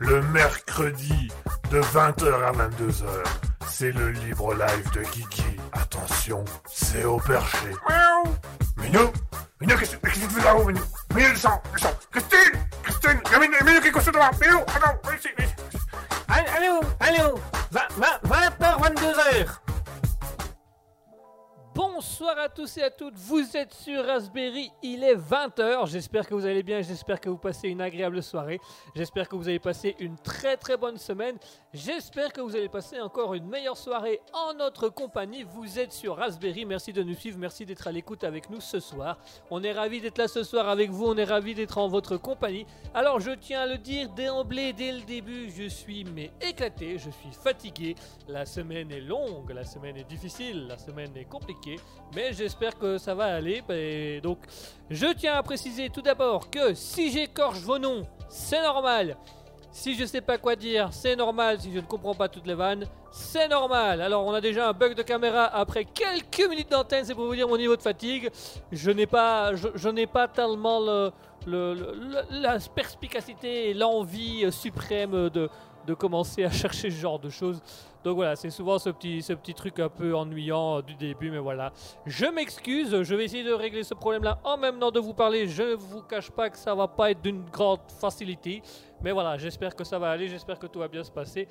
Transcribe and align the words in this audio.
le 0.00 0.22
mercredi 0.22 1.28
de 1.70 1.80
20h 1.80 2.32
à 2.42 2.52
22h. 2.52 3.04
C'est 3.68 3.92
le 3.92 4.10
libre 4.10 4.54
live 4.54 4.90
de 4.92 5.02
Kiki. 5.02 5.56
Attention, 5.72 6.44
c'est 6.66 7.04
au 7.04 7.18
perché. 7.18 7.68
Miaou 7.88 8.34
Minou 8.78 9.12
Minou, 9.60 9.76
qu'est-ce 9.76 9.96
que 9.96 10.08
tu 10.08 10.20
fais 10.20 10.44
là-haut, 10.44 10.64
Minou 10.64 10.80
Minou, 11.14 11.30
descends, 11.30 11.62
descends 11.74 11.94
Christine 12.10 12.60
Christine 12.82 13.20
Minou, 13.38 13.64
Minou, 13.64 13.80
que 13.80 13.88
tu 13.88 14.00
fais 14.00 14.18
là 14.18 14.30
Minou, 14.40 14.60
attends, 14.60 14.98
viens 15.04 15.16
ici, 15.16 15.28
viens 15.36 15.46
ici. 15.46 15.78
Allô, 16.28 16.80
allô 17.00 17.38
20h, 17.72 18.80
22h 18.80 19.69
Bonsoir 22.00 22.38
à 22.38 22.48
tous 22.48 22.78
et 22.78 22.82
à 22.82 22.88
toutes, 22.88 23.14
vous 23.14 23.58
êtes 23.58 23.74
sur 23.74 24.06
Raspberry, 24.06 24.72
il 24.82 25.04
est 25.04 25.16
20h, 25.16 25.86
j'espère 25.86 26.26
que 26.26 26.32
vous 26.32 26.46
allez 26.46 26.62
bien, 26.62 26.80
j'espère 26.80 27.20
que 27.20 27.28
vous 27.28 27.36
passez 27.36 27.68
une 27.68 27.82
agréable 27.82 28.22
soirée, 28.22 28.58
j'espère 28.96 29.28
que 29.28 29.36
vous 29.36 29.46
allez 29.46 29.58
passer 29.58 29.96
une 29.98 30.16
très 30.16 30.56
très 30.56 30.78
bonne 30.78 30.96
semaine, 30.96 31.36
j'espère 31.74 32.32
que 32.32 32.40
vous 32.40 32.56
allez 32.56 32.70
passer 32.70 32.98
encore 33.02 33.34
une 33.34 33.46
meilleure 33.46 33.76
soirée 33.76 34.22
en 34.32 34.54
notre 34.54 34.88
compagnie, 34.88 35.42
vous 35.42 35.78
êtes 35.78 35.92
sur 35.92 36.16
Raspberry, 36.16 36.64
merci 36.64 36.94
de 36.94 37.02
nous 37.02 37.14
suivre, 37.14 37.36
merci 37.38 37.66
d'être 37.66 37.86
à 37.86 37.92
l'écoute 37.92 38.24
avec 38.24 38.48
nous 38.48 38.62
ce 38.62 38.80
soir, 38.80 39.18
on 39.50 39.62
est 39.62 39.72
ravis 39.72 40.00
d'être 40.00 40.16
là 40.16 40.26
ce 40.26 40.42
soir 40.42 40.70
avec 40.70 40.88
vous, 40.88 41.04
on 41.04 41.18
est 41.18 41.24
ravis 41.24 41.54
d'être 41.54 41.76
en 41.76 41.88
votre 41.88 42.16
compagnie, 42.16 42.64
alors 42.94 43.20
je 43.20 43.32
tiens 43.32 43.60
à 43.60 43.66
le 43.66 43.76
dire 43.76 44.08
d'emblée 44.08 44.72
dès 44.72 44.92
le 44.92 45.02
début, 45.02 45.50
je 45.50 45.68
suis 45.68 46.04
mais 46.04 46.30
éclaté, 46.40 46.96
je 46.96 47.10
suis 47.10 47.32
fatigué, 47.32 47.94
la 48.26 48.46
semaine 48.46 48.90
est 48.90 49.02
longue, 49.02 49.50
la 49.50 49.64
semaine 49.64 49.98
est 49.98 50.08
difficile, 50.08 50.66
la 50.66 50.78
semaine 50.78 51.14
est 51.14 51.26
compliquée, 51.26 51.76
mais 52.14 52.32
j'espère 52.32 52.78
que 52.78 52.98
ça 52.98 53.14
va 53.14 53.26
aller. 53.34 53.62
Donc, 54.22 54.38
je 54.88 55.06
tiens 55.14 55.34
à 55.34 55.42
préciser 55.42 55.90
tout 55.90 56.02
d'abord 56.02 56.50
que 56.50 56.74
si 56.74 57.10
j'écorche 57.10 57.60
vos 57.60 57.78
noms, 57.78 58.02
c'est 58.28 58.62
normal. 58.62 59.16
Si 59.72 59.94
je 59.94 60.04
sais 60.04 60.20
pas 60.20 60.36
quoi 60.36 60.56
dire, 60.56 60.88
c'est 60.90 61.14
normal. 61.14 61.60
Si 61.60 61.72
je 61.72 61.78
ne 61.78 61.86
comprends 61.86 62.14
pas 62.14 62.28
toutes 62.28 62.46
les 62.46 62.54
vannes, 62.54 62.86
c'est 63.12 63.46
normal. 63.46 64.00
Alors, 64.00 64.26
on 64.26 64.34
a 64.34 64.40
déjà 64.40 64.68
un 64.68 64.72
bug 64.72 64.94
de 64.94 65.02
caméra 65.02 65.44
après 65.44 65.84
quelques 65.84 66.48
minutes 66.48 66.70
d'antenne. 66.70 67.04
C'est 67.04 67.14
pour 67.14 67.26
vous 67.26 67.36
dire 67.36 67.48
mon 67.48 67.56
niveau 67.56 67.76
de 67.76 67.82
fatigue. 67.82 68.30
Je 68.72 68.90
n'ai 68.90 69.06
pas, 69.06 69.52
tellement 70.34 70.80
le, 70.80 71.12
la 72.30 72.58
perspicacité 72.74 73.70
et 73.70 73.74
l'envie 73.74 74.50
suprême 74.50 75.30
de, 75.30 75.48
de 75.86 75.94
commencer 75.94 76.44
à 76.44 76.50
chercher 76.50 76.90
ce 76.90 76.96
genre 76.96 77.20
de 77.20 77.30
choses. 77.30 77.62
Donc 78.02 78.16
voilà, 78.16 78.34
c'est 78.36 78.50
souvent 78.50 78.78
ce 78.78 78.90
petit, 78.90 79.54
truc 79.54 79.78
un 79.78 79.88
peu 79.88 80.14
ennuyant 80.14 80.78
euh, 80.78 80.82
du 80.82 80.94
début, 80.94 81.30
mais 81.30 81.38
voilà. 81.38 81.72
Je 82.06 82.26
m'excuse, 82.26 83.02
je 83.02 83.14
vais 83.14 83.24
essayer 83.24 83.44
de 83.44 83.52
régler 83.52 83.82
ce 83.82 83.94
problème-là 83.94 84.38
en 84.44 84.56
même 84.56 84.78
temps 84.78 84.90
de 84.90 85.00
vous 85.00 85.12
parler. 85.12 85.46
Je 85.46 85.62
ne 85.62 85.74
vous 85.74 86.02
cache 86.02 86.30
pas 86.30 86.48
que 86.48 86.56
ça 86.56 86.74
va 86.74 86.88
pas 86.88 87.10
être 87.10 87.20
d'une 87.20 87.44
grande 87.44 87.80
facilité, 88.00 88.62
mais 89.02 89.12
voilà, 89.12 89.36
j'espère 89.36 89.76
que 89.76 89.84
ça 89.84 89.98
va 89.98 90.10
aller, 90.10 90.28
j'espère 90.28 90.58
que 90.58 90.66
tout 90.66 90.78
va 90.78 90.88
bien 90.88 91.04
se 91.04 91.10
passer. 91.10 91.46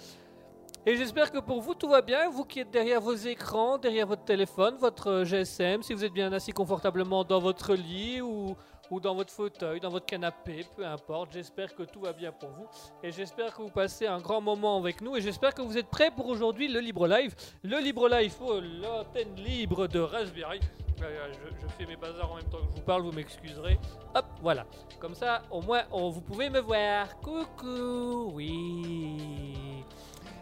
Et 0.86 0.96
j'espère 0.96 1.32
que 1.32 1.40
pour 1.40 1.62
vous 1.62 1.76
tout 1.76 1.90
va 1.90 2.02
bien, 2.02 2.30
vous 2.30 2.46
qui 2.46 2.62
êtes 2.62 2.72
derrière 2.72 3.02
vos 3.02 3.14
écrans, 3.14 3.78
derrière 3.78 4.08
votre 4.08 4.24
téléphone, 4.24 4.76
votre 4.80 5.24
GSM, 5.24 5.84
si 5.84 5.94
vous 5.94 6.06
êtes 6.06 6.14
bien 6.14 6.32
assis 6.32 6.52
confortablement 6.52 7.24
dans 7.24 7.40
votre 7.40 7.76
lit 7.76 8.22
ou 8.22 8.56
ou 8.92 9.00
dans 9.00 9.16
votre 9.16 9.32
fauteuil, 9.32 9.80
dans 9.80 9.90
votre 9.90 10.06
canapé, 10.06 10.66
peu 10.76 10.86
importe. 10.86 11.34
J'espère 11.34 11.76
que 11.76 11.84
tout 11.84 12.02
va 12.02 12.14
bien 12.14 12.32
pour 12.32 12.50
vous 12.50 12.68
et 13.04 13.12
j'espère 13.12 13.56
que 13.56 13.62
vous 13.62 13.70
passez 13.70 14.08
un 14.08 14.20
grand 14.20 14.42
moment 14.42 14.78
avec 14.78 15.02
nous 15.02 15.16
et 15.16 15.22
j'espère 15.22 15.54
que 15.54 15.62
vous 15.62 15.78
êtes 15.78 15.90
prêts 15.90 16.12
pour 16.12 16.28
aujourd'hui 16.28 16.68
le 16.68 16.80
Libre 16.80 17.08
Live. 17.08 17.36
Le 17.64 17.80
Libre 17.80 18.10
Live, 18.10 18.36
oh, 18.42 18.60
l'antenne 18.60 19.36
libre 19.36 19.88
de 19.88 20.00
Raspberry. 20.00 20.60
Je, 21.00 21.68
fais 21.78 21.86
mes 21.86 21.96
bazars 21.96 22.30
en 22.30 22.36
même 22.36 22.46
temps 22.46 22.58
que 22.58 22.66
je 22.72 22.78
vous 22.78 22.86
parle, 22.86 23.04
vous 23.04 23.14
m'excuserez. 23.14 23.80
Hop, 24.16 24.26
voilà. 24.42 24.66
Comme 25.00 25.16
ça, 25.16 25.44
au 25.50 25.62
moins, 25.62 25.84
vous 25.92 26.22
pouvez 26.22 26.50
me 26.50 26.60
voir. 26.60 27.18
Coucou, 27.22 28.34
oui. 28.34 29.79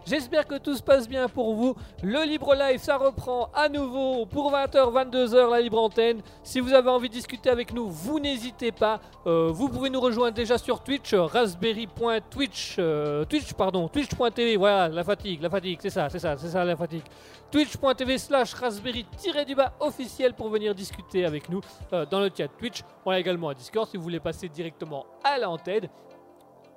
J'espère 0.07 0.47
que 0.47 0.57
tout 0.57 0.73
se 0.73 0.81
passe 0.81 1.05
bien 1.09 1.27
pour 1.27 1.53
vous. 1.53 1.75
Le 2.01 2.23
Libre 2.23 2.55
Live, 2.55 2.79
ça 2.79 2.95
reprend 2.95 3.49
à 3.53 3.67
nouveau 3.67 4.25
pour 4.25 4.53
20h, 4.53 4.71
22h 4.71 5.51
la 5.51 5.59
Libre 5.59 5.81
Antenne. 5.81 6.21
Si 6.43 6.61
vous 6.61 6.73
avez 6.73 6.89
envie 6.89 7.09
de 7.09 7.13
discuter 7.13 7.49
avec 7.49 7.73
nous, 7.73 7.89
vous 7.89 8.17
n'hésitez 8.17 8.71
pas. 8.71 9.01
Euh, 9.25 9.49
vous 9.51 9.67
pouvez 9.67 9.89
nous 9.89 9.99
rejoindre 9.99 10.33
déjà 10.33 10.57
sur 10.57 10.81
Twitch, 10.81 11.13
raspberry.twitch, 11.13 12.77
euh, 12.79 13.25
Twitch, 13.25 13.51
pardon, 13.51 13.89
twitch.tv. 13.89 14.55
Voilà, 14.55 14.87
la 14.87 15.03
fatigue, 15.03 15.41
la 15.41 15.49
fatigue, 15.49 15.79
c'est 15.81 15.89
ça, 15.89 16.07
c'est 16.09 16.19
ça, 16.19 16.37
c'est 16.37 16.47
ça 16.47 16.63
la 16.63 16.77
fatigue. 16.77 17.03
Twitch.tv 17.51 18.17
slash 18.17 18.53
raspberry-du-bas 18.53 19.73
officiel 19.81 20.33
pour 20.33 20.47
venir 20.47 20.73
discuter 20.73 21.25
avec 21.25 21.49
nous 21.49 21.59
euh, 21.91 22.05
dans 22.05 22.21
le 22.21 22.29
chat 22.35 22.47
Twitch. 22.47 22.81
On 23.05 23.11
a 23.11 23.19
également 23.19 23.49
un 23.49 23.53
Discord 23.53 23.89
si 23.89 23.97
vous 23.97 24.03
voulez 24.03 24.21
passer 24.21 24.47
directement 24.47 25.05
à 25.21 25.37
l'antenne. 25.37 25.89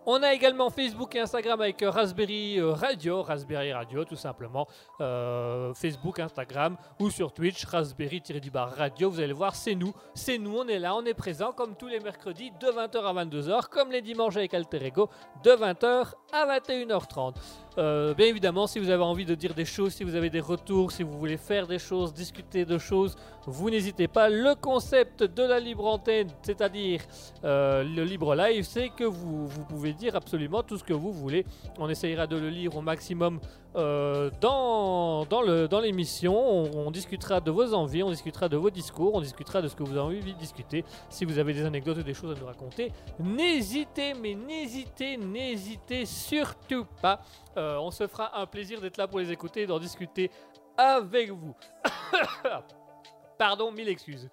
On 0.06 0.22
a 0.22 0.32
également 0.32 0.70
Facebook 0.70 1.14
et 1.14 1.20
Instagram 1.20 1.60
avec 1.60 1.82
euh, 1.82 1.90
Raspberry 1.90 2.58
euh, 2.58 2.72
Radio, 2.72 3.22
Raspberry 3.22 3.72
Radio 3.72 4.04
tout 4.04 4.16
simplement. 4.16 4.66
Euh, 5.00 5.74
Facebook, 5.74 6.18
Instagram 6.18 6.76
ou 6.98 7.10
sur 7.10 7.32
Twitch, 7.32 7.64
Raspberry-bar 7.66 8.70
Radio. 8.76 9.10
Vous 9.10 9.20
allez 9.20 9.34
voir, 9.34 9.54
c'est 9.54 9.74
nous. 9.74 9.92
C'est 10.14 10.38
nous, 10.38 10.56
on 10.56 10.68
est 10.68 10.78
là, 10.78 10.94
on 10.94 11.04
est 11.04 11.14
présent 11.14 11.52
comme 11.52 11.76
tous 11.76 11.88
les 11.88 12.00
mercredis 12.00 12.50
de 12.60 12.66
20h 12.68 12.96
à 13.04 13.24
22h, 13.24 13.68
comme 13.68 13.92
les 13.92 14.00
dimanches 14.00 14.36
avec 14.36 14.54
Alter 14.54 14.86
Ego 14.86 15.10
de 15.44 15.50
20h 15.50 16.14
à 16.32 16.58
21h30. 16.58 17.34
Euh, 17.78 18.14
bien 18.14 18.26
évidemment, 18.26 18.66
si 18.66 18.78
vous 18.78 18.90
avez 18.90 19.02
envie 19.02 19.24
de 19.24 19.34
dire 19.34 19.54
des 19.54 19.64
choses, 19.64 19.94
si 19.94 20.04
vous 20.04 20.14
avez 20.14 20.30
des 20.30 20.40
retours, 20.40 20.92
si 20.92 21.02
vous 21.02 21.18
voulez 21.18 21.36
faire 21.36 21.66
des 21.66 21.78
choses, 21.78 22.12
discuter 22.12 22.64
de 22.64 22.78
choses, 22.78 23.16
vous 23.46 23.70
n'hésitez 23.70 24.08
pas. 24.08 24.28
Le 24.28 24.54
concept 24.54 25.22
de 25.22 25.42
la 25.42 25.60
libre 25.60 25.86
antenne, 25.86 26.28
c'est-à-dire 26.42 27.00
euh, 27.44 27.84
le 27.84 28.04
libre 28.04 28.34
live, 28.34 28.64
c'est 28.64 28.90
que 28.90 29.04
vous, 29.04 29.46
vous 29.46 29.64
pouvez 29.64 29.92
dire 29.92 30.16
absolument 30.16 30.62
tout 30.62 30.76
ce 30.76 30.84
que 30.84 30.92
vous 30.92 31.12
voulez. 31.12 31.46
On 31.78 31.88
essayera 31.88 32.26
de 32.26 32.36
le 32.36 32.48
lire 32.48 32.76
au 32.76 32.80
maximum 32.80 33.40
euh, 33.76 34.30
dans, 34.40 35.24
dans 35.24 35.80
l'émission. 35.80 36.34
On, 36.36 36.86
on, 36.86 36.90
discutera 36.90 37.40
de 37.40 37.52
vos 37.52 37.72
envies, 37.72 38.02
on 38.02 38.10
discutera 38.10 38.48
de 38.48 38.56
vos 38.56 38.70
discours, 38.70 39.14
on 39.14 39.20
discutera 39.20 39.62
de 39.62 39.68
ce 39.68 39.76
que 39.76 39.84
vous 39.84 39.92
avez 39.92 40.00
envie 40.00 40.34
de 40.34 40.38
discuter. 40.38 40.84
Si 41.08 41.24
vous 41.24 41.38
avez 41.38 41.54
des 41.54 41.64
anecdotes 41.64 41.98
ou 41.98 42.02
des 42.02 42.14
choses 42.14 42.36
à 42.36 42.40
nous 42.40 42.46
raconter, 42.46 42.92
n'hésitez, 43.20 44.14
mais 44.14 44.34
n'hésitez, 44.34 45.16
n'hésitez 45.16 46.04
surtout 46.04 46.84
pas. 47.00 47.20
Euh, 47.56 47.76
on 47.78 47.90
se 47.90 48.06
fera 48.06 48.38
un 48.38 48.46
plaisir 48.46 48.80
d'être 48.80 48.96
là 48.96 49.08
pour 49.08 49.18
les 49.18 49.32
écouter 49.32 49.62
et 49.62 49.66
d'en 49.66 49.78
discuter 49.78 50.30
avec 50.76 51.30
vous. 51.30 51.54
Pardon, 53.38 53.72
mille 53.72 53.88
excuses. 53.88 54.28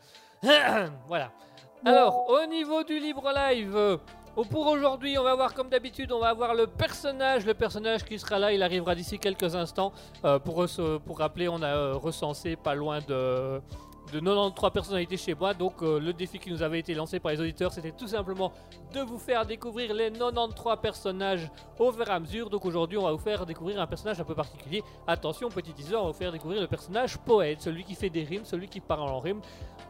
voilà. 1.07 1.31
Alors, 1.85 2.29
au 2.29 2.45
niveau 2.45 2.83
du 2.83 2.99
libre 2.99 3.31
live, 3.33 3.75
euh, 3.75 3.97
pour 4.49 4.67
aujourd'hui, 4.67 5.17
on 5.17 5.23
va 5.23 5.35
voir 5.35 5.53
comme 5.53 5.69
d'habitude, 5.69 6.11
on 6.11 6.19
va 6.19 6.29
avoir 6.29 6.53
le 6.53 6.67
personnage, 6.67 7.45
le 7.45 7.53
personnage 7.53 8.03
qui 8.03 8.19
sera 8.19 8.37
là, 8.37 8.51
il 8.51 8.61
arrivera 8.61 8.93
d'ici 8.93 9.17
quelques 9.17 9.55
instants. 9.55 9.91
Euh, 10.25 10.39
pour, 10.39 10.65
pour 11.05 11.17
rappeler, 11.17 11.47
on 11.47 11.61
a 11.61 11.93
recensé 11.93 12.55
pas 12.55 12.75
loin 12.75 12.99
de 12.99 13.61
de 14.11 14.19
93 14.19 14.71
personnalités 14.71 15.17
chez 15.17 15.35
moi. 15.35 15.53
Donc 15.53 15.81
euh, 15.81 15.99
le 15.99 16.13
défi 16.13 16.39
qui 16.39 16.51
nous 16.51 16.61
avait 16.61 16.79
été 16.79 16.93
lancé 16.93 17.19
par 17.19 17.31
les 17.31 17.39
auditeurs, 17.39 17.71
c'était 17.71 17.91
tout 17.91 18.07
simplement 18.07 18.51
de 18.93 19.01
vous 19.01 19.17
faire 19.17 19.45
découvrir 19.45 19.93
les 19.93 20.11
93 20.11 20.77
personnages 20.81 21.49
au 21.77 21.91
fur 21.91 22.07
et 22.07 22.11
à 22.11 22.19
mesure. 22.19 22.49
Donc 22.49 22.65
aujourd'hui, 22.65 22.97
on 22.97 23.03
va 23.03 23.11
vous 23.11 23.17
faire 23.17 23.45
découvrir 23.45 23.79
un 23.79 23.87
personnage 23.87 24.19
un 24.19 24.23
peu 24.23 24.35
particulier. 24.35 24.83
Attention, 25.05 25.49
petit 25.49 25.73
teaser, 25.73 25.95
on 25.95 26.05
va 26.05 26.11
vous 26.11 26.17
faire 26.17 26.31
découvrir 26.31 26.61
le 26.61 26.67
personnage 26.67 27.17
poète, 27.17 27.61
celui 27.61 27.83
qui 27.83 27.95
fait 27.95 28.09
des 28.09 28.23
rimes, 28.23 28.45
celui 28.45 28.67
qui 28.67 28.79
parle 28.79 29.09
en 29.09 29.19
rimes. 29.19 29.41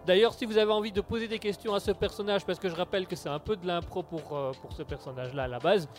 D'ailleurs, 0.05 0.33
si 0.33 0.45
vous 0.45 0.57
avez 0.57 0.71
envie 0.71 0.91
de 0.91 1.01
poser 1.01 1.27
des 1.27 1.39
questions 1.39 1.73
à 1.73 1.79
ce 1.79 1.91
personnage, 1.91 2.45
parce 2.45 2.59
que 2.59 2.69
je 2.69 2.75
rappelle 2.75 3.07
que 3.07 3.15
c'est 3.15 3.29
un 3.29 3.39
peu 3.39 3.55
de 3.55 3.67
l'impro 3.67 4.03
pour, 4.03 4.35
euh, 4.35 4.51
pour 4.61 4.71
ce 4.71 4.83
personnage-là 4.83 5.43
à 5.43 5.47
la 5.47 5.59
base, 5.59 5.89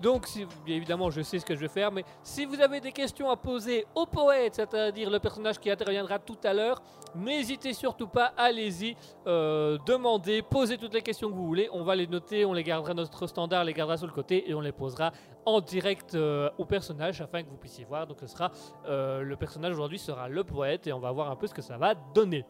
donc, 0.00 0.28
bien 0.64 0.76
évidemment, 0.76 1.10
je 1.10 1.20
sais 1.22 1.38
ce 1.38 1.44
que 1.44 1.54
je 1.54 1.60
vais 1.60 1.68
faire, 1.68 1.92
mais 1.92 2.04
si 2.22 2.44
vous 2.44 2.60
avez 2.60 2.80
des 2.80 2.92
questions 2.92 3.30
à 3.30 3.36
poser 3.36 3.86
au 3.94 4.06
poète, 4.06 4.54
c'est-à-dire 4.54 5.10
le 5.10 5.18
personnage 5.18 5.58
qui 5.58 5.70
interviendra 5.70 6.18
tout 6.18 6.38
à 6.44 6.52
l'heure, 6.52 6.82
n'hésitez 7.14 7.72
surtout 7.72 8.08
pas, 8.08 8.32
allez-y, 8.36 8.96
euh, 9.26 9.78
demandez, 9.86 10.42
posez 10.42 10.78
toutes 10.78 10.94
les 10.94 11.02
questions 11.02 11.28
que 11.28 11.34
vous 11.34 11.46
voulez. 11.46 11.68
On 11.72 11.84
va 11.84 11.94
les 11.94 12.06
noter, 12.06 12.44
on 12.44 12.52
les 12.52 12.64
gardera 12.64 12.94
notre 12.94 13.26
standard, 13.26 13.64
les 13.64 13.72
gardera 13.72 13.96
sur 13.96 14.06
le 14.06 14.12
côté 14.12 14.48
et 14.50 14.54
on 14.54 14.60
les 14.60 14.72
posera 14.72 15.12
en 15.46 15.60
direct 15.60 16.14
euh, 16.14 16.50
au 16.58 16.64
personnage 16.64 17.20
afin 17.20 17.42
que 17.42 17.48
vous 17.48 17.56
puissiez 17.56 17.84
voir. 17.84 18.06
Donc, 18.06 18.18
ce 18.20 18.26
sera 18.26 18.50
euh, 18.86 19.22
le 19.22 19.36
personnage 19.36 19.72
aujourd'hui 19.72 19.98
sera 19.98 20.28
le 20.28 20.44
poète 20.44 20.86
et 20.86 20.92
on 20.92 21.00
va 21.00 21.12
voir 21.12 21.30
un 21.30 21.36
peu 21.36 21.46
ce 21.46 21.54
que 21.54 21.62
ça 21.62 21.76
va 21.76 21.94
donner. 21.94 22.44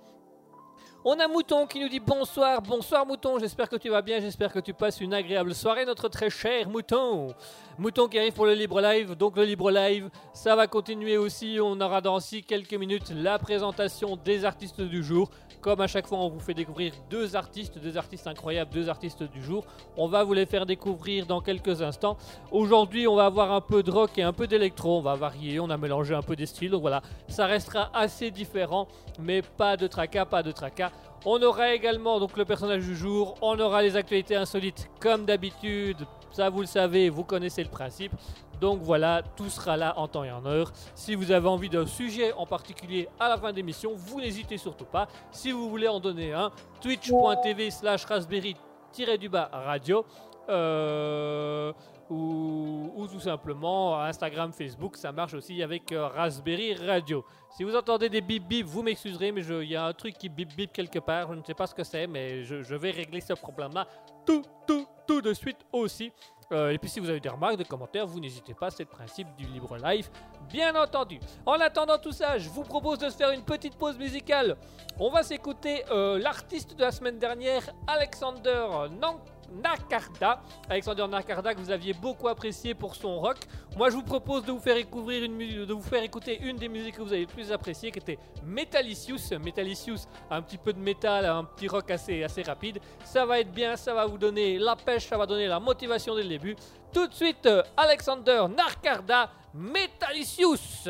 On 1.06 1.20
a 1.20 1.28
Mouton 1.28 1.66
qui 1.66 1.80
nous 1.80 1.88
dit 1.90 2.00
bonsoir, 2.00 2.62
bonsoir 2.62 3.04
Mouton, 3.04 3.38
j'espère 3.38 3.68
que 3.68 3.76
tu 3.76 3.90
vas 3.90 4.00
bien, 4.00 4.20
j'espère 4.20 4.50
que 4.50 4.58
tu 4.58 4.72
passes 4.72 5.02
une 5.02 5.12
agréable 5.12 5.54
soirée, 5.54 5.84
notre 5.84 6.08
très 6.08 6.30
cher 6.30 6.66
Mouton. 6.70 7.34
Mouton 7.76 8.08
qui 8.08 8.18
arrive 8.18 8.32
pour 8.32 8.46
le 8.46 8.54
libre 8.54 8.80
live, 8.80 9.14
donc 9.14 9.36
le 9.36 9.44
libre 9.44 9.70
live, 9.70 10.08
ça 10.32 10.56
va 10.56 10.66
continuer 10.66 11.18
aussi, 11.18 11.58
on 11.60 11.78
aura 11.78 12.00
dans 12.00 12.14
aussi 12.14 12.42
quelques 12.42 12.72
minutes 12.72 13.12
la 13.14 13.38
présentation 13.38 14.16
des 14.16 14.46
artistes 14.46 14.80
du 14.80 15.04
jour. 15.04 15.28
Comme 15.60 15.80
à 15.80 15.86
chaque 15.86 16.06
fois, 16.06 16.18
on 16.18 16.28
vous 16.28 16.40
fait 16.40 16.52
découvrir 16.52 16.92
deux 17.08 17.36
artistes, 17.36 17.78
deux 17.78 17.96
artistes 17.96 18.26
incroyables, 18.26 18.70
deux 18.70 18.90
artistes 18.90 19.22
du 19.22 19.42
jour. 19.42 19.64
On 19.96 20.08
va 20.08 20.22
vous 20.22 20.34
les 20.34 20.44
faire 20.44 20.66
découvrir 20.66 21.24
dans 21.24 21.40
quelques 21.40 21.80
instants. 21.80 22.18
Aujourd'hui, 22.50 23.08
on 23.08 23.16
va 23.16 23.24
avoir 23.24 23.50
un 23.50 23.62
peu 23.62 23.82
de 23.82 23.90
rock 23.90 24.10
et 24.18 24.22
un 24.22 24.34
peu 24.34 24.46
d'électro. 24.46 24.98
On 24.98 25.00
va 25.00 25.14
varier, 25.14 25.60
on 25.60 25.70
a 25.70 25.78
mélangé 25.78 26.14
un 26.14 26.20
peu 26.20 26.36
des 26.36 26.44
styles. 26.44 26.70
Donc 26.70 26.82
voilà, 26.82 27.00
ça 27.28 27.46
restera 27.46 27.90
assez 27.94 28.30
différent, 28.30 28.88
mais 29.18 29.40
pas 29.40 29.78
de 29.78 29.86
tracas, 29.86 30.26
pas 30.26 30.42
de 30.42 30.52
tracas. 30.52 30.90
On 31.26 31.40
aura 31.42 31.72
également 31.72 32.20
donc 32.20 32.36
le 32.36 32.44
personnage 32.44 32.84
du 32.84 32.94
jour, 32.94 33.34
on 33.40 33.58
aura 33.58 33.82
les 33.82 33.96
actualités 33.96 34.36
insolites 34.36 34.90
comme 35.00 35.24
d'habitude, 35.24 35.96
Ça, 36.32 36.50
vous 36.50 36.60
le 36.60 36.66
savez, 36.66 37.08
vous 37.08 37.24
connaissez 37.24 37.62
le 37.62 37.70
principe. 37.70 38.12
Donc 38.60 38.80
voilà, 38.82 39.22
tout 39.36 39.48
sera 39.48 39.76
là 39.76 39.94
en 39.96 40.08
temps 40.08 40.24
et 40.24 40.30
en 40.30 40.44
heure. 40.46 40.72
Si 40.94 41.14
vous 41.14 41.30
avez 41.30 41.48
envie 41.48 41.68
d'un 41.68 41.86
sujet 41.86 42.32
en 42.32 42.46
particulier 42.46 43.08
à 43.18 43.28
la 43.28 43.38
fin 43.38 43.52
de 43.52 43.56
l'émission, 43.56 43.92
vous 43.94 44.20
n'hésitez 44.20 44.58
surtout 44.58 44.84
pas. 44.84 45.08
Si 45.30 45.52
vous 45.52 45.68
voulez 45.70 45.88
en 45.88 46.00
donner 46.00 46.32
un, 46.32 46.50
twitch.tv 46.80 47.70
slash 47.70 48.04
raspberry-du-bas 48.04 49.50
radio. 49.52 50.04
Euh, 50.50 51.72
ou, 52.10 52.92
ou 52.96 53.06
tout 53.06 53.20
simplement 53.20 54.00
Instagram, 54.00 54.52
Facebook, 54.52 54.96
ça 54.96 55.12
marche 55.12 55.34
aussi 55.34 55.62
avec 55.62 55.90
euh, 55.92 56.06
Raspberry 56.08 56.74
Radio. 56.74 57.24
Si 57.56 57.64
vous 57.64 57.74
entendez 57.74 58.08
des 58.08 58.20
bip 58.20 58.46
bip, 58.46 58.66
vous 58.66 58.82
m'excuserez, 58.82 59.32
mais 59.32 59.42
il 59.42 59.68
y 59.70 59.76
a 59.76 59.86
un 59.86 59.92
truc 59.92 60.16
qui 60.18 60.28
bip 60.28 60.54
bip 60.56 60.72
quelque 60.72 60.98
part, 60.98 61.32
je 61.32 61.38
ne 61.38 61.44
sais 61.44 61.54
pas 61.54 61.66
ce 61.66 61.74
que 61.74 61.84
c'est, 61.84 62.06
mais 62.06 62.42
je, 62.44 62.74
vais 62.74 62.90
régler 62.90 63.20
ce 63.20 63.32
problème-là 63.34 63.86
tout, 64.26 64.42
tout, 64.66 64.86
tout 65.06 65.20
de 65.20 65.32
suite 65.32 65.58
aussi. 65.72 66.12
Euh, 66.52 66.70
et 66.70 66.78
puis 66.78 66.90
si 66.90 67.00
vous 67.00 67.08
avez 67.08 67.20
des 67.20 67.28
remarques, 67.28 67.56
des 67.56 67.64
commentaires, 67.64 68.06
vous 68.06 68.20
n'hésitez 68.20 68.52
pas, 68.52 68.70
c'est 68.70 68.82
le 68.82 68.88
principe 68.90 69.28
du 69.36 69.46
libre 69.46 69.76
live, 69.78 70.10
bien 70.50 70.74
entendu. 70.74 71.18
En 71.46 71.54
attendant 71.54 71.96
tout 71.96 72.12
ça, 72.12 72.36
je 72.38 72.50
vous 72.50 72.62
propose 72.64 72.98
de 72.98 73.08
se 73.08 73.16
faire 73.16 73.30
une 73.30 73.42
petite 73.42 73.76
pause 73.76 73.96
musicale. 73.96 74.56
On 75.00 75.10
va 75.10 75.22
s'écouter 75.22 75.84
euh, 75.90 76.18
l'artiste 76.18 76.76
de 76.76 76.82
la 76.82 76.92
semaine 76.92 77.18
dernière, 77.18 77.62
Alexander 77.86 78.66
Nan- 79.00 79.20
Nakarda. 79.62 80.42
Alexander 80.68 81.06
Nakarda 81.08 81.54
que 81.54 81.60
vous 81.60 81.70
aviez 81.70 81.92
beaucoup 81.92 82.28
apprécié 82.28 82.74
pour 82.74 82.94
son 82.94 83.20
rock. 83.20 83.38
Moi, 83.76 83.90
je 83.90 83.96
vous 83.96 84.02
propose 84.02 84.44
de 84.44 84.52
vous 84.52 84.58
faire 84.58 84.76
découvrir 84.76 85.28
de 85.28 85.72
vous 85.72 85.82
faire 85.82 86.02
écouter 86.02 86.40
une 86.42 86.56
des 86.56 86.68
musiques 86.68 86.96
que 86.96 87.02
vous 87.02 87.12
avez 87.12 87.22
le 87.22 87.26
plus 87.26 87.50
appréciées, 87.52 87.90
qui 87.90 87.98
était 87.98 88.18
Metallicious. 88.44 89.38
Metallicious, 89.42 90.06
un 90.30 90.42
petit 90.42 90.58
peu 90.58 90.72
de 90.72 90.78
métal, 90.78 91.24
un 91.26 91.44
petit 91.44 91.68
rock 91.68 91.90
assez, 91.90 92.24
rapide. 92.46 92.80
Ça 93.04 93.24
va 93.26 93.40
être 93.40 93.52
bien, 93.52 93.76
ça 93.76 93.94
va 93.94 94.06
vous 94.06 94.18
donner 94.18 94.58
la 94.58 94.76
pêche, 94.76 95.06
ça 95.06 95.16
va 95.16 95.26
donner 95.26 95.46
la 95.46 95.60
motivation 95.60 96.14
dès 96.14 96.22
le 96.22 96.28
début. 96.28 96.56
Tout 96.92 97.06
de 97.06 97.14
suite, 97.14 97.48
Alexander 97.76 98.44
Narkarda, 98.54 99.30
Metallicious. 99.54 100.88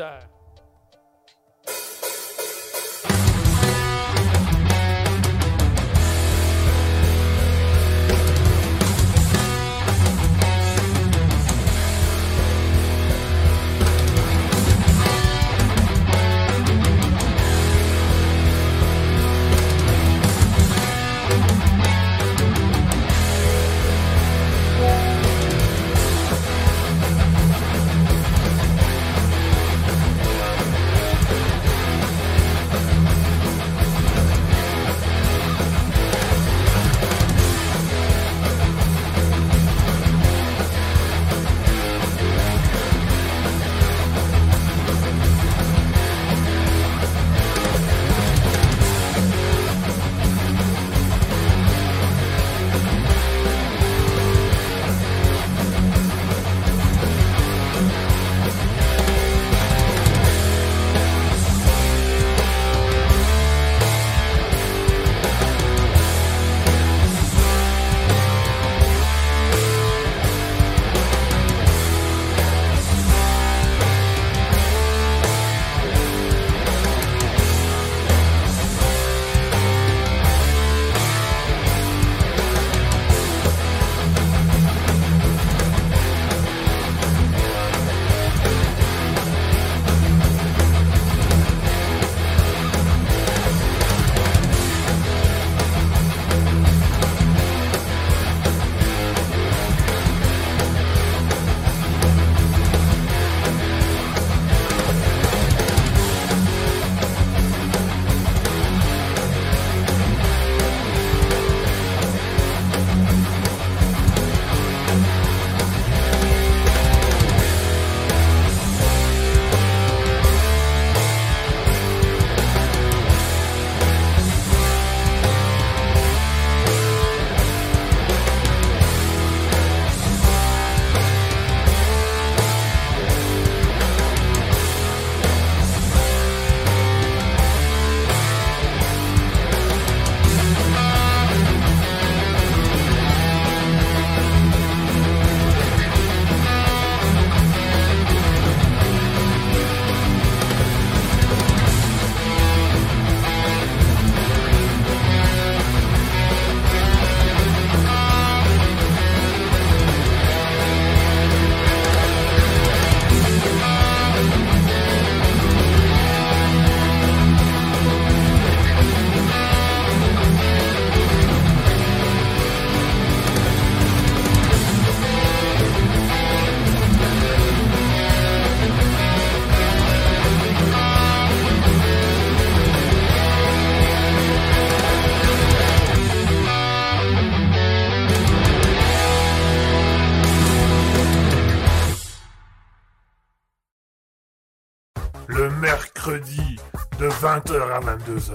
À 197.71 197.79
22h, 197.79 198.33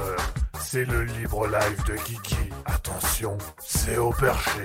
c'est 0.61 0.85
le 0.85 1.05
libre 1.05 1.47
live 1.47 1.85
de 1.87 1.95
Guigui. 1.95 2.51
Attention, 2.67 3.37
c'est 3.59 3.99
au 3.99 4.11
perché. 4.11 4.61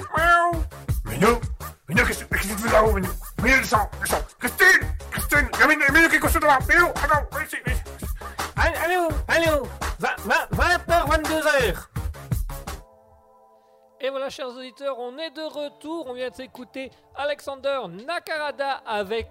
De 16.38 16.90
Alexander 17.16 17.80
Nakarada 18.06 18.82
avec 18.86 19.30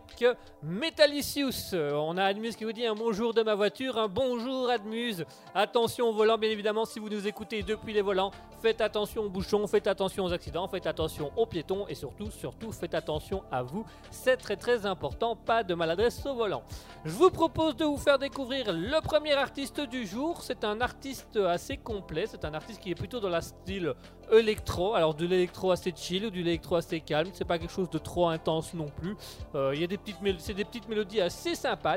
Metallicius. 0.62 1.72
Euh, 1.74 1.92
On 1.92 2.16
a 2.16 2.24
Admuse 2.24 2.56
qui 2.56 2.64
vous 2.64 2.72
dit 2.72 2.86
un 2.86 2.94
bonjour 2.94 3.34
de 3.34 3.42
ma 3.42 3.54
voiture, 3.54 3.98
un 3.98 4.08
bonjour 4.08 4.70
Admuse. 4.70 5.26
Attention 5.54 6.08
au 6.08 6.12
volant, 6.14 6.38
bien 6.38 6.48
évidemment, 6.48 6.86
si 6.86 6.98
vous 6.98 7.10
nous 7.10 7.26
écoutez 7.26 7.62
depuis 7.62 7.92
les 7.92 8.00
volants, 8.00 8.30
faites 8.62 8.80
attention 8.80 9.24
aux 9.24 9.28
bouchons, 9.28 9.66
faites 9.66 9.86
attention 9.86 10.24
aux 10.24 10.32
accidents, 10.32 10.66
faites 10.66 10.86
attention 10.86 11.30
aux 11.36 11.44
piétons 11.44 11.86
et 11.88 11.94
surtout, 11.94 12.30
surtout, 12.30 12.72
faites 12.72 12.94
attention 12.94 13.42
à 13.52 13.62
vous. 13.62 13.84
C'est 14.10 14.38
très 14.38 14.56
très 14.56 14.86
important, 14.86 15.36
pas 15.36 15.62
de 15.62 15.74
maladresse 15.74 16.24
au 16.24 16.34
volant. 16.34 16.62
Je 17.04 17.12
vous 17.12 17.30
propose 17.30 17.76
de 17.76 17.84
vous 17.84 17.98
faire 17.98 18.18
découvrir 18.18 18.72
le 18.72 18.98
premier 19.02 19.34
artiste 19.34 19.80
du 19.80 20.06
jour. 20.06 20.40
C'est 20.40 20.64
un 20.64 20.80
artiste 20.80 21.36
assez 21.36 21.76
complet, 21.76 22.24
c'est 22.26 22.46
un 22.46 22.54
artiste 22.54 22.80
qui 22.80 22.92
est 22.92 22.94
plutôt 22.94 23.20
dans 23.20 23.28
la 23.28 23.42
style 23.42 23.92
électro, 24.32 24.94
alors 24.94 25.14
de 25.14 25.26
l'électro 25.26 25.70
assez 25.70 25.92
chill 25.94 26.26
ou 26.26 26.30
de 26.30 26.36
l'électro 26.36 26.76
assez 26.76 27.00
calme, 27.00 27.30
c'est 27.32 27.44
pas 27.44 27.58
quelque 27.58 27.72
chose 27.72 27.90
de 27.90 27.98
trop 27.98 28.28
intense 28.28 28.74
non 28.74 28.86
plus. 28.88 29.16
Euh, 29.54 29.72
Il 29.74 29.80
y 29.80 29.84
a 29.84 29.86
des 29.86 29.98
petites, 29.98 30.16
c'est 30.38 30.54
des 30.54 30.64
petites 30.64 30.88
mélodies 30.88 31.20
assez 31.20 31.54
sympas. 31.54 31.96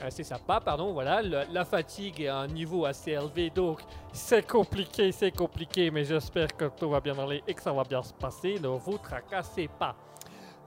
Assez 0.00 0.24
sympa, 0.24 0.58
pardon, 0.58 0.92
voilà, 0.92 1.22
la 1.22 1.64
fatigue 1.64 2.22
est 2.22 2.26
à 2.26 2.38
un 2.38 2.48
niveau 2.48 2.86
assez 2.86 3.12
élevé, 3.12 3.50
donc 3.50 3.80
c'est 4.12 4.44
compliqué, 4.44 5.12
c'est 5.12 5.30
compliqué, 5.30 5.92
mais 5.92 6.04
j'espère 6.04 6.56
que 6.56 6.64
tout 6.76 6.90
va 6.90 6.98
bien 7.00 7.16
aller 7.18 7.42
et 7.46 7.54
que 7.54 7.62
ça 7.62 7.72
va 7.72 7.84
bien 7.84 8.02
se 8.02 8.12
passer, 8.12 8.58
ne 8.58 8.66
vous 8.68 8.98
tracassez 8.98 9.68
pas. 9.78 9.94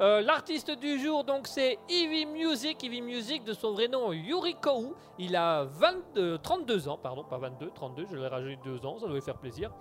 Euh, 0.01 0.21
L'artiste 0.21 0.71
du 0.71 0.99
jour, 0.99 1.23
donc, 1.23 1.47
c'est 1.47 1.79
Eevee 1.89 2.25
Music. 2.25 2.83
Eevee 2.83 3.01
Music, 3.01 3.43
de 3.45 3.53
son 3.53 3.71
vrai 3.71 3.87
nom, 3.87 4.11
Yuriko. 4.11 4.93
Il 5.17 5.35
a 5.37 5.63
22, 5.63 6.37
32 6.39 6.89
ans, 6.89 6.99
pardon, 7.01 7.23
pas 7.23 7.37
22, 7.37 7.71
32, 7.73 8.05
je 8.11 8.17
l'ai 8.17 8.27
rajouté 8.27 8.57
2 8.65 8.85
ans, 8.85 8.97
ça 8.99 9.05
doit 9.05 9.15
lui 9.15 9.21
faire 9.21 9.37
plaisir. 9.37 9.71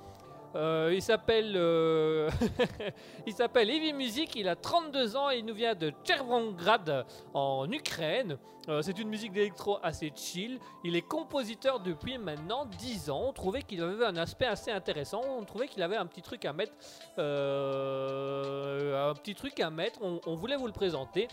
Euh, 0.54 0.92
il 0.94 1.02
s'appelle 1.02 1.54
euh, 1.56 2.30
il 3.26 3.32
s'appelle 3.32 3.70
Eevee 3.70 3.92
Music, 3.92 4.37
il 4.37 4.49
a 4.49 4.54
32 4.56 5.16
ans 5.16 5.30
et 5.30 5.38
il 5.38 5.44
nous 5.44 5.54
vient 5.54 5.75
de 5.75 5.92
Tchervongrad 6.04 7.04
en 7.32 7.70
Ukraine. 7.70 8.38
Euh, 8.68 8.80
c'est 8.80 8.99
une 8.99 9.08
musique 9.08 9.32
d'électro 9.32 9.78
assez 9.82 10.11
chill. 10.14 10.58
Il 10.84 10.96
est 10.96 11.02
compositeur 11.02 11.80
depuis 11.80 12.16
maintenant 12.18 12.64
10 12.64 13.11
ans. 13.11 13.25
On 13.26 13.32
trouvait 13.32 13.62
qu'il 13.62 13.82
avait 13.82 14.06
un 14.06 14.16
aspect 14.16 14.46
assez 14.46 14.70
intéressant. 14.70 15.20
On 15.38 15.44
trouvait 15.44 15.68
qu'il 15.68 15.82
avait 15.82 15.96
un 15.96 16.06
petit 16.06 16.23
truc 16.23 16.44
à 16.44 16.52
mettre. 16.52 16.73
euh, 17.18 19.11
un 19.11 19.14
petit 19.14 19.34
truc 19.34 19.61
à 19.61 19.70
mettre. 19.70 20.00
On 20.02 20.34
voulait 20.34 20.56
vous 20.56 20.66
le 20.66 20.73
présenter. 20.73 21.28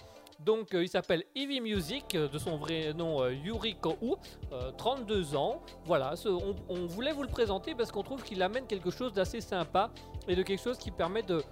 Donc 0.45 0.73
euh, 0.73 0.83
il 0.83 0.89
s'appelle 0.89 1.23
Eevee 1.35 1.61
Music, 1.61 2.15
euh, 2.15 2.27
de 2.27 2.39
son 2.39 2.57
vrai 2.57 2.93
nom 2.93 3.21
euh, 3.21 3.33
Yuriko 3.33 3.95
U, 4.01 4.13
euh, 4.51 4.71
32 4.75 5.35
ans. 5.35 5.61
Voilà, 5.85 6.13
on, 6.69 6.85
voulait 6.87 7.11
vous 7.11 7.21
le 7.21 7.29
présenter 7.29 7.75
parce 7.75 7.91
qu'on 7.91 8.01
trouve 8.01 8.23
qu'il 8.23 8.41
amène 8.41 8.65
quelque 8.65 8.89
chose 8.89 9.13
d'assez 9.13 9.39
sympa 9.39 9.91
et 10.27 10.35
de 10.35 10.41
quelque 10.41 10.61
chose 10.61 10.77
qui 10.77 10.89
permet 10.89 11.21
de, 11.21 11.43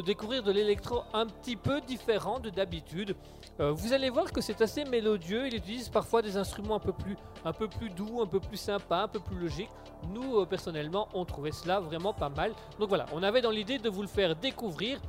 découvrir 0.00 0.42
de 0.42 0.50
l'électro 0.50 1.02
un 1.12 1.26
petit 1.26 1.56
peu 1.56 1.80
différent 1.82 2.40
de 2.40 2.50
d'habitude. 2.50 3.16
Vous 3.58 3.92
allez 3.92 4.10
voir 4.10 4.32
que 4.32 4.40
c'est 4.40 4.60
assez 4.60 4.84
mélodieux, 4.84 5.46
il 5.46 5.54
utilise 5.54 5.88
parfois 5.88 6.20
des 6.20 6.36
instruments 6.36 6.76
un 6.76 6.80
peu 6.80 6.92
plus, 6.92 7.16
un 7.44 7.52
peu 7.52 7.68
plus 7.68 7.88
doux, 7.88 8.20
un 8.20 8.26
peu 8.26 8.40
plus 8.40 8.58
sympa, 8.58 8.98
un 8.98 9.08
peu 9.08 9.20
plus 9.20 9.38
logiques. 9.38 9.70
Nous, 10.12 10.44
personnellement, 10.46 11.08
on 11.14 11.24
trouvait 11.24 11.52
cela 11.52 11.80
vraiment 11.80 12.12
pas 12.12 12.28
mal. 12.28 12.52
Donc 12.78 12.88
voilà, 12.88 13.06
on 13.12 13.22
avait 13.22 13.40
dans 13.40 13.50
l'idée 13.50 13.78
de 13.78 13.88
vous 13.88 14.02
le 14.02 14.08
faire 14.08 14.36
découvrir. 14.36 15.00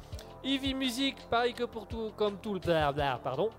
Eevee 0.43 0.73
Music, 0.73 1.15
pareil 1.29 1.53
que 1.53 1.63
pour 1.63 1.87
tout, 1.87 2.11
comme 2.15 2.37
tout 2.37 2.53
le 2.53 2.59
blabla, 2.59 3.19
pardon. 3.23 3.49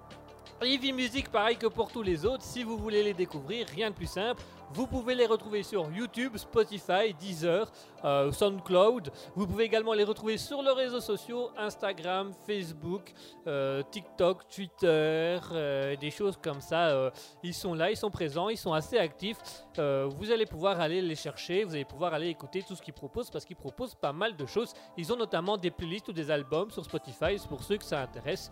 Eevee 0.62 0.92
Music, 0.92 1.28
pareil 1.28 1.56
que 1.56 1.66
pour 1.66 1.90
tous 1.90 2.02
les 2.02 2.24
autres, 2.24 2.44
si 2.44 2.62
vous 2.62 2.76
voulez 2.76 3.02
les 3.02 3.14
découvrir, 3.14 3.66
rien 3.68 3.90
de 3.90 3.94
plus 3.94 4.10
simple. 4.10 4.42
Vous 4.74 4.86
pouvez 4.86 5.14
les 5.14 5.24
retrouver 5.24 5.62
sur 5.62 5.90
YouTube, 5.90 6.36
Spotify, 6.36 7.14
Deezer, 7.18 7.70
euh, 8.04 8.30
SoundCloud. 8.30 9.10
Vous 9.34 9.46
pouvez 9.46 9.64
également 9.64 9.94
les 9.94 10.04
retrouver 10.04 10.36
sur 10.36 10.62
leurs 10.62 10.76
réseaux 10.76 11.00
sociaux, 11.00 11.50
Instagram, 11.56 12.32
Facebook, 12.46 13.12
euh, 13.46 13.82
TikTok, 13.90 14.46
Twitter, 14.48 15.38
euh, 15.52 15.96
des 15.96 16.10
choses 16.10 16.38
comme 16.42 16.60
ça. 16.60 17.10
ils 17.42 17.54
sont 17.54 17.72
là, 17.72 17.90
ils 17.90 17.96
sont 17.96 18.10
présents, 18.10 18.50
ils 18.50 18.58
sont 18.58 18.74
assez 18.74 18.98
actifs. 18.98 19.38
Vous 19.76 20.30
allez 20.30 20.46
pouvoir 20.46 20.80
aller 20.80 21.00
les 21.00 21.14
chercher, 21.14 21.64
vous 21.64 21.74
allez 21.74 21.84
pouvoir 21.84 22.12
aller 22.12 22.28
écouter 22.28 22.62
tout 22.62 22.74
ce 22.74 22.82
qu'ils 22.82 22.94
proposent 22.94 23.30
parce 23.30 23.44
qu'ils 23.44 23.56
proposent 23.56 23.94
pas 23.94 24.12
mal 24.12 24.36
de 24.36 24.44
choses. 24.44 24.74
Ils 24.96 25.12
ont 25.12 25.16
notamment 25.16 25.56
des 25.56 25.70
playlists 25.70 26.08
ou 26.08 26.12
des 26.12 26.30
albums 26.30 26.70
sur 26.70 26.84
Spotify, 26.84 27.36
pour 27.48 27.62
ceux 27.62 27.78
que 27.78 27.84
ça 27.84 28.02
intéresse. 28.02 28.50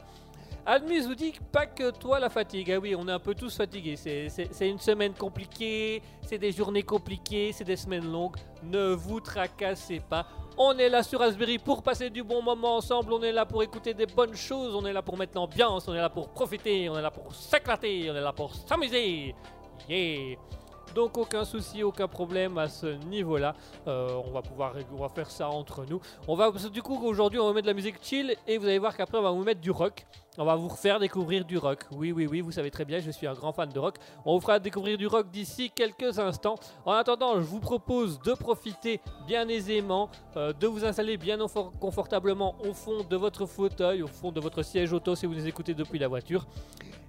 Admise 0.65 1.07
vous 1.07 1.15
dit 1.15 1.33
pas 1.53 1.67
que 1.67 1.91
toi 1.91 2.19
la 2.19 2.29
fatigue. 2.29 2.73
Ah 2.73 2.79
oui, 2.81 2.95
on 2.97 3.07
est 3.07 3.13
un 3.13 3.19
peu 3.21 3.35
tous 3.35 3.57
fatigués. 3.57 3.97
C'est- 3.97 4.69
une 4.69 4.79
semaine 4.79 5.13
compliquée, 5.15 6.03
c'est 6.23 6.39
des 6.39 6.51
journées 6.53 6.83
compliquées, 6.83 7.53
c'est 7.53 7.65
des 7.65 7.77
semaines 7.77 8.11
longues. 8.11 8.37
Ne 8.65 8.95
vous 8.95 9.21
tracassez 9.21 10.01
pas. 10.01 10.27
On 10.59 10.77
est 10.79 10.89
là 10.89 11.03
sur 11.03 11.21
Raspberry 11.21 11.59
pour 11.59 11.83
passer 11.83 12.11
du 12.11 12.23
bon 12.23 12.43
moment 12.43 12.77
ensemble. 12.77 13.13
On 13.13 13.23
est 13.23 13.31
là 13.33 13.45
pour 13.47 13.63
écouter 13.63 13.95
des 13.95 14.07
bonnes 14.07 14.35
choses. 14.35 14.75
On 14.75 14.85
est 14.87 14.93
là 14.93 15.03
pour 15.03 15.17
mettre 15.17 15.37
l'ambiance. 15.37 15.87
On 15.87 15.95
est 15.95 15.99
là 15.99 16.11
pour 16.11 16.31
profiter. 16.31 16.89
On 16.89 16.99
est 16.99 17.03
là 17.03 17.11
pour 17.11 17.35
s'éclater. 17.35 18.11
On 18.11 18.15
est 18.17 18.21
là 18.21 18.33
pour 18.33 18.55
s'amuser. 18.55 19.35
Yeah! 19.89 20.37
Donc 20.95 21.19
aucun 21.19 21.45
souci, 21.45 21.83
aucun 21.83 22.09
problème 22.09 22.57
à 22.59 22.69
ce 22.69 22.87
niveau-là. 22.87 23.55
Euh, 23.87 24.09
on 24.27 24.31
va 24.31 24.41
pouvoir 24.41 24.75
on 24.93 24.97
va 24.97 25.09
faire 25.09 25.31
ça 25.31 25.49
entre 25.49 25.85
nous. 25.85 26.01
On 26.27 26.35
va 26.35 26.51
du 26.51 26.83
coup 26.83 26.99
aujourd'hui 27.05 27.39
on 27.39 27.47
va 27.47 27.53
mettre 27.53 27.65
de 27.67 27.71
la 27.71 27.75
musique 27.75 27.97
chill 28.03 28.35
et 28.47 28.57
vous 28.57 28.65
allez 28.65 28.79
voir 28.79 28.97
qu'après 28.97 29.19
on 29.19 29.23
va 29.23 29.31
vous 29.31 29.45
mettre 29.45 29.61
du 29.61 29.71
rock. 29.71 30.07
On 30.39 30.45
va 30.45 30.55
vous 30.55 30.69
faire 30.69 30.99
découvrir 30.99 31.45
du 31.45 31.59
rock. 31.59 31.81
Oui 31.93 32.13
oui 32.13 32.27
oui, 32.27 32.41
vous 32.41 32.53
savez 32.53 32.71
très 32.71 32.85
bien, 32.85 32.99
je 33.01 33.11
suis 33.11 33.27
un 33.27 33.35
grand 33.35 33.53
fan 33.53 33.69
de 33.69 33.79
rock. 33.79 33.97
On 34.25 34.35
vous 34.35 34.41
fera 34.41 34.59
découvrir 34.59 34.97
du 34.97 35.07
rock 35.07 35.31
d'ici 35.31 35.71
quelques 35.71 36.19
instants. 36.19 36.57
En 36.85 36.93
attendant, 36.93 37.35
je 37.37 37.41
vous 37.47 37.61
propose 37.61 38.21
de 38.21 38.33
profiter 38.35 39.01
bien 39.27 39.49
aisément, 39.49 40.09
euh, 40.37 40.53
de 40.53 40.67
vous 40.67 40.85
installer 40.85 41.17
bien 41.17 41.39
confort- 41.39 41.73
confortablement 41.79 42.55
au 42.69 42.73
fond 42.75 43.05
de 43.09 43.17
votre 43.17 43.47
fauteuil, 43.47 44.03
au 44.03 44.09
fond 44.09 44.31
de 44.33 44.41
votre 44.41 44.63
siège 44.63 44.93
auto 44.93 45.15
si 45.15 45.27
vous 45.27 45.47
écoutez 45.47 45.75
depuis 45.75 45.99
la 45.99 46.09
voiture 46.09 46.47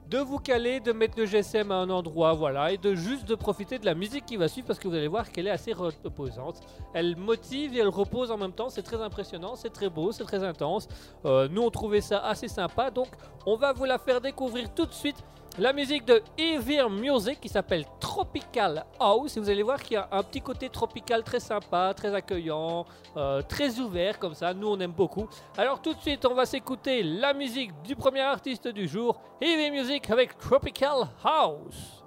de 0.10 0.20
vous 0.20 0.40
caler, 0.40 0.80
de 0.80 0.92
mettre 0.94 1.20
le 1.20 1.26
GSM 1.26 1.72
à 1.72 1.76
un 1.76 1.90
endroit, 1.90 2.34
voilà, 2.34 2.72
et 2.72 2.78
de 2.78 2.96
juste 2.96 3.26
de 3.28 3.36
profiter 3.36 3.78
de 3.78 3.86
la 3.86 3.94
musique 3.94 4.26
qui 4.26 4.38
va 4.38 4.48
suivre 4.48 4.68
parce 4.68 4.80
que 4.80 4.88
vous 4.88 4.96
allez 4.96 5.08
voir 5.08 5.32
qu'elle 5.32 5.48
est 5.48 5.52
assez 5.52 5.74
reposante. 5.74 6.62
Elle 6.94 7.18
motive 7.18 7.76
et 7.76 7.80
elle 7.80 7.90
repose 7.90 8.32
en 8.32 8.38
même 8.38 8.54
temps, 8.54 8.70
c'est 8.70 8.84
très 8.84 9.02
impressionnant, 9.02 9.56
c'est 9.56 9.70
très 9.70 9.90
beau, 9.90 10.12
c'est 10.12 10.24
très 10.24 10.44
intense. 10.44 10.88
Euh, 11.26 11.48
nous 11.52 11.62
on 11.62 11.70
trouvait 11.70 12.02
ça 12.02 12.20
assez 12.20 12.48
sympa, 12.48 12.90
donc 12.90 13.10
on 13.46 13.58
va 13.58 13.74
vous 13.74 13.86
la 13.86 13.98
faire 13.98 14.22
découvrir 14.22 14.74
tout 14.74 14.86
de 14.86 14.94
suite. 14.94 15.18
La 15.60 15.74
musique 15.74 16.06
de 16.06 16.22
Evir 16.38 16.88
Music 16.88 17.42
qui 17.42 17.50
s'appelle 17.50 17.84
Tropical 18.00 18.86
House 19.00 19.40
vous 19.40 19.50
allez 19.50 19.64
voir 19.64 19.82
qu'il 19.82 19.96
y 19.96 19.98
a 19.98 20.08
un 20.12 20.22
petit 20.22 20.40
côté 20.40 20.70
tropical 20.70 21.24
très 21.24 21.40
sympa, 21.40 21.96
très 21.96 22.14
accueillant, 22.14 22.86
euh, 23.16 23.42
très 23.42 23.80
ouvert 23.80 24.20
comme 24.20 24.36
ça, 24.36 24.54
nous 24.54 24.68
on 24.68 24.80
aime 24.80 24.92
beaucoup. 24.92 25.28
Alors 25.58 25.82
tout 25.82 25.96
de 25.96 26.00
suite, 26.00 26.24
on 26.28 26.36
va 26.36 26.46
s'écouter 26.46 27.02
la 27.02 27.34
musique 27.34 27.72
du 27.82 27.96
premier 27.96 28.22
artiste 28.22 28.68
du 28.68 28.88
jour, 28.88 29.20
Heavy 29.42 29.72
Music 29.72 30.08
avec 30.12 30.38
Tropical 30.38 31.08
House. 31.24 32.04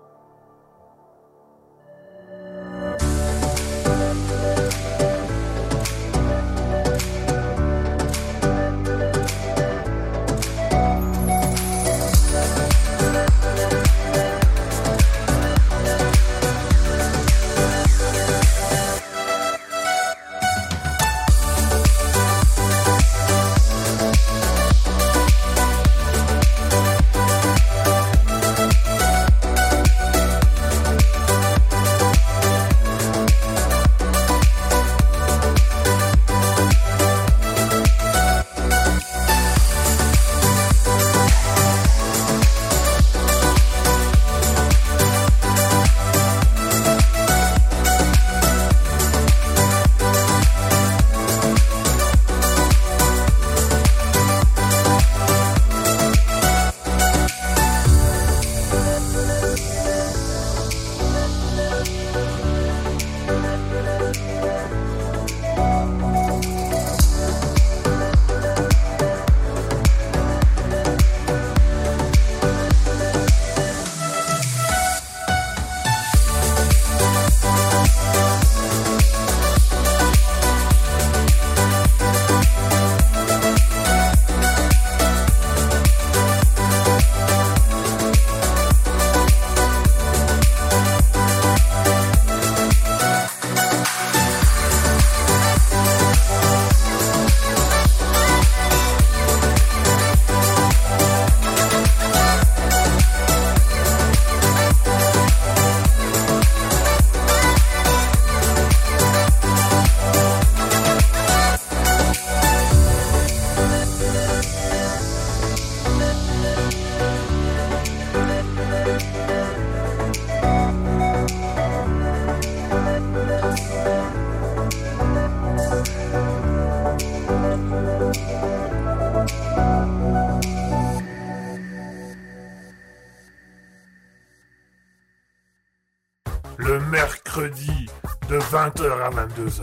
22h. 139.37 139.63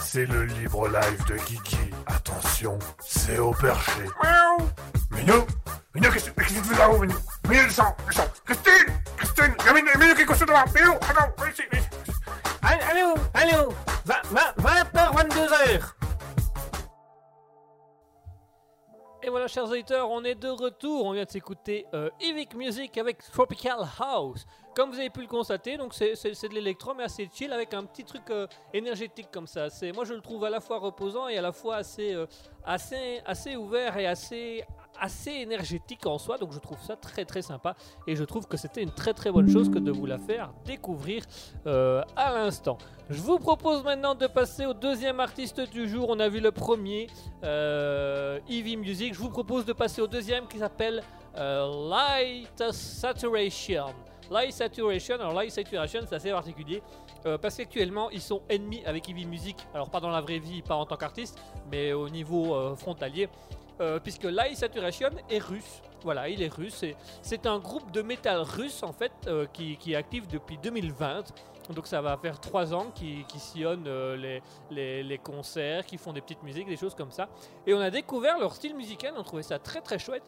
C'est 0.00 0.26
le 0.26 0.44
libre 0.44 0.88
live 0.88 1.24
de 1.28 1.36
Kiki. 1.36 1.76
Attention, 2.06 2.78
c'est 3.00 3.38
au 3.38 3.52
perché. 3.52 4.02
Miaou 4.22 4.68
Minou 5.10 5.46
Minou, 5.94 6.10
qu'est-ce 6.10 6.30
que 6.30 6.42
tu 6.42 6.54
fais 6.54 6.78
là-haut, 6.78 6.98
Minou 6.98 7.14
Minou, 7.48 7.62
Christine 7.64 8.72
Christine 9.18 9.54
Minou, 9.98 10.26
couché 10.26 10.44
devant 10.44 10.64
Minou, 10.74 10.95
chers 19.56 19.70
auditeurs, 19.70 20.10
on 20.10 20.22
est 20.22 20.34
de 20.34 20.50
retour. 20.50 21.06
On 21.06 21.12
vient 21.12 21.24
de 21.24 21.30
s'écouter 21.30 21.86
euh, 21.94 22.10
Evic 22.20 22.54
Music 22.54 22.98
avec 22.98 23.22
Tropical 23.32 23.78
House. 23.98 24.44
Comme 24.74 24.90
vous 24.90 24.98
avez 24.98 25.08
pu 25.08 25.22
le 25.22 25.26
constater, 25.26 25.78
donc 25.78 25.94
c'est 25.94 26.12
de 26.12 26.54
l'électro, 26.54 26.92
mais 26.92 27.04
assez 27.04 27.26
chill 27.32 27.50
avec 27.50 27.72
un 27.72 27.84
petit 27.84 28.04
truc 28.04 28.24
euh, 28.28 28.46
énergétique 28.74 29.28
comme 29.32 29.46
ça. 29.46 29.70
C'est 29.70 29.92
moi 29.92 30.04
je 30.04 30.12
le 30.12 30.20
trouve 30.20 30.44
à 30.44 30.50
la 30.50 30.60
fois 30.60 30.78
reposant 30.78 31.28
et 31.28 31.38
à 31.38 31.40
la 31.40 31.52
fois 31.52 31.76
assez 31.76 32.12
euh, 32.12 32.26
assez 32.66 33.22
assez 33.24 33.56
ouvert 33.56 33.96
et 33.96 34.06
assez 34.06 34.62
assez 35.00 35.30
énergétique 35.30 36.06
en 36.06 36.18
soi. 36.18 36.38
Donc 36.38 36.52
je 36.52 36.58
trouve 36.58 36.78
ça 36.82 36.96
très 36.96 37.24
très 37.24 37.42
sympa 37.42 37.74
et 38.06 38.16
je 38.16 38.24
trouve 38.24 38.46
que 38.46 38.56
c'était 38.56 38.82
une 38.82 38.92
très 38.92 39.14
très 39.14 39.30
bonne 39.30 39.48
chose 39.48 39.70
que 39.70 39.78
de 39.78 39.90
vous 39.90 40.06
la 40.06 40.18
faire 40.18 40.52
découvrir 40.64 41.24
euh, 41.66 42.02
à 42.16 42.32
l'instant. 42.32 42.78
Je 43.08 43.20
vous 43.20 43.38
propose 43.38 43.84
maintenant 43.84 44.14
de 44.14 44.26
passer 44.26 44.66
au 44.66 44.74
deuxième 44.74 45.20
artiste 45.20 45.60
du 45.60 45.88
jour. 45.88 46.06
On 46.08 46.18
a 46.18 46.28
vu 46.28 46.40
le 46.40 46.50
premier, 46.50 47.06
euh, 47.44 48.40
Eevee 48.48 48.76
Music. 48.76 49.14
Je 49.14 49.20
vous 49.20 49.30
propose 49.30 49.64
de 49.64 49.72
passer 49.72 50.00
au 50.02 50.06
deuxième 50.08 50.46
qui 50.48 50.58
s'appelle 50.58 51.02
euh, 51.36 51.88
Light 51.88 52.72
Saturation. 52.72 53.94
Light 54.30 54.52
Saturation, 54.52 55.14
alors 55.14 55.34
Light 55.34 55.50
Saturation 55.50 56.00
c'est 56.08 56.16
assez 56.16 56.30
particulier 56.30 56.82
euh, 57.26 57.38
parce 57.38 57.56
qu'actuellement 57.56 58.10
ils 58.10 58.20
sont 58.20 58.42
ennemis 58.48 58.82
avec 58.84 59.08
Eevee 59.08 59.26
Music, 59.26 59.56
alors 59.74 59.90
pas 59.90 60.00
dans 60.00 60.10
la 60.10 60.20
vraie 60.20 60.38
vie, 60.38 60.62
pas 60.62 60.74
en 60.74 60.84
tant 60.84 60.96
qu'artiste, 60.96 61.38
mais 61.70 61.92
au 61.92 62.08
niveau 62.08 62.54
euh, 62.54 62.74
frontalier, 62.74 63.28
euh, 63.80 63.98
puisque 64.00 64.24
Light 64.24 64.56
Saturation 64.56 65.10
est 65.28 65.38
russe. 65.38 65.82
Voilà, 66.02 66.28
il 66.28 66.42
est 66.42 66.52
russe. 66.52 66.84
C'est 67.22 67.46
un 67.46 67.58
groupe 67.58 67.90
de 67.90 68.02
métal 68.02 68.40
russe 68.40 68.82
en 68.82 68.92
fait 68.92 69.12
euh, 69.26 69.46
qui, 69.52 69.76
qui 69.76 69.92
est 69.92 69.96
actif 69.96 70.28
depuis 70.28 70.58
2020. 70.58 71.24
Donc 71.74 71.86
ça 71.86 72.00
va 72.00 72.16
faire 72.16 72.38
trois 72.38 72.72
ans 72.72 72.92
qu'ils 72.94 73.24
qu'ils 73.26 73.40
sillonnent 73.40 73.88
euh, 73.88 74.16
les, 74.16 74.42
les, 74.70 75.02
les 75.02 75.18
concerts, 75.18 75.84
qui 75.84 75.98
font 75.98 76.12
des 76.12 76.20
petites 76.20 76.42
musiques, 76.42 76.68
des 76.68 76.76
choses 76.76 76.94
comme 76.94 77.10
ça. 77.10 77.28
Et 77.66 77.74
on 77.74 77.80
a 77.80 77.90
découvert 77.90 78.38
leur 78.38 78.54
style 78.54 78.76
musical, 78.76 79.14
on 79.16 79.22
trouvait 79.22 79.42
ça 79.42 79.58
très 79.58 79.80
très 79.80 79.98
chouette. 79.98 80.22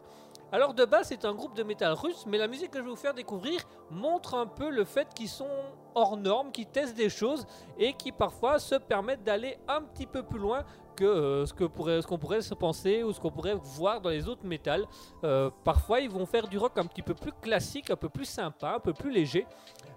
Alors 0.51 0.73
de 0.73 0.83
base 0.83 1.07
c'est 1.09 1.25
un 1.25 1.33
groupe 1.33 1.55
de 1.55 1.63
métal 1.63 1.93
russe, 1.93 2.25
mais 2.27 2.37
la 2.37 2.47
musique 2.47 2.71
que 2.71 2.79
je 2.79 2.83
vais 2.83 2.89
vous 2.89 2.95
faire 2.95 3.13
découvrir 3.13 3.61
montre 3.91 4.33
un 4.35 4.47
peu 4.47 4.69
le 4.69 4.83
fait 4.83 5.07
qu'ils 5.13 5.29
sont 5.29 5.47
hors 5.95 6.17
normes, 6.17 6.51
qu'ils 6.51 6.65
testent 6.65 6.97
des 6.97 7.09
choses 7.09 7.45
et 7.77 7.93
qui 7.93 8.11
parfois 8.11 8.59
se 8.59 8.75
permettent 8.75 9.23
d'aller 9.23 9.57
un 9.67 9.81
petit 9.81 10.07
peu 10.07 10.23
plus 10.23 10.39
loin 10.39 10.65
euh, 11.05 11.45
ce 11.45 11.53
que 11.53 11.63
pourrait- 11.65 12.01
ce 12.01 12.07
qu'on 12.07 12.17
pourrait 12.17 12.41
se 12.41 12.53
penser 12.53 13.03
ou 13.03 13.11
ce 13.13 13.19
qu'on 13.19 13.31
pourrait 13.31 13.55
voir 13.55 14.01
dans 14.01 14.09
les 14.09 14.27
autres 14.27 14.45
métals. 14.45 14.85
Euh, 15.23 15.49
parfois 15.63 15.99
ils 15.99 16.09
vont 16.09 16.25
faire 16.25 16.47
du 16.47 16.57
rock 16.57 16.77
un 16.77 16.85
petit 16.85 17.01
peu 17.01 17.13
plus 17.13 17.31
classique, 17.33 17.89
un 17.89 17.95
peu 17.95 18.09
plus 18.09 18.25
sympa, 18.25 18.73
un 18.75 18.79
peu 18.79 18.93
plus 18.93 19.11
léger. 19.11 19.45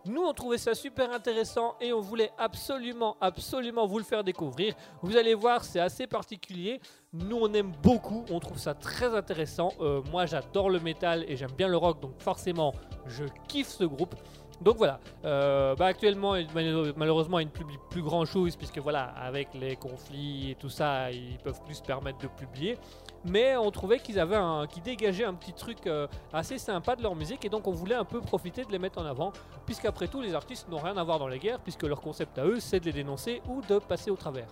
Nous, 0.05 0.21
on 0.21 0.33
trouvait 0.33 0.59
ça 0.59 0.75
super 0.75 1.13
intéressant 1.13 1.77
et 1.81 1.93
on 1.93 2.01
voulait 2.01 2.33
absolument, 2.37 3.17
absolument 3.21 3.87
vous 3.87 3.99
le 3.99 4.05
faire 4.05 4.25
découvrir. 4.25 4.75
Vous 5.01 5.17
allez 5.17 5.35
voir, 5.35 5.63
c'est 5.63 5.79
assez 5.79 6.09
particulier. 6.09 6.81
Nous, 7.13 7.39
on 7.41 7.53
aime 7.55 7.71
beaucoup, 7.83 8.25
on 8.31 8.41
trouve 8.41 8.59
ça 8.59 8.75
très 8.75 9.15
intéressant. 9.15 9.73
Euh, 9.81 10.03
moi, 10.11 10.27
j'adore 10.27 10.71
le 10.71 10.81
métal 10.81 11.25
et 11.29 11.37
j'aime 11.37 11.53
bien 11.53 11.69
le 11.69 11.77
rock, 11.77 12.01
donc 12.01 12.19
forcément, 12.19 12.73
je 13.07 13.25
kiffe 13.47 13.69
ce 13.69 13.85
groupe. 13.85 14.17
Donc 14.63 14.77
voilà, 14.77 15.01
Euh, 15.25 15.75
bah, 15.77 15.87
actuellement, 15.87 16.35
malheureusement, 16.97 17.39
ils 17.39 17.47
ne 17.47 17.51
publient 17.51 17.79
plus 17.91 18.03
grand 18.03 18.25
chose, 18.25 18.57
puisque 18.57 18.79
voilà, 18.79 19.05
avec 19.17 19.49
les 19.55 19.77
conflits 19.77 20.51
et 20.51 20.55
tout 20.57 20.69
ça, 20.69 21.11
ils 21.11 21.39
peuvent 21.39 21.61
plus 21.65 21.77
se 21.77 21.83
permettre 21.83 22.19
de 22.19 22.27
publier. 22.27 22.77
Mais 23.25 23.57
on 23.57 23.71
trouvait 23.71 24.01
qu'ils 24.01 24.19
avaient 24.19 24.37
un, 24.37 24.67
qu'ils 24.67 24.83
dégageaient 24.83 25.25
un 25.25 25.35
petit 25.35 25.53
truc 25.53 25.87
euh, 25.87 26.09
assez 26.33 26.59
sympa 26.59 26.97
de 26.97 27.03
leur 27.03 27.15
musique, 27.15 27.45
et 27.45 27.49
donc 27.49 27.67
on 27.69 27.73
voulait 27.73 27.95
un 27.95 28.05
peu 28.05 28.21
profiter 28.21 28.65
de 28.65 28.73
les 28.73 28.79
mettre 28.79 29.01
en 29.01 29.05
avant, 29.05 29.33
puisqu'après 29.65 30.09
tout, 30.09 30.21
les 30.21 30.35
artistes 30.35 30.69
n'ont 30.69 30.79
rien 30.79 30.97
à 30.97 31.05
voir 31.05 31.19
dans 31.19 31.29
les 31.29 31.39
guerres, 31.39 31.61
puisque 31.61 31.85
leur 31.85 32.01
concept 32.01 32.39
à 32.39 32.45
eux, 32.45 32.59
c'est 32.59 32.81
de 32.81 32.87
les 32.87 32.93
dénoncer 32.93 33.43
ou 33.49 33.61
de 33.63 33.79
passer 33.79 34.11
au 34.11 34.17
travers. 34.17 34.49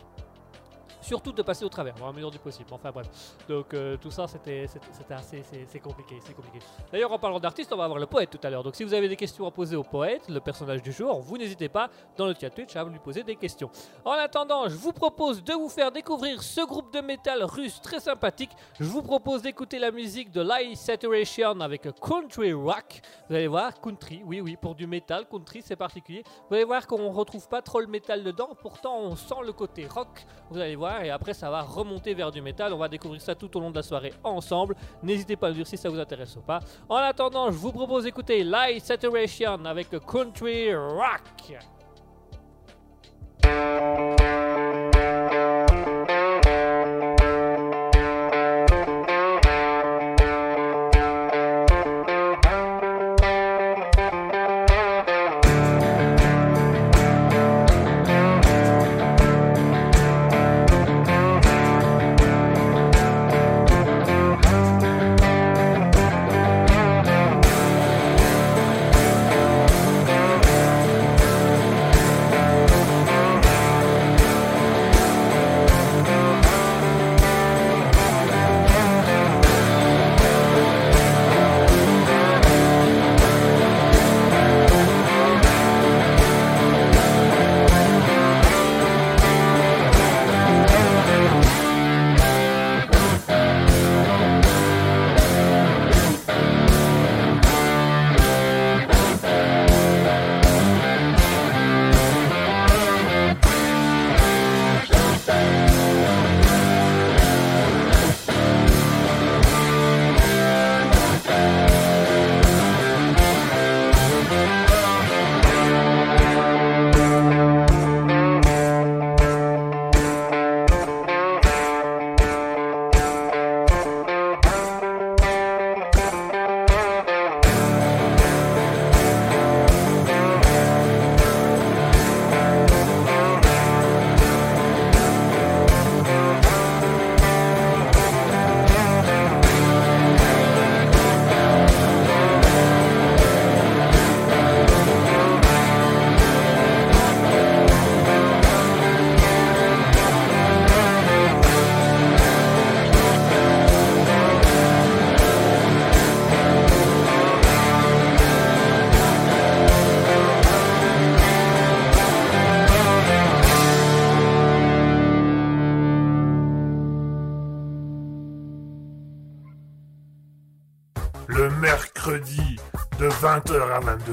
Surtout 1.00 1.32
de 1.32 1.42
passer 1.42 1.64
au 1.64 1.68
travers, 1.68 1.94
dans 1.94 2.06
la 2.06 2.12
mesure 2.12 2.30
du 2.30 2.38
possible. 2.38 2.68
Enfin 2.72 2.90
bref. 2.90 3.08
Donc 3.48 3.72
euh, 3.74 3.96
tout 3.96 4.10
ça, 4.10 4.26
c'était 4.26 4.66
assez 5.10 5.42
c'est- 5.68 5.78
compliqué, 5.80 6.16
compliqué. 6.34 6.58
D'ailleurs, 6.92 7.10
en 7.12 7.18
parlant 7.18 7.40
d'artistes, 7.40 7.72
on 7.72 7.76
va 7.76 7.84
avoir 7.84 7.98
le 7.98 8.06
poète 8.06 8.30
tout 8.30 8.40
à 8.42 8.50
l'heure. 8.50 8.62
Donc 8.62 8.74
si 8.76 8.84
vous 8.84 8.94
avez 8.94 9.08
des 9.08 9.16
questions 9.16 9.46
à 9.46 9.50
poser 9.50 9.76
au 9.76 9.82
poète, 9.82 10.28
le 10.28 10.40
personnage 10.40 10.82
du 10.82 10.92
jour, 10.92 11.20
vous 11.20 11.38
n'hésitez 11.38 11.68
pas 11.68 11.88
dans 12.16 12.26
le 12.26 12.34
chat 12.38 12.50
Twitch 12.50 12.76
à 12.76 12.84
lui 12.84 12.98
poser 12.98 13.22
des 13.22 13.36
questions. 13.36 13.70
En 14.04 14.12
attendant, 14.12 14.68
je 14.68 14.76
vous 14.76 14.92
propose 14.92 15.42
de 15.42 15.52
vous 15.54 15.68
faire 15.68 15.90
découvrir 15.90 16.42
ce 16.42 16.66
groupe 16.66 16.92
de 16.92 17.00
métal 17.00 17.42
russe 17.44 17.80
très 17.80 18.00
sympathique. 18.00 18.50
Je 18.78 18.84
vous 18.84 19.02
propose 19.02 19.42
d'écouter 19.42 19.78
la 19.78 19.90
musique 19.90 20.30
de 20.30 20.40
Light 20.42 20.76
Saturation 20.76 21.60
avec 21.60 21.88
Country 22.00 22.52
Rock. 22.52 23.00
Vous 23.28 23.34
allez 23.36 23.48
voir, 23.48 23.80
country, 23.80 24.22
oui, 24.24 24.40
oui, 24.40 24.56
pour 24.60 24.74
du 24.74 24.86
métal, 24.86 25.26
country, 25.28 25.62
c'est 25.64 25.76
particulier. 25.76 26.22
Vous 26.48 26.54
allez 26.56 26.64
voir 26.64 26.86
qu'on 26.86 27.10
retrouve 27.10 27.48
pas 27.48 27.62
trop 27.62 27.80
le 27.80 27.86
métal 27.86 28.22
dedans, 28.22 28.50
pourtant 28.60 28.98
on 28.98 29.16
sent 29.16 29.34
le 29.44 29.52
côté 29.52 29.86
rock. 29.86 30.26
Vous 30.50 30.58
allez 30.58 30.76
voir, 30.76 30.89
et 31.02 31.10
après 31.10 31.34
ça 31.34 31.50
va 31.50 31.62
remonter 31.62 32.14
vers 32.14 32.30
du 32.30 32.42
métal. 32.42 32.72
On 32.72 32.78
va 32.78 32.88
découvrir 32.88 33.20
ça 33.20 33.34
tout 33.34 33.54
au 33.56 33.60
long 33.60 33.70
de 33.70 33.76
la 33.76 33.82
soirée 33.82 34.12
ensemble. 34.24 34.74
N'hésitez 35.02 35.36
pas 35.36 35.48
à 35.48 35.50
me 35.50 35.54
dire 35.54 35.66
si 35.66 35.76
ça 35.76 35.88
vous 35.88 35.98
intéresse 35.98 36.36
ou 36.36 36.40
pas. 36.40 36.60
En 36.88 36.96
attendant, 36.96 37.50
je 37.50 37.56
vous 37.56 37.72
propose 37.72 38.04
d'écouter 38.04 38.42
Light 38.44 38.84
Saturation 38.84 39.64
avec 39.64 39.88
Country 40.06 40.74
Rock. 40.74 41.58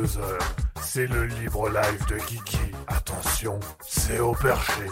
22h. 0.03 0.19
C'est 0.81 1.07
le 1.07 1.25
libre 1.25 1.69
live 1.69 2.05
de 2.09 2.17
Kiki. 2.17 2.57
Attention, 2.87 3.59
c'est 3.81 4.19
au 4.19 4.33
perché. 4.33 4.83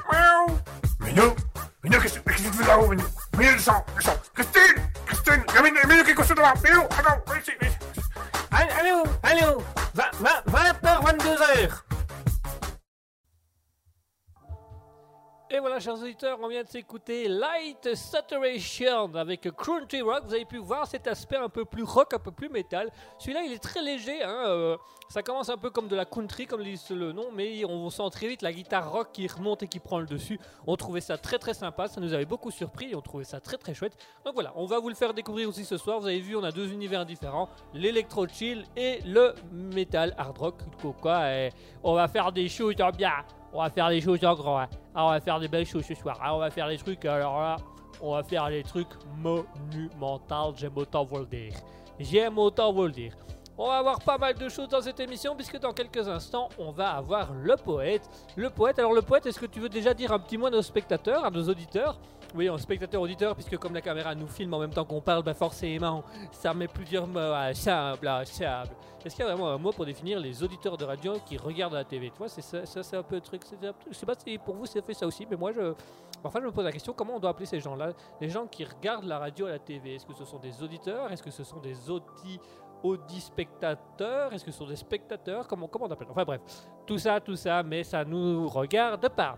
Light 17.55 17.95
Saturation 17.95 19.15
avec 19.15 19.49
Country 19.55 20.01
Rock. 20.01 20.23
Vous 20.25 20.33
avez 20.33 20.45
pu 20.45 20.57
voir 20.57 20.87
cet 20.87 21.07
aspect 21.07 21.37
un 21.37 21.47
peu 21.47 21.63
plus 21.63 21.83
rock, 21.83 22.13
un 22.13 22.19
peu 22.19 22.31
plus 22.31 22.49
métal. 22.49 22.91
Celui-là, 23.17 23.43
il 23.43 23.53
est 23.53 23.63
très 23.63 23.81
léger. 23.81 24.23
Hein, 24.23 24.43
euh, 24.47 24.77
ça 25.07 25.21
commence 25.21 25.49
un 25.49 25.57
peu 25.57 25.69
comme 25.69 25.87
de 25.87 25.95
la 25.95 26.05
country, 26.05 26.47
comme 26.47 26.63
dit 26.63 26.79
le 26.89 27.11
nom, 27.11 27.27
mais 27.33 27.63
on 27.65 27.89
sent 27.89 28.09
très 28.11 28.27
vite 28.27 28.41
la 28.41 28.51
guitare 28.51 28.91
rock 28.91 29.09
qui 29.13 29.27
remonte 29.27 29.63
et 29.63 29.67
qui 29.67 29.79
prend 29.79 29.99
le 29.99 30.05
dessus. 30.05 30.39
On 30.67 30.75
trouvait 30.75 31.01
ça 31.01 31.17
très 31.17 31.37
très 31.37 31.53
sympa, 31.53 31.87
ça 31.87 32.01
nous 32.01 32.13
avait 32.13 32.25
beaucoup 32.25 32.51
surpris 32.51 32.91
et 32.91 32.95
on 32.95 33.01
trouvait 33.01 33.23
ça 33.23 33.39
très 33.39 33.57
très 33.57 33.73
chouette. 33.73 33.95
Donc 34.25 34.33
voilà, 34.33 34.51
on 34.55 34.65
va 34.65 34.79
vous 34.79 34.89
le 34.89 34.95
faire 34.95 35.13
découvrir 35.13 35.47
aussi 35.47 35.63
ce 35.63 35.77
soir. 35.77 35.99
Vous 35.99 36.07
avez 36.07 36.19
vu, 36.19 36.35
on 36.35 36.43
a 36.43 36.51
deux 36.51 36.71
univers 36.73 37.05
différents 37.05 37.49
l'électro 37.73 38.27
chill 38.27 38.65
et 38.75 38.99
le 39.05 39.33
metal 39.51 40.13
hard 40.17 40.37
rock. 40.37 40.55
Quoi, 41.01 41.31
et 41.31 41.51
on 41.83 41.93
va 41.93 42.07
faire 42.07 42.31
des 42.31 42.49
choses 42.49 42.75
bien. 42.97 43.23
On 43.55 43.61
va 43.61 43.69
faire 43.69 43.87
des 43.87 44.01
choses 44.01 44.23
en 44.25 44.35
grand. 44.35 44.59
Hein. 44.59 44.67
Ah, 44.93 45.05
on 45.05 45.09
va 45.11 45.21
faire 45.21 45.39
des 45.39 45.47
belles 45.47 45.65
choses 45.65 45.85
ce 45.85 45.95
soir. 45.95 46.19
Ah, 46.21 46.35
on 46.35 46.39
va 46.39 46.51
faire 46.51 46.67
des 46.67 46.77
trucs. 46.77 47.05
Alors 47.05 47.39
là, 47.39 47.55
on 48.01 48.11
va 48.11 48.21
faire 48.21 48.49
des 48.49 48.63
trucs 48.63 48.89
monumentaux. 49.17 50.53
J'aime 50.57 50.75
autant 50.75 51.05
vous 51.05 51.19
le 51.19 51.25
dire. 51.25 51.53
J'aime 51.97 52.37
autant 52.37 52.73
vous 52.73 52.83
le 52.83 52.91
dire. 52.91 53.13
On 53.57 53.67
va 53.67 53.77
avoir 53.77 54.01
pas 54.01 54.17
mal 54.17 54.33
de 54.33 54.49
choses 54.49 54.67
dans 54.67 54.81
cette 54.81 54.99
émission 54.99 55.33
puisque 55.33 55.57
dans 55.57 55.71
quelques 55.71 56.05
instants 56.09 56.49
on 56.59 56.71
va 56.71 56.89
avoir 56.89 57.31
le 57.31 57.55
poète. 57.55 58.09
Le 58.35 58.49
poète, 58.49 58.79
alors 58.79 58.91
le 58.91 59.01
poète, 59.01 59.25
est-ce 59.27 59.39
que 59.39 59.45
tu 59.45 59.61
veux 59.61 59.69
déjà 59.69 59.93
dire 59.93 60.11
un 60.11 60.19
petit 60.19 60.37
mot 60.37 60.47
à 60.47 60.49
nos 60.49 60.61
spectateurs, 60.61 61.23
à 61.23 61.31
nos 61.31 61.43
auditeurs? 61.47 61.97
Oui, 62.35 62.49
en 62.49 62.57
spectateur-auditeur, 62.57 63.33
puisque 63.33 63.55
comme 63.57 63.73
la 63.73 63.79
caméra 63.79 64.13
nous 64.13 64.27
filme 64.27 64.53
en 64.53 64.59
même 64.59 64.73
temps 64.73 64.83
qu'on 64.83 64.99
parle, 64.99 65.23
bah 65.23 65.33
forcément, 65.33 66.03
ça 66.33 66.53
met 66.53 66.67
plusieurs 66.67 67.07
mots 67.07 67.19
à 67.19 67.53
simple, 67.53 68.09
simple. 68.25 68.75
Est-ce 69.05 69.15
qu'il 69.15 69.23
y 69.23 69.27
a 69.27 69.31
vraiment 69.31 69.51
un 69.51 69.59
mot 69.59 69.71
pour 69.71 69.85
définir 69.85 70.19
les 70.19 70.41
auditeurs 70.41 70.77
de 70.77 70.83
radio 70.83 71.13
qui 71.27 71.37
regardent 71.37 71.75
la 71.75 71.83
TV 71.83 72.09
Tu 72.09 72.17
vois, 72.17 72.27
c'est 72.27 72.41
ça, 72.41 72.65
c'est 72.65 72.97
un 72.97 73.03
peu 73.03 73.15
le 73.15 73.21
truc. 73.21 73.43
Je 73.87 73.93
sais 73.93 74.05
pas 74.05 74.15
si 74.15 74.35
pour 74.39 74.55
vous 74.55 74.65
c'est 74.65 74.83
fait 74.83 74.95
ça 74.95 75.05
aussi, 75.05 75.27
mais 75.29 75.37
moi, 75.37 75.51
je, 75.51 75.75
enfin, 76.23 76.39
je 76.41 76.45
me 76.47 76.51
pose 76.51 76.65
la 76.65 76.71
question 76.71 76.91
comment 76.91 77.15
on 77.15 77.19
doit 77.19 77.29
appeler 77.29 77.45
ces 77.45 77.59
gens-là? 77.59 77.91
Les 78.19 78.29
gens 78.29 78.47
qui 78.47 78.63
regardent 78.63 79.05
la 79.05 79.19
radio 79.19 79.45
à 79.45 79.49
la 79.49 79.59
TV, 79.59 79.93
est-ce 79.93 80.07
que 80.07 80.13
ce 80.13 80.25
sont 80.25 80.39
des 80.39 80.63
auditeurs? 80.63 81.11
Est-ce 81.11 81.21
que 81.21 81.29
ce 81.29 81.43
sont 81.43 81.59
des 81.59 81.87
audi 81.91 82.39
audi 82.81 83.21
spectateurs 83.21 84.33
Est-ce 84.33 84.43
que 84.43 84.51
ce 84.51 84.57
sont 84.57 84.67
des 84.67 84.75
spectateurs? 84.75 85.47
Comment, 85.47 85.67
comment 85.67 85.85
on 85.85 85.91
appelle? 85.91 86.07
Enfin 86.09 86.23
bref, 86.23 86.41
tout 86.87 86.97
ça, 86.97 87.19
tout 87.19 87.35
ça, 87.35 87.61
mais 87.61 87.83
ça 87.83 88.03
nous 88.03 88.47
regarde 88.47 89.07
pas. 89.09 89.37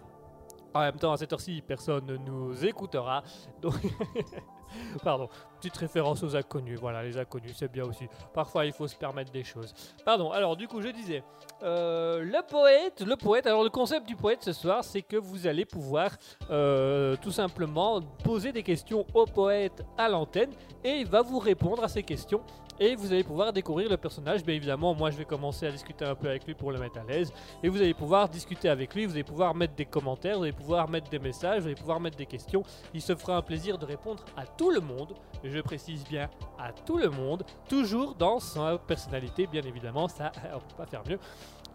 En 0.73 0.79
même 0.79 0.97
temps, 0.97 1.11
à 1.11 1.17
cette 1.17 1.33
heure-ci, 1.33 1.61
personne 1.61 2.05
ne 2.05 2.17
nous 2.17 2.65
écoutera. 2.65 3.21
Donc, 3.61 3.73
pardon, 5.03 5.29
petite 5.57 5.77
référence 5.77 6.23
aux 6.23 6.35
inconnus. 6.35 6.79
Voilà, 6.79 7.03
les 7.03 7.17
inconnus, 7.17 7.53
c'est 7.57 7.71
bien 7.71 7.85
aussi. 7.85 8.07
Parfois, 8.33 8.65
il 8.65 8.73
faut 8.73 8.87
se 8.87 8.95
permettre 8.95 9.31
des 9.31 9.43
choses. 9.43 9.73
Pardon. 10.05 10.31
Alors, 10.31 10.55
du 10.55 10.67
coup, 10.67 10.81
je 10.81 10.89
disais, 10.89 11.23
euh, 11.63 12.23
le 12.23 12.45
poète, 12.47 13.01
le 13.01 13.15
poète. 13.15 13.47
Alors, 13.47 13.63
le 13.63 13.69
concept 13.69 14.07
du 14.07 14.15
poète 14.15 14.43
ce 14.43 14.53
soir, 14.53 14.83
c'est 14.83 15.01
que 15.01 15.17
vous 15.17 15.47
allez 15.47 15.65
pouvoir 15.65 16.11
euh, 16.49 17.15
tout 17.21 17.31
simplement 17.31 18.01
poser 18.23 18.51
des 18.51 18.63
questions 18.63 19.05
au 19.13 19.25
poète 19.25 19.85
à 19.97 20.09
l'antenne 20.09 20.51
et 20.83 20.97
il 20.97 21.07
va 21.07 21.21
vous 21.21 21.39
répondre 21.39 21.83
à 21.83 21.87
ces 21.87 22.03
questions 22.03 22.41
et 22.79 22.95
vous 22.95 23.11
allez 23.11 23.23
pouvoir 23.23 23.53
découvrir 23.53 23.89
le 23.89 23.97
personnage. 23.97 24.43
Bien 24.43 24.55
évidemment, 24.55 24.93
moi 24.93 25.11
je 25.11 25.17
vais 25.17 25.25
commencer 25.25 25.65
à 25.65 25.71
discuter 25.71 26.05
un 26.05 26.15
peu 26.15 26.27
avec 26.29 26.45
lui 26.45 26.53
pour 26.53 26.71
le 26.71 26.79
mettre 26.79 26.99
à 26.99 27.03
l'aise. 27.03 27.31
Et 27.63 27.69
vous 27.69 27.81
allez 27.81 27.93
pouvoir 27.93 28.29
discuter 28.29 28.69
avec 28.69 28.93
lui, 28.95 29.05
vous 29.05 29.13
allez 29.13 29.23
pouvoir 29.23 29.53
mettre 29.55 29.75
des 29.75 29.85
commentaires, 29.85 30.37
vous 30.37 30.43
allez 30.43 30.51
pouvoir 30.51 30.89
mettre 30.89 31.09
des 31.09 31.19
messages, 31.19 31.61
vous 31.61 31.67
allez 31.67 31.75
pouvoir 31.75 31.99
mettre 31.99 32.17
des 32.17 32.25
questions. 32.25 32.63
Il 32.93 33.01
se 33.01 33.15
fera 33.15 33.37
un 33.37 33.41
plaisir 33.41 33.77
de 33.77 33.85
répondre 33.85 34.23
à 34.35 34.45
tout 34.45 34.71
le 34.71 34.79
monde, 34.79 35.13
je 35.43 35.59
précise 35.59 36.03
bien 36.05 36.29
à 36.59 36.71
tout 36.71 36.97
le 36.97 37.09
monde, 37.09 37.43
toujours 37.69 38.15
dans 38.15 38.39
sa 38.39 38.77
personnalité, 38.77 39.47
bien 39.47 39.61
évidemment, 39.63 40.07
ça 40.07 40.31
on 40.53 40.59
peut 40.59 40.75
pas 40.77 40.85
faire 40.85 41.03
mieux. 41.07 41.19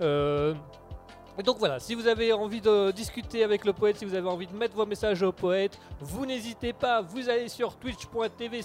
Euh, 0.00 0.54
donc 1.44 1.58
voilà, 1.58 1.80
si 1.80 1.94
vous 1.94 2.06
avez 2.06 2.32
envie 2.32 2.60
de 2.60 2.90
discuter 2.90 3.42
avec 3.42 3.64
le 3.64 3.72
poète, 3.72 3.96
si 3.96 4.04
vous 4.04 4.14
avez 4.14 4.28
envie 4.28 4.46
de 4.46 4.54
mettre 4.54 4.76
vos 4.76 4.84
messages 4.84 5.22
au 5.22 5.32
poète, 5.32 5.78
vous 5.98 6.26
n'hésitez 6.26 6.74
pas, 6.74 7.00
vous 7.00 7.30
allez 7.30 7.48
sur 7.48 7.74
twitch.tv 7.76 8.60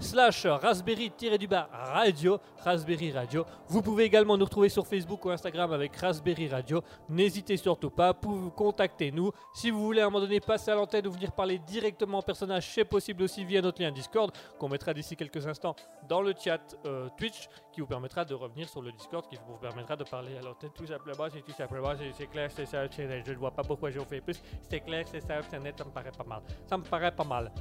slash 0.00 0.46
raspberry-du-bas 0.46 1.68
radio, 1.72 2.38
Raspberry 2.64 3.12
Radio. 3.12 3.44
Vous 3.68 3.82
pouvez 3.82 4.04
également 4.04 4.36
nous 4.36 4.44
retrouver 4.44 4.68
sur 4.68 4.86
Facebook 4.86 5.24
ou 5.24 5.30
Instagram 5.30 5.72
avec 5.72 5.96
Raspberry 5.96 6.48
Radio. 6.48 6.82
N'hésitez 7.08 7.56
surtout 7.56 7.90
pas, 7.90 8.14
pour 8.14 8.54
contacter 8.54 9.10
nous. 9.10 9.32
Si 9.52 9.70
vous 9.70 9.80
voulez 9.80 10.00
à 10.00 10.06
un 10.06 10.10
moment 10.10 10.20
donné 10.20 10.40
passer 10.40 10.70
à 10.70 10.74
l'antenne 10.74 11.06
ou 11.06 11.10
venir 11.10 11.32
parler 11.32 11.58
directement 11.58 12.18
au 12.18 12.22
personnage, 12.22 12.68
c'est 12.72 12.84
possible 12.84 13.22
aussi 13.22 13.44
via 13.44 13.60
notre 13.60 13.82
lien 13.82 13.90
Discord 13.90 14.30
qu'on 14.58 14.68
mettra 14.68 14.94
d'ici 14.94 15.16
quelques 15.16 15.46
instants 15.46 15.74
dans 16.08 16.22
le 16.22 16.34
chat 16.38 16.76
euh, 16.84 17.08
Twitch 17.16 17.48
qui 17.72 17.80
vous 17.80 17.86
permettra 17.86 18.24
de 18.24 18.34
revenir 18.34 18.68
sur 18.68 18.82
le 18.82 18.92
Discord 18.92 19.26
qui 19.28 19.36
vous 19.46 19.56
permettra 19.56 19.96
de 19.96 20.04
parler 20.04 20.36
à 20.36 20.42
l'antenne 20.42 20.70
tout 20.74 20.86
simplement. 20.86 21.26
C'est 21.32 21.42
tout 21.42 21.52
simplement, 21.52 21.92
c'est 22.16 22.26
clair, 22.26 22.50
c'est 22.54 22.66
ça, 22.66 22.86
je 22.88 23.30
ne 23.30 23.36
vois 23.36 23.50
pas 23.50 23.62
pourquoi 23.62 23.90
j'ai 23.90 24.04
fait 24.04 24.20
plus. 24.20 24.40
C'est 24.68 24.80
clair, 24.80 25.04
c'est 25.06 25.20
ça, 25.20 25.40
c'est 25.48 25.58
net, 25.58 25.74
ça 25.76 25.84
me 25.84 25.90
paraît 25.90 26.12
pas 26.16 26.24
mal. 26.24 26.42
Ça 26.66 26.76
me 26.76 26.84
paraît 26.84 27.14
pas 27.14 27.24
mal. 27.24 27.52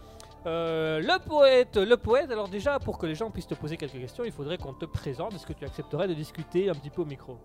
Euh, 0.45 1.00
le 1.02 1.19
poète, 1.19 1.76
le 1.76 1.97
poète, 1.97 2.32
alors 2.32 2.47
déjà 2.47 2.80
pour 2.80 2.97
que 2.97 3.06
les 3.06 3.15
gens 3.15 3.30
puissent 3.32 3.47
te 3.47 3.56
poser 3.56 3.76
quelques 3.76 4.00
questions, 4.00 4.23
il 4.23 4.32
faudrait 4.32 4.58
qu'on 4.58 4.73
te 4.73 4.86
présente. 4.86 5.34
Est-ce 5.34 5.45
que 5.45 5.54
tu 5.54 5.65
accepterais 5.65 6.08
de 6.08 6.13
discuter 6.13 6.69
un 6.69 6.73
petit 6.73 6.89
peu 6.89 7.02
au 7.02 7.06
micro? 7.06 7.38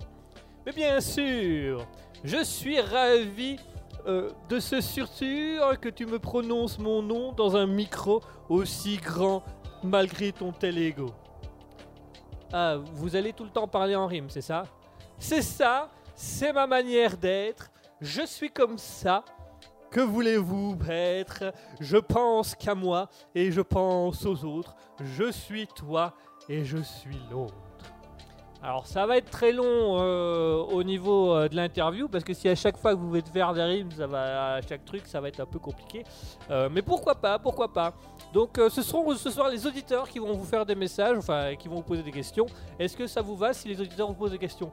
Mais 0.65 0.73
bien 0.73 1.01
sûr, 1.01 1.87
je 2.23 2.45
suis 2.45 2.81
ravi 2.81 3.57
euh, 4.07 4.31
de 4.49 4.61
ce 4.61 4.81
surtur 4.81 5.81
que 5.81 5.89
tu 5.89 6.07
me 6.07 6.19
prononces 6.19 6.79
mon 6.79 7.03
nom 7.03 7.33
dans 7.33 7.57
un 7.57 7.67
micro 7.67 8.21
aussi 8.49 8.99
grand 8.99 9.43
malgré 9.83 10.31
ton 10.33 10.53
tel 10.53 10.79
ego. 10.79 11.13
Ah, 12.53 12.77
vous 12.95 13.17
allez 13.17 13.33
tout 13.33 13.45
le 13.45 13.51
temps 13.51 13.67
parler 13.67 13.97
en 13.97 14.07
rime, 14.07 14.29
c'est 14.29 14.43
ça? 14.43 14.65
C'est 15.19 15.43
ça, 15.43 15.91
c'est 16.15 16.53
ma 16.53 16.67
manière 16.67 17.17
d'être. 17.17 17.71
Je 18.01 18.23
suis 18.27 18.51
comme 18.51 18.77
ça. 18.79 19.25
Que 19.93 20.01
voulez-vous, 20.01 20.75
maître 20.89 21.53
Je 21.79 21.99
pense 21.99 22.55
qu'à 22.55 22.75
moi 22.75 23.11
et 23.35 23.53
je 23.53 23.61
pense 23.61 24.25
aux 24.25 24.43
autres. 24.47 24.75
Je 24.99 25.31
suis 25.31 25.67
toi 25.67 26.15
et 26.49 26.65
je 26.65 26.79
suis 26.79 27.21
l'autre. 27.31 27.55
Alors 28.63 28.87
ça 28.87 29.05
va 29.05 29.19
être 29.19 29.29
très 29.29 29.53
long 29.53 30.01
euh, 30.01 30.63
au 30.63 30.83
niveau 30.83 31.35
euh, 31.35 31.47
de 31.47 31.57
l'interview 31.57 32.09
parce 32.09 32.25
que 32.25 32.33
si 32.33 32.49
à 32.49 32.55
chaque 32.55 32.79
fois 32.79 32.95
que 32.95 33.01
vous 33.01 33.09
voulez 33.09 33.23
faire 33.31 33.53
des 33.53 33.63
rimes, 33.65 33.91
ça 33.91 34.07
va 34.07 34.55
à 34.55 34.63
chaque 34.63 34.83
truc, 34.87 35.03
ça 35.05 35.21
va 35.21 35.29
être 35.29 35.41
un 35.41 35.47
peu 35.47 35.59
compliqué. 35.59 36.05
Euh, 36.51 36.71
mais 36.73 36.81
pourquoi 36.81 37.15
pas, 37.15 37.39
pourquoi 37.39 37.71
pas? 37.71 37.93
Donc 38.33 38.59
ce 38.71 38.81
seront 38.81 39.15
ce 39.15 39.29
soir 39.29 39.51
les 39.51 39.67
auditeurs 39.67 40.09
qui 40.09 40.19
vont 40.21 40.33
vous 40.33 40.47
faire 40.47 40.65
des 40.65 40.75
messages, 40.75 41.19
enfin 41.19 41.55
qui 41.57 41.69
vont 41.69 41.77
vous 41.77 41.83
poser 41.83 42.03
des 42.03 42.13
questions. 42.13 42.47
Est-ce 42.79 42.97
que 42.97 43.07
ça 43.07 43.21
vous 43.21 43.37
va 43.37 43.53
si 43.53 43.69
les 43.69 43.79
auditeurs 43.79 44.09
vous 44.09 44.15
posent 44.15 44.31
des 44.31 44.39
questions? 44.39 44.73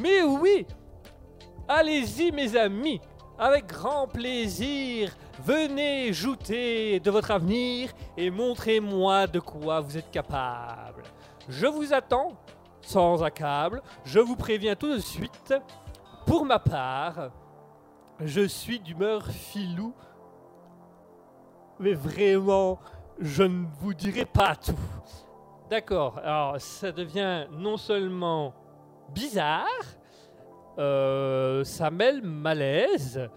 Mais 0.00 0.22
oui 0.22 0.66
Allez-y 1.68 2.32
mes 2.32 2.56
amis 2.56 3.00
avec 3.38 3.66
grand 3.66 4.06
plaisir, 4.06 5.14
venez 5.44 6.12
jouter 6.12 7.00
de 7.00 7.10
votre 7.10 7.30
avenir 7.30 7.90
et 8.16 8.30
montrez-moi 8.30 9.26
de 9.26 9.40
quoi 9.40 9.80
vous 9.80 9.96
êtes 9.96 10.10
capable. 10.10 11.02
Je 11.48 11.66
vous 11.66 11.92
attends, 11.92 12.32
sans 12.80 13.22
accable, 13.22 13.82
je 14.04 14.18
vous 14.18 14.36
préviens 14.36 14.74
tout 14.74 14.94
de 14.94 15.00
suite. 15.00 15.54
Pour 16.26 16.44
ma 16.44 16.58
part, 16.58 17.30
je 18.20 18.46
suis 18.46 18.80
d'humeur 18.80 19.26
filou, 19.26 19.94
mais 21.78 21.92
vraiment, 21.92 22.78
je 23.20 23.42
ne 23.42 23.66
vous 23.80 23.94
dirai 23.94 24.24
pas 24.24 24.56
tout. 24.56 24.74
D'accord, 25.68 26.18
alors 26.18 26.60
ça 26.60 26.92
devient 26.92 27.46
non 27.50 27.76
seulement 27.76 28.54
bizarre, 29.10 29.66
euh, 30.78 31.64
ça 31.64 31.90
mêle 31.90 32.22
malaise. 32.22 33.28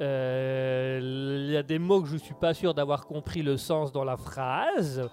Euh, 0.00 1.00
il 1.46 1.52
y 1.52 1.56
a 1.56 1.62
des 1.62 1.78
mots 1.78 2.00
que 2.00 2.08
je 2.08 2.16
suis 2.16 2.34
pas 2.34 2.54
sûr 2.54 2.72
d'avoir 2.72 3.06
compris 3.06 3.42
le 3.42 3.56
sens 3.56 3.92
dans 3.92 4.04
la 4.04 4.16
phrase. 4.16 5.08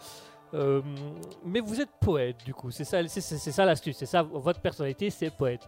Euh, 0.54 0.82
mais 1.44 1.60
vous 1.60 1.82
êtes 1.82 1.90
poète 2.00 2.38
du 2.46 2.54
coup, 2.54 2.72
c'est 2.72 2.84
ça, 2.84 3.06
c'est, 3.08 3.20
ça 3.22 3.66
l'astuce, 3.66 3.98
c'est 3.98 4.06
ça 4.06 4.22
votre 4.22 4.62
personnalité, 4.62 5.10
c'est 5.10 5.32
poète. 5.32 5.68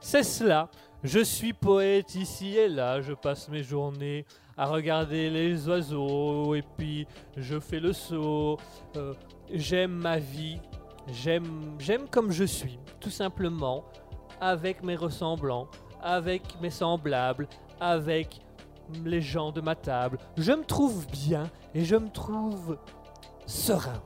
C'est 0.00 0.22
cela. 0.22 0.68
Je 1.02 1.20
suis 1.20 1.52
poète 1.52 2.14
ici 2.14 2.56
et 2.56 2.68
là. 2.68 3.00
Je 3.00 3.12
passe 3.12 3.48
mes 3.48 3.62
journées 3.62 4.24
à 4.56 4.66
regarder 4.66 5.30
les 5.30 5.68
oiseaux 5.68 6.54
et 6.54 6.62
puis 6.76 7.06
je 7.36 7.58
fais 7.58 7.80
le 7.80 7.92
saut. 7.92 8.58
j'aime 9.52 9.92
ma 9.92 10.18
vie. 10.18 10.60
J'aime, 11.12 11.76
j'aime 11.78 12.08
comme 12.08 12.30
je 12.30 12.44
suis, 12.44 12.78
tout 12.98 13.10
simplement 13.10 13.84
avec 14.40 14.82
mes 14.82 14.96
ressemblants, 14.96 15.68
avec 16.02 16.42
mes 16.60 16.70
semblables, 16.70 17.48
avec 17.80 18.40
les 19.04 19.20
gens 19.20 19.52
de 19.52 19.60
ma 19.60 19.74
table. 19.74 20.18
Je 20.36 20.52
me 20.52 20.64
trouve 20.64 21.06
bien 21.08 21.44
et 21.74 21.84
je 21.84 21.96
me 21.96 22.08
trouve 22.08 22.78
serein. 23.46 24.02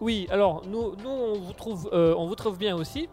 Oui, 0.00 0.26
alors 0.30 0.62
nous, 0.66 0.94
nous 0.96 1.10
on, 1.10 1.38
vous 1.38 1.52
trouve, 1.52 1.90
euh, 1.92 2.14
on 2.16 2.26
vous 2.26 2.34
trouve 2.34 2.56
bien 2.56 2.74
aussi. 2.74 3.08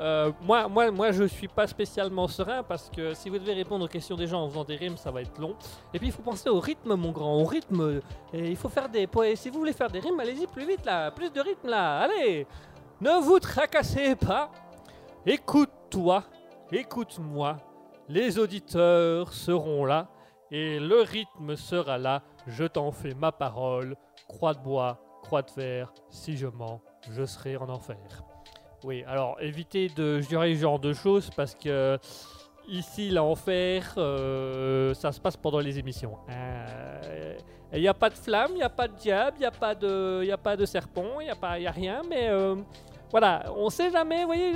Euh, 0.00 0.32
moi, 0.42 0.66
moi, 0.68 0.90
moi, 0.90 1.12
je 1.12 1.24
suis 1.24 1.48
pas 1.48 1.66
spécialement 1.66 2.26
serein 2.26 2.62
parce 2.62 2.88
que 2.88 3.12
si 3.12 3.28
vous 3.28 3.38
devez 3.38 3.52
répondre 3.52 3.84
aux 3.84 3.88
questions 3.88 4.16
des 4.16 4.26
gens 4.26 4.42
en 4.42 4.48
faisant 4.48 4.64
des 4.64 4.76
rimes, 4.76 4.96
ça 4.96 5.10
va 5.10 5.20
être 5.20 5.38
long. 5.38 5.54
Et 5.92 5.98
puis 5.98 6.08
il 6.08 6.12
faut 6.12 6.22
penser 6.22 6.48
au 6.48 6.58
rythme, 6.58 6.94
mon 6.94 7.10
grand, 7.10 7.36
au 7.36 7.44
rythme. 7.44 8.00
Et 8.32 8.48
il 8.48 8.56
faut 8.56 8.70
faire 8.70 8.88
des 8.88 9.06
poèmes. 9.06 9.36
Si 9.36 9.50
vous 9.50 9.58
voulez 9.58 9.74
faire 9.74 9.90
des 9.90 10.00
rimes, 10.00 10.18
allez-y 10.18 10.46
plus 10.46 10.66
vite 10.66 10.86
là, 10.86 11.10
plus 11.10 11.30
de 11.30 11.40
rythme 11.40 11.68
là. 11.68 12.00
Allez, 12.00 12.46
ne 13.02 13.20
vous 13.20 13.38
tracassez 13.38 14.16
pas. 14.16 14.50
Écoute-toi, 15.92 16.22
écoute-moi. 16.70 17.56
Les 18.08 18.38
auditeurs 18.38 19.32
seront 19.32 19.84
là 19.84 20.06
et 20.52 20.78
le 20.78 21.00
rythme 21.02 21.56
sera 21.56 21.98
là. 21.98 22.22
Je 22.46 22.62
t'en 22.62 22.92
fais 22.92 23.12
ma 23.14 23.32
parole. 23.32 23.96
Croix 24.28 24.54
de 24.54 24.60
bois, 24.60 25.00
croix 25.24 25.42
de 25.42 25.50
fer. 25.50 25.92
Si 26.08 26.36
je 26.36 26.46
mens, 26.46 26.80
je 27.10 27.24
serai 27.24 27.56
en 27.56 27.68
enfer. 27.68 27.96
Oui, 28.84 29.02
alors 29.08 29.36
évitez 29.40 29.88
de 29.88 30.20
jurer 30.20 30.54
ce 30.54 30.60
genre 30.60 30.78
de 30.78 30.92
choses 30.92 31.28
parce 31.36 31.56
que 31.56 31.98
ici, 32.68 33.10
l'enfer, 33.10 33.92
euh, 33.96 34.94
ça 34.94 35.10
se 35.10 35.20
passe 35.20 35.36
pendant 35.36 35.58
les 35.58 35.76
émissions. 35.80 36.16
Il 37.72 37.80
n'y 37.80 37.88
a 37.88 37.94
pas 37.94 38.10
de 38.10 38.14
flamme, 38.14 38.50
il 38.52 38.58
n'y 38.58 38.62
a 38.62 38.68
pas 38.70 38.86
de 38.86 38.94
diable, 38.94 39.38
il 39.38 39.40
n'y 39.40 39.46
a, 39.46 39.50
pas 39.50 39.74
de- 39.74 40.30
a 40.30 40.38
pas 40.38 40.56
de 40.56 40.64
serpent, 40.66 41.18
il 41.20 41.24
n'y 41.24 41.30
a, 41.66 41.68
a 41.68 41.72
rien, 41.72 42.02
mais 42.08 42.28
euh, 42.28 42.54
voilà, 43.10 43.44
on 43.56 43.70
sait 43.70 43.90
jamais, 43.90 44.20
vous 44.20 44.26
voyez, 44.26 44.52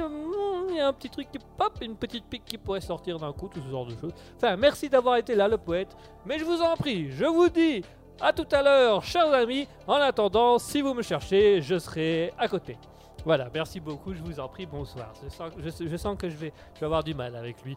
il 0.71 0.77
y 0.77 0.81
a 0.81 0.89
un 0.89 0.93
petit 0.93 1.11
truc 1.11 1.31
qui 1.31 1.39
pop, 1.39 1.73
une 1.81 1.97
petite 1.97 2.25
pique 2.25 2.45
qui 2.45 2.57
pourrait 2.59 2.81
sortir 2.81 3.19
d'un 3.19 3.33
coup, 3.33 3.49
tout 3.49 3.61
ce 3.61 3.71
genre 3.71 3.87
de 3.87 3.95
choses. 4.01 4.13
Enfin, 4.37 4.57
merci 4.57 4.89
d'avoir 4.89 5.17
été 5.17 5.35
là, 5.35 5.49
le 5.49 5.59
poète, 5.59 5.97
mais 6.25 6.39
je 6.39 6.45
vous 6.45 6.63
en 6.63 6.77
prie, 6.77 7.11
je 7.11 7.25
vous 7.25 7.49
dis 7.49 7.83
à 8.21 8.33
tout 8.33 8.47
à 8.53 8.63
l'heure, 8.63 9.03
chers 9.03 9.33
amis. 9.33 9.67
En 9.87 9.95
attendant, 9.95 10.59
si 10.59 10.81
vous 10.83 10.95
me 10.95 11.03
cherchez, 11.03 11.61
je 11.61 11.79
serai 11.79 12.33
à 12.39 12.47
côté. 12.47 12.79
Voilà, 13.25 13.49
merci 13.53 13.81
beaucoup, 13.81 14.15
je 14.15 14.23
vous 14.23 14.39
en 14.39 14.49
prie, 14.49 14.67
bonsoir. 14.67 15.13
Je 15.23 15.97
sens, 15.97 16.17
que 16.17 16.29
je 16.29 16.37
vais 16.37 16.53
avoir 16.81 17.03
du 17.03 17.15
mal 17.15 17.35
avec 17.35 17.63
lui. 17.65 17.77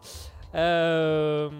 Euh, 0.54 1.50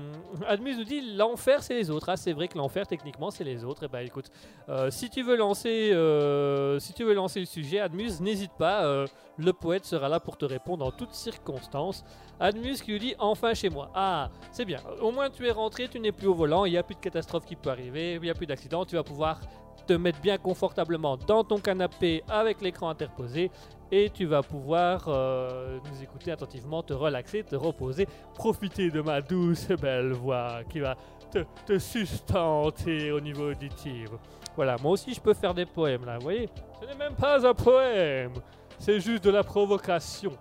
Admus 0.46 0.76
nous 0.76 0.84
dit 0.84 1.14
l'enfer 1.14 1.62
c'est 1.62 1.74
les 1.74 1.90
autres. 1.90 2.08
Ah, 2.08 2.16
c'est 2.16 2.32
vrai 2.32 2.48
que 2.48 2.56
l'enfer 2.56 2.86
techniquement 2.86 3.30
c'est 3.30 3.44
les 3.44 3.64
autres. 3.64 3.84
Et 3.84 3.88
bah 3.88 4.02
écoute, 4.02 4.30
euh, 4.68 4.90
si 4.90 5.10
tu 5.10 5.22
veux 5.22 5.36
lancer, 5.36 5.90
euh, 5.92 6.78
si 6.78 6.92
tu 6.92 7.04
veux 7.04 7.14
lancer 7.14 7.40
le 7.40 7.46
sujet, 7.46 7.80
Admus, 7.80 8.20
n'hésite 8.20 8.52
pas. 8.58 9.06
le 9.36 9.52
poète 9.52 9.84
sera 9.84 10.08
là 10.08 10.20
pour 10.20 10.36
te 10.36 10.44
répondre 10.44 10.84
en 10.84 10.90
toutes 10.90 11.12
circonstances. 11.12 12.04
Admus 12.40 12.76
qui 12.82 12.92
lui 12.92 12.98
dit 12.98 13.14
enfin 13.18 13.54
chez 13.54 13.68
moi. 13.68 13.90
Ah, 13.94 14.30
c'est 14.52 14.64
bien. 14.64 14.80
Au 15.00 15.10
moins 15.10 15.30
tu 15.30 15.46
es 15.46 15.50
rentré, 15.50 15.88
tu 15.88 16.00
n'es 16.00 16.12
plus 16.12 16.26
au 16.26 16.34
volant. 16.34 16.64
Il 16.64 16.72
n'y 16.72 16.78
a 16.78 16.82
plus 16.82 16.94
de 16.94 17.00
catastrophe 17.00 17.44
qui 17.44 17.56
peut 17.56 17.70
arriver. 17.70 18.14
Il 18.14 18.20
n'y 18.20 18.30
a 18.30 18.34
plus 18.34 18.46
d'accident. 18.46 18.84
Tu 18.84 18.96
vas 18.96 19.02
pouvoir 19.02 19.40
te 19.88 19.94
mettre 19.94 20.20
bien 20.20 20.36
confortablement 20.36 21.16
dans 21.16 21.42
ton 21.42 21.58
canapé 21.58 22.22
avec 22.28 22.60
l'écran 22.60 22.90
interposé 22.90 23.50
et 23.90 24.10
tu 24.10 24.26
vas 24.26 24.42
pouvoir 24.42 25.06
euh, 25.08 25.78
nous 25.90 26.02
écouter 26.02 26.30
attentivement, 26.30 26.82
te 26.82 26.92
relaxer, 26.92 27.42
te 27.42 27.56
reposer, 27.56 28.06
profiter 28.34 28.90
de 28.90 29.00
ma 29.00 29.22
douce 29.22 29.70
et 29.70 29.76
belle 29.76 30.12
voix 30.12 30.60
qui 30.68 30.80
va 30.80 30.94
te, 31.30 31.38
te 31.64 31.78
sustenter 31.78 33.10
au 33.10 33.20
niveau 33.20 33.50
auditif. 33.50 34.10
Voilà, 34.54 34.76
moi 34.82 34.92
aussi 34.92 35.14
je 35.14 35.20
peux 35.20 35.32
faire 35.32 35.54
des 35.54 35.64
poèmes 35.64 36.04
là, 36.04 36.18
vous 36.18 36.24
voyez 36.24 36.50
Ce 36.82 36.86
n'est 36.86 36.94
même 36.94 37.14
pas 37.14 37.48
un 37.48 37.54
poème, 37.54 38.34
c'est 38.78 39.00
juste 39.00 39.24
de 39.24 39.30
la 39.30 39.42
provocation. 39.42 40.32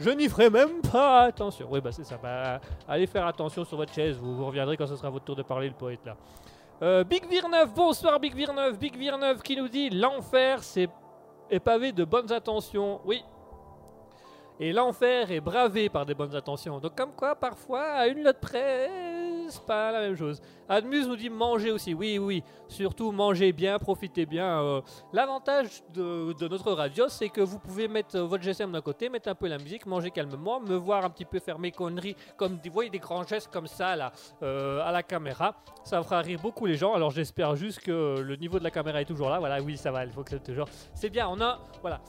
Je 0.00 0.10
n'y 0.10 0.28
ferai 0.28 0.50
même 0.50 0.80
pas 0.80 1.22
attention. 1.22 1.66
Oui, 1.70 1.80
bah 1.80 1.90
c'est 1.90 2.04
ça. 2.04 2.18
Bah, 2.22 2.60
allez 2.88 3.06
faire 3.06 3.26
attention 3.26 3.64
sur 3.64 3.76
votre 3.76 3.92
chaise, 3.92 4.16
vous, 4.16 4.36
vous 4.36 4.46
reviendrez 4.46 4.76
quand 4.76 4.86
ce 4.86 4.96
sera 4.96 5.10
votre 5.10 5.24
tour 5.24 5.36
de 5.36 5.42
parler, 5.42 5.68
le 5.68 5.74
poète 5.74 6.04
là. 6.04 6.16
Euh, 6.80 7.02
Big 7.02 7.28
Virneuf, 7.28 7.74
bonsoir 7.74 8.20
Big 8.20 8.34
Virneuf, 8.36 8.78
Big 8.78 8.96
Virneuf 8.96 9.42
qui 9.42 9.56
nous 9.56 9.68
dit 9.68 9.90
l'enfer 9.90 10.62
c'est 10.62 10.88
est 11.50 11.60
pavé 11.60 11.92
de 11.92 12.04
bonnes 12.04 12.30
intentions. 12.30 13.00
Oui. 13.04 13.22
Et 14.60 14.72
l'enfer 14.72 15.30
est 15.30 15.40
bravé 15.40 15.88
par 15.88 16.04
des 16.06 16.14
bonnes 16.14 16.34
intentions. 16.34 16.78
Donc 16.78 16.94
comme 16.94 17.12
quoi, 17.12 17.34
parfois, 17.34 17.84
à 17.84 18.06
une 18.06 18.22
note 18.22 18.40
près, 18.40 18.90
c'est 19.50 19.64
pas 19.64 19.92
la 19.92 20.00
même 20.00 20.16
chose. 20.16 20.40
Admus 20.68 21.06
nous 21.06 21.16
dit 21.16 21.30
manger 21.30 21.70
aussi. 21.70 21.94
Oui, 21.94 22.18
oui. 22.18 22.42
Surtout 22.68 23.10
manger 23.12 23.52
bien, 23.52 23.78
profitez 23.78 24.26
bien. 24.26 24.62
Euh, 24.62 24.80
L'avantage 25.12 25.82
de, 25.94 26.48
notre 26.48 26.72
radio, 26.72 27.08
c'est 27.08 27.28
que 27.28 27.40
vous 27.40 27.58
pouvez 27.58 27.88
mettre 27.88 28.18
votre 28.20 28.42
GSM 28.42 28.72
d'un 28.72 28.80
côté, 28.80 29.08
mettre 29.08 29.28
un 29.28 29.34
peu 29.34 29.48
la 29.48 29.58
musique, 29.58 29.86
manger 29.86 30.10
calmement, 30.10 30.60
me 30.60 30.76
voir 30.76 31.04
un 31.04 31.10
petit 31.10 31.24
peu 31.24 31.38
faire 31.38 31.58
mes 31.58 31.70
conneries, 31.70 32.16
comme 32.36 32.58
vous 32.62 32.72
voyez, 32.72 32.90
des 32.90 32.98
grands 32.98 33.24
gestes 33.24 33.50
comme 33.50 33.66
ça 33.66 33.96
là, 33.96 34.12
euh, 34.42 34.82
à 34.82 34.92
la 34.92 35.02
caméra. 35.02 35.54
Ça 35.84 36.02
fera 36.02 36.20
rire 36.20 36.40
beaucoup 36.40 36.66
les 36.66 36.76
gens. 36.76 36.94
Alors 36.94 37.10
j'espère 37.10 37.56
juste 37.56 37.80
que 37.80 38.20
le 38.20 38.36
niveau 38.36 38.58
de 38.58 38.64
la 38.64 38.70
caméra 38.70 39.00
est 39.00 39.06
toujours 39.06 39.30
là. 39.30 39.38
Voilà, 39.38 39.60
oui, 39.62 39.76
ça 39.76 39.90
va. 39.90 40.04
Il 40.04 40.10
faut 40.10 40.22
que 40.22 40.30
c'est 40.30 40.42
toujours. 40.42 40.68
C'est 40.94 41.10
bien. 41.10 41.28
On 41.28 41.40
a, 41.40 41.58
voilà. 41.80 42.00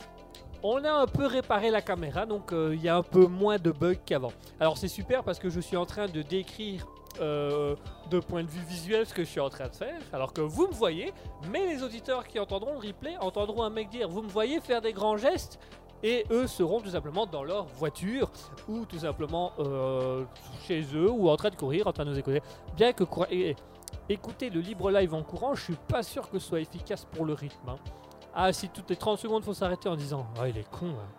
On 0.62 0.84
a 0.84 0.92
un 0.92 1.08
peu 1.08 1.26
réparé 1.26 1.70
la 1.70 1.82
caméra, 1.82 2.26
donc 2.26 2.52
euh, 2.52 2.76
il 2.76 2.84
y 2.84 2.90
a 2.90 2.98
un 2.98 3.04
peu 3.04 3.28
moins 3.28 3.58
de 3.58 3.72
bugs 3.72 3.96
qu'avant. 3.96 4.34
Alors 4.60 4.78
c'est 4.78 4.90
super 4.90 5.24
parce 5.24 5.40
que 5.40 5.50
je 5.50 5.62
suis 5.62 5.78
en 5.78 5.86
train 5.86 6.08
de 6.08 6.22
décrire 6.22 6.86
euh, 7.20 7.76
de 8.10 8.20
point 8.20 8.44
de 8.44 8.50
vue 8.50 8.62
visuel 8.68 9.06
ce 9.06 9.14
que 9.14 9.24
je 9.24 9.30
suis 9.30 9.40
en 9.40 9.50
train 9.50 9.68
de 9.68 9.76
faire, 9.76 10.00
alors 10.14 10.34
que 10.34 10.42
vous 10.42 10.68
me 10.68 10.74
voyez, 10.74 11.14
mais 11.52 11.68
les 11.68 11.84
auditeurs 11.84 12.28
qui 12.28 12.40
entendront 12.40 12.74
le 12.74 12.88
replay 12.88 13.18
entendront 13.18 13.64
un 13.64 13.70
mec 13.70 13.90
dire 13.90 14.08
vous 14.10 14.22
me 14.22 14.30
voyez 14.30 14.60
faire 14.62 14.82
des 14.82 14.94
grands 14.94 15.18
gestes 15.18 15.60
et 16.02 16.26
eux 16.32 16.48
seront 16.48 16.80
tout 16.80 16.92
simplement 16.92 17.26
dans 17.26 17.44
leur 17.44 17.66
voiture 17.66 18.32
ou 18.70 18.86
tout 18.86 19.00
simplement 19.00 19.52
euh, 19.60 20.24
chez 20.66 20.82
eux 20.94 21.10
ou 21.12 21.30
en 21.30 21.36
train 21.36 21.50
de 21.50 21.56
courir, 21.56 21.88
en 21.88 21.92
train 21.92 22.06
de 22.06 22.12
nous 22.12 22.18
écouter. 22.20 22.42
Bien 22.78 22.94
que 22.94 23.04
écouter 24.08 24.50
le 24.50 24.62
libre 24.62 24.92
live 24.92 25.14
en 25.14 25.24
courant, 25.24 25.56
je 25.56 25.64
suis 25.64 25.76
pas 25.88 26.04
sûr 26.04 26.30
que 26.30 26.40
ce 26.40 26.48
soit 26.48 26.62
efficace 26.62 27.06
pour 27.06 27.26
le 27.26 27.34
rythme. 27.34 27.70
hein. 27.70 27.76
Ah, 28.34 28.54
si 28.54 28.70
toutes 28.70 28.90
les 28.90 28.96
30 28.96 29.18
secondes 29.18 29.44
faut 29.44 29.54
s'arrêter 29.54 29.90
en 29.90 29.96
disant 29.96 30.26
Ah, 30.40 30.48
il 30.48 30.58
est 30.58 30.70
con. 30.70 30.88
hein. 30.88 31.10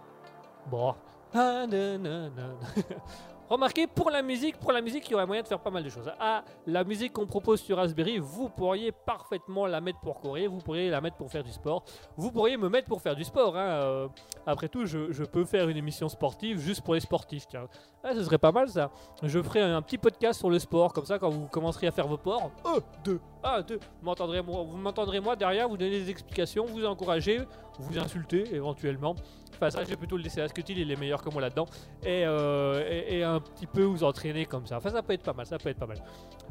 Bon. 0.70 0.94
Ah. 1.34 1.66
Remarquez, 3.50 3.88
pour 3.88 4.10
la 4.12 4.22
musique, 4.22 4.56
pour 4.58 4.70
la 4.70 4.80
musique, 4.80 5.08
il 5.08 5.10
y 5.10 5.14
aurait 5.16 5.26
moyen 5.26 5.42
de 5.42 5.48
faire 5.48 5.58
pas 5.58 5.70
mal 5.70 5.82
de 5.82 5.88
choses. 5.88 6.08
Ah, 6.20 6.44
la 6.68 6.84
musique 6.84 7.12
qu'on 7.12 7.26
propose 7.26 7.60
sur 7.60 7.78
Raspberry, 7.78 8.18
vous 8.18 8.48
pourriez 8.48 8.92
parfaitement 8.92 9.66
la 9.66 9.80
mettre 9.80 9.98
pour 9.98 10.20
courir, 10.20 10.52
vous 10.52 10.58
pourriez 10.58 10.88
la 10.88 11.00
mettre 11.00 11.16
pour 11.16 11.28
faire 11.32 11.42
du 11.42 11.50
sport, 11.50 11.82
vous 12.16 12.30
pourriez 12.30 12.56
me 12.56 12.68
mettre 12.68 12.86
pour 12.86 13.02
faire 13.02 13.16
du 13.16 13.24
sport. 13.24 13.56
hein, 13.56 13.68
euh, 13.82 14.08
après 14.46 14.68
tout, 14.68 14.86
je, 14.86 15.12
je 15.12 15.24
peux 15.24 15.44
faire 15.44 15.68
une 15.68 15.76
émission 15.76 16.08
sportive 16.08 16.58
juste 16.58 16.82
pour 16.82 16.94
les 16.94 17.00
sportifs. 17.00 17.46
Tiens, 17.48 17.66
ah, 18.02 18.14
ce 18.14 18.22
serait 18.24 18.38
pas 18.38 18.52
mal 18.52 18.68
ça. 18.68 18.90
Je 19.22 19.42
ferai 19.42 19.60
un 19.60 19.82
petit 19.82 19.98
podcast 19.98 20.38
sur 20.38 20.50
le 20.50 20.58
sport, 20.58 20.92
comme 20.92 21.04
ça, 21.04 21.18
quand 21.18 21.28
vous 21.30 21.46
commencerez 21.46 21.86
à 21.86 21.92
faire 21.92 22.06
vos 22.06 22.16
sports. 22.16 22.50
1, 22.64 22.78
2, 23.04 23.20
1, 23.44 23.60
2. 23.62 23.74
Vous 23.76 23.80
m'entendrez 24.02 24.42
moi, 24.42 24.62
vous 24.62 24.76
m'entendrez 24.76 25.20
moi 25.20 25.36
derrière, 25.36 25.68
vous 25.68 25.76
donner 25.76 25.90
des 25.90 26.10
explications, 26.10 26.64
vous 26.64 26.84
encourager, 26.86 27.40
vous 27.78 27.98
insulter 27.98 28.54
éventuellement. 28.54 29.14
Enfin, 29.54 29.70
ça, 29.70 29.84
je 29.84 29.90
vais 29.90 29.96
plutôt 29.96 30.16
le 30.16 30.22
laisser 30.22 30.40
à 30.40 30.48
Scutil, 30.48 30.78
il 30.78 30.90
est 30.90 30.96
meilleur 30.96 31.22
que 31.22 31.28
moi 31.28 31.42
là-dedans. 31.42 31.66
Et, 32.02 32.24
euh, 32.24 32.82
et, 32.88 33.18
et 33.18 33.24
un 33.24 33.40
petit 33.40 33.66
peu 33.66 33.82
vous 33.82 34.02
entraîner 34.04 34.46
comme 34.46 34.66
ça. 34.66 34.78
Enfin, 34.78 34.88
ça 34.88 35.02
peut 35.02 35.12
être 35.12 35.22
pas 35.22 35.34
mal, 35.34 35.44
ça 35.44 35.58
peut 35.58 35.68
être 35.68 35.78
pas 35.78 35.86
mal. 35.86 36.02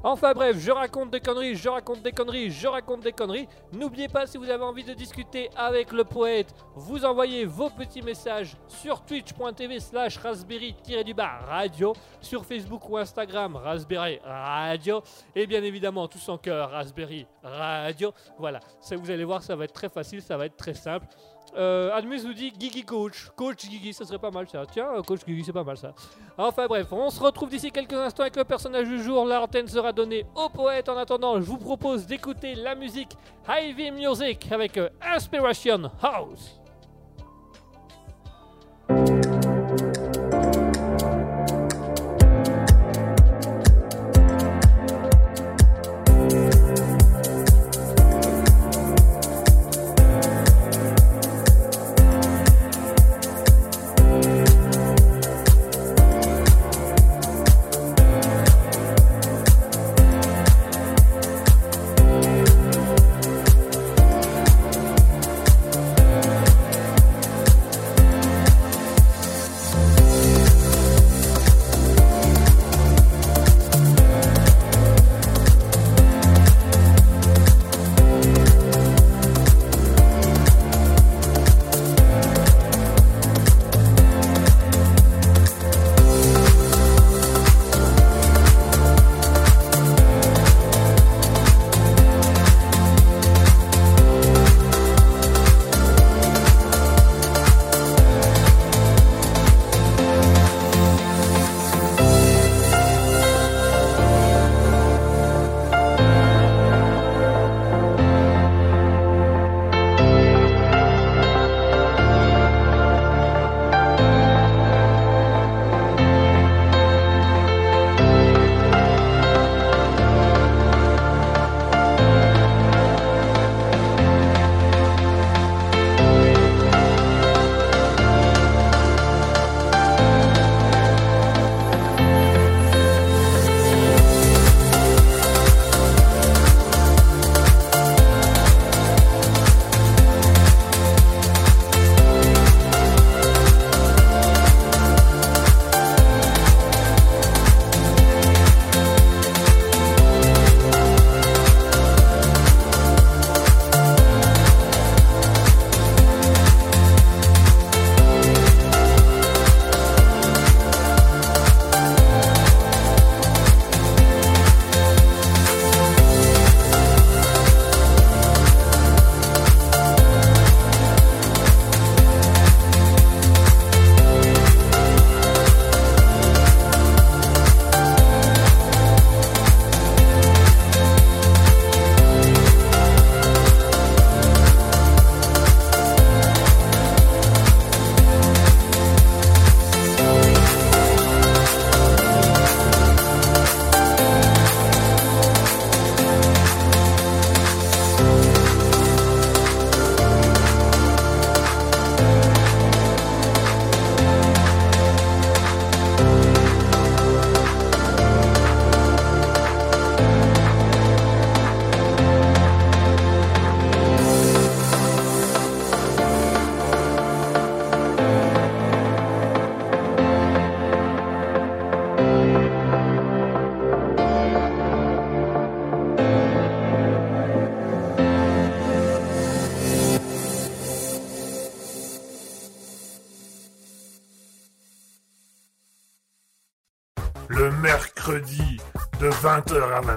Enfin 0.04 0.32
bref, 0.34 0.58
je 0.58 0.72
raconte 0.72 1.10
des 1.12 1.20
conneries, 1.20 1.56
je 1.56 1.68
raconte 1.68 2.02
des 2.04 2.12
conneries, 2.12 2.52
je 2.52 2.68
raconte 2.68 3.02
des 3.02 3.12
conneries. 3.12 3.48
N'oubliez 3.74 4.08
pas, 4.08 4.28
si 4.28 4.38
vous 4.38 4.50
avez 4.50 4.64
envie 4.64 4.84
de 4.84 4.94
discuter 4.94 5.50
avec 5.58 5.92
le 5.92 6.04
poète, 6.04 6.54
vous 6.76 7.04
envoyez 7.04 7.46
vos 7.46 7.70
petits 7.80 8.02
messages 8.02 8.58
sur 8.68 9.02
twitch.tv 9.06 9.80
slash 9.80 10.18
raspberry-du-bas 10.18 11.40
radio, 11.48 11.94
sur 12.20 12.46
Facebook 12.46 12.90
ou 12.90 12.98
Instagram 12.98 13.56
Raspberry 13.56 14.20
Radio, 14.22 15.02
et 15.34 15.48
bien 15.48 15.64
évidemment 15.64 16.06
tous 16.10 16.28
en 16.28 16.38
cœur 16.38 16.72
Raspberry 16.72 17.26
Radio. 17.42 18.12
Voilà, 18.38 18.60
ça, 18.82 18.98
vous 18.98 19.10
allez 19.10 19.24
voir, 19.24 19.42
ça 19.44 19.56
va 19.56 19.64
être 19.64 19.72
très 19.72 19.88
facile, 19.88 20.22
ça 20.22 20.36
va 20.36 20.48
être 20.48 20.58
très 20.58 20.74
simple. 20.74 21.08
Euh, 21.56 21.96
Admus 21.96 22.22
nous 22.26 22.34
dit 22.34 22.52
Gigi 22.60 22.84
Coach. 22.84 23.30
Coach 23.34 23.62
Gigi, 23.62 23.94
ça 23.94 24.04
serait 24.04 24.20
pas 24.20 24.30
mal 24.30 24.48
ça. 24.50 24.66
Tiens, 24.70 24.90
euh, 24.98 25.02
Coach 25.02 25.22
Gigi, 25.26 25.46
c'est 25.46 25.54
pas 25.54 25.64
mal 25.64 25.78
ça. 25.78 25.94
Enfin 26.38 26.68
bref, 26.68 26.92
on 26.92 27.10
se 27.10 27.20
retrouve 27.22 27.50
d'ici 27.50 27.72
quelques 27.72 27.94
instants 27.94 28.24
avec 28.24 28.36
le 28.36 28.44
personnage 28.44 28.88
du 28.88 29.02
jour. 29.02 29.26
L'antenne 29.26 29.68
sera 29.68 29.94
donnée 29.94 30.26
au 30.36 30.50
poète. 30.50 30.90
En 30.90 30.98
attendant, 30.98 31.40
je 31.40 31.46
vous 31.46 31.58
propose 31.58 32.06
d'écouter 32.06 32.56
la 32.56 32.76
musique 32.76 33.18
Ivy 33.50 33.90
Music 33.90 34.52
avec 34.52 34.78
euh, 34.78 34.90
Inspiration 35.02 35.90
House. 36.04 36.59
Thank 38.90 39.10
you. 39.10 39.19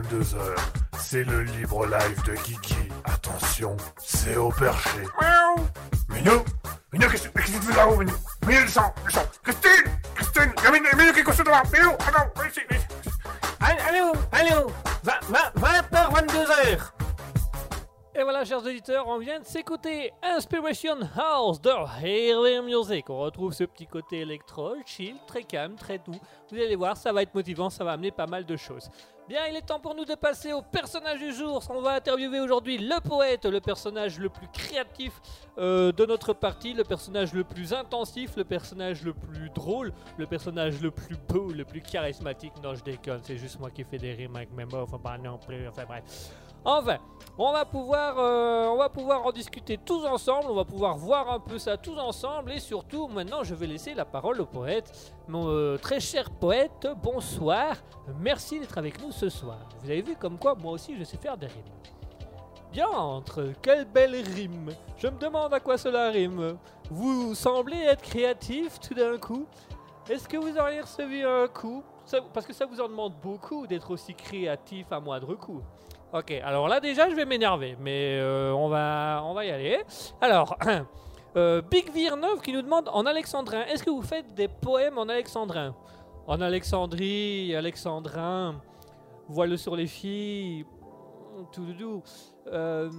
22h. 0.01 0.37
C'est 0.99 1.25
le 1.25 1.43
libre 1.43 1.85
live 1.87 2.23
de 2.25 2.33
Kiki. 2.33 2.75
Attention, 3.05 3.77
c'est 3.99 4.37
au 4.37 4.49
perché. 4.49 5.01
Miaou 5.21 5.67
Minou 6.09 6.45
Minou, 6.93 7.09
qu'est-ce 7.11 7.29
que 7.29 7.39
tu 7.43 7.53
fais 7.53 7.77
là-haut, 7.77 7.97
Minou 7.97 8.13
Minou, 8.47 8.63
descends, 8.63 8.95
descends 9.05 9.27
Christine 9.43 9.93
Christine 10.15 10.53
Minou, 10.73 10.97
Minou, 10.97 11.13
qu'est-ce 11.13 11.25
que 11.25 11.31
tu 11.31 11.37
fais 11.45 11.51
là 11.51 11.63
Minou, 11.71 11.91
attends, 11.91 12.47
ici, 12.49 12.61
ici 12.71 12.87
Allô, 13.61 14.13
allô 14.33 14.71
20h, 15.05 15.93
22h 15.93 16.79
Et 18.15 18.23
voilà, 18.23 18.45
chers 18.47 18.65
auditeurs, 18.65 19.07
on 19.09 19.19
vient 19.19 19.41
de 19.41 19.45
s'écouter 19.45 20.11
Inspiration 20.23 21.01
House 21.17 21.61
de 21.61 21.71
Healing 22.03 22.65
Music. 22.65 23.11
On 23.11 23.19
retrouve 23.19 23.53
ce 23.53 23.65
petit 23.65 23.87
côté 23.87 24.21
électro, 24.21 24.75
chill, 24.87 25.17
très 25.27 25.43
calme, 25.43 25.75
très 25.75 25.99
doux. 25.99 26.19
Vous 26.53 26.59
allez 26.59 26.77
voir, 26.77 26.99
ça 26.99 27.15
va 27.15 27.23
être 27.23 27.35
motivant, 27.35 27.71
ça 27.71 27.83
va 27.83 27.93
amener 27.93 28.11
pas 28.11 28.27
mal 28.27 28.45
de 28.45 28.57
choses. 28.57 28.91
Bien, 29.27 29.47
il 29.47 29.57
est 29.57 29.63
temps 29.63 29.81
pour 29.81 29.95
nous 29.95 30.05
de 30.05 30.15
passer 30.15 30.53
au 30.53 30.61
personnage 30.61 31.19
du 31.19 31.33
jour. 31.33 31.65
On 31.71 31.81
va 31.81 31.95
interviewer 31.95 32.41
aujourd'hui 32.41 32.77
le 32.77 33.01
poète, 33.01 33.47
le 33.47 33.63
personnage 33.63 34.19
le 34.19 34.29
plus 34.29 34.49
créatif 34.49 35.13
euh, 35.57 35.93
de 35.93 36.05
notre 36.05 36.35
partie, 36.35 36.75
le 36.75 36.85
personnage 36.85 37.33
le 37.33 37.43
plus 37.43 37.73
intensif, 37.73 38.37
le 38.37 38.45
personnage 38.45 39.03
le 39.03 39.15
plus 39.15 39.49
drôle, 39.49 39.95
le 40.19 40.27
personnage 40.27 40.79
le 40.83 40.91
plus 40.91 41.17
beau, 41.17 41.51
le 41.51 41.65
plus 41.65 41.81
charismatique. 41.81 42.53
Non, 42.63 42.75
je 42.75 42.85
déconne, 42.85 43.21
c'est 43.23 43.39
juste 43.39 43.59
moi 43.59 43.71
qui 43.71 43.83
fais 43.85 43.97
des 43.97 44.13
rimes 44.13 44.37
avec 44.37 44.53
mes 44.53 44.67
mots, 44.67 44.83
enfin 44.83 44.99
pas 44.99 45.17
non 45.17 45.39
plus, 45.39 45.67
enfin 45.67 45.85
bref. 45.87 46.03
Enfin, 46.65 46.99
on 47.39 47.53
va 47.53 47.65
pouvoir, 47.65 48.19
euh, 48.19 48.67
on 48.69 48.77
va 48.77 48.89
pouvoir 48.89 49.27
en 49.27 49.33
discuter 49.33 49.79
tous 49.79 50.05
ensemble, 50.05 50.47
on 50.49 50.55
va 50.55 50.65
pouvoir 50.65 50.97
voir 50.97 51.31
un 51.31 51.41
peu 51.41 51.59
ça 51.59 51.77
tous 51.77 51.99
ensemble 51.99 52.53
et 52.53 52.61
surtout 52.61 53.09
maintenant 53.09 53.43
je 53.43 53.55
vais 53.55 53.67
laisser 53.67 53.95
la 53.95 54.05
parole 54.05 54.41
au 54.41 54.47
poète, 54.47 55.13
mon 55.27 55.49
euh, 55.49 55.77
très 55.77 55.99
cher 55.99 56.31
poète. 56.31 56.87
Bonsoir, 57.03 57.77
merci 58.21 58.61
d'être 58.61 58.79
avec 58.79 59.03
nous 59.03 59.11
ce 59.11 59.29
soir. 59.29 59.59
Vous 59.83 59.91
avez 59.91 60.03
vu 60.03 60.15
comme 60.15 60.39
quoi 60.39 60.55
moi 60.55 60.73
aussi 60.73 60.97
je 60.97 61.03
sais 61.03 61.17
faire 61.17 61.37
des 61.37 61.47
rimes. 61.47 61.63
Bien 62.71 62.89
entre, 62.89 63.53
quelle 63.61 63.85
belle 63.85 64.15
rime. 64.15 64.71
Je 64.97 65.09
me 65.09 65.19
demande 65.19 65.53
à 65.53 65.61
quoi 65.61 65.77
cela 65.77 66.11
rime. 66.11 66.57
Vous 66.91 67.35
semblez 67.35 67.79
être 67.79 68.03
créatif 68.03 68.79
tout 68.79 68.95
d'un 68.95 69.19
coup. 69.19 69.47
Est-ce 70.09 70.29
que 70.29 70.37
vous 70.37 70.57
auriez 70.57 70.81
recevu 70.81 71.25
un 71.27 71.49
coup? 71.49 71.83
Parce 72.33 72.47
que 72.47 72.53
ça 72.53 72.67
vous 72.67 72.81
en 72.81 72.89
demande 72.89 73.15
beaucoup 73.23 73.67
d'être 73.67 73.91
aussi 73.91 74.15
créatif 74.15 74.91
à 74.91 75.01
moindre 75.01 75.35
coût. 75.35 75.63
Ok, 76.13 76.31
alors 76.45 76.69
là 76.69 76.79
déjà 76.79 77.09
je 77.09 77.15
vais 77.15 77.25
m'énerver, 77.25 77.75
mais 77.81 78.19
euh, 78.21 78.53
on, 78.53 78.69
va, 78.69 79.23
on 79.25 79.33
va 79.33 79.47
y 79.47 79.51
aller. 79.51 79.79
Alors, 80.21 80.59
euh, 81.37 81.63
Big 81.63 81.91
Virnov 81.91 82.43
qui 82.43 82.53
nous 82.53 82.61
demande 82.61 82.91
en 82.93 83.07
alexandrin, 83.07 83.65
est-ce 83.65 83.83
que 83.83 83.89
vous 83.89 84.03
faites 84.03 84.35
des 84.35 84.47
poèmes 84.47 84.99
en 84.99 85.09
alexandrin? 85.09 85.75
En 86.27 86.43
Alexandrie, 86.43 87.57
alexandrin, 87.57 88.61
voile 89.27 89.57
sur 89.57 89.75
les 89.75 89.87
filles, 89.87 90.67
tout 91.51 91.65
doudou. 91.65 92.03
Euh, 92.49 92.91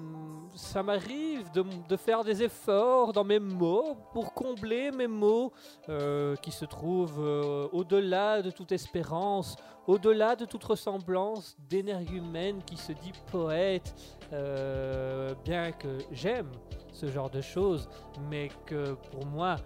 ça 0.56 0.84
m'arrive 0.84 1.52
de, 1.52 1.98
faire 1.98 2.24
des 2.24 2.44
efforts 2.44 3.12
dans 3.12 3.24
mes 3.24 3.40
mots 3.40 3.98
pour 4.14 4.34
combler 4.34 4.92
mes 4.92 5.08
mots 5.08 5.52
euh, 5.90 6.36
qui 6.38 6.52
se 6.52 6.66
trouvent 6.66 7.20
euh, 7.20 7.68
au-delà 7.72 8.42
de 8.42 8.52
toute 8.52 8.72
espérance, 8.72 9.56
au-delà 9.88 10.36
de 10.36 10.46
toute 10.46 10.64
ressemblance 10.64 11.58
d'énergumène 11.70 12.62
qui 12.64 12.78
se 12.78 12.92
dit 12.94 13.12
poète, 13.32 13.94
bien 15.44 15.72
que 15.72 15.98
j'aime 16.12 16.50
ce 16.92 17.08
genre 17.08 17.30
de 17.30 17.42
choses, 17.42 17.90
mais 18.30 18.50
que 18.66 18.94
pour 19.12 19.26
moi, 19.26 19.58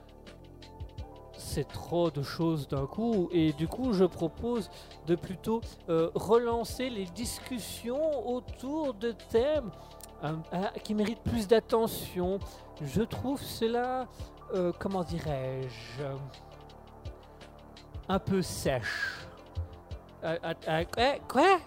c'est 1.37 1.67
trop 1.67 2.09
de 2.09 2.21
choses 2.21 2.67
d'un 2.67 2.85
coup, 2.85 3.29
et 3.31 3.53
du 3.53 3.67
coup, 3.67 3.93
je 3.93 4.05
propose 4.05 4.69
de 5.05 5.15
plutôt 5.15 5.61
euh, 5.89 6.09
relancer 6.15 6.89
les 6.89 7.05
discussions 7.05 8.27
autour 8.27 8.93
de 8.93 9.11
thèmes 9.29 9.71
euh, 10.23 10.33
euh, 10.53 10.65
qui 10.83 10.93
méritent 10.93 11.23
plus 11.23 11.47
d'attention. 11.47 12.39
Je 12.81 13.01
trouve 13.01 13.41
cela, 13.41 14.07
comment 14.79 15.03
dirais-je, 15.03 16.03
un 18.07 18.19
peu 18.19 18.41
sèche. 18.41 19.27
Quoi? 21.27 21.59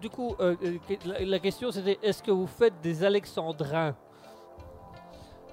Du, 0.00 0.10
coup, 0.10 0.36
la 1.04 1.38
question 1.38 1.70
c'était 1.70 1.98
est-ce 2.02 2.22
que 2.22 2.30
vous 2.30 2.46
faites 2.46 2.80
des 2.82 3.02
alexandrins? 3.02 3.94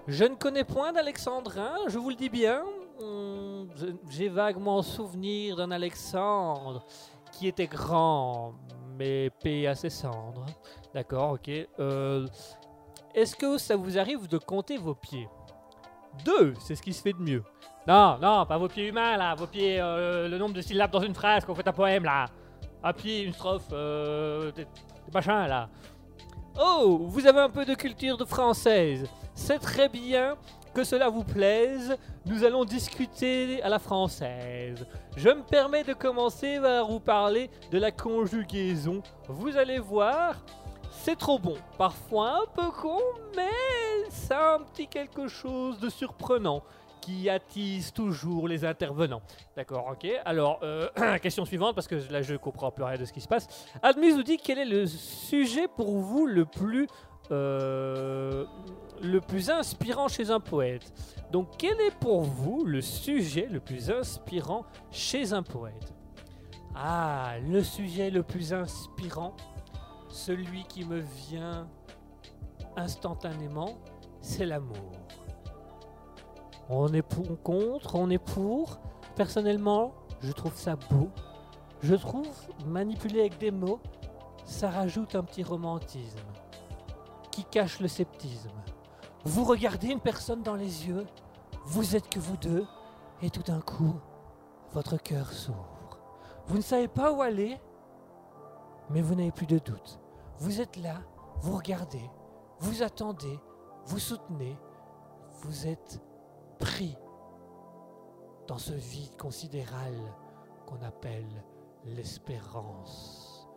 Je 0.07 0.25
ne 0.25 0.35
connais 0.35 0.63
point 0.63 0.91
d'alexandrins, 0.91 1.75
je 1.87 1.97
vous 1.97 2.09
le 2.09 2.15
dis 2.15 2.29
bien. 2.29 2.63
Hum, 3.01 3.67
J'ai 4.09 4.29
vaguement 4.29 4.81
souvenir 4.81 5.55
d'un 5.55 5.71
Alexandre 5.71 6.83
qui 7.31 7.47
était 7.47 7.67
grand, 7.67 8.53
mais 8.97 9.29
paix 9.29 9.67
à 9.67 9.75
ses 9.75 9.89
cendres. 9.89 10.45
D'accord, 10.93 11.33
ok. 11.33 11.49
Euh, 11.79 12.27
est-ce 13.15 13.35
que 13.35 13.57
ça 13.57 13.75
vous 13.75 13.97
arrive 13.97 14.27
de 14.27 14.37
compter 14.37 14.77
vos 14.77 14.95
pieds? 14.95 15.29
Deux, 16.25 16.53
c'est 16.59 16.75
ce 16.75 16.81
qui 16.81 16.93
se 16.93 17.01
fait 17.01 17.13
de 17.13 17.21
mieux. 17.21 17.43
Non, 17.87 18.17
non, 18.21 18.45
pas 18.45 18.57
vos 18.57 18.67
pieds 18.67 18.87
humains 18.89 19.17
là, 19.17 19.33
vos 19.33 19.47
pieds, 19.47 19.79
euh, 19.79 20.27
le 20.27 20.37
nombre 20.37 20.53
de 20.53 20.61
syllabes 20.61 20.91
dans 20.91 21.01
une 21.01 21.15
phrase 21.15 21.45
qu'on 21.45 21.55
fait 21.55 21.67
un 21.67 21.73
poème 21.73 22.03
là. 22.03 22.25
Un 22.83 22.93
pied, 22.93 23.23
une 23.23 23.33
strophe, 23.33 23.67
euh, 23.71 24.51
des, 24.51 24.65
des 24.65 25.11
machins 25.13 25.47
là. 25.47 25.69
Oh, 26.61 26.99
vous 27.05 27.25
avez 27.25 27.39
un 27.39 27.49
peu 27.49 27.63
de 27.65 27.73
culture 27.75 28.17
de 28.17 28.25
française. 28.25 29.07
C'est 29.43 29.57
très 29.57 29.89
bien 29.89 30.37
que 30.71 30.83
cela 30.83 31.09
vous 31.09 31.23
plaise. 31.23 31.97
Nous 32.27 32.43
allons 32.43 32.63
discuter 32.63 33.61
à 33.63 33.69
la 33.69 33.79
française. 33.79 34.85
Je 35.17 35.29
me 35.29 35.41
permets 35.41 35.83
de 35.83 35.93
commencer 35.93 36.59
par 36.59 36.87
vous 36.87 36.99
parler 36.99 37.49
de 37.71 37.79
la 37.79 37.91
conjugaison. 37.91 39.01
Vous 39.27 39.57
allez 39.57 39.79
voir, 39.79 40.35
c'est 40.91 41.17
trop 41.17 41.39
bon. 41.39 41.55
Parfois 41.75 42.43
un 42.43 42.45
peu 42.53 42.69
con, 42.69 42.99
mais 43.35 44.09
ça 44.11 44.37
a 44.37 44.55
un 44.57 44.59
petit 44.59 44.85
quelque 44.85 45.27
chose 45.27 45.79
de 45.79 45.89
surprenant 45.89 46.61
qui 47.01 47.27
attise 47.27 47.91
toujours 47.91 48.47
les 48.47 48.63
intervenants. 48.63 49.23
D'accord, 49.57 49.89
ok. 49.91 50.07
Alors, 50.23 50.59
euh, 50.61 50.87
question 51.21 51.45
suivante, 51.45 51.73
parce 51.73 51.87
que 51.87 51.95
là 52.11 52.21
je 52.21 52.35
comprends 52.35 52.69
plus 52.69 52.83
rien 52.83 52.99
de 52.99 53.05
ce 53.05 53.11
qui 53.11 53.21
se 53.21 53.27
passe. 53.27 53.47
Admise 53.81 54.15
nous 54.15 54.23
dit 54.23 54.37
quel 54.37 54.59
est 54.59 54.65
le 54.65 54.85
sujet 54.85 55.67
pour 55.67 55.97
vous 55.97 56.27
le 56.27 56.45
plus, 56.45 56.87
euh, 57.31 58.45
le 59.01 59.19
plus 59.21 59.49
inspirant 59.49 60.07
chez 60.07 60.29
un 60.31 60.39
poète. 60.39 60.93
Donc, 61.31 61.47
quel 61.57 61.79
est 61.81 61.95
pour 61.99 62.21
vous 62.21 62.63
le 62.65 62.81
sujet 62.81 63.47
le 63.49 63.59
plus 63.59 63.89
inspirant 63.89 64.65
chez 64.91 65.33
un 65.33 65.43
poète? 65.43 65.93
Ah, 66.75 67.35
le 67.47 67.63
sujet 67.63 68.09
le 68.09 68.23
plus 68.23 68.53
inspirant, 68.53 69.35
celui 70.09 70.63
qui 70.65 70.85
me 70.85 70.99
vient 70.99 71.67
instantanément, 72.77 73.77
c'est 74.21 74.45
l'amour. 74.45 74.91
On 76.69 76.93
est 76.93 77.01
pour, 77.01 77.41
contre, 77.41 77.95
on 77.95 78.09
est 78.09 78.23
pour. 78.23 78.79
Personnellement, 79.15 79.93
je 80.21 80.31
trouve 80.31 80.55
ça 80.55 80.75
beau. 80.75 81.09
Je 81.81 81.95
trouve 81.95 82.29
manipuler 82.67 83.21
avec 83.21 83.37
des 83.39 83.51
mots, 83.51 83.81
ça 84.45 84.69
rajoute 84.69 85.15
un 85.15 85.23
petit 85.23 85.43
romantisme 85.43 86.19
qui 87.31 87.43
cache 87.43 87.79
le 87.79 87.87
sceptisme. 87.87 88.60
Vous 89.23 89.43
regardez 89.43 89.87
une 89.87 89.99
personne 89.99 90.41
dans 90.41 90.55
les 90.55 90.87
yeux, 90.87 91.05
vous 91.65 91.95
êtes 91.95 92.09
que 92.09 92.19
vous 92.19 92.37
deux, 92.37 92.65
et 93.21 93.29
tout 93.29 93.43
d'un 93.43 93.61
coup, 93.61 93.95
votre 94.71 94.97
cœur 94.97 95.31
s'ouvre. 95.31 95.99
Vous 96.47 96.57
ne 96.57 96.61
savez 96.61 96.87
pas 96.87 97.11
où 97.11 97.21
aller, 97.21 97.59
mais 98.89 99.01
vous 99.01 99.15
n'avez 99.15 99.31
plus 99.31 99.45
de 99.45 99.59
doute. 99.59 99.99
Vous 100.39 100.59
êtes 100.59 100.75
là, 100.77 100.95
vous 101.41 101.55
regardez, 101.55 102.09
vous 102.59 102.81
attendez, 102.81 103.39
vous 103.85 103.99
soutenez, 103.99 104.57
vous 105.43 105.67
êtes 105.67 106.01
pris 106.59 106.97
dans 108.47 108.57
ce 108.57 108.73
vide 108.73 109.15
considéral 109.17 109.93
qu'on 110.65 110.81
appelle 110.81 111.43
l'espérance 111.85 113.47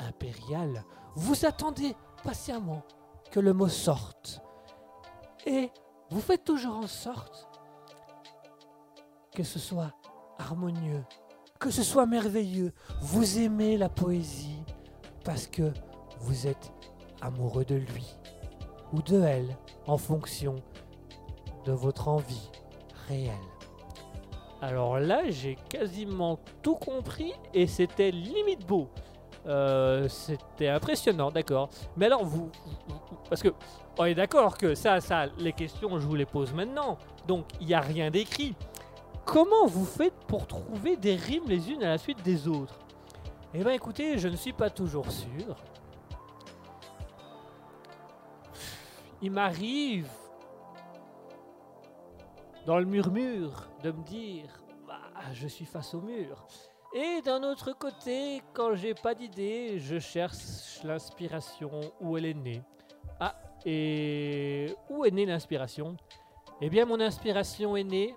impériale. 0.00 0.84
Vous 1.14 1.46
attendez 1.46 1.94
patiemment 2.24 2.82
que 3.30 3.40
le 3.40 3.52
mot 3.52 3.68
sorte. 3.68 4.42
Et 5.46 5.70
vous 6.10 6.20
faites 6.20 6.44
toujours 6.44 6.76
en 6.76 6.86
sorte 6.86 7.48
que 9.34 9.42
ce 9.42 9.58
soit 9.58 9.92
harmonieux, 10.38 11.02
que 11.58 11.70
ce 11.70 11.82
soit 11.82 12.06
merveilleux. 12.06 12.72
Vous 13.00 13.38
aimez 13.38 13.76
la 13.76 13.88
poésie 13.88 14.62
parce 15.24 15.46
que 15.46 15.72
vous 16.20 16.46
êtes 16.46 16.72
amoureux 17.20 17.64
de 17.64 17.76
lui 17.76 18.06
ou 18.92 19.00
de 19.02 19.20
elle 19.22 19.56
en 19.86 19.96
fonction 19.96 20.56
de 21.64 21.72
votre 21.72 22.08
envie 22.08 22.50
réelle. 23.08 23.32
Alors 24.60 25.00
là, 25.00 25.28
j'ai 25.30 25.56
quasiment 25.68 26.38
tout 26.62 26.76
compris 26.76 27.32
et 27.54 27.66
c'était 27.66 28.10
limite 28.12 28.64
beau. 28.66 28.88
Euh, 29.46 30.08
c'était 30.08 30.68
impressionnant, 30.68 31.32
d'accord. 31.32 31.68
Mais 31.96 32.06
alors, 32.06 32.24
vous, 32.24 32.48
vous- 32.86 33.00
Parce 33.28 33.42
que, 33.42 33.48
on 33.98 34.04
est 34.04 34.14
d'accord 34.14 34.56
que 34.56 34.74
ça, 34.74 35.00
ça, 35.00 35.26
les 35.38 35.52
questions, 35.52 35.98
je 35.98 36.06
vous 36.06 36.14
les 36.14 36.26
pose 36.26 36.52
maintenant. 36.52 36.98
Donc, 37.26 37.46
il 37.60 37.66
n'y 37.66 37.74
a 37.74 37.80
rien 37.80 38.10
d'écrit. 38.10 38.54
comment 39.24 39.66
vous 39.66 39.84
faites 39.84 40.18
pour 40.26 40.46
trouver 40.46 40.96
des 40.96 41.14
rimes 41.14 41.48
les 41.48 41.70
unes 41.70 41.82
à 41.82 41.90
la 41.90 41.98
suite 41.98 42.22
des 42.22 42.48
autres? 42.48 42.78
Eh 43.54 43.58
bien 43.58 43.72
écoutez, 43.72 44.18
je 44.18 44.28
ne 44.28 44.36
suis 44.36 44.52
pas 44.52 44.70
toujours 44.70 45.10
sûr. 45.10 45.56
Il 49.20 49.30
m'arrive, 49.30 50.08
dans 52.66 52.78
le 52.78 52.86
murmure, 52.86 53.68
de 53.82 53.92
me 53.92 54.02
dire, 54.02 54.64
bah, 54.86 55.00
je 55.32 55.46
suis 55.46 55.64
face 55.64 55.94
au 55.94 56.00
mur. 56.00 56.46
Et 56.94 57.22
d'un 57.22 57.42
autre 57.42 57.72
côté, 57.72 58.42
quand 58.52 58.74
j'ai 58.74 58.94
pas 58.94 59.14
d'idée, 59.14 59.78
je 59.78 59.98
cherche 59.98 60.82
l'inspiration 60.82 61.70
où 62.00 62.18
elle 62.18 62.26
est 62.26 62.34
née. 62.34 62.62
Ah, 63.20 63.34
et 63.64 64.74
où 64.88 65.04
est 65.04 65.10
née 65.10 65.26
l'inspiration? 65.26 65.96
Eh 66.60 66.70
bien, 66.70 66.84
mon 66.84 67.00
inspiration 67.00 67.76
est 67.76 67.84
née 67.84 68.14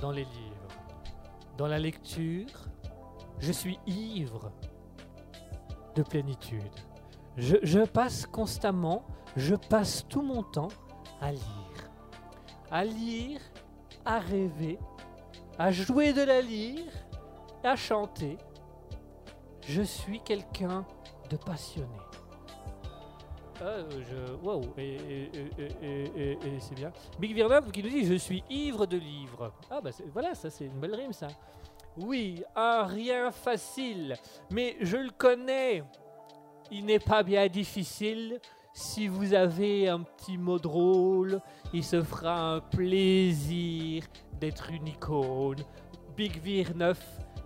dans 0.00 0.10
les 0.10 0.24
livres, 0.24 0.68
dans 1.56 1.66
la 1.66 1.78
lecture. 1.78 2.48
Je 3.38 3.52
suis 3.52 3.78
ivre 3.86 4.50
de 5.94 6.02
plénitude. 6.02 6.62
Je, 7.36 7.84
passe 7.84 8.26
constamment, 8.26 9.04
je 9.36 9.54
passe 9.54 10.06
tout 10.08 10.22
mon 10.22 10.42
temps 10.42 10.68
à 11.20 11.30
lire. 11.30 11.42
À 12.70 12.84
lire, 12.84 13.40
à 14.04 14.18
rêver, 14.18 14.78
à 15.58 15.70
jouer 15.70 16.12
de 16.12 16.22
la 16.22 16.40
lyre, 16.40 16.92
à 17.62 17.76
chanter. 17.76 18.38
Je 19.66 19.82
suis 19.82 20.20
quelqu'un 20.20 20.84
de 21.30 21.36
passionné. 21.36 22.07
Ah, 23.60 23.78
je... 23.90 24.34
Waouh, 24.44 24.62
et, 24.78 25.30
et- 25.58 26.60
c'est 26.60 26.74
bien. 26.74 26.92
Big 27.18 27.34
Virnov 27.34 27.70
qui 27.70 27.82
nous 27.82 27.88
dit 27.88 28.04
Je 28.04 28.14
suis 28.14 28.42
ivre 28.48 28.86
de 28.86 28.96
livres. 28.96 29.52
Ah, 29.70 29.80
bah 29.80 29.90
voilà, 30.12 30.34
ça 30.34 30.48
c'est 30.50 30.66
une 30.66 30.78
belle 30.78 30.94
rime 30.94 31.12
ça. 31.12 31.28
Oui, 31.96 32.42
un 32.54 32.84
rien 32.84 33.32
facile, 33.32 34.14
mais 34.50 34.76
je 34.80 34.96
le 34.96 35.10
connais. 35.10 35.82
Il 36.70 36.84
n'est 36.84 37.00
pas 37.00 37.22
bien 37.24 37.48
difficile. 37.48 38.38
Si 38.72 39.08
vous 39.08 39.34
avez 39.34 39.88
un 39.88 40.02
petit 40.02 40.38
mot 40.38 40.58
drôle, 40.60 41.40
il 41.72 41.82
se 41.82 42.00
fera 42.00 42.52
un 42.54 42.60
plaisir 42.60 44.04
d'être 44.38 44.70
une 44.70 44.86
icône. 44.86 45.56
Big 46.16 46.40
Vir 46.40 46.76
9 46.76 47.00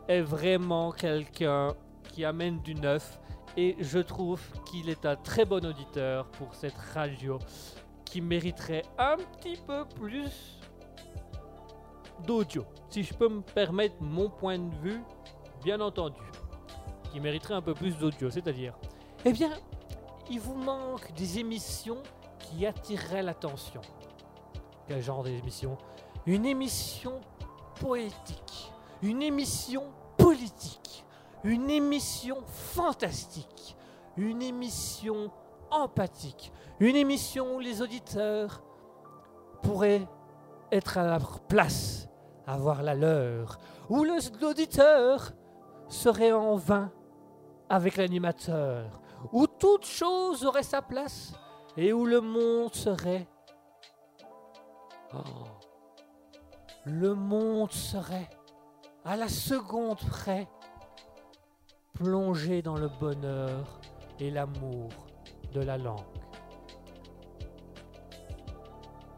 est 0.09 0.21
vraiment 0.21 0.91
quelqu'un 0.93 1.69
qui 2.11 2.25
amène 2.27 2.61
du 2.61 2.75
neuf 2.75 3.19
et 3.57 3.77
je 3.81 3.99
trouve 3.99 4.41
qu'il 4.67 4.89
est 4.89 5.05
un 5.07 5.17
très 5.17 5.45
bon 5.45 5.65
auditeur 5.65 6.27
pour 6.33 6.55
cette 6.55 6.77
radio 6.95 7.39
qui 8.05 8.21
mériterait 8.21 8.83
un 8.99 9.17
petit 9.17 9.57
peu 9.67 9.85
plus 9.87 10.59
d'audio. 12.27 12.65
Si 12.89 13.03
je 13.03 13.15
peux 13.15 13.29
me 13.29 13.41
permettre 13.41 13.97
mon 14.01 14.29
point 14.29 14.59
de 14.59 14.75
vue, 14.77 15.03
bien 15.65 15.81
entendu, 15.81 16.21
qui 17.11 17.21
mériterait 17.21 17.55
un 17.55 17.63
peu 17.63 17.75
plus 17.75 17.97
d'audio, 17.97 18.31
c'est-à-dire, 18.31 18.75
eh 19.25 19.33
bien, 19.33 19.53
il 20.31 20.41
vous 20.41 20.55
manque 20.55 21.13
des 21.15 21.39
émissions 21.39 22.03
qui 22.39 22.67
attireraient 22.67 23.23
l'attention. 23.23 23.81
Quel 24.87 25.03
genre 25.03 25.23
d'émission? 25.23 25.79
Une 26.27 26.47
émission 26.47 27.21
poétique, 27.81 28.73
une 29.03 29.23
émission 29.23 29.85
politique, 30.17 30.92
une 31.45 31.71
émission 31.71 32.39
fantastique, 32.47 33.77
une 34.17 34.43
émission 34.43 35.31
empathique, 35.71 36.53
une 36.81 36.97
émission 36.97 37.57
où 37.57 37.61
les 37.61 37.83
auditeurs 37.83 38.63
pourraient 39.63 40.07
être 40.71 40.99
à 40.99 41.05
leur 41.05 41.41
place, 41.41 42.09
avoir 42.47 42.83
la 42.83 42.95
leur, 42.95 43.59
où 43.89 44.05
l'auditeur 44.05 45.33
serait 45.89 46.33
en 46.33 46.57
vain 46.57 46.91
avec 47.69 47.97
l'animateur, 47.97 49.01
où 49.33 49.47
toute 49.47 49.85
chose 49.85 50.45
aurait 50.45 50.63
sa 50.63 50.83
place 50.83 51.33
et 51.77 51.93
où 51.93 52.07
le 52.07 52.21
monde 52.21 52.75
serait... 52.75 53.27
Oh. 55.15 55.19
Le 56.85 57.15
monde 57.15 57.71
serait, 57.71 58.29
à 59.05 59.17
la 59.17 59.29
seconde 59.29 59.99
près, 59.99 60.49
plongé 61.93 62.63
dans 62.63 62.77
le 62.77 62.89
bonheur 63.01 63.81
et 64.21 64.31
l'amour 64.31 64.89
de 65.53 65.61
la 65.61 65.79
langue. 65.79 66.01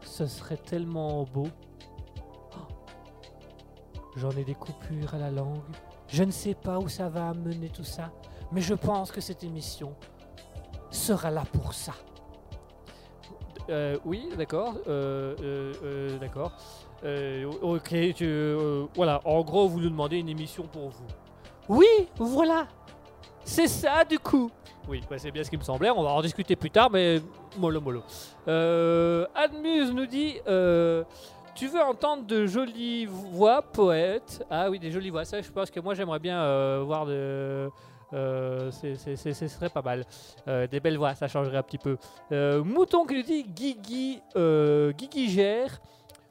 Ce 0.01 0.25
serait 0.25 0.57
tellement 0.57 1.23
beau. 1.23 1.47
Oh. 2.53 2.73
J'en 4.15 4.31
ai 4.31 4.43
des 4.43 4.55
coupures 4.55 5.13
à 5.13 5.17
la 5.17 5.31
langue. 5.31 5.59
Je 6.07 6.23
ne 6.23 6.31
sais 6.31 6.53
pas 6.55 6.79
où 6.79 6.87
ça 6.87 7.09
va 7.09 7.29
amener 7.29 7.69
tout 7.69 7.83
ça, 7.83 8.11
mais 8.51 8.61
je 8.61 8.73
pense 8.73 9.11
que 9.11 9.19
cette 9.21 9.43
émission 9.43 9.95
sera 10.89 11.31
là 11.31 11.43
pour 11.51 11.73
ça. 11.73 11.93
Euh, 13.69 13.97
oui, 14.05 14.29
d'accord. 14.37 14.75
euh, 14.87 15.35
euh, 15.83 16.19
d'accord. 16.19 16.53
Ok, 17.61 17.93
voilà. 18.95 19.21
En 19.25 19.41
gros, 19.43 19.67
vous 19.67 19.79
nous 19.79 19.89
demandez 19.89 20.17
une 20.17 20.29
émission 20.29 20.63
pour 20.67 20.89
vous. 20.89 21.07
Oui, 21.67 22.07
voilà. 22.17 22.67
C'est 23.43 23.67
ça 23.67 24.03
du 24.03 24.19
coup. 24.19 24.49
Oui, 24.87 25.01
bah, 25.09 25.17
c'est 25.17 25.31
bien 25.31 25.43
ce 25.43 25.49
qui 25.49 25.57
me 25.57 25.63
semblait. 25.63 25.89
On 25.89 26.03
va 26.03 26.11
en 26.11 26.21
discuter 26.21 26.55
plus 26.55 26.69
tard, 26.71 26.89
mais 26.91 27.19
mollo 27.57 27.81
mollo. 27.81 28.03
Euh, 28.47 29.25
Admuse 29.33 29.91
nous 29.91 30.05
dit 30.05 30.35
euh, 30.47 31.03
Tu 31.55 31.67
veux 31.67 31.81
entendre 31.81 32.23
de 32.25 32.45
jolies 32.45 33.05
voix 33.07 33.61
poètes? 33.63 34.45
Ah 34.49 34.69
oui, 34.69 34.77
des 34.79 34.91
jolies 34.91 35.09
voix. 35.09 35.25
Ça, 35.25 35.41
je 35.41 35.49
pense 35.51 35.71
que 35.71 35.79
moi, 35.79 35.95
j'aimerais 35.95 36.19
bien 36.19 36.39
euh, 36.39 36.83
voir 36.85 37.05
de. 37.07 37.69
euh, 38.13 38.69
ce 38.71 39.47
serait 39.47 39.69
pas 39.69 39.81
mal. 39.81 40.05
Des 40.69 40.79
belles 40.79 40.97
voix, 40.97 41.15
ça 41.15 41.27
changerait 41.27 41.57
un 41.57 41.63
petit 41.63 41.79
peu. 41.79 41.97
Mouton 42.63 43.05
qui 43.05 43.15
nous 43.15 43.23
dit 43.23 43.43
Guigui, 43.43 44.21
Guigui 44.35 45.29
gère. 45.29 45.81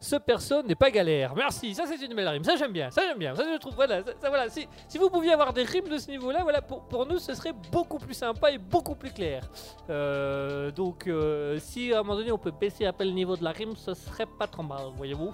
Ce 0.04 0.16
perso 0.16 0.62
n'est 0.62 0.74
pas 0.74 0.90
galère. 0.90 1.34
Merci, 1.34 1.74
ça 1.74 1.84
c'est 1.86 2.04
une 2.04 2.12
belle 2.12 2.28
rime. 2.28 2.44
Ça 2.44 2.56
j'aime 2.56 2.72
bien, 2.72 2.90
ça 2.90 3.00
j'aime 3.08 3.18
bien. 3.18 3.34
Ça 3.34 3.42
je 3.50 3.56
trouve, 3.56 3.74
voilà, 3.74 4.04
ça, 4.04 4.12
ça, 4.20 4.28
voilà. 4.28 4.50
Si, 4.50 4.68
si 4.86 4.98
vous 4.98 5.08
pouviez 5.08 5.32
avoir 5.32 5.54
des 5.54 5.62
rimes 5.62 5.88
de 5.88 5.96
ce 5.96 6.10
niveau-là, 6.10 6.42
voilà, 6.42 6.60
pour, 6.60 6.82
pour 6.82 7.06
nous 7.06 7.18
ce 7.18 7.32
serait 7.32 7.54
beaucoup 7.72 7.96
plus 7.98 8.12
sympa 8.12 8.50
et 8.50 8.58
beaucoup 8.58 8.96
plus 8.96 9.10
clair. 9.10 9.48
Euh, 9.88 10.70
donc 10.70 11.06
euh, 11.06 11.58
si 11.58 11.90
à 11.94 12.00
un 12.00 12.02
moment 12.02 12.16
donné 12.16 12.32
on 12.32 12.36
peut 12.36 12.50
baisser 12.50 12.84
un 12.84 12.92
peu 12.92 13.04
le 13.04 13.12
niveau 13.12 13.34
de 13.34 13.44
la 13.44 13.52
rime, 13.52 13.74
ce 13.76 13.94
serait 13.94 14.26
pas 14.26 14.46
trop 14.46 14.62
mal, 14.62 14.82
voyez-vous. 14.94 15.32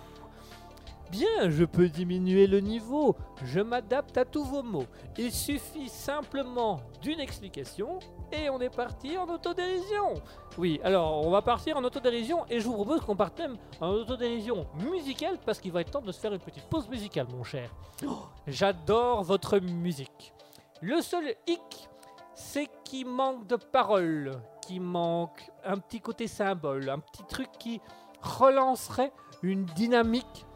Bien, 1.10 1.50
je 1.50 1.64
peux 1.64 1.88
diminuer 1.88 2.46
le 2.46 2.60
niveau. 2.60 3.16
Je 3.44 3.58
m'adapte 3.58 4.16
à 4.16 4.24
tous 4.24 4.44
vos 4.44 4.62
mots. 4.62 4.86
Il 5.18 5.32
suffit 5.32 5.88
simplement 5.88 6.80
d'une 7.02 7.18
explication 7.18 7.98
et 8.32 8.50
on 8.50 8.60
est 8.60 8.74
parti 8.74 9.16
en 9.16 9.28
autodérision. 9.28 10.14
Oui, 10.58 10.80
alors 10.82 11.26
on 11.26 11.30
va 11.30 11.42
partir 11.42 11.76
en 11.76 11.84
autodérision 11.84 12.44
et 12.48 12.60
je 12.60 12.66
vous 12.66 12.74
propose 12.74 13.00
qu'on 13.00 13.16
parte 13.16 13.38
même 13.38 13.56
en 13.80 13.88
autodérision 13.90 14.66
musicale 14.74 15.38
parce 15.44 15.60
qu'il 15.60 15.72
va 15.72 15.80
être 15.80 15.90
temps 15.90 16.00
de 16.00 16.12
se 16.12 16.20
faire 16.20 16.32
une 16.32 16.40
petite 16.40 16.64
pause 16.64 16.88
musicale, 16.88 17.26
mon 17.32 17.44
cher. 17.44 17.70
Oh, 18.06 18.24
J'adore 18.46 19.22
votre 19.22 19.58
musique. 19.58 20.32
Le 20.80 21.00
seul 21.00 21.34
hic, 21.46 21.88
c'est 22.34 22.68
qu'il 22.84 23.06
manque 23.06 23.46
de 23.46 23.56
paroles, 23.56 24.40
qu'il 24.62 24.80
manque 24.80 25.50
un 25.64 25.78
petit 25.78 26.00
côté 26.00 26.26
symbole, 26.26 26.88
un 26.88 26.98
petit 26.98 27.24
truc 27.24 27.48
qui 27.58 27.80
relancerait 28.22 29.12
une 29.42 29.64
dynamique 29.64 30.46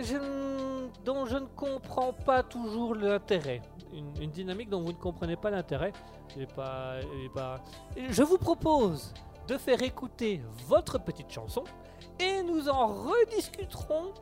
je 0.00 0.16
dont 1.04 1.26
je 1.26 1.36
ne 1.36 1.46
comprends 1.46 2.12
pas 2.12 2.42
toujours 2.42 2.94
l'intérêt. 2.94 3.60
Une, 3.92 4.30
dynamique 4.30 4.70
dont 4.70 4.80
vous 4.80 4.92
ne 4.92 4.98
comprenez 4.98 5.36
pas 5.36 5.50
l'intérêt. 5.50 5.92
Je 6.36 8.22
vous 8.22 8.38
propose 8.38 9.12
de 9.48 9.58
faire 9.58 9.82
écouter 9.82 10.40
votre 10.66 10.98
petite 10.98 11.30
chanson 11.30 11.64
et 12.18 12.42
nous 12.42 12.68
en 12.68 12.86
rediscuterons 12.86 14.12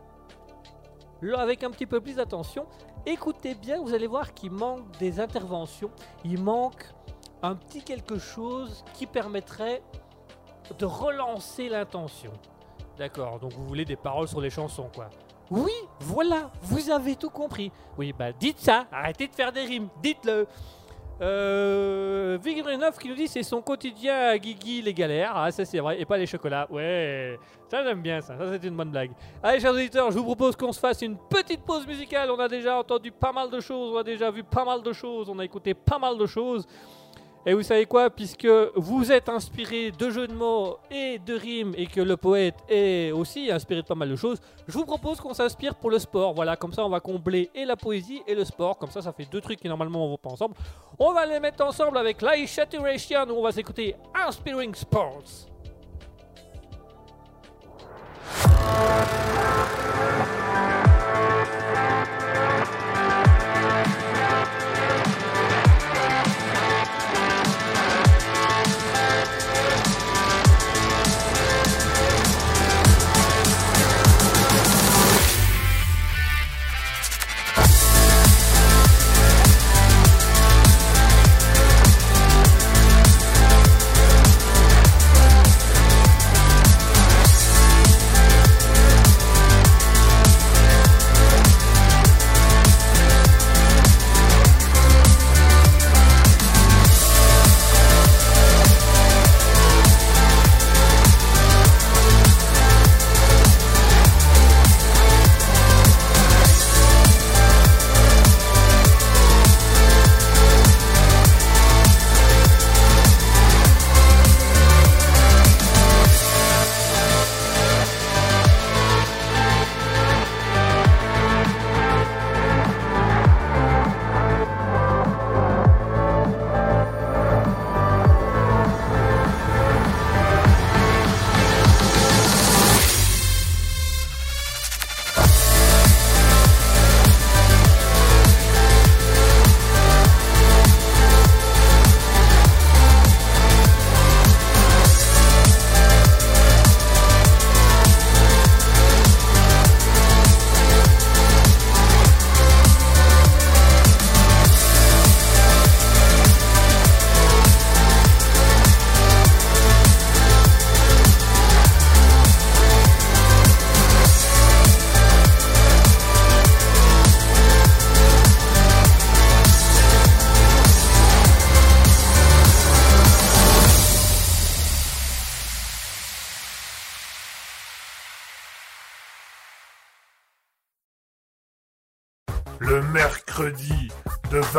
avec 1.36 1.62
un 1.62 1.70
petit 1.70 1.86
peu 1.86 2.00
plus 2.00 2.16
d'attention. 2.16 2.66
Écoutez 3.06 3.54
bien, 3.54 3.80
vous 3.80 3.94
allez 3.94 4.06
voir 4.06 4.34
qu'il 4.34 4.50
manque 4.50 4.90
des 4.98 5.20
interventions. 5.20 5.90
Il 6.24 6.42
manque 6.42 6.84
un 7.42 7.54
petit 7.54 7.82
quelque 7.82 8.18
chose 8.18 8.84
qui 8.94 9.06
permettrait 9.06 9.82
de 10.78 10.86
relancer 10.86 11.68
l'intention. 11.68 12.32
D'accord, 12.98 13.38
donc 13.38 13.52
vous 13.52 13.66
voulez 13.66 13.84
des 13.84 13.96
paroles 13.96 14.28
sur 14.28 14.40
les 14.40 14.50
chansons, 14.50 14.90
quoi. 14.94 15.08
Oui, 15.50 15.72
voilà, 15.98 16.50
vous 16.62 16.90
avez 16.90 17.16
tout 17.16 17.30
compris. 17.30 17.72
Oui, 17.98 18.14
bah 18.16 18.32
dites 18.32 18.58
ça, 18.60 18.86
arrêtez 18.92 19.26
de 19.26 19.34
faire 19.34 19.50
des 19.50 19.62
rimes, 19.62 19.88
dites-le. 20.02 20.46
Euh, 21.22 22.38
qui 22.38 23.08
nous 23.08 23.14
dit 23.14 23.28
c'est 23.28 23.42
son 23.42 23.60
quotidien 23.60 24.28
à 24.28 24.38
Guigui 24.38 24.80
les 24.80 24.94
galères. 24.94 25.32
Ah, 25.34 25.50
ça 25.50 25.64
c'est 25.64 25.78
vrai, 25.78 26.00
et 26.00 26.06
pas 26.06 26.16
les 26.16 26.26
chocolats. 26.26 26.66
Ouais, 26.70 27.38
ça 27.68 27.82
j'aime 27.84 28.00
bien 28.00 28.20
ça, 28.20 28.38
ça 28.38 28.44
c'est 28.52 28.66
une 28.66 28.76
bonne 28.76 28.90
blague. 28.90 29.10
Allez, 29.42 29.60
chers 29.60 29.72
auditeurs, 29.72 30.10
je 30.10 30.18
vous 30.18 30.24
propose 30.24 30.56
qu'on 30.56 30.72
se 30.72 30.80
fasse 30.80 31.02
une 31.02 31.18
petite 31.18 31.62
pause 31.62 31.86
musicale. 31.86 32.30
On 32.30 32.38
a 32.38 32.48
déjà 32.48 32.78
entendu 32.78 33.10
pas 33.10 33.32
mal 33.32 33.50
de 33.50 33.60
choses, 33.60 33.92
on 33.92 33.98
a 33.98 34.04
déjà 34.04 34.30
vu 34.30 34.42
pas 34.44 34.64
mal 34.64 34.82
de 34.82 34.92
choses, 34.92 35.28
on 35.28 35.38
a 35.38 35.44
écouté 35.44 35.74
pas 35.74 35.98
mal 35.98 36.16
de 36.16 36.26
choses. 36.26 36.66
Et 37.46 37.54
vous 37.54 37.62
savez 37.62 37.86
quoi, 37.86 38.10
puisque 38.10 38.46
vous 38.76 39.10
êtes 39.10 39.30
inspiré 39.30 39.92
de 39.92 40.10
jeux 40.10 40.26
de 40.26 40.34
mots 40.34 40.76
et 40.90 41.18
de 41.18 41.32
rimes 41.32 41.72
et 41.74 41.86
que 41.86 42.02
le 42.02 42.18
poète 42.18 42.56
est 42.68 43.12
aussi 43.12 43.50
inspiré 43.50 43.80
de 43.80 43.86
pas 43.86 43.94
mal 43.94 44.10
de 44.10 44.16
choses, 44.16 44.38
je 44.68 44.76
vous 44.76 44.84
propose 44.84 45.20
qu'on 45.20 45.32
s'inspire 45.32 45.74
pour 45.74 45.90
le 45.90 45.98
sport. 45.98 46.34
Voilà, 46.34 46.56
comme 46.56 46.74
ça 46.74 46.84
on 46.84 46.90
va 46.90 47.00
combler 47.00 47.50
et 47.54 47.64
la 47.64 47.76
poésie 47.76 48.20
et 48.26 48.34
le 48.34 48.44
sport. 48.44 48.76
Comme 48.76 48.90
ça, 48.90 49.00
ça 49.00 49.12
fait 49.12 49.24
deux 49.24 49.40
trucs 49.40 49.58
qui 49.58 49.68
normalement 49.68 50.04
on 50.04 50.10
vont 50.10 50.18
pas 50.18 50.30
ensemble. 50.30 50.54
On 50.98 51.12
va 51.12 51.24
les 51.24 51.40
mettre 51.40 51.64
ensemble 51.64 51.96
avec 51.96 52.20
Light 52.20 52.46
Saturation 52.46 53.24
où 53.30 53.38
on 53.38 53.42
va 53.42 53.52
s'écouter 53.52 53.96
Inspiring 54.14 54.74
Sports. 54.74 55.48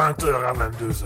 20h 0.02 0.34
à 0.34 0.54
22h, 0.54 1.06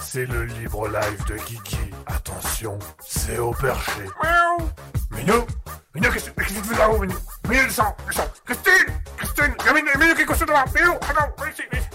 c'est 0.00 0.26
le 0.26 0.42
libre 0.42 0.88
live 0.88 1.24
de 1.28 1.36
Kiki. 1.36 1.76
Attention, 2.06 2.76
c'est 2.98 3.38
au 3.38 3.52
perché. 3.52 4.02
Miaou 4.24 4.68
Minou 5.12 5.46
Minou, 5.94 6.10
qu'est-ce 6.10 6.30
qu'est-ce 6.30 6.54
que 6.54 6.60
tu 6.60 6.68
fais 6.68 6.78
là-haut, 6.80 6.98
Minou? 6.98 7.14
Minou, 7.48 7.62
descends, 7.62 7.94
descends 8.08 8.26
Christine 8.44 8.92
Christine 9.16 9.54
Minou, 9.72 9.98
Minou, 10.00 10.14
qu'est-ce 10.16 10.26
que 10.26 10.32
tu 10.32 10.38
fais 10.46 10.52
là 10.52 10.64
Minou, 10.74 10.94
attends, 10.94 11.32
viens 11.38 11.48
ici, 11.52 11.62
viens 11.70 11.80
ici. 11.80 11.88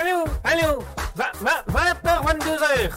Allô, 0.00 0.24
allô 0.44 0.82
20h, 1.14 2.24
22h 2.24 2.90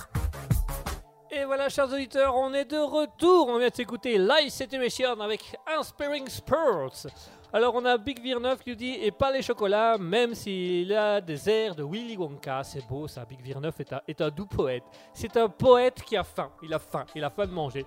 Et 1.32 1.44
voilà, 1.44 1.68
chers 1.68 1.92
auditeurs, 1.92 2.34
on 2.34 2.54
est 2.54 2.64
de 2.64 2.78
retour. 2.78 3.50
On 3.50 3.60
vient 3.60 3.68
de 3.68 3.76
s'écouter 3.76 4.18
Live 4.18 4.52
Situation 4.52 5.20
avec 5.20 5.42
Inspiring 5.78 6.30
Sports. 6.30 7.08
Alors, 7.54 7.76
on 7.76 7.86
a 7.86 7.98
Big 7.98 8.22
Virneuf 8.22 8.62
qui 8.62 8.72
nous 8.72 8.76
dit 8.76 8.98
Et 9.02 9.10
pas 9.10 9.32
les 9.32 9.42
chocolats, 9.42 9.98
même 9.98 10.36
s'il 10.36 10.92
a 10.94 11.22
des 11.22 11.50
airs 11.50 11.76
de 11.76 11.84
Willy 11.84 12.18
Wonka. 12.18 12.62
C'est 12.64 12.86
beau 12.86 13.08
ça, 13.08 13.24
Big 13.24 13.42
Virneuf 13.42 13.80
est 13.80 13.94
un, 13.94 14.02
est 14.06 14.20
un 14.20 14.30
doux 14.30 14.46
poète. 14.46 14.84
C'est 15.14 15.38
un 15.38 15.48
poète 15.48 16.04
qui 16.04 16.18
a 16.18 16.24
faim. 16.26 16.50
Il 16.62 16.74
a 16.74 16.80
faim, 16.80 17.06
il 17.16 17.24
a 17.24 17.30
faim 17.30 17.46
de 17.46 17.52
manger. 17.52 17.86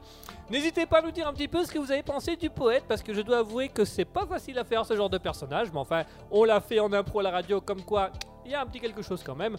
N'hésitez 0.48 0.86
pas 0.86 1.00
à 1.00 1.02
nous 1.02 1.10
dire 1.10 1.28
un 1.28 1.32
petit 1.34 1.48
peu 1.48 1.62
ce 1.62 1.70
que 1.70 1.78
vous 1.78 1.92
avez 1.92 2.02
pensé 2.02 2.36
du 2.36 2.48
poète, 2.48 2.84
parce 2.88 3.02
que 3.02 3.12
je 3.12 3.20
dois 3.20 3.38
avouer 3.38 3.68
que 3.68 3.84
c'est 3.84 4.06
pas 4.06 4.24
facile 4.24 4.58
à 4.58 4.64
faire 4.64 4.86
ce 4.86 4.96
genre 4.96 5.10
de 5.10 5.18
personnage. 5.18 5.70
Mais 5.72 5.80
enfin, 5.80 6.04
on 6.30 6.44
l'a 6.44 6.60
fait 6.60 6.80
en 6.80 6.90
impro 6.94 7.20
à 7.20 7.24
la 7.24 7.30
radio, 7.30 7.60
comme 7.60 7.82
quoi 7.82 8.10
il 8.46 8.52
y 8.52 8.54
a 8.54 8.62
un 8.62 8.66
petit 8.66 8.80
quelque 8.80 9.02
chose 9.02 9.22
quand 9.22 9.36
même. 9.36 9.56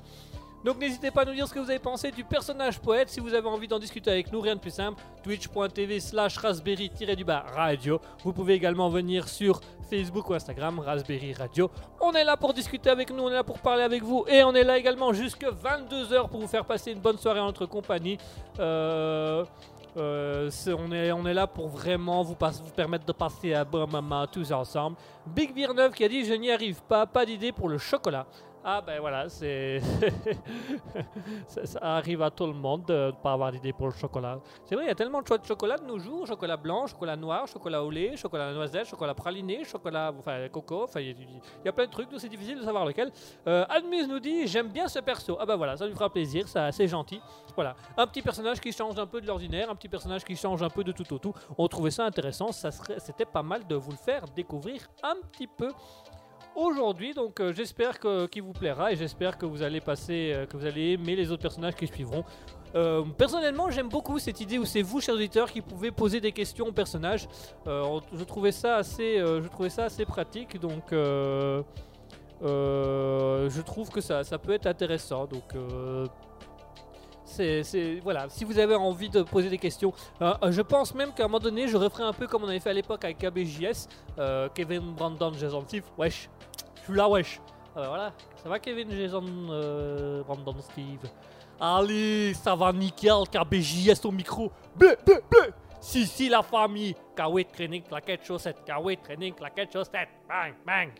Donc 0.63 0.77
n'hésitez 0.77 1.09
pas 1.09 1.21
à 1.21 1.25
nous 1.25 1.33
dire 1.33 1.47
ce 1.47 1.53
que 1.53 1.59
vous 1.59 1.69
avez 1.69 1.79
pensé 1.79 2.11
du 2.11 2.23
personnage 2.23 2.79
poète. 2.79 3.09
Si 3.09 3.19
vous 3.19 3.33
avez 3.33 3.47
envie 3.47 3.67
d'en 3.67 3.79
discuter 3.79 4.11
avec 4.11 4.31
nous, 4.31 4.41
rien 4.41 4.55
de 4.55 4.59
plus 4.59 4.71
simple. 4.71 5.01
Twitch.tv 5.23 5.99
slash 5.99 6.37
raspberry-du-bas 6.37 7.45
radio. 7.55 7.99
Vous 8.23 8.31
pouvez 8.31 8.53
également 8.53 8.89
venir 8.89 9.27
sur 9.27 9.59
Facebook 9.89 10.29
ou 10.29 10.33
Instagram, 10.33 10.79
Raspberry 10.79 11.33
Radio. 11.33 11.69
On 11.99 12.13
est 12.13 12.23
là 12.23 12.37
pour 12.37 12.53
discuter 12.53 12.89
avec 12.89 13.11
nous, 13.11 13.23
on 13.23 13.29
est 13.29 13.33
là 13.33 13.43
pour 13.43 13.59
parler 13.59 13.83
avec 13.83 14.03
vous. 14.03 14.23
Et 14.27 14.43
on 14.43 14.53
est 14.53 14.63
là 14.63 14.77
également 14.77 15.13
jusque 15.13 15.43
22h 15.43 16.29
pour 16.29 16.39
vous 16.39 16.47
faire 16.47 16.65
passer 16.65 16.91
une 16.91 16.99
bonne 16.99 17.17
soirée 17.17 17.39
en 17.39 17.47
notre 17.47 17.65
compagnie. 17.65 18.17
Euh... 18.59 19.43
euh, 19.97 20.49
on, 20.67 20.91
est, 20.91 21.11
on 21.11 21.25
est 21.25 21.33
là 21.33 21.47
pour 21.47 21.67
vraiment 21.67 22.21
vous, 22.21 22.35
permettre 22.75 23.05
de 23.05 23.11
passer 23.11 23.53
un 23.53 23.65
bon 23.65 23.87
moment 23.87 24.27
tous 24.27 24.51
ensemble. 24.51 24.95
Big 25.25 25.53
Virneuf 25.53 25.93
qui 25.93 26.03
a 26.03 26.07
dit 26.07 26.23
Je 26.23 26.33
n'y 26.33 26.51
arrive 26.51 26.81
pas, 26.83 27.05
pas 27.05 27.25
d'idée 27.25 27.51
pour 27.51 27.67
le 27.67 27.77
chocolat. 27.77 28.25
Ah 28.63 28.79
ben 28.79 28.99
voilà, 28.99 29.27
c'est 29.27 29.81
ça, 31.47 31.79
arrive 31.81 32.21
à 32.21 32.29
tout 32.29 32.45
le 32.45 32.53
monde 32.53 32.85
de 32.85 33.07
ne 33.07 33.11
pas 33.11 33.33
avoir 33.33 33.51
d'idée 33.51 33.73
pour 33.73 33.87
le 33.87 33.93
chocolat. 33.93 34.39
C'est 34.65 34.75
vrai, 34.75 34.85
il 34.85 34.87
y 34.87 34.91
a 34.91 34.95
tellement 34.95 35.19
de 35.21 35.27
choix 35.27 35.39
de 35.39 35.45
chocolat 35.45 35.77
de 35.79 35.85
nos 35.85 35.97
jours, 35.97 36.27
chocolat 36.27 36.57
blanc, 36.57 36.85
chocolat 36.85 37.15
noir, 37.15 37.47
chocolat 37.47 37.83
au 37.83 37.89
lait, 37.89 38.15
chocolat 38.17 38.53
noisette, 38.53 38.85
chocolat 38.85 39.15
praliné, 39.15 39.63
chocolat 39.63 40.13
enfin 40.15 40.47
coco, 40.49 40.83
enfin 40.83 40.99
il 40.99 41.17
y, 41.65 41.67
a- 41.67 41.71
plein 41.71 41.87
de 41.87 41.91
trucs, 41.91 42.11
donc 42.11 42.19
c'est 42.19 42.29
difficile 42.29 42.59
de 42.59 42.63
savoir 42.63 42.85
lequel. 42.85 43.11
Euh, 43.47 43.65
Admuse 43.67 44.07
nous 44.07 44.19
dit 44.19 44.45
j'aime 44.45 44.67
bien 44.67 44.87
ce 44.87 44.99
perso. 44.99 45.37
Ah 45.39 45.45
ben 45.47 45.55
voilà, 45.55 45.75
ça 45.75 45.87
lui 45.87 45.93
fera 45.95 46.11
plaisir, 46.11 46.47
ça 46.47 46.71
c'est 46.71 46.87
gentil. 46.87 47.19
Voilà, 47.55 47.75
un 47.97 48.05
petit 48.05 48.21
personnage 48.21 48.59
qui 48.61 48.71
change 48.71 48.97
un 48.99 49.07
peu 49.07 49.21
de 49.21 49.25
l'ordinaire, 49.27 49.71
un 49.71 49.75
petit 49.75 49.89
personnage 49.89 50.23
qui 50.23 50.35
change 50.35 50.61
un 50.61 50.69
peu 50.69 50.83
de 50.83 50.91
tout 50.91 51.11
au 51.13 51.17
tout. 51.17 51.33
On 51.57 51.67
trouvait 51.67 51.89
ça 51.91 52.05
intéressant, 52.05 52.51
ça 52.51 52.69
c'était 52.99 53.25
pas 53.25 53.41
mal 53.41 53.65
de 53.65 53.73
vous 53.75 53.89
le 53.91 53.97
faire 53.97 54.25
découvrir 54.35 54.87
un 55.01 55.15
petit 55.31 55.47
peu 55.47 55.69
aujourd'hui. 56.55 57.13
Donc 57.13 57.39
euh, 57.39 57.53
j'espère 57.53 57.99
que 57.99 58.25
qu'il 58.27 58.43
vous 58.43 58.53
plaira 58.53 58.91
et 58.91 58.95
j'espère 58.95 59.37
que 59.37 59.45
vous 59.45 59.61
allez 59.63 59.81
passer, 59.81 60.31
euh, 60.33 60.45
que 60.45 60.57
vous 60.57 60.65
allez 60.65 60.91
aimer 60.93 61.15
les 61.15 61.31
autres 61.31 61.41
personnages 61.41 61.75
qui 61.75 61.87
suivront. 61.87 62.23
Euh, 62.75 63.03
personnellement, 63.17 63.69
j'aime 63.69 63.89
beaucoup 63.89 64.17
cette 64.19 64.39
idée 64.41 64.57
où 64.57 64.65
c'est 64.65 64.81
vous, 64.81 65.01
chers 65.01 65.15
auditeurs, 65.15 65.51
qui 65.51 65.61
pouvez 65.61 65.91
poser 65.91 66.21
des 66.21 66.31
questions 66.31 66.67
aux 66.67 66.71
personnages. 66.71 67.27
On- 67.65 68.01
je 68.13 68.23
trouvais 68.23 68.51
ça 68.53 68.77
assez, 68.77 69.17
je 69.19 69.47
trouvais 69.49 69.69
ça 69.69 69.85
assez 69.85 70.05
pratique. 70.05 70.57
Donc 70.59 70.83
je 70.91 71.61
trouve 73.61 73.89
que 73.89 73.99
ça, 74.01 74.23
ça 74.23 74.37
peut 74.37 74.53
être 74.53 74.67
intéressant. 74.67 75.25
Donc 75.25 75.53
voilà, 78.03 78.29
si 78.29 78.43
vous 78.43 78.57
avez 78.59 78.75
envie 78.75 79.09
de 79.09 79.21
poser 79.21 79.49
des 79.49 79.57
questions, 79.57 79.93
euh, 80.21 80.33
je 80.49 80.61
pense 80.61 80.93
même 80.95 81.13
qu'à 81.13 81.23
un 81.23 81.27
moment 81.27 81.39
donné, 81.39 81.67
je 81.67 81.77
referai 81.77 82.03
un 82.03 82.13
peu 82.13 82.27
comme 82.27 82.43
on 82.43 82.47
avait 82.47 82.59
fait 82.59 82.71
à 82.71 82.73
l'époque 82.73 83.03
avec 83.05 83.17
KBJS, 83.17 83.87
euh, 84.19 84.49
Kevin 84.53 84.93
Brandon, 84.93 85.33
Jason 85.33 85.63
Steve, 85.67 85.83
wesh, 85.97 86.29
je 86.75 86.81
suis 86.83 86.93
là, 86.93 87.07
wesh. 87.07 87.39
Euh, 87.77 87.87
voilà, 87.87 88.11
ça 88.35 88.49
va 88.49 88.59
Kevin, 88.59 88.91
Jason, 88.91 89.23
euh, 89.49 90.23
Brandon, 90.23 90.55
Steve? 90.59 91.09
Allez, 91.59 92.33
ça 92.33 92.55
va 92.55 92.73
nickel, 92.73 93.23
KBJS 93.31 94.05
au 94.05 94.11
micro. 94.11 94.51
Bleu, 94.75 94.97
bleu, 95.05 95.21
bleu. 95.29 95.53
Si, 95.79 96.05
si, 96.05 96.27
la 96.27 96.41
famille. 96.41 96.95
Kawé 97.15 97.45
training, 97.45 97.83
claquette, 97.83 98.25
chaussette. 98.25 98.63
Kawé 98.65 98.97
training, 98.97 99.33
claquette, 99.33 99.71
chaussette. 99.71 100.09
Bang, 100.27 100.53
bang. 100.65 100.91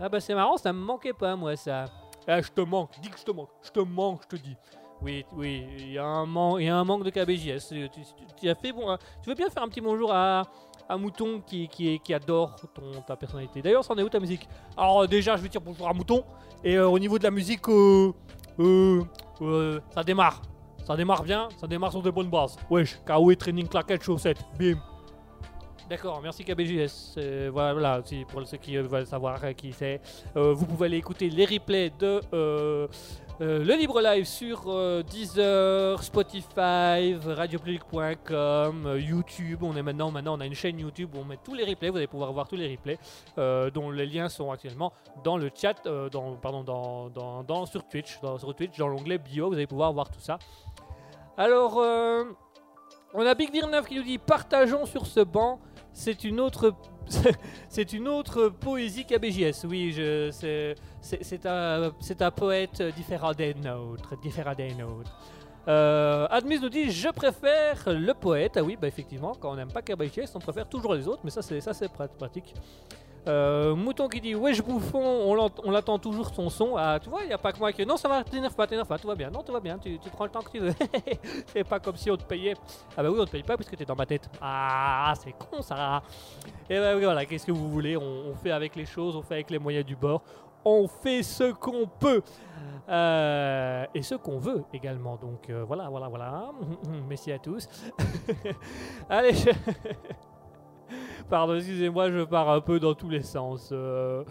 Ah 0.00 0.08
bah 0.08 0.20
c'est 0.20 0.34
marrant, 0.34 0.56
ça 0.56 0.72
me 0.72 0.80
manquait 0.80 1.12
pas 1.12 1.36
moi 1.36 1.54
ça. 1.54 1.84
Ah, 2.26 2.40
je 2.40 2.48
te 2.48 2.60
manque, 2.60 2.90
dis 3.00 3.10
que 3.10 3.18
je 3.18 3.24
te 3.24 3.30
manque, 3.30 3.50
je 3.62 3.70
te 3.70 3.80
manque, 3.80 4.22
je 4.22 4.36
te 4.36 4.42
dis. 4.42 4.56
Oui, 5.02 5.24
oui, 5.36 5.66
il 5.78 5.92
y, 5.92 5.98
a 5.98 6.04
un 6.04 6.26
manque 6.26 7.04
de 7.04 7.10
KBJS. 7.10 7.68
Tu, 7.70 7.88
tu- 8.40 8.48
as 8.48 8.54
fait 8.54 8.72
bon. 8.72 8.88
hein. 8.90 8.98
Tu 9.22 9.28
veux 9.28 9.34
bien 9.34 9.48
faire 9.50 9.62
un 9.64 9.68
petit 9.68 9.80
bonjour 9.80 10.12
à, 10.12 10.42
à 10.88 10.96
Mouton 10.96 11.40
qui, 11.44 12.00
adore 12.14 12.54
ton, 12.72 13.00
ta 13.06 13.16
personnalité. 13.16 13.62
D'ailleurs, 13.62 13.84
c'en 13.84 13.96
est 13.96 14.02
où 14.02 14.08
ta 14.08 14.20
musique? 14.20 14.48
Alors, 14.76 15.02
euh, 15.02 15.06
déjà, 15.06 15.36
je 15.36 15.42
vais 15.42 15.48
dire 15.48 15.60
bonjour 15.60 15.88
à 15.88 15.92
Mouton. 15.92 16.22
Et 16.62 16.76
euh, 16.76 16.88
au 16.88 16.98
niveau 16.98 17.18
de 17.18 17.24
la 17.24 17.32
musique, 17.32 17.68
euh, 17.68 18.12
euh, 18.60 19.02
euh, 19.40 19.80
ça 19.92 20.04
démarre. 20.04 20.40
Ça 20.84 20.96
démarre 20.96 21.22
bien, 21.22 21.48
ça 21.60 21.66
démarre 21.66 21.90
sur 21.92 22.02
de 22.02 22.10
bonnes 22.10 22.30
bases. 22.30 22.56
Wesh, 22.70 22.98
Kawaii 23.04 23.36
Training 23.36 23.66
Claquette 23.68 24.02
Chaussette, 24.02 24.38
bim. 24.58 24.78
D'accord, 25.88 26.20
merci 26.22 26.44
KBJS. 26.44 27.14
Euh, 27.18 27.50
voilà, 27.52 28.00
si 28.04 28.24
pour 28.24 28.46
ceux 28.46 28.56
qui 28.56 28.76
euh, 28.76 28.82
veulent 28.82 29.06
savoir 29.06 29.38
euh, 29.44 29.52
qui 29.52 29.72
c'est, 29.72 30.00
euh, 30.36 30.54
vous 30.54 30.64
pouvez 30.64 30.86
aller 30.86 30.96
écouter 30.96 31.28
les 31.28 31.44
replays 31.44 31.92
de 31.98 32.20
euh, 32.32 32.86
euh, 33.42 33.64
le 33.64 33.74
libre 33.74 34.00
live 34.00 34.24
sur 34.24 34.64
euh, 34.68 35.02
Deezer, 35.02 36.00
Spotify, 36.02 37.16
radiopublic.com, 37.26 38.86
euh, 38.86 39.00
YouTube. 39.00 39.64
On 39.64 39.74
est 39.74 39.82
maintenant, 39.82 40.12
maintenant, 40.12 40.36
on 40.36 40.40
a 40.40 40.46
une 40.46 40.54
chaîne 40.54 40.78
YouTube 40.78 41.10
où 41.14 41.18
on 41.18 41.24
met 41.24 41.38
tous 41.42 41.54
les 41.54 41.64
replays. 41.64 41.90
Vous 41.90 41.96
allez 41.96 42.06
pouvoir 42.06 42.32
voir 42.32 42.46
tous 42.46 42.54
les 42.54 42.68
replays, 42.70 42.98
dont 43.72 43.90
les 43.90 44.06
liens 44.06 44.28
sont 44.28 44.52
actuellement 44.52 44.92
dans 45.24 45.36
le 45.36 45.50
chat, 45.54 45.74
dans, 46.12 46.36
pardon, 46.36 46.62
dans, 46.62 47.08
dans, 47.10 47.42
dans- 47.42 47.66
sur 47.66 47.88
Twitch, 47.88 48.20
dans, 48.20 48.38
sur 48.38 48.54
Twitch, 48.54 48.78
dans 48.78 48.86
l'onglet 48.88 49.18
bio. 49.18 49.48
Vous 49.48 49.54
allez 49.54 49.66
pouvoir 49.66 49.92
voir 49.92 50.08
tout 50.08 50.20
ça. 50.20 50.38
Alors, 51.36 51.78
on 53.14 53.26
a 53.26 53.34
Big 53.34 53.50
Beer 53.50 53.66
9 53.66 53.86
qui 53.88 53.96
nous 53.96 54.04
dit 54.04 54.18
partageons 54.18 54.86
sur 54.86 55.06
ce 55.06 55.20
banc. 55.20 55.58
C'est 55.92 56.24
une 56.24 56.38
autre, 56.40 56.74
c'est 57.68 57.92
une 57.92 58.08
autre 58.08 58.48
poésie 58.48 59.04
qu'ABJS. 59.04 59.64
Oui, 59.68 59.94
c'est, 60.30 61.46
un, 61.46 62.30
poète 62.30 62.82
différent 62.96 63.32
des 63.32 63.54
nôtres, 63.54 64.20
différent 64.20 64.54
des 64.54 64.74
nôtres. 64.74 65.12
Euh, 65.68 66.26
Admis 66.30 66.58
nous 66.58 66.68
dit 66.68 66.90
je 66.90 67.08
préfère 67.08 67.84
le 67.86 68.12
poète. 68.14 68.56
Ah 68.56 68.62
oui, 68.64 68.76
bah 68.80 68.88
effectivement, 68.88 69.34
quand 69.38 69.52
on 69.52 69.56
n'aime 69.56 69.70
pas 69.70 69.82
KBJS, 69.82 70.34
on 70.34 70.40
préfère 70.40 70.68
toujours 70.68 70.94
les 70.94 71.06
autres, 71.06 71.20
mais 71.22 71.30
ça 71.30 71.40
c'est 71.40 71.60
ça 71.60 71.72
c'est 71.72 71.88
prat- 71.88 72.08
pratique. 72.08 72.54
Euh, 73.28 73.76
Mouton 73.76 74.08
qui 74.08 74.20
dit 74.20 74.34
wesh 74.34 74.60
bouffon, 74.62 74.98
on 75.00 75.50
on 75.64 75.70
l'attend 75.70 75.98
toujours 75.98 76.34
son 76.34 76.50
son. 76.50 76.76
Ah 76.76 76.98
tu 77.00 77.08
vois, 77.08 77.22
il 77.22 77.30
y 77.30 77.32
a 77.32 77.38
pas 77.38 77.52
que 77.52 77.58
moi 77.58 77.72
qui 77.72 77.86
non 77.86 77.96
ça 77.96 78.08
va, 78.08 78.24
t'énerve 78.24 78.54
pas, 78.54 78.66
t'énerve 78.66 78.88
pas, 78.88 78.98
tout 78.98 79.06
va 79.06 79.14
bien, 79.14 79.30
non 79.30 79.42
tout 79.44 79.52
va 79.52 79.60
bien, 79.60 79.78
tu, 79.78 79.96
prends 80.12 80.24
le 80.24 80.30
temps 80.30 80.40
que 80.42 80.50
tu 80.50 80.58
veux. 80.58 80.74
c'est 81.46 81.62
pas 81.62 81.78
comme 81.78 81.94
si 81.96 82.10
on 82.10 82.16
te 82.16 82.24
payait. 82.24 82.54
Ah 82.96 83.02
bah 83.02 83.10
oui 83.10 83.18
on 83.20 83.24
te 83.24 83.30
paye 83.30 83.44
pas 83.44 83.56
puisque 83.56 83.76
t'es 83.76 83.84
dans 83.84 83.94
ma 83.94 84.06
tête. 84.06 84.28
Ah 84.40 85.12
c'est 85.22 85.32
con 85.32 85.62
ça. 85.62 86.02
Et 86.68 86.78
bah 86.78 86.96
oui, 86.96 87.04
voilà, 87.04 87.24
qu'est-ce 87.24 87.46
que 87.46 87.52
vous 87.52 87.70
voulez, 87.70 87.96
on, 87.96 88.30
on 88.30 88.34
fait 88.34 88.50
avec 88.50 88.74
les 88.74 88.86
choses, 88.86 89.14
on 89.14 89.22
fait 89.22 89.34
avec 89.34 89.50
les 89.50 89.58
moyens 89.60 89.86
du 89.86 89.94
bord, 89.94 90.22
on 90.64 90.88
fait 90.88 91.22
ce 91.22 91.52
qu'on 91.52 91.86
peut. 91.86 92.22
Euh, 92.88 93.86
et 93.94 94.02
ce 94.02 94.16
qu'on 94.16 94.38
veut 94.38 94.64
également. 94.74 95.16
Donc 95.16 95.48
euh, 95.48 95.62
voilà, 95.64 95.88
voilà, 95.88 96.08
voilà. 96.08 96.50
Merci 97.08 97.30
à 97.30 97.38
tous. 97.38 97.68
Allez, 99.08 99.34
je- 99.34 99.50
pardon, 101.28 101.54
excusez-moi, 101.56 102.10
je 102.10 102.22
pars 102.24 102.50
un 102.50 102.60
peu 102.60 102.78
dans 102.80 102.94
tous 102.94 103.08
les 103.08 103.22
sens. 103.22 103.68
euh. 103.72 104.24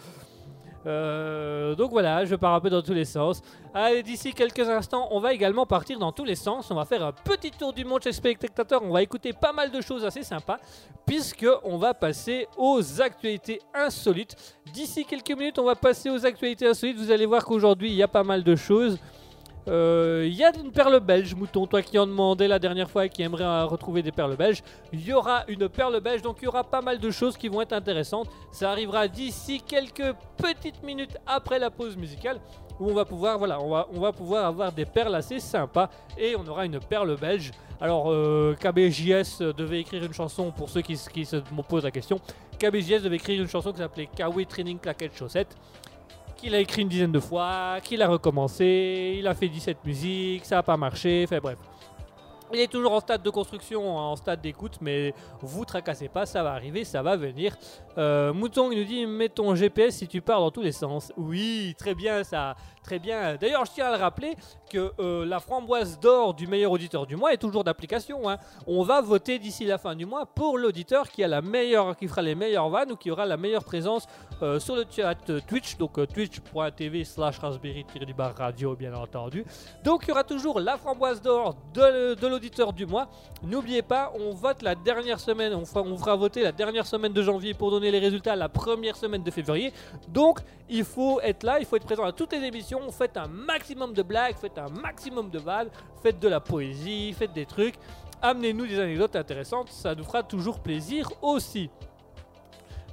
Euh, 0.88 1.76
donc 1.76 1.92
voilà, 1.92 2.26
je 2.26 2.34
pars 2.36 2.56
un 2.56 2.60
peu 2.60 2.70
dans 2.70 2.82
tous 2.82 2.94
les 2.94 3.06
sens. 3.06 3.42
Allez, 3.74 4.02
d'ici 4.02 4.34
quelques 4.34 4.68
instants, 4.68 5.08
on 5.12 5.20
va 5.20 5.32
également 5.32 5.66
partir 5.66 6.00
dans 6.00 6.12
tous 6.12 6.26
les 6.26 6.36
sens. 6.36 6.72
On 6.72 6.76
va 6.76 6.86
faire 6.86 7.06
un 7.06 7.12
petit 7.12 7.52
tour 7.52 7.72
du 7.72 7.86
monde 7.86 8.02
chez 8.02 8.12
spectateurs. 8.12 8.82
On 8.84 8.92
va 8.92 9.04
écouter 9.04 9.32
pas 9.32 9.54
mal 9.54 9.70
de 9.70 9.80
choses 9.80 10.04
assez 10.04 10.24
sympas, 10.24 10.58
puisque 11.06 11.46
on 11.64 11.78
va 11.78 11.94
passer 11.94 12.48
aux 12.58 13.02
actualités 13.02 13.62
insolites. 13.76 14.36
D'ici 14.74 15.06
quelques 15.06 15.38
minutes, 15.38 15.60
on 15.60 15.66
va 15.66 15.76
passer 15.76 16.10
aux 16.10 16.26
actualités 16.26 16.68
insolites. 16.68 16.98
Vous 16.98 17.12
allez 17.12 17.28
voir 17.28 17.46
qu'aujourd'hui, 17.46 17.90
il 17.90 17.96
y 17.96 18.04
a 18.04 18.08
pas 18.08 18.24
mal 18.24 18.44
de 18.44 18.56
choses. 18.56 18.98
Euh, 19.68 20.26
Il 20.28 20.34
y 20.34 20.44
a 20.44 20.52
une 20.58 20.72
perle 20.72 21.00
belge, 21.00 21.36
Mouton, 21.36 21.68
toi 21.68 21.82
qui 21.82 21.98
en 22.00 22.08
demandais 22.08 22.48
la 22.48 22.60
dernière 22.60 22.90
fois 22.90 23.06
et 23.06 23.10
qui 23.10 23.22
aimerait 23.22 23.44
euh, 23.44 23.66
retrouver 23.66 24.02
des 24.02 24.12
perles 24.12 24.36
belges. 24.36 24.64
Il 24.92 25.06
y 25.06 25.14
aura 25.14 25.44
une 25.48 25.70
perle 25.70 26.00
belge, 26.00 26.22
donc 26.22 26.38
il 26.42 26.46
y 26.46 26.48
aura 26.48 26.64
pas 26.64 26.82
mal 26.82 27.00
de 27.00 27.12
choses 27.12 27.38
qui 27.38 27.48
vont 27.48 27.62
être 27.62 27.74
intéressantes. 27.74 28.30
Ça 28.52 28.72
arrivera 28.72 29.08
d'ici 29.08 29.62
quelques 29.62 30.14
petites 30.38 30.82
minutes 30.84 31.18
après 31.28 31.60
la 31.60 31.70
pause 31.70 31.96
musicale 31.96 32.40
où 32.80 32.90
on 32.90 32.94
va 32.94 33.06
pouvoir, 33.06 33.38
voilà, 33.38 33.62
on 33.62 33.70
va, 33.70 33.88
on 33.94 34.00
va 34.00 34.12
pouvoir 34.12 34.46
avoir 34.46 34.72
des 34.72 34.86
perles 34.86 35.14
assez 35.14 35.40
sympas 35.40 35.90
et 36.18 36.36
on 36.36 36.48
aura 36.48 36.66
une 36.66 36.80
perle 36.80 37.16
belge. 37.16 37.52
Alors, 37.80 38.12
euh, 38.12 38.56
KBJS 38.60 39.54
devait 39.56 39.80
écrire 39.82 40.04
une 40.04 40.14
chanson 40.14 40.52
pour 40.52 40.70
ceux 40.70 40.82
qui, 40.82 40.96
se 40.96 41.38
posent 41.68 41.84
la 41.84 41.92
question. 41.92 42.20
KBJS 42.60 43.02
devait 43.04 43.16
écrire 43.16 43.42
une 43.42 43.48
chanson 43.48 43.72
qui 43.72 43.80
s'appelait 43.80 44.08
Kawaii 44.16 44.46
Training 44.46 44.80
Claquette 44.80 45.18
Chaussette 45.18 45.56
qu'il 46.42 46.56
a 46.56 46.60
écrit 46.60 46.82
une 46.82 46.90
dizaine 46.90 47.12
de 47.12 47.20
fois, 47.20 47.78
qu'il 47.84 48.02
a 48.02 48.08
recommencé, 48.08 49.16
il 49.20 49.28
a 49.28 49.36
fait 49.36 49.48
17 49.48 49.78
musiques, 49.86 50.46
ça 50.46 50.56
n'a 50.56 50.64
pas 50.64 50.76
marché, 50.76 51.26
enfin 51.26 51.38
bref. 51.42 51.58
Il 52.54 52.60
est 52.60 52.68
toujours 52.68 52.92
en 52.92 53.00
stade 53.00 53.22
de 53.24 53.30
construction, 53.30 53.98
en 53.98 54.16
stade 54.18 54.42
d'écoute, 54.42 54.80
mais 54.82 55.14
vous 55.40 55.64
tracassez 55.64 56.10
pas, 56.10 56.26
ça 56.26 56.44
va 56.44 56.52
arriver, 56.52 56.84
ça 56.84 57.02
va 57.02 57.16
venir. 57.16 57.56
Euh, 57.98 58.34
Mouton 58.34 58.72
il 58.72 58.80
nous 58.80 58.84
dit 58.84 59.06
mets 59.06 59.30
ton 59.30 59.56
GPS 59.56 59.96
si 59.96 60.08
tu 60.08 60.20
pars 60.20 60.40
dans 60.40 60.52
tous 60.52 60.62
les 60.62 60.74
sens. 60.74 61.14
Oui, 61.16 61.76
très 61.78 61.96
bien 61.96 62.24
ça, 62.24 62.56
très 62.84 63.00
bien. 63.00 63.36
D'ailleurs, 63.36 63.66
je 63.66 63.72
tiens 63.72 63.88
à 63.88 63.98
le 63.98 64.02
rappeler 64.02 64.36
que 64.70 64.92
euh, 65.00 65.26
la 65.26 65.40
framboise 65.40 66.00
d'or 66.00 66.34
du 66.34 66.48
meilleur 66.48 66.72
auditeur 66.72 67.06
du 67.06 67.16
mois 67.16 67.34
est 67.34 67.38
toujours 67.38 67.64
d'application. 67.64 68.30
hein. 68.30 68.38
On 68.68 68.84
va 68.84 69.02
voter 69.02 69.40
d'ici 69.40 69.66
la 69.66 69.78
fin 69.78 69.96
du 69.96 70.06
mois 70.06 70.26
pour 70.26 70.58
l'auditeur 70.58 71.10
qui 71.10 71.24
a 71.24 71.28
la 71.28 71.42
meilleure, 71.42 71.96
qui 71.98 72.08
fera 72.08 72.22
les 72.22 72.36
meilleures 72.36 72.70
vannes 72.70 72.92
ou 72.92 72.96
qui 72.96 73.12
aura 73.12 73.26
la 73.26 73.38
meilleure 73.38 73.64
présence 73.64 74.08
euh, 74.42 74.60
sur 74.60 74.76
le 74.76 74.86
chat 74.90 75.18
euh, 75.30 75.40
Twitch, 75.48 75.78
donc 75.78 75.94
twitch.tv 76.08 77.04
slash 77.04 77.40
raspberry 77.40 77.86
radio 78.36 78.76
bien 78.76 78.94
entendu. 78.94 79.46
Donc 79.84 80.04
il 80.04 80.10
y 80.10 80.12
aura 80.12 80.24
toujours 80.24 80.60
la 80.60 80.78
framboise 80.78 81.22
d'or 81.22 81.56
de, 81.74 82.28
l'auditeur 82.28 82.74
du 82.74 82.86
mois. 82.86 83.10
N'oubliez 83.44 83.82
pas, 83.82 84.12
on 84.20 84.32
vote 84.32 84.62
la 84.62 84.76
dernière 84.76 85.20
semaine, 85.20 85.54
on 85.54 85.66
fera 85.66 86.16
voter 86.16 86.44
la 86.44 86.52
dernière 86.52 86.86
semaine 86.86 87.14
de 87.14 87.22
janvier 87.22 87.54
pour 87.54 87.72
donner 87.72 87.92
les 87.92 88.00
résultats 88.00 88.36
la 88.36 88.50
première 88.50 88.96
semaine 88.96 89.24
de 89.24 89.32
février. 89.32 89.74
Donc 90.08 90.40
il 90.70 90.86
faut 90.86 91.20
être 91.22 91.44
là, 91.44 91.60
il 91.60 91.66
faut 91.66 91.76
être 91.76 91.86
présent 91.86 92.04
à 92.04 92.14
toutes 92.14 92.32
les 92.32 92.44
émissions, 92.44 92.71
faites 92.92 93.18
un 93.18 93.28
maximum 93.28 93.94
de 93.94 94.02
blagues, 94.04 94.36
faites 94.36 94.58
un 94.58 94.70
maximum 94.70 95.30
de 95.30 95.40
vannes, 95.40 95.70
faites 96.02 96.20
de 96.20 96.28
la 96.28 96.40
poésie, 96.40 97.14
faites 97.14 97.34
des 97.34 97.46
trucs. 97.46 97.76
Amenez-nous 98.22 98.68
des 98.68 98.80
anecdotes 98.80 99.16
intéressantes, 99.16 99.70
ça 99.70 99.96
nous 99.96 100.04
fera 100.04 100.22
toujours 100.24 100.60
plaisir 100.60 101.10
aussi. 101.22 101.70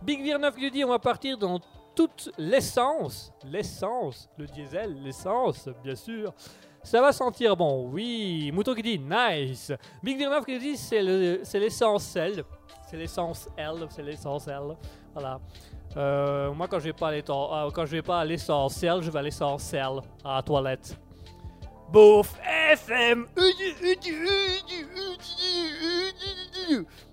Big 0.03 0.23
Vir 0.23 0.39
9 0.39 0.57
lui 0.57 0.71
dit 0.71 0.85
on 0.85 0.89
va 0.89 0.99
partir 0.99 1.37
dans 1.37 1.59
toute 1.95 2.31
l'essence, 2.39 3.33
l'essence, 3.45 4.29
le 4.39 4.47
diesel, 4.47 5.03
l'essence, 5.03 5.69
bien 5.83 5.95
sûr. 5.97 6.33
Ça 6.83 7.01
va 7.03 7.13
sentir 7.13 7.57
bon, 7.57 7.89
oui. 7.91 8.51
Mouton 8.55 8.75
qui 8.75 8.83
dit 8.83 8.99
nice. 8.99 9.73
Big 10.03 10.17
Vir 10.17 10.31
9 10.31 10.45
qui 10.45 10.59
dit 10.59 10.77
c'est 10.77 11.03
le- 11.03 11.41
c'est 11.43 11.59
l'essentiel, 11.59 12.45
c'est 12.89 12.97
l'essence 12.97 13.49
L, 13.57 13.87
c'est 13.91 14.03
l'essentiel. 14.03 14.77
Voilà. 15.13 15.41
Euh, 15.99 16.53
moi 16.53 16.69
quand 16.69 16.79
je 16.79 16.85
vais 16.85 16.93
pas 16.93 17.11
l'étan- 17.11 17.53
euh, 17.53 17.71
quand 17.71 17.85
je 17.85 17.91
vais 17.93 18.03
pas 18.03 18.21
à 18.21 18.25
l'essentiel, 18.25 19.03
je 19.03 19.11
vais 19.11 19.19
à 19.19 19.23
l'essentiel 19.23 20.01
à 20.25 20.37
la 20.37 20.43
toilette. 20.43 20.97
Bouffe 21.91 22.35
FM. 22.73 23.27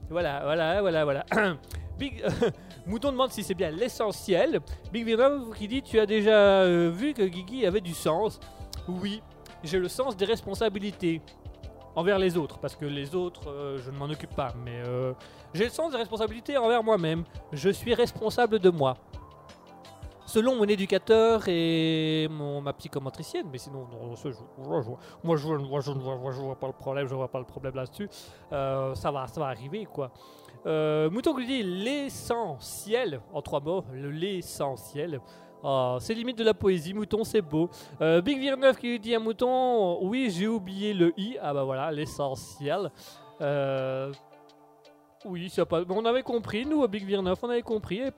Voilà, 0.09 0.41
voilà, 0.43 0.81
voilà, 0.81 1.03
voilà. 1.03 1.25
Big 1.97 2.23
Mouton 2.86 3.11
demande 3.11 3.31
si 3.31 3.41
c'est 3.41 3.53
bien 3.55 3.71
l'essentiel. 3.71 4.59
Big 4.91 5.05
Venom 5.07 5.51
qui 5.51 5.67
dit 5.67 5.81
Tu 5.81 5.99
as 5.99 6.05
déjà 6.05 6.38
euh, 6.61 6.91
vu 6.93 7.13
que 7.13 7.23
Guigui 7.23 7.65
avait 7.65 7.81
du 7.81 7.93
sens? 7.93 8.39
Oui, 8.88 9.23
j'ai 9.63 9.79
le 9.79 9.88
sens 9.88 10.15
des 10.15 10.25
responsabilités 10.25 11.21
envers 11.95 12.19
les 12.19 12.38
autres, 12.38 12.59
parce 12.59 12.75
que 12.75 12.86
les 12.86 13.15
autres, 13.15 13.49
euh, 13.49 13.79
je 13.83 13.89
ne 13.89 13.97
m'en 13.97 14.05
occupe 14.05 14.36
pas, 14.36 14.53
mais 14.63 14.77
j'ai 15.56 15.64
le 15.66 15.70
sens 15.72 15.91
des 15.91 15.97
responsabilités 15.97 16.58
envers 16.58 16.84
moi-même. 16.84 17.24
Je 17.51 17.70
suis 17.70 17.93
responsable 17.93 18.60
de 18.60 18.70
moi. 18.70 18.95
Selon 20.28 20.56
mon 20.56 20.66
éducateur 20.66 21.43
et 21.47 22.28
mon, 22.32 22.60
ma 22.60 22.74
psychomotricienne, 22.74 23.45
mais 23.51 23.60
sinon, 23.60 23.88
je- 24.16 24.30
moi, 25.24 25.38
je, 25.38 25.47
moi, 25.93 26.32
vois, 26.32 26.56
pas 26.56 26.68
le 26.68 26.74
problème, 26.74 27.08
je 27.08 27.14
vois 27.14 27.28
pas 27.28 27.38
le 27.39 27.45
problème 27.45 27.76
là-dessus. 27.76 28.10
Euh, 28.51 28.95
ça, 28.95 29.12
va, 29.12 29.28
ça 29.28 29.39
va 29.39 29.47
arriver, 29.47 29.86
quoi. 29.86 30.12
Euh, 30.66 31.12
Mouton 31.12 31.36
qui 31.36 31.45
dit 31.45 31.62
l'essentiel, 31.64 33.22
en 33.34 33.41
trois 33.43 33.60
mots, 33.60 33.84
le- 33.93 34.10
l'essentiel. 34.10 35.22
Ah, 35.64 35.97
c'est 35.99 36.16
limite 36.16 36.38
de 36.39 36.43
la 36.43 36.56
poésie, 36.56 36.93
Mouton, 36.95 37.24
c'est 37.24 37.41
beau. 37.41 37.70
Euh, 38.01 38.20
Big 38.22 38.39
Vir 38.39 38.58
9 38.58 38.78
qui 38.78 38.88
lui 38.88 38.99
dit 38.99 39.14
à 39.16 39.20
Mouton, 39.20 39.99
oui, 40.01 40.32
j'ai 40.32 40.47
oublié 40.47 40.93
le 40.95 41.14
i. 41.18 41.38
Ah 41.39 41.53
bah 41.53 41.64
voilà, 41.64 41.91
l'essentiel. 41.91 42.91
Euh, 43.41 44.12
oui, 45.26 45.49
ça 45.49 45.65
pas... 45.65 45.84
on 45.89 46.05
avait 46.05 46.23
compris, 46.23 46.65
nous, 46.65 46.84
à 46.84 46.88
Big 46.88 47.03
Vir 47.05 47.21
9, 47.21 47.38
on 47.43 47.49
avait 47.49 47.61
compris. 47.61 47.95
Il 47.95 47.97
n'y 47.99 48.01
avait 48.03 48.11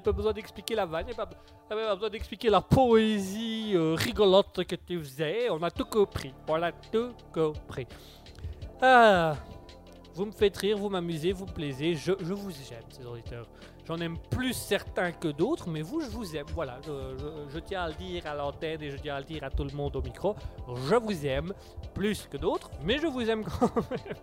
pas 0.00 0.12
besoin 0.12 0.32
d'expliquer 0.32 0.74
la 0.74 0.86
vanne, 0.86 1.06
il 1.08 1.14
n'y 1.14 1.20
avait 1.20 1.30
pas, 1.68 1.94
besoin 1.94 2.10
d'expliquer 2.10 2.50
la 2.50 2.60
poésie 2.60 3.72
euh, 3.74 3.94
rigolote 3.94 4.64
que 4.64 4.76
tu 4.76 4.98
faisais. 4.98 5.48
On 5.50 5.62
a 5.62 5.70
tout 5.70 5.84
compris. 5.84 6.32
On 6.48 6.62
a 6.62 6.72
tout 6.72 7.12
compris. 7.32 7.86
Ah. 8.80 9.36
Vous 10.14 10.26
me 10.26 10.32
faites 10.32 10.56
rire, 10.58 10.76
vous 10.76 10.90
m'amusez, 10.90 11.32
vous 11.32 11.46
plaisez. 11.46 11.94
Je, 11.94 12.12
vous 12.12 12.50
aime, 12.50 12.84
ces 12.90 13.06
auditeurs. 13.06 13.46
J'en 13.86 13.96
aime 13.98 14.18
plus 14.30 14.52
certains 14.52 15.10
que 15.10 15.28
d'autres, 15.28 15.68
mais 15.70 15.80
vous, 15.82 16.00
je 16.02 16.10
vous 16.10 16.36
aime. 16.36 16.46
Voilà, 16.54 16.78
je, 16.86 16.92
je- 17.18 17.54
je 17.54 17.58
tiens 17.60 17.82
à 17.84 17.88
le 17.88 17.94
dire 17.94 18.26
à 18.26 18.34
l'antenne 18.34 18.82
et 18.82 18.90
je 18.90 18.96
tiens 18.98 19.16
à 19.16 19.20
le 19.20 19.24
dire 19.24 19.42
à 19.42 19.50
tout 19.50 19.64
le 19.64 19.72
monde 19.74 19.96
au 19.96 20.02
micro. 20.02 20.36
Je 20.88 20.94
vous 20.96 21.26
aime 21.26 21.52
plus 21.94 22.28
que 22.30 22.36
d'autres, 22.36 22.70
mais 22.84 22.98
je 22.98 23.06
vous 23.06 23.28
aime 23.28 23.42
quand 23.44 23.74
même. 23.90 24.16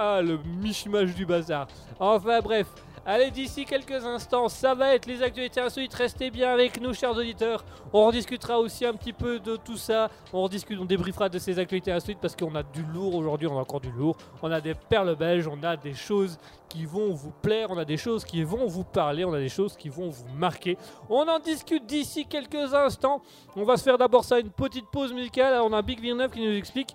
Ah, 0.00 0.22
le 0.22 0.38
mishmash 0.62 1.12
du 1.12 1.26
bazar. 1.26 1.66
Enfin 1.98 2.38
bref, 2.38 2.68
allez 3.04 3.32
d'ici 3.32 3.64
quelques 3.64 4.04
instants, 4.04 4.48
ça 4.48 4.72
va 4.72 4.94
être 4.94 5.06
les 5.06 5.24
actualités 5.24 5.60
insolites. 5.60 5.92
Restez 5.92 6.30
bien 6.30 6.52
avec 6.52 6.80
nous, 6.80 6.94
chers 6.94 7.16
auditeurs. 7.16 7.64
On 7.92 8.06
rediscutera 8.06 8.60
aussi 8.60 8.86
un 8.86 8.92
petit 8.92 9.12
peu 9.12 9.40
de 9.40 9.56
tout 9.56 9.76
ça. 9.76 10.08
On 10.32 10.44
rediscute, 10.44 10.78
on 10.78 10.84
débriefera 10.84 11.28
de 11.28 11.40
ces 11.40 11.58
actualités 11.58 11.90
insolites 11.90 12.20
parce 12.20 12.36
qu'on 12.36 12.54
a 12.54 12.62
du 12.62 12.84
lourd 12.94 13.16
aujourd'hui. 13.16 13.48
On 13.48 13.58
a 13.58 13.62
encore 13.62 13.80
du 13.80 13.90
lourd. 13.90 14.16
On 14.40 14.52
a 14.52 14.60
des 14.60 14.74
perles 14.74 15.16
belges. 15.16 15.48
On 15.48 15.60
a 15.64 15.76
des 15.76 15.94
choses 15.94 16.38
qui 16.68 16.84
vont 16.84 17.12
vous 17.12 17.32
plaire. 17.42 17.72
On 17.72 17.78
a 17.78 17.84
des 17.84 17.96
choses 17.96 18.24
qui 18.24 18.44
vont 18.44 18.68
vous 18.68 18.84
parler. 18.84 19.24
On 19.24 19.32
a 19.32 19.40
des 19.40 19.48
choses 19.48 19.76
qui 19.76 19.88
vont 19.88 20.10
vous 20.10 20.28
marquer. 20.36 20.78
On 21.10 21.26
en 21.26 21.40
discute 21.40 21.86
d'ici 21.86 22.24
quelques 22.24 22.72
instants. 22.72 23.20
On 23.56 23.64
va 23.64 23.76
se 23.76 23.82
faire 23.82 23.98
d'abord 23.98 24.22
ça 24.22 24.38
une 24.38 24.50
petite 24.50 24.86
pause 24.92 25.12
musicale. 25.12 25.60
On 25.60 25.72
a 25.72 25.82
Big 25.82 26.00
Villeneuve 26.00 26.30
qui 26.30 26.46
nous 26.46 26.56
explique. 26.56 26.94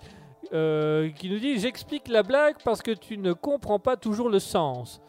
Euh, 0.54 1.10
qui 1.12 1.30
nous 1.30 1.39
dit 1.39 1.60
J'explique 1.60 2.08
la 2.08 2.24
blague 2.24 2.56
parce 2.64 2.82
que 2.82 2.91
tu 2.91 3.18
ne 3.18 3.34
comprends 3.34 3.80
pas 3.80 3.97
toujours 3.97 4.30
le 4.30 4.39
sens. 4.39 5.01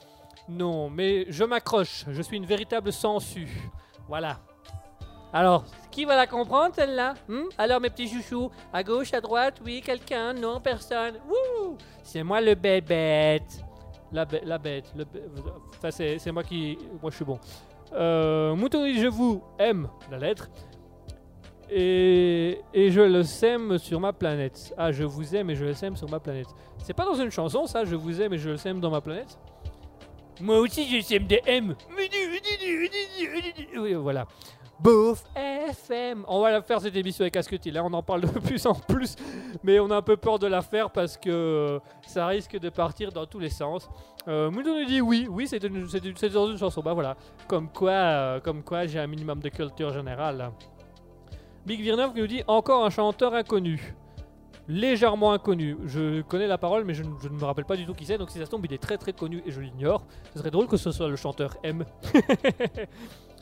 Non, 0.49 0.91
mais 0.91 1.27
je 1.29 1.45
m'accroche. 1.45 2.05
Je 2.09 2.23
suis 2.23 2.37
une 2.37 2.47
véritable 2.47 2.93
sangsue. 2.93 3.71
Voilà. 4.09 4.39
Alors, 5.33 5.65
qui 5.91 6.05
va 6.05 6.15
la 6.17 6.27
comprendre 6.27 6.75
celle-là 6.75 7.15
Hmm? 7.29 7.45
Alors 7.59 7.81
mes 7.81 7.91
petits 7.91 8.09
chouchous, 8.09 8.51
à 8.73 8.83
gauche, 8.83 9.13
à 9.15 9.21
droite, 9.21 9.61
oui, 9.65 9.81
quelqu'un, 9.85 10.33
non, 10.33 10.61
personne. 10.61 11.15
C'est 12.03 12.23
moi 12.23 12.41
le 12.41 12.55
bête. 12.55 13.65
La, 14.13 14.25
bête- 14.25 14.45
la 14.45 14.59
bête. 14.59 14.93
Enfin, 15.77 15.91
c'est 15.91 16.31
moi 16.33 16.45
qui... 16.45 16.79
Moi, 17.03 17.11
je 17.11 17.17
suis 17.17 17.25
bon. 17.25 17.39
Euh, 17.95 18.55
Mouton 18.55 18.87
je 18.95 19.09
vous 19.09 19.43
aime, 19.59 19.89
la 20.11 20.19
lettre. 20.19 20.49
Et, 21.71 22.61
je 22.75 23.01
le 23.01 23.23
sème 23.23 23.79
sur 23.79 24.01
ma 24.01 24.13
planète. 24.13 24.75
Ah, 24.77 24.93
je 24.93 25.05
vous 25.05 25.35
aime 25.35 25.51
et 25.51 25.57
je 25.57 25.65
le 25.65 25.75
sème 25.75 25.97
sur 25.97 26.09
ma 26.09 26.21
planète. 26.21 26.49
C'est 26.79 26.95
pas 26.95 27.05
dans 27.05 27.15
une 27.15 27.31
chanson, 27.31 27.67
ça, 27.67 27.85
je 27.85 27.97
vous 27.97 28.21
aime 28.21 28.33
et 28.35 28.39
je 28.39 28.51
le 28.51 28.57
sème 28.57 28.81
dans 28.81 28.91
ma 28.91 29.01
planète? 29.01 29.39
Moi 30.41 30.59
aussi, 30.59 30.87
je 30.87 31.05
sème 31.05 31.27
des 31.27 31.41
M. 31.47 31.77
Oui, 33.77 33.95
voilà. 33.95 34.27
Bouf 34.81 35.23
FM. 35.37 36.25
On 36.27 36.41
va 36.41 36.51
la 36.51 36.61
faire 36.61 36.81
cette 36.81 36.97
émission 36.97 37.23
avec 37.23 37.37
Asketil. 37.37 37.73
Là, 37.73 37.85
on 37.85 37.93
en 37.93 38.03
parle 38.03 38.23
de 38.23 38.27
plus 38.41 38.67
en 38.67 38.75
plus, 38.75 39.15
mais 39.63 39.79
on 39.79 39.91
a 39.91 39.97
un 39.97 40.03
peu 40.03 40.17
peur 40.17 40.39
de 40.39 40.47
la 40.47 40.63
faire 40.63 40.91
parce 40.91 41.17
que 41.17 41.81
ça 42.07 42.27
risque 42.27 42.59
de 42.59 42.69
partir 42.69 43.13
dans 43.13 43.27
tous 43.27 43.39
les 43.39 43.51
sens. 43.51 43.89
Euh, 44.27 44.51
nous 44.51 44.85
dit 44.85 45.01
oui, 45.01 45.27
oui, 45.31 45.47
c'est 45.47 45.61
dans 45.61 46.51
une 46.51 46.59
chanson. 46.59 46.83
Bah 46.83 46.95
voilà. 46.95 47.17
Comme 47.47 47.69
quoi, 47.69 47.93
euh, 47.93 48.41
comme 48.41 48.63
quoi, 48.63 48.87
j'ai 48.87 48.99
un 48.99 49.07
minimum 49.07 49.41
de 49.41 49.49
culture 49.49 49.93
générale. 49.93 50.51
Big 51.67 51.81
Virneuf 51.81 52.13
qui 52.15 52.21
nous 52.21 52.27
dit 52.27 52.43
encore 52.47 52.85
un 52.85 52.91
chanteur 52.91 53.35
inconnu. 53.35 53.95
Légèrement 54.67 55.33
inconnu. 55.33 55.77
Je 55.85 56.23
connais 56.23 56.47
la 56.47 56.57
parole, 56.59 56.85
mais 56.85 56.95
je, 56.95 57.03
ne- 57.03 57.29
me 57.29 57.45
rappelle 57.45 57.67
pas 57.67 57.77
du 57.77 57.85
tout 57.85 57.93
qui 57.95 58.07
c'est. 58.07 58.17
Donc 58.19 58.31
si 58.31 58.39
ça 58.39 58.47
tombe, 58.47 58.65
il 58.65 58.73
est 58.73 58.83
très 58.83 58.97
très 58.97 59.13
connu 59.13 59.43
et 59.45 59.51
je 59.51 59.61
l'ignore. 59.61 60.03
Ce 60.33 60.39
serait 60.39 60.51
drôle 60.51 60.67
que 60.69 60.77
ce 60.79 60.91
soit 60.91 61.09
le 61.09 61.17
chanteur 61.17 61.57
M. 61.63 61.85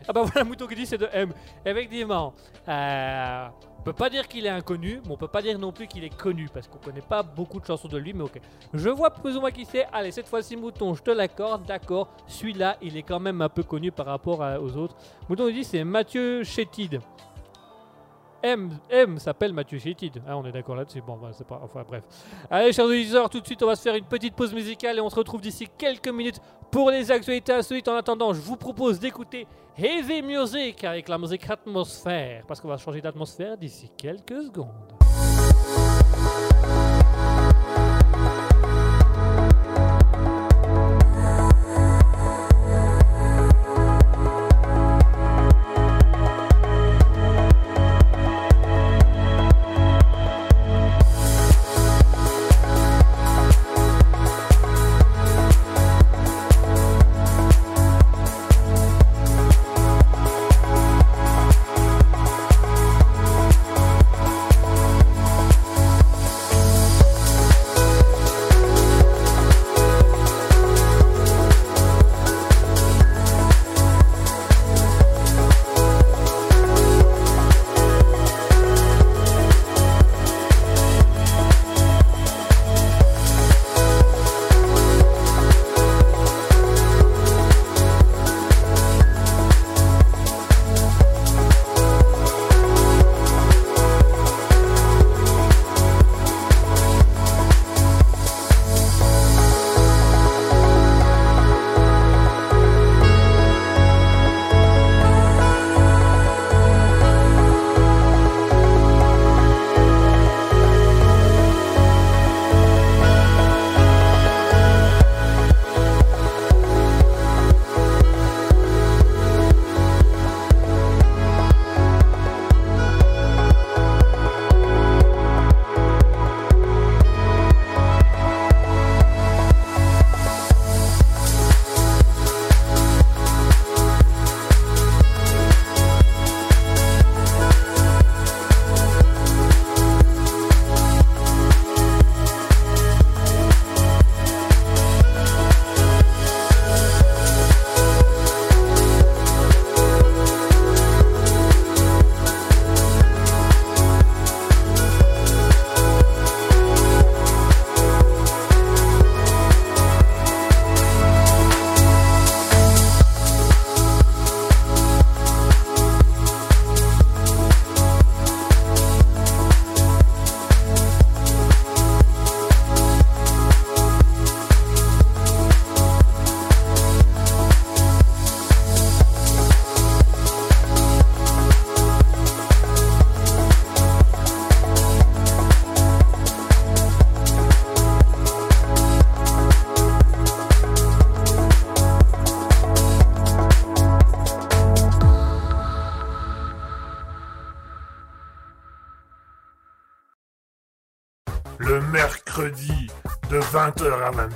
ah 0.08 0.12
bah 0.12 0.22
voilà, 0.22 0.44
Mouton 0.44 0.66
qui 0.66 0.74
dit 0.74 0.86
c'est 0.86 0.98
de 0.98 1.08
M. 1.12 1.32
Effectivement. 1.64 2.34
Euh, 2.68 3.46
on 3.78 3.82
peut 3.82 3.92
pas 3.92 4.10
dire 4.10 4.26
qu'il 4.28 4.46
est 4.46 4.50
inconnu, 4.50 5.00
mais 5.04 5.12
on 5.12 5.16
peut 5.16 5.28
pas 5.28 5.42
dire 5.42 5.58
non 5.58 5.72
plus 5.72 5.86
qu'il 5.88 6.04
est 6.04 6.16
connu 6.16 6.48
parce 6.52 6.66
qu'on 6.68 6.78
connaît 6.78 7.00
pas 7.00 7.22
beaucoup 7.22 7.60
de 7.60 7.66
chansons 7.66 7.88
de 7.88 7.98
lui. 7.98 8.12
Mais 8.12 8.22
ok. 8.22 8.40
Je 8.74 8.88
vois 8.88 9.10
plus 9.10 9.36
ou 9.36 9.40
moins 9.40 9.50
qui 9.52 9.64
c'est. 9.64 9.86
Allez, 9.92 10.10
cette 10.10 10.28
fois-ci, 10.28 10.56
Mouton, 10.56 10.94
je 10.94 11.02
te 11.02 11.10
l'accorde. 11.10 11.64
D'accord. 11.66 12.08
Celui-là, 12.26 12.76
il 12.82 12.96
est 12.96 13.02
quand 13.02 13.20
même 13.20 13.42
un 13.42 13.48
peu 13.48 13.62
connu 13.62 13.92
par 13.92 14.06
rapport 14.06 14.40
aux 14.60 14.76
autres. 14.76 14.96
Mouton 15.28 15.48
dit 15.50 15.62
c'est 15.64 15.84
Mathieu 15.84 16.42
Chétide. 16.42 17.00
M, 18.42 18.78
M 18.90 19.18
s'appelle 19.18 19.52
Mathieu 19.52 19.78
Chétide. 19.78 20.22
Ah, 20.26 20.36
on 20.36 20.44
est 20.44 20.52
d'accord 20.52 20.76
là-dessus. 20.76 21.00
Bon, 21.00 21.16
bah, 21.16 21.30
c'est 21.32 21.46
pas. 21.46 21.60
Enfin, 21.62 21.84
bref. 21.86 22.04
Allez, 22.50 22.72
chers 22.72 22.86
auditeurs, 22.86 23.30
tout 23.30 23.40
de 23.40 23.46
suite, 23.46 23.62
on 23.62 23.66
va 23.66 23.76
se 23.76 23.82
faire 23.82 23.94
une 23.94 24.04
petite 24.04 24.34
pause 24.34 24.52
musicale 24.52 24.98
et 24.98 25.00
on 25.00 25.10
se 25.10 25.16
retrouve 25.16 25.40
d'ici 25.40 25.68
quelques 25.78 26.08
minutes 26.08 26.40
pour 26.70 26.90
les 26.90 27.10
actualités 27.10 27.52
insolites. 27.52 27.88
En 27.88 27.96
attendant, 27.96 28.32
je 28.32 28.40
vous 28.40 28.56
propose 28.56 28.98
d'écouter 28.98 29.46
Heavy 29.78 30.22
Music 30.22 30.82
avec 30.84 31.08
la 31.08 31.18
musique 31.18 31.48
atmosphère 31.48 32.44
parce 32.46 32.60
qu'on 32.60 32.68
va 32.68 32.78
changer 32.78 33.00
d'atmosphère 33.00 33.56
d'ici 33.56 33.90
quelques 33.96 34.42
secondes. 34.42 34.68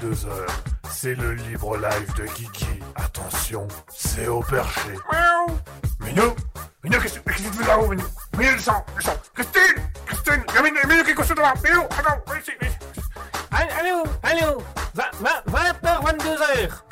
22h. 0.06 0.46
C'est 0.90 1.14
le 1.14 1.34
libre 1.34 1.76
live 1.76 2.14
de 2.16 2.26
Kiki. 2.26 2.66
Attention, 2.94 3.66
c'est 3.88 4.28
au 4.28 4.40
perché. 4.40 4.92
Miaou. 5.12 5.58
Minou 6.00 6.34
Minou, 6.84 7.00
qu'est-ce 7.00 7.18
que 7.18 7.32
tu 7.32 7.42
fais 7.42 7.66
là-haut, 7.66 7.88
Minou 7.88 8.04
Minou, 8.38 8.52
descends, 8.52 8.84
descends 8.96 9.16
Christine 9.34 9.82
Christine 10.06 10.44
Il 10.48 10.54
y 10.54 10.58
a 10.58 10.62
Minou, 10.62 10.88
Minou 10.88 11.04
qui 11.04 11.10
est 11.10 11.14
couché 11.14 11.34
devant 11.34 11.52
Minou, 11.64 11.82
attends, 11.82 12.22
viens 12.26 12.38
ici, 12.38 12.52
viens 12.60 12.70
ici. 12.70 12.78
Allez, 13.50 13.70
allez 13.80 13.92
où? 13.92 14.04
Allez 14.22 14.42
où? 14.42 14.62
20h, 14.94 16.04
22h. 16.04 16.82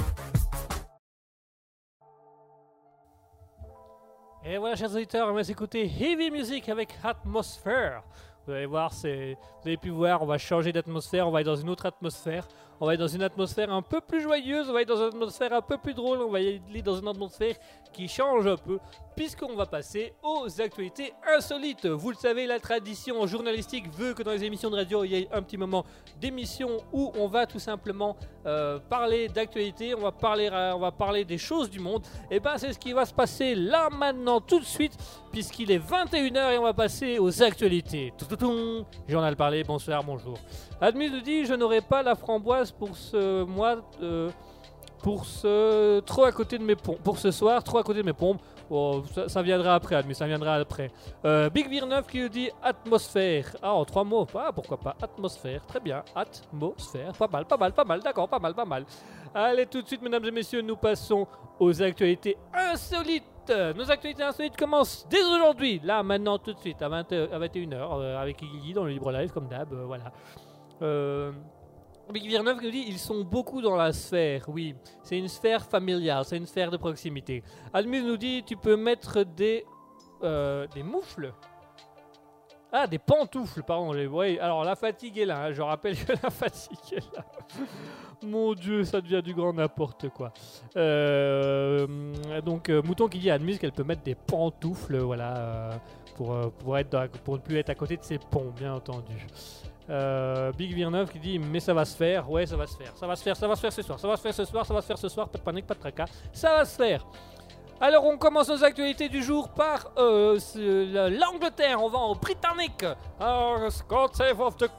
Et 4.46 4.58
voilà, 4.58 4.76
chers 4.76 4.92
auditeurs, 4.92 5.28
on 5.28 5.32
va 5.32 5.44
s'écouter 5.44 5.84
Heavy 5.84 6.30
Music 6.30 6.68
avec 6.68 6.98
Atmosphere. 7.02 8.02
Vous 8.46 8.52
allez 8.52 8.66
voir, 8.66 8.92
c'est, 8.92 9.38
vous 9.62 9.68
avez 9.68 9.78
pu 9.78 9.88
voir, 9.88 10.22
on 10.22 10.26
va 10.26 10.36
changer 10.36 10.70
d'atmosphère, 10.70 11.26
on 11.26 11.30
va 11.30 11.40
être 11.40 11.46
dans 11.46 11.56
une 11.56 11.70
autre 11.70 11.86
atmosphère. 11.86 12.46
On 12.84 12.86
va 12.86 12.92
être 12.92 13.00
dans 13.00 13.08
une 13.08 13.22
atmosphère 13.22 13.72
un 13.72 13.80
peu 13.80 14.02
plus 14.02 14.20
joyeuse, 14.20 14.68
on 14.68 14.74
va 14.74 14.82
être 14.82 14.88
dans 14.88 14.98
une 14.98 15.06
atmosphère 15.06 15.54
un 15.54 15.62
peu 15.62 15.78
plus 15.78 15.94
drôle, 15.94 16.18
on 16.20 16.30
va 16.30 16.42
être 16.42 16.84
dans 16.84 16.96
une 16.96 17.08
atmosphère 17.08 17.56
qui 17.94 18.08
change 18.08 18.46
un 18.46 18.58
peu, 18.58 18.78
puisqu'on 19.16 19.54
va 19.54 19.66
passer 19.66 20.12
aux 20.22 20.60
actualités 20.60 21.12
insolites. 21.36 21.86
Vous 21.86 22.10
le 22.10 22.16
savez, 22.16 22.46
la 22.46 22.58
tradition 22.58 23.26
journalistique 23.26 23.90
veut 23.92 24.14
que 24.14 24.22
dans 24.22 24.32
les 24.32 24.44
émissions 24.44 24.70
de 24.70 24.76
radio, 24.76 25.04
il 25.04 25.12
y 25.12 25.16
ait 25.16 25.28
un 25.32 25.42
petit 25.42 25.56
moment 25.56 25.84
d'émission 26.20 26.78
où 26.92 27.12
on 27.16 27.28
va 27.28 27.46
tout 27.46 27.58
simplement 27.58 28.16
euh, 28.46 28.78
parler 28.78 29.28
d'actualité, 29.28 29.94
on 29.94 30.00
va 30.00 30.12
parler, 30.12 30.48
euh, 30.52 30.72
on 30.74 30.80
va 30.80 30.92
parler 30.92 31.24
des 31.24 31.38
choses 31.38 31.70
du 31.70 31.80
monde. 31.80 32.02
Et 32.30 32.40
ben 32.40 32.58
c'est 32.58 32.72
ce 32.72 32.78
qui 32.78 32.92
va 32.92 33.04
se 33.04 33.14
passer 33.14 33.54
là 33.54 33.88
maintenant 33.90 34.40
tout 34.40 34.60
de 34.60 34.64
suite, 34.64 34.96
puisqu'il 35.32 35.70
est 35.70 35.78
21h 35.78 36.52
et 36.52 36.58
on 36.58 36.62
va 36.62 36.74
passer 36.74 37.18
aux 37.18 37.42
actualités. 37.42 38.12
Toutoutoum. 38.18 38.84
Journal 39.08 39.36
parlé, 39.36 39.64
bonsoir, 39.64 40.02
bonjour. 40.04 40.38
Admis 40.80 41.10
nous 41.10 41.20
dit 41.20 41.44
je 41.44 41.54
n'aurai 41.54 41.80
pas 41.80 42.02
la 42.02 42.14
framboise 42.14 42.72
pour 42.72 42.96
ce 42.96 43.44
mois, 43.44 43.76
euh, 44.02 44.30
pour 45.02 45.24
ce 45.26 46.00
trop 46.00 46.24
à 46.24 46.32
côté 46.32 46.58
de 46.58 46.64
mes 46.64 46.76
pour 46.76 47.18
ce 47.18 47.30
soir 47.30 47.62
trop 47.62 47.78
à 47.78 47.82
côté 47.82 48.00
de 48.00 48.06
mes 48.06 48.12
pompes. 48.12 48.40
Oh, 48.76 49.04
ça, 49.28 49.40
viendra 49.40 49.76
après, 49.76 49.94
Admis, 49.94 50.16
ça 50.16 50.26
viendra 50.26 50.54
après. 50.56 50.90
Euh, 51.24 51.48
Big 51.48 51.68
Virneuf 51.68 52.08
qui 52.08 52.20
nous 52.20 52.28
dit 52.28 52.50
atmosphère. 52.60 53.54
Ah, 53.62 53.72
en 53.72 53.84
trois 53.84 54.02
mots. 54.02 54.26
Ah, 54.34 54.50
pourquoi 54.52 54.76
pas 54.78 54.96
atmosphère. 55.00 55.64
Très 55.64 55.78
bien. 55.78 56.02
Atmosphère. 56.12 57.12
Pas 57.12 57.28
mal, 57.28 57.44
pas 57.44 57.56
mal, 57.56 57.72
pas 57.72 57.84
mal. 57.84 58.00
D'accord, 58.00 58.28
pas 58.28 58.40
mal, 58.40 58.52
pas 58.52 58.64
mal. 58.64 58.84
Allez, 59.32 59.66
tout 59.66 59.80
de 59.80 59.86
suite, 59.86 60.02
mesdames 60.02 60.24
et 60.24 60.30
messieurs, 60.32 60.60
nous 60.60 60.74
passons 60.74 61.24
aux 61.60 61.80
actualités 61.82 62.36
insolites. 62.52 63.52
Nos 63.76 63.88
actualités 63.88 64.24
insolites 64.24 64.56
commencent 64.56 65.06
dès 65.08 65.22
aujourd'hui. 65.22 65.80
Là, 65.84 66.02
maintenant, 66.02 66.38
tout 66.38 66.52
de 66.52 66.58
suite, 66.58 66.82
à, 66.82 66.88
20, 66.88 67.12
à 67.12 67.38
21h, 67.38 67.74
euh, 68.00 68.18
avec 68.20 68.42
Iggy 68.42 68.72
dans 68.72 68.84
le 68.84 68.90
libre 68.90 69.12
live, 69.12 69.30
comme 69.30 69.46
d'hab. 69.46 69.72
euh, 69.72 69.84
voilà. 69.86 70.10
Euh, 70.82 71.30
Big 72.12 72.26
Virneuf 72.26 72.60
nous 72.62 72.70
dit 72.70 72.84
ils 72.86 72.98
sont 72.98 73.22
beaucoup 73.24 73.60
dans 73.62 73.76
la 73.76 73.92
sphère. 73.92 74.44
Oui, 74.48 74.74
c'est 75.02 75.18
une 75.18 75.28
sphère 75.28 75.64
familiale, 75.64 76.24
c'est 76.24 76.36
une 76.36 76.46
sphère 76.46 76.70
de 76.70 76.76
proximité. 76.76 77.42
Admus 77.72 78.02
nous 78.02 78.16
dit 78.16 78.44
tu 78.46 78.56
peux 78.56 78.76
mettre 78.76 79.24
des 79.24 79.64
euh, 80.22 80.66
des 80.74 80.82
moufles. 80.82 81.32
Ah, 82.76 82.86
des 82.88 82.98
pantoufles, 82.98 83.62
pardon. 83.62 83.92
les- 83.92 84.06
Oui, 84.08 84.36
alors 84.40 84.64
la 84.64 84.74
fatigue 84.74 85.16
est 85.18 85.26
là. 85.26 85.44
hein, 85.44 85.52
Je 85.52 85.62
rappelle 85.62 85.96
que 85.96 86.12
la 86.22 86.30
fatigue 86.30 86.78
est 86.92 87.16
là. 87.16 87.24
Mon 88.22 88.52
Dieu, 88.54 88.84
ça 88.84 89.00
devient 89.00 89.22
du 89.22 89.32
grand 89.34 89.52
n'importe 89.52 90.08
quoi. 90.08 90.32
Euh, 90.76 91.86
donc 92.44 92.70
euh, 92.70 92.82
Mouton 92.82 93.06
qui 93.08 93.18
dit 93.18 93.30
à 93.30 93.34
Admus 93.34 93.58
qu'elle 93.58 93.72
peut 93.72 93.84
mettre 93.84 94.02
des 94.02 94.14
pantoufles, 94.16 94.98
voilà, 94.98 95.70
pour, 96.16 96.76
être 96.78 97.08
pour 97.22 97.34
ne 97.34 97.40
plus 97.40 97.58
être 97.58 97.70
à 97.70 97.74
côté 97.74 97.96
de 97.96 98.02
ses 98.02 98.18
ponts, 98.18 98.52
bien 98.56 98.74
entendu. 98.74 99.26
Euh, 99.90 100.50
Big 100.52 100.72
Virneuf 100.74 101.12
qui 101.12 101.18
dit 101.18 101.38
mais 101.38 101.60
ça 101.60 101.74
va 101.74 101.84
se 101.84 101.94
faire, 101.94 102.30
ouais 102.30 102.46
ça 102.46 102.56
va 102.56 102.66
se 102.66 102.74
faire, 102.74 102.96
ça 102.96 103.06
va 103.06 103.16
se 103.16 103.22
faire, 103.22 103.36
ça 103.36 103.46
va 103.46 103.54
se 103.54 103.60
faire 103.60 103.72
ce 103.72 103.82
soir, 103.82 104.00
ça 104.00 104.08
va 104.08 104.16
se 104.16 104.22
faire 104.22 104.34
ce 104.34 104.44
soir, 104.46 104.64
ça 104.64 104.72
va 104.72 104.80
se 104.80 104.86
faire 104.86 104.96
ce 104.96 105.08
soir, 105.10 105.28
pas 105.28 105.38
de 105.38 105.42
panique, 105.42 105.66
pas 105.66 105.74
de 105.74 105.80
tracas, 105.80 106.06
ça 106.32 106.56
va 106.56 106.64
se 106.64 106.76
faire. 106.76 107.06
Alors 107.80 108.06
on 108.06 108.16
commence 108.16 108.48
nos 108.48 108.64
actualités 108.64 109.10
du 109.10 109.22
jour 109.22 109.50
par 109.50 109.92
euh, 109.98 110.38
l'Angleterre, 111.10 111.82
on 111.82 111.90
va 111.90 111.98
en 111.98 112.14
Britannique. 112.14 112.84
Alors, 113.20 113.60
God 113.86 114.14
Save 114.14 114.40
of 114.40 114.56
the 114.56 114.70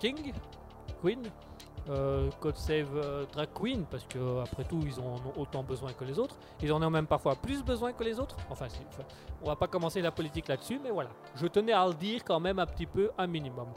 King, 0.00 0.32
Queen, 1.00 1.22
euh, 1.90 2.28
God 2.40 2.56
Save 2.56 2.96
euh, 2.96 3.24
Drag 3.32 3.48
Queen, 3.54 3.84
parce 3.90 4.04
que 4.04 4.40
après 4.42 4.64
tout 4.64 4.80
ils 4.86 4.98
en 5.00 5.04
ont 5.16 5.40
autant 5.40 5.62
besoin 5.62 5.92
que 5.92 6.04
les 6.04 6.18
autres, 6.18 6.36
ils 6.62 6.72
en 6.72 6.82
ont 6.82 6.90
même 6.90 7.06
parfois 7.06 7.34
plus 7.36 7.62
besoin 7.62 7.92
que 7.92 8.02
les 8.04 8.18
autres. 8.18 8.36
Enfin, 8.50 8.66
enfin, 8.66 9.02
on 9.42 9.46
va 9.46 9.56
pas 9.56 9.66
commencer 9.66 10.00
la 10.00 10.10
politique 10.10 10.48
là-dessus, 10.48 10.80
mais 10.82 10.90
voilà, 10.90 11.10
je 11.36 11.46
tenais 11.46 11.72
à 11.72 11.86
le 11.86 11.94
dire 11.94 12.22
quand 12.24 12.40
même 12.40 12.58
un 12.58 12.66
petit 12.66 12.86
peu, 12.86 13.10
un 13.18 13.26
minimum. 13.26 13.68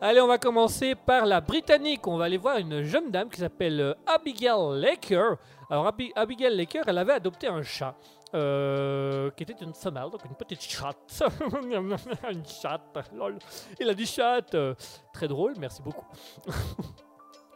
Allez, 0.00 0.20
on 0.20 0.26
va 0.26 0.36
commencer 0.38 0.96
par 0.96 1.26
la 1.26 1.40
Britannique. 1.40 2.04
On 2.08 2.16
va 2.16 2.24
aller 2.24 2.36
voir 2.36 2.56
une 2.58 2.82
jeune 2.82 3.12
dame 3.12 3.28
qui 3.30 3.38
s'appelle 3.38 3.80
euh, 3.80 3.94
Abigail 4.04 4.80
Laker. 4.80 5.36
Alors, 5.70 5.86
Abi- 5.86 6.10
Abigail 6.16 6.56
Laker, 6.56 6.82
elle 6.88 6.98
avait 6.98 7.12
adopté 7.12 7.46
un 7.46 7.62
chat. 7.62 7.94
euh, 8.34 9.30
qui 9.36 9.44
était 9.44 9.52
une 9.62 9.74
femelle, 9.74 10.10
donc 10.10 10.24
une 10.24 10.34
petite 10.34 10.60
chatte. 10.62 11.22
une 12.32 12.44
chatte, 12.46 12.98
lol. 13.14 13.38
Il 13.78 13.88
a 13.88 13.94
dit 13.94 14.06
chatte. 14.06 14.56
euh, 14.56 14.74
très 15.12 15.28
drôle, 15.28 15.54
merci 15.56 15.80
beaucoup. 15.82 16.06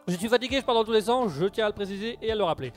je 0.07 0.15
suis 0.15 0.29
fatigué, 0.29 0.59
je 0.59 0.65
parle 0.65 0.77
dans 0.77 0.85
tous 0.85 0.93
les 0.93 1.01
sens, 1.01 1.31
je 1.33 1.45
tiens 1.45 1.65
à 1.65 1.69
le 1.69 1.75
préciser 1.75 2.17
et 2.21 2.31
à 2.31 2.35
le 2.35 2.43
rappeler. 2.43 2.71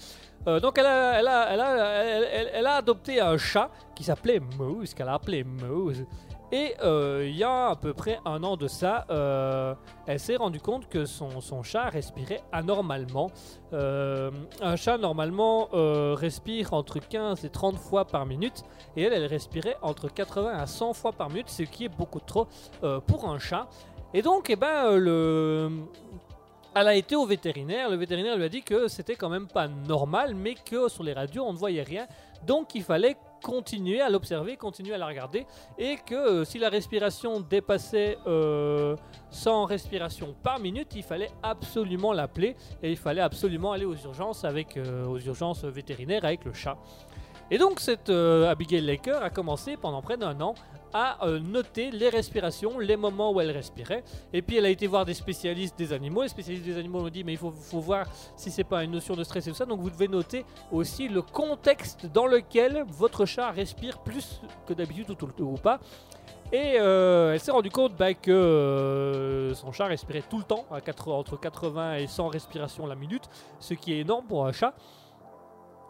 Euh, 0.49 0.59
donc, 0.59 0.79
elle 0.79 0.87
a, 0.87 2.75
adopté 2.75 3.21
un 3.21 3.37
chat 3.37 3.71
qui 3.95 4.05
s'appelait 4.05 4.41
Moose, 4.59 4.95
qu'elle 4.95 5.09
a 5.09 5.15
appelé 5.15 5.45
Moose. 5.45 6.05
Et 6.53 6.75
euh, 6.83 7.25
il 7.29 7.37
y 7.37 7.45
a 7.45 7.69
à 7.69 7.77
peu 7.77 7.95
près 7.95 8.19
un 8.25 8.43
an 8.43 8.57
de 8.57 8.67
ça, 8.67 9.07
euh, 9.11 9.73
elle 10.09 10.19
s'est 10.19 10.35
rendue 10.35 10.59
compte 10.59 10.89
que 10.89 11.05
son, 11.05 11.63
chat 11.63 11.85
respirait 11.91 12.43
anormalement. 12.51 13.31
Un 13.73 14.75
chat 14.75 14.99
normalement 14.99 15.69
respire 16.17 16.73
entre 16.73 16.99
15 16.99 17.45
et 17.45 17.51
30 17.51 17.77
fois 17.77 18.05
par 18.05 18.27
minute 18.27 18.65
et 18.97 19.05
elle, 19.05 19.13
elle 19.13 19.27
respirait 19.27 19.77
entre 19.83 20.13
80 20.13 20.51
à 20.59 20.67
100 20.67 20.95
fois 20.95 21.13
par 21.13 21.29
minute, 21.29 21.49
ce 21.49 21.63
qui 21.63 21.85
est 21.85 21.89
beaucoup 21.89 22.19
trop 22.19 22.49
pour 23.07 23.29
un 23.29 23.39
chat. 23.39 23.69
Et 24.13 24.23
donc, 24.23 24.51
eh 24.51 24.57
ben, 24.57 24.97
le... 24.97 25.71
elle 26.75 26.89
a 26.89 26.95
été 26.95 27.17
au 27.17 27.27
vétérinaire. 27.27 27.91
Le 27.91 27.97
vétérinaire 27.97 28.37
lui 28.37 28.45
a 28.45 28.49
dit 28.49 28.63
que 28.63 28.89
c'était 28.89 29.17
quand 29.17 29.29
même 29.29 29.49
pas 29.49 29.69
normal, 29.69 30.35
mais 30.35 30.55
que 30.55 30.89
sur 30.89 31.03
les 31.03 31.13
radios 31.13 31.45
on 31.45 31.53
ne 31.53 31.59
voyait 31.59 31.83
rien. 31.83 32.07
Donc, 32.47 32.75
il 32.75 32.83
fallait 32.83 33.17
continuer 33.43 34.01
à 34.01 34.09
l'observer, 34.09 34.57
continuer 34.57 34.95
à 34.95 34.99
la 34.99 35.07
regarder 35.07 35.47
et 35.79 35.97
que 35.97 36.15
euh, 36.15 36.45
si 36.45 36.59
la 36.59 36.69
respiration 36.69 37.41
dépassait 37.41 38.19
euh, 38.27 38.97
100 39.31 39.65
respirations 39.65 40.35
par 40.43 40.59
minute, 40.59 40.89
il 40.95 41.03
fallait 41.03 41.31
absolument 41.43 42.13
l'appeler 42.13 42.55
et 42.83 42.91
il 42.91 42.99
fallait 42.99 43.23
absolument 43.23 43.73
aller 43.73 43.87
aux 43.87 43.97
urgences 43.97 44.45
avec 44.45 44.77
euh, 44.77 45.07
aux 45.07 45.19
urgences 45.19 45.65
vétérinaires 45.65 46.25
avec 46.25 46.45
le 46.45 46.53
chat. 46.53 46.77
Et 47.51 47.59
donc 47.59 47.81
cette 47.81 48.11
euh, 48.11 48.49
Abigail 48.49 48.83
Laker 48.83 49.23
a 49.23 49.31
commencé 49.31 49.77
pendant 49.77 50.03
près 50.03 50.17
d'un 50.17 50.41
an 50.41 50.55
à 50.93 51.25
euh, 51.27 51.39
noter 51.39 51.91
les 51.91 52.09
respirations, 52.09 52.79
les 52.79 52.97
moments 52.97 53.33
où 53.33 53.41
elle 53.41 53.51
respirait. 53.51 54.03
Et 54.33 54.43
puis 54.43 54.57
elle 54.57 54.67
a 54.67 54.71
été 54.71 54.87
voir 54.87 55.05
des 55.05 55.15
spécialistes 55.15 55.79
des 55.79 55.93
animaux. 55.93 56.23
Les 56.23 56.29
spécialistes 56.29 56.65
des 56.65 56.79
animaux 56.79 57.01
ont 57.01 57.09
dit 57.09 57.25
mais 57.25 57.33
il 57.33 57.39
faut, 57.39 57.53
voir 57.81 58.07
si 58.37 58.51
c'est 58.51 58.65
pas 58.65 58.85
une 58.85 58.93
notion 58.93 59.15
de 59.15 59.25
stress 59.25 59.47
et 59.47 59.51
tout 59.51 59.57
ça. 59.57 59.67
Donc 59.67 59.81
vous 59.81 59.91
devez 59.91 60.09
noter 60.09 60.45
aussi 60.73 61.09
le 61.09 61.23
contexte 61.23 62.07
dans 62.07 62.27
lequel 62.27 62.85
votre 62.89 63.25
chat 63.25 63.51
respire 63.51 63.99
plus 63.99 64.41
que 64.67 64.75
d'habitude 64.75 65.11
ou, 65.41 65.55
pas. 65.55 65.81
Et 66.53 66.81
euh, 66.81 67.35
elle 67.35 67.41
s'est 67.41 67.53
rendue 67.53 67.71
compte 67.71 67.95
bah, 67.97 68.13
que 68.13 68.31
euh, 68.31 69.55
son 69.55 69.71
chat 69.71 69.87
respirait 69.87 70.25
tout 70.29 70.39
le 70.39 70.45
temps, 70.45 70.65
à 70.73 70.81
80 70.81 71.15
entre 71.15 71.39
80 71.39 71.95
et 71.95 72.07
100 72.09 72.29
respirations 72.29 72.87
la 72.87 72.97
minute, 72.97 73.23
ce 73.61 73.75
qui 73.75 73.93
est 73.93 74.01
énorme 74.01 74.27
pour 74.27 74.47
un 74.47 74.53
chat. 74.53 74.75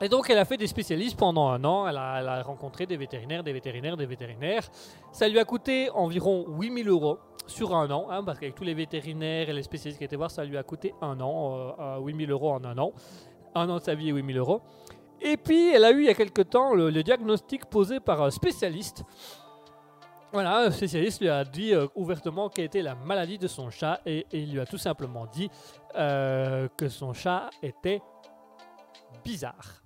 Et 0.02 0.08
donc 0.08 0.30
elle 0.30 0.38
a 0.38 0.46
fait 0.46 0.56
des 0.56 0.66
spécialistes 0.66 1.18
pendant 1.18 1.48
un 1.48 1.62
an, 1.62 1.86
elle 1.86 1.98
a, 1.98 2.42
rencontré 2.42 2.86
des 2.86 2.96
vétérinaires, 2.96 3.44
des 3.44 3.52
vétérinaires, 3.52 3.96
des 3.98 4.06
vétérinaires. 4.06 4.66
Ça 5.12 5.28
lui 5.28 5.38
a 5.38 5.44
coûté 5.44 5.90
environ 5.90 6.46
8000 6.48 6.88
euros 6.88 7.18
sur 7.46 7.76
un 7.76 7.90
an, 7.90 8.06
hein, 8.10 8.24
parce 8.24 8.38
qu'avec 8.38 8.54
tous 8.54 8.64
les 8.64 8.72
vétérinaires 8.74 9.50
et 9.50 9.52
les 9.52 9.62
spécialistes 9.62 9.98
qui 9.98 10.04
étaient 10.04 10.16
voir, 10.16 10.30
ça 10.30 10.44
lui 10.44 10.56
a 10.56 10.62
coûté 10.62 10.94
un 11.02 11.20
an, 11.20 11.74
euh, 11.78 11.96
à 11.96 11.98
8000 12.00 12.30
euros 12.30 12.50
en 12.50 12.64
un 12.64 12.78
an. 12.78 12.92
Un 13.54 13.68
an 13.68 13.76
de 13.76 13.82
sa 13.82 13.94
vie 13.94 14.08
et 14.08 14.12
8000 14.12 14.38
euros. 14.38 14.62
Et 15.20 15.36
puis 15.36 15.70
elle 15.70 15.84
a 15.84 15.90
eu 15.90 16.00
il 16.00 16.06
y 16.06 16.08
a 16.10 16.14
quelque 16.14 16.42
temps 16.42 16.72
le, 16.72 17.02
diagnostic 17.02 17.66
posé 17.66 18.00
par 18.00 18.22
un 18.22 18.30
spécialiste. 18.30 19.04
Voilà, 20.32 20.60
un 20.60 20.70
spécialiste 20.70 21.20
lui 21.20 21.28
a 21.28 21.44
dit 21.44 21.74
euh, 21.74 21.88
ouvertement 21.94 22.48
quelle 22.48 22.66
était 22.66 22.82
la 22.82 22.94
maladie 22.94 23.36
de 23.36 23.48
son 23.48 23.68
chat 23.68 24.00
et, 24.06 24.26
et 24.30 24.38
il 24.38 24.52
lui 24.52 24.60
a 24.60 24.64
tout 24.64 24.78
simplement 24.78 25.26
dit 25.26 25.50
euh, 25.96 26.68
que 26.76 26.88
son 26.88 27.12
chat 27.12 27.50
était 27.62 28.00
bizarre. 29.24 29.79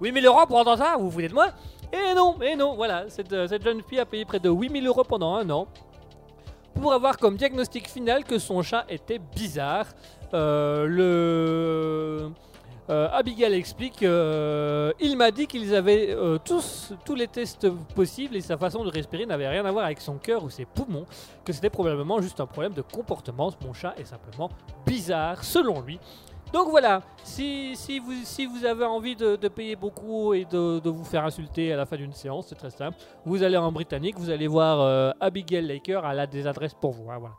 Oui, 0.00 0.08
8000 0.08 0.26
euros 0.26 0.46
pour 0.46 0.58
entendre 0.58 0.78
ça, 0.78 0.96
vous 0.96 1.04
vous 1.04 1.10
foutez 1.10 1.28
de 1.28 1.34
moi 1.34 1.50
Et 1.92 2.14
non, 2.14 2.40
et 2.40 2.56
non, 2.56 2.74
voilà, 2.74 3.04
cette, 3.08 3.32
euh, 3.32 3.46
jeune 3.46 3.82
fille 3.82 4.00
a 4.00 4.06
payé 4.06 4.24
près 4.24 4.40
de 4.40 4.50
8000 4.50 4.86
euros 4.86 5.04
pendant 5.04 5.34
un 5.36 5.48
an 5.50 5.66
pour 6.80 6.92
avoir 6.92 7.18
comme 7.18 7.36
diagnostic 7.36 7.88
final 7.88 8.24
que 8.24 8.38
son 8.38 8.62
chat 8.62 8.84
était 8.88 9.18
bizarre. 9.18 9.86
Euh, 10.34 10.86
le... 10.86 12.30
Euh, 12.90 13.08
Abigail 13.12 13.54
explique 13.54 14.02
euh, 14.02 14.92
Il 15.00 15.16
m'a 15.16 15.30
dit 15.30 15.46
qu'ils 15.46 15.74
avaient 15.74 16.10
euh, 16.10 16.38
tous, 16.44 16.92
tous 17.04 17.14
les 17.14 17.28
tests 17.28 17.68
possibles 17.94 18.34
et 18.34 18.40
sa 18.40 18.56
façon 18.56 18.84
de 18.84 18.90
respirer 18.90 19.24
n'avait 19.24 19.48
rien 19.48 19.64
à 19.64 19.70
voir 19.70 19.84
avec 19.84 20.00
son 20.00 20.16
cœur 20.16 20.42
ou 20.42 20.50
ses 20.50 20.64
poumons, 20.64 21.06
que 21.44 21.52
c'était 21.52 21.70
probablement 21.70 22.20
juste 22.20 22.40
un 22.40 22.46
problème 22.46 22.72
de 22.72 22.82
comportement. 22.82 23.52
Mon 23.64 23.72
chat 23.72 23.94
est 23.98 24.04
simplement 24.04 24.50
bizarre, 24.84 25.44
selon 25.44 25.80
lui. 25.80 26.00
Donc 26.52 26.68
voilà, 26.68 27.02
si, 27.22 27.74
si, 27.76 27.98
vous, 27.98 28.12
si 28.24 28.44
vous 28.44 28.66
avez 28.66 28.84
envie 28.84 29.16
de, 29.16 29.36
payer 29.48 29.74
beaucoup 29.74 30.34
et 30.34 30.44
de, 30.44 30.80
vous 30.84 31.04
faire 31.04 31.24
insulter 31.24 31.72
à 31.72 31.76
la 31.76 31.86
fin 31.86 31.96
d'une 31.96 32.12
séance, 32.12 32.48
c'est 32.48 32.56
très 32.56 32.70
simple. 32.70 32.98
Vous 33.24 33.42
allez 33.42 33.56
en 33.56 33.72
Britannique, 33.72 34.18
vous 34.18 34.28
allez 34.28 34.48
voir 34.48 35.14
Abigail 35.18 35.66
Laker, 35.66 36.04
elle 36.04 36.18
a 36.18 36.26
des 36.26 36.46
adresses 36.46 36.74
pour 36.74 36.92
vous. 36.92 37.10
hein, 37.10 37.18
voilà. 37.18 37.36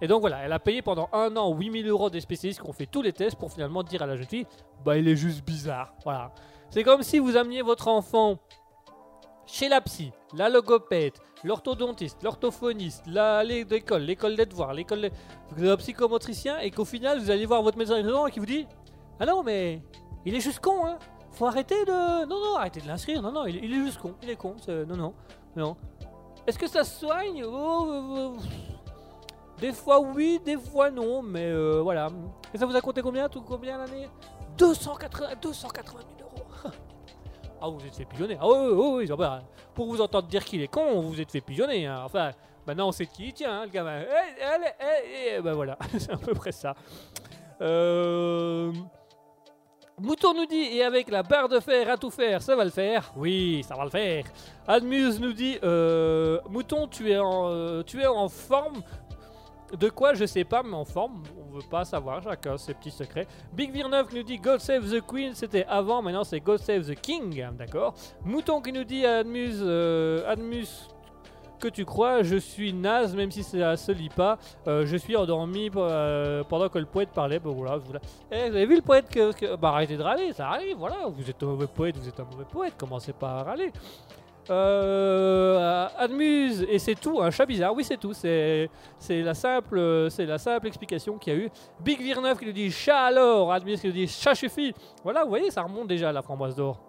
Et 0.00 0.06
donc 0.08 0.20
voilà, 0.20 0.38
elle 0.38 0.52
a 0.52 0.58
payé 0.58 0.82
pendant 0.82 1.08
un 1.12 1.34
an 1.36 1.54
8000 1.54 1.86
euros 1.88 2.10
des 2.10 2.20
spécialistes 2.20 2.60
qui 2.62 2.68
ont 2.68 2.72
fait 2.72 2.86
tous 2.86 3.02
les 3.02 3.12
tests 3.12 3.36
pour 3.36 3.50
finalement 3.50 3.82
dire 3.82 4.02
à 4.02 4.06
la 4.06 4.16
jeune 4.16 4.26
fille 4.26 4.46
Bah, 4.84 4.96
il 4.98 5.08
est 5.08 5.16
juste 5.16 5.44
bizarre. 5.44 5.94
Voilà. 6.04 6.32
C'est 6.70 6.82
comme 6.82 7.02
si 7.02 7.18
vous 7.18 7.36
ameniez 7.36 7.62
votre 7.62 7.88
enfant 7.88 8.38
chez 9.46 9.68
la 9.68 9.80
psy, 9.80 10.10
la 10.34 10.48
logopède, 10.48 11.12
l'orthodontiste, 11.44 12.22
l'orthophoniste, 12.24 13.04
l'école, 13.06 14.02
l'école 14.02 14.34
des 14.36 14.44
devoirs, 14.44 14.74
l'école 14.74 15.10
de- 15.56 15.74
psychomotricien, 15.76 16.58
et 16.58 16.70
qu'au 16.72 16.84
final 16.84 17.20
vous 17.20 17.30
allez 17.30 17.46
voir 17.46 17.62
votre 17.62 17.78
médecin 17.78 18.02
traitant 18.02 18.26
qui 18.26 18.40
vous 18.40 18.46
dit 18.46 18.66
Ah 19.20 19.26
non, 19.26 19.44
mais 19.44 19.80
il 20.24 20.34
est 20.34 20.40
juste 20.40 20.58
con, 20.58 20.84
hein 20.84 20.98
Faut 21.30 21.46
arrêter 21.46 21.84
de. 21.84 22.26
Non, 22.26 22.40
non, 22.40 22.56
arrêtez 22.56 22.80
de 22.80 22.88
l'inscrire, 22.88 23.22
non, 23.22 23.30
non, 23.30 23.46
il, 23.46 23.56
est 23.72 23.84
juste 23.84 23.98
con, 23.98 24.14
il 24.22 24.30
est 24.30 24.36
con, 24.36 24.56
c'est- 24.60 24.84
non, 24.84 24.96
non, 24.96 25.14
non. 25.54 25.76
Est-ce 26.46 26.58
que 26.58 26.66
ça 26.68 26.82
se 26.82 26.98
soigne? 27.06 27.44
Oh, 27.44 27.86
euh, 27.88 28.16
euh, 28.16 28.30
Des 29.60 29.72
fois 29.72 30.00
oui, 30.00 30.40
des 30.44 30.56
fois 30.58 30.90
non, 30.90 31.22
mais 31.22 31.46
euh, 31.46 31.80
voilà. 31.82 32.08
Et 32.52 32.58
ça 32.58 32.66
vous 32.66 32.76
a 32.76 32.80
coûté 32.80 33.00
combien, 33.02 33.28
tout 33.28 33.40
combien 33.40 33.78
l'année? 33.78 34.08
280, 34.58 35.28
280 35.40 36.00
000 36.18 36.30
euros 36.30 36.46
Ah, 37.60 37.68
vous 37.68 37.78
vous 37.78 37.86
êtes 37.86 37.94
fait 37.96 38.04
pigeonner. 38.04 38.36
Ah 38.40 38.46
oui, 38.46 38.68
oui, 38.72 39.06
oui, 39.08 39.16
bah, 39.16 39.40
pour 39.74 39.86
vous 39.86 40.00
entendre 40.00 40.28
dire 40.28 40.44
qu'il 40.44 40.60
est 40.62 40.68
con, 40.68 41.00
vous 41.00 41.08
vous 41.10 41.20
êtes 41.20 41.30
fait 41.32 41.40
pigeonner. 41.40 41.86
hein. 41.86 42.02
Enfin, 42.04 42.32
maintenant 42.66 42.88
on 42.88 42.92
sait 42.92 43.06
de 43.06 43.10
qui 43.10 43.28
il 43.28 43.32
tient, 43.32 43.60
hein, 43.60 43.64
le 43.64 43.70
gamin. 43.70 44.00
Eh, 44.02 44.42
allez, 44.42 44.72
eh, 44.80 45.34
eh, 45.36 45.40
ben 45.40 45.54
voilà, 45.54 45.78
c'est 45.98 46.12
à 46.12 46.16
peu 46.18 46.34
près 46.34 46.52
ça. 46.52 46.74
Euh... 47.62 48.70
Mouton 49.98 50.34
nous 50.34 50.44
dit, 50.44 50.76
et 50.76 50.82
avec 50.84 51.08
la 51.10 51.22
barre 51.22 51.48
de 51.48 51.58
fer 51.58 51.88
à 51.90 51.96
tout 51.96 52.10
faire, 52.10 52.42
ça 52.42 52.54
va 52.54 52.64
le 52.64 52.70
faire? 52.70 53.10
Oui, 53.16 53.64
ça 53.66 53.74
va 53.74 53.84
le 53.84 53.90
faire. 53.90 54.24
Admuse 54.68 55.18
nous 55.18 55.32
dit, 55.32 55.58
euh, 55.64 56.38
Mouton, 56.50 56.86
tu 56.86 57.10
es, 57.10 57.18
en, 57.18 57.48
euh, 57.50 57.82
tu 57.82 58.02
es 58.02 58.06
en 58.06 58.28
forme? 58.28 58.82
De 59.78 59.88
quoi 59.88 60.14
je 60.14 60.24
sais 60.26 60.44
pas, 60.44 60.62
mais 60.62 60.74
en 60.74 60.84
forme, 60.84 61.22
on 61.38 61.54
veut 61.56 61.62
pas 61.70 61.84
savoir, 61.84 62.22
chacun 62.22 62.56
ses 62.56 62.74
petits 62.74 62.90
secrets. 62.90 63.26
Big 63.52 63.72
Virneuf 63.72 64.12
nous 64.12 64.22
dit 64.22 64.38
God 64.38 64.60
Save 64.60 64.88
the 64.90 65.00
Queen, 65.06 65.34
c'était 65.34 65.64
avant, 65.68 66.02
maintenant 66.02 66.24
c'est 66.24 66.40
God 66.40 66.58
Save 66.60 66.86
the 66.86 66.94
King, 67.00 67.44
d'accord. 67.58 67.94
Mouton 68.24 68.60
qui 68.60 68.72
nous 68.72 68.84
dit 68.84 69.04
Admuse, 69.06 69.60
euh, 69.62 70.30
Admuse, 70.30 70.88
que 71.58 71.68
tu 71.68 71.86
crois, 71.86 72.22
je 72.22 72.36
suis 72.36 72.74
naze, 72.74 73.16
même 73.16 73.30
si 73.30 73.42
ça 73.42 73.76
se 73.78 73.90
lit 73.90 74.10
pas, 74.10 74.36
euh, 74.66 74.84
je 74.84 74.94
suis 74.96 75.16
endormi 75.16 75.70
euh, 75.74 76.44
pendant 76.44 76.68
que 76.68 76.78
le 76.78 76.84
poète 76.84 77.08
parlait, 77.08 77.38
bah 77.38 77.48
voilà. 77.50 77.78
Eh, 78.30 78.50
vous 78.50 78.56
avez 78.56 78.66
vu 78.66 78.76
le 78.76 78.82
poète 78.82 79.08
que, 79.08 79.32
que- 79.32 79.56
Bah 79.56 79.70
arrêtez 79.70 79.96
de 79.96 80.02
râler, 80.02 80.34
ça 80.34 80.50
arrive, 80.50 80.76
voilà, 80.76 81.06
vous 81.08 81.28
êtes 81.30 81.42
un 81.42 81.46
mauvais 81.46 81.66
poète, 81.66 81.96
vous 81.96 82.06
êtes 82.08 82.20
un 82.20 82.24
mauvais 82.30 82.44
poète, 82.44 82.74
commencez 82.76 83.14
pas 83.14 83.40
à 83.40 83.42
râler. 83.42 83.72
Euh, 84.48 85.88
Admuse, 85.98 86.64
et 86.68 86.78
c'est 86.78 86.94
tout, 86.94 87.20
un 87.20 87.30
chat 87.30 87.46
bizarre, 87.46 87.74
oui 87.74 87.82
c'est 87.82 87.96
tout, 87.96 88.12
c'est 88.12 88.68
la 89.10 89.34
simple 89.34 90.06
c'est 90.10 90.26
la 90.26 90.38
simple 90.38 90.68
explication 90.68 91.18
qu'il 91.18 91.32
y 91.32 91.36
a 91.36 91.38
eu. 91.40 91.50
Big 91.80 92.00
Virneuf 92.00 92.38
qui 92.38 92.46
nous 92.46 92.52
dit 92.52 92.70
chat 92.70 93.06
alors, 93.06 93.52
Admuse 93.52 93.80
qui 93.80 93.88
nous 93.88 93.92
dit 93.92 94.06
chat 94.06 94.34
suffit. 94.34 94.72
Voilà, 95.02 95.24
vous 95.24 95.30
voyez, 95.30 95.50
ça 95.50 95.62
remonte 95.62 95.88
déjà 95.88 96.12
la 96.12 96.22
framboise 96.22 96.54
d'or. 96.54 96.80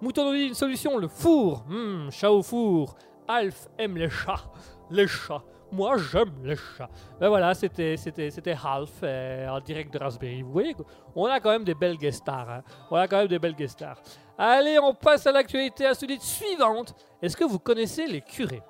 Mouton 0.00 0.24
nous 0.26 0.36
dit 0.36 0.46
une 0.48 0.54
solution, 0.54 0.96
le 0.98 1.08
four, 1.08 1.64
Hmm, 1.68 2.10
chat 2.10 2.30
au 2.30 2.42
four. 2.42 2.96
Alf 3.28 3.68
aime 3.78 3.96
les 3.96 4.10
chats, 4.10 4.44
les 4.90 5.06
chats. 5.06 5.42
Moi 5.72 5.96
j'aime 5.98 6.32
les 6.44 6.56
chats. 6.56 6.88
Ben 7.18 7.28
voilà, 7.28 7.52
c'était 7.54 7.96
c'était 7.96 8.30
c'était 8.30 8.52
Half 8.62 9.00
euh, 9.02 9.48
en 9.48 9.60
direct 9.60 9.92
de 9.92 9.98
Raspberry. 9.98 10.42
Vous 10.42 10.52
voyez, 10.52 10.76
on 11.16 11.26
a 11.26 11.40
quand 11.40 11.50
même 11.50 11.64
des 11.64 11.74
belles 11.74 11.96
guest 11.96 12.18
stars. 12.18 12.48
hein. 12.48 12.62
On 12.90 12.96
a 12.96 13.08
quand 13.08 13.16
même 13.18 13.28
des 13.28 13.38
belles 13.38 13.54
guest 13.56 13.74
stars. 13.74 14.00
Allez, 14.38 14.78
on 14.78 14.94
passe 14.94 15.26
à 15.26 15.32
l'actualité 15.32 15.86
insolite 15.86 16.22
suivante. 16.22 16.94
Est-ce 17.20 17.36
que 17.36 17.44
vous 17.44 17.58
connaissez 17.58 18.06
les 18.06 18.20
curés? 18.20 18.62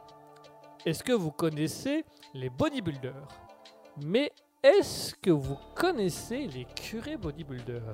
Est-ce 0.86 1.03
que 1.03 1.12
vous 1.12 1.30
connaissez 1.30 2.05
les 2.34 2.49
bodybuilders? 2.51 3.28
Mais 4.03 4.32
est-ce 4.62 5.14
que 5.14 5.30
vous 5.30 5.59
connaissez 5.74 6.47
les 6.47 6.64
curés 6.74 7.16
bodybuilders? 7.16 7.92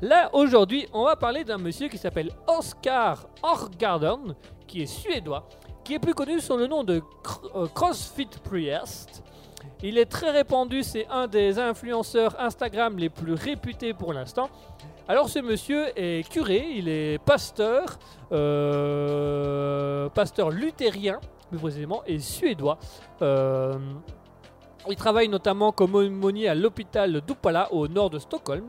Là, 0.00 0.30
aujourd'hui, 0.32 0.86
on 0.92 1.04
va 1.04 1.16
parler 1.16 1.42
d'un 1.42 1.58
monsieur 1.58 1.88
qui 1.88 1.98
s'appelle 1.98 2.30
Oscar 2.46 3.26
Orgarden, 3.42 4.36
qui 4.66 4.82
est 4.82 4.86
suédois, 4.86 5.48
qui 5.88 5.94
est 5.94 5.98
plus 5.98 6.12
connu 6.12 6.38
sous 6.38 6.54
le 6.54 6.66
nom 6.66 6.84
de 6.84 7.00
euh, 7.56 7.66
CrossFit 7.74 8.28
Priest. 8.44 9.22
Il 9.82 9.96
est 9.96 10.04
très 10.04 10.30
répandu, 10.30 10.82
c'est 10.82 11.06
un 11.08 11.26
des 11.26 11.58
influenceurs 11.58 12.38
Instagram 12.38 12.98
les 12.98 13.08
plus 13.08 13.32
réputés 13.32 13.94
pour 13.94 14.12
l'instant. 14.12 14.50
Alors 15.08 15.30
ce 15.30 15.38
monsieur 15.38 15.86
est 15.98 16.28
curé, 16.28 16.72
il 16.74 16.90
est 16.90 17.16
pasteur, 17.24 17.98
euh, 18.32 20.10
pasteur 20.10 20.50
luthérien 20.50 21.20
plus 21.48 21.58
précisément, 21.58 22.02
et 22.06 22.18
suédois. 22.18 22.76
Euh, 23.22 23.78
il 24.90 24.96
travaille 24.96 25.28
notamment 25.28 25.72
comme 25.72 25.94
aumônier 25.94 26.48
à 26.48 26.54
l'hôpital 26.54 27.22
d'Upala 27.22 27.72
au 27.72 27.88
nord 27.88 28.10
de 28.10 28.18
Stockholm. 28.18 28.66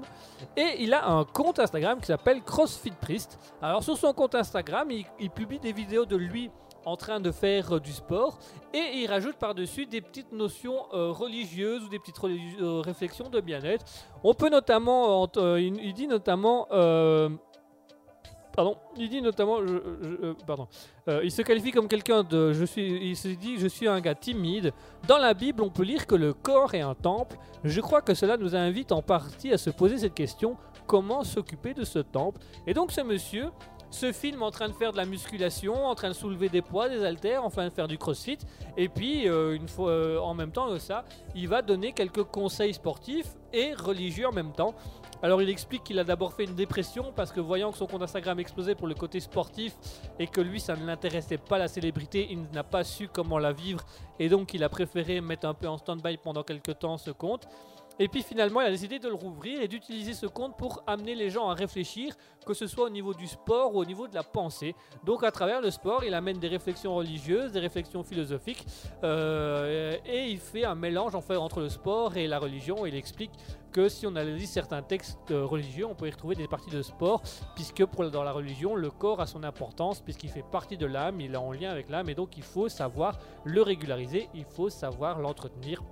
Et 0.56 0.78
il 0.80 0.94
a 0.94 1.06
un 1.06 1.26
compte 1.26 1.60
Instagram 1.60 2.00
qui 2.00 2.06
s'appelle 2.06 2.42
CrossFit 2.44 2.92
Priest. 2.92 3.38
Alors 3.62 3.84
sur 3.84 3.98
son 3.98 4.14
compte 4.14 4.36
Instagram, 4.36 4.88
il 5.20 5.30
publie 5.30 5.60
des 5.60 5.74
vidéos 5.74 6.06
de 6.06 6.16
lui 6.16 6.50
en 6.90 6.98
train 6.98 7.20
de 7.20 7.32
faire 7.32 7.76
euh, 7.76 7.80
du 7.80 7.94
sport 7.94 8.40
et 8.74 9.00
il 9.02 9.08
rajoute 9.08 9.36
par-dessus 9.38 9.86
des 9.86 10.02
petites 10.02 10.32
notions 10.32 10.86
euh, 10.94 11.12
religieuses 11.12 11.84
ou 11.84 11.90
des 11.90 12.00
petites 12.00 12.20
euh, 12.24 12.82
réflexions 12.82 13.30
de 13.30 13.40
bien-être. 13.40 13.86
On 14.24 14.34
peut 14.34 14.50
notamment, 14.50 15.24
ent- 15.24 15.56
il, 15.58 15.94
dit 15.94 16.08
notamment, 16.08 16.68
pardon, 18.56 18.76
il 18.98 19.10
dit 19.10 19.22
notamment, 19.22 19.60
pardon, 20.46 20.68
il 21.24 21.32
se 21.32 21.42
qualifie 21.42 21.72
comme 21.72 21.88
quelqu'un 21.88 22.24
de, 22.24 22.54
je 22.54 22.66
suis, 22.66 23.10
il 23.10 23.16
se 23.16 23.30
dit, 23.30 23.58
je 23.58 23.68
suis 23.68 23.88
un 23.88 24.02
gars 24.02 24.16
timide. 24.16 24.74
Dans 25.08 25.18
la 25.18 25.34
Bible, 25.34 25.64
on 25.64 25.70
peut 25.70 25.84
lire 25.84 26.06
que 26.06 26.16
le 26.16 26.34
corps 26.34 26.74
est 26.74 26.82
un 26.82 26.96
temple. 26.96 27.38
Je 27.64 27.80
crois 27.82 28.02
que 28.02 28.14
cela 28.14 28.36
nous 28.38 28.56
invite 28.56 28.92
en 28.92 29.02
partie 29.02 29.54
à 29.54 29.58
se 29.58 29.70
poser 29.70 29.98
cette 30.00 30.14
question 30.16 30.58
comment 30.86 31.24
s'occuper 31.24 31.74
de 31.74 31.86
ce 31.86 32.00
temple? 32.00 32.42
Et 32.68 32.74
donc, 32.74 32.92
ce 32.92 33.02
monsieur 33.02 33.50
se 33.92 34.12
filme 34.12 34.44
en 34.44 34.52
train 34.52 34.68
de 34.68 34.74
faire 34.74 34.92
de 34.92 34.98
la 34.98 35.06
musculation, 35.06 35.86
en 35.86 35.96
train 35.96 36.10
de 36.10 36.14
soulever 36.14 36.50
des 36.50 36.62
poids, 36.62 36.90
des 36.90 37.04
haltères, 37.04 37.44
en 37.44 37.50
train 37.50 37.66
de 37.66 37.74
faire 37.74 37.88
du 37.88 37.98
crossfit. 37.98 38.38
Et 38.78 38.90
puis, 38.90 39.28
euh, 39.28 39.56
une 39.56 39.68
fois, 39.68 39.92
euh, 39.92 40.20
en 40.20 40.34
même 40.34 40.52
temps 40.52 40.72
de 40.72 40.78
ça, 40.78 41.06
il 41.36 41.48
va 41.48 41.62
donner 41.62 41.92
quelques 41.94 42.24
conseils 42.24 42.74
sportifs 42.74 43.36
et 43.52 43.74
religieux 43.74 44.28
en 44.28 44.32
même 44.32 44.52
temps. 44.52 44.74
Alors, 45.22 45.42
il 45.42 45.50
explique 45.50 45.84
qu'il 45.84 46.00
a 46.00 46.04
d'abord 46.06 46.34
fait 46.34 46.46
une 46.46 46.56
dépression 46.56 47.12
parce 47.14 47.32
que 47.32 47.42
voyant 47.42 47.72
que 47.72 47.78
son 47.78 47.88
compte 47.88 48.02
Instagram 48.02 48.40
explosait 48.40 48.76
pour 48.76 48.88
le 48.88 48.96
côté 48.96 49.20
sportif 49.20 49.76
et 50.18 50.28
que 50.28 50.40
lui, 50.40 50.62
ça 50.62 50.76
ne 50.76 50.86
l'intéressait 50.86 51.38
pas 51.38 51.58
la 51.58 51.68
célébrité, 51.68 52.28
il 52.30 52.44
n'a 52.54 52.64
pas 52.64 52.86
su 52.86 53.10
comment 53.10 53.38
la 53.38 53.52
vivre 53.52 53.84
et 54.18 54.30
donc 54.30 54.54
il 54.54 54.64
a 54.64 54.70
préféré 54.70 55.20
mettre 55.20 55.46
un 55.46 55.54
peu 55.54 55.68
en 55.68 55.78
stand-by 55.78 56.18
pendant 56.18 56.44
quelques 56.44 56.80
temps 56.80 56.98
ce 56.98 57.12
compte. 57.12 57.48
Et 58.00 58.08
puis 58.08 58.24
finalement, 58.24 58.62
il 58.62 58.68
a 58.68 58.72
décidé 58.72 58.98
de 58.98 59.10
le 59.10 59.14
rouvrir 59.14 59.62
et 59.62 59.68
d'utiliser 59.68 60.14
ce 60.14 60.26
compte 60.26 60.58
pour 60.58 60.82
amener 60.88 61.16
les 61.16 61.30
gens 61.30 61.50
à 61.50 61.54
réfléchir, 61.54 62.16
que 62.46 62.54
ce 62.54 62.66
soit 62.66 62.86
au 62.86 62.90
niveau 62.90 63.14
du 63.14 63.28
sport 63.28 63.76
ou 63.76 63.80
au 63.80 63.86
niveau 63.86 64.08
de 64.08 64.16
la 64.16 64.24
pensée. 64.24 64.74
Donc 65.04 65.24
à 65.24 65.32
travers 65.32 65.60
le 65.60 65.70
sport, 65.70 66.06
il 66.06 66.14
amène 66.14 66.40
des 66.40 66.48
réflexions 66.48 66.96
religieuses, 66.96 67.52
des 67.52 67.60
réflexions 67.60 68.02
philosophiques, 68.04 68.66
euh, 69.04 69.98
et 70.06 70.30
il 70.30 70.40
fait 70.40 70.64
un 70.64 70.76
mélange 70.76 71.14
en 71.14 71.22
fait, 71.22 71.36
entre 71.36 71.60
le 71.60 71.68
sport 71.68 72.16
et 72.16 72.28
la 72.28 72.40
religion. 72.40 72.86
Il 72.86 72.96
explique 72.96 73.32
que 73.74 73.90
si 73.90 74.08
on 74.08 74.16
analyse 74.16 74.50
certains 74.50 74.82
textes 74.82 75.30
religieux, 75.30 75.86
on 75.86 75.94
peut 75.94 76.08
y 76.08 76.12
retrouver 76.12 76.36
des 76.36 76.48
parties 76.48 76.72
de 76.72 76.82
sport, 76.82 77.22
puisque 77.54 77.84
dans 78.12 78.24
la 78.24 78.32
religion, 78.32 78.76
le 78.76 78.90
corps 78.90 79.20
a 79.20 79.28
son 79.28 79.44
importance, 79.44 80.00
puisqu'il 80.00 80.30
fait 80.30 80.46
partie 80.50 80.78
de 80.78 80.86
l'âme, 80.86 81.20
il 81.20 81.34
est 81.34 81.38
en 81.38 81.52
lien 81.52 81.70
avec 81.70 81.90
l'âme, 81.90 82.10
et 82.10 82.16
donc 82.16 82.38
il 82.38 82.44
faut 82.44 82.70
savoir 82.70 83.20
le 83.44 83.62
régulariser, 83.62 84.30
il 84.34 84.46
faut 84.46 84.70
savoir 84.70 85.20
l'entretenir 85.20 85.84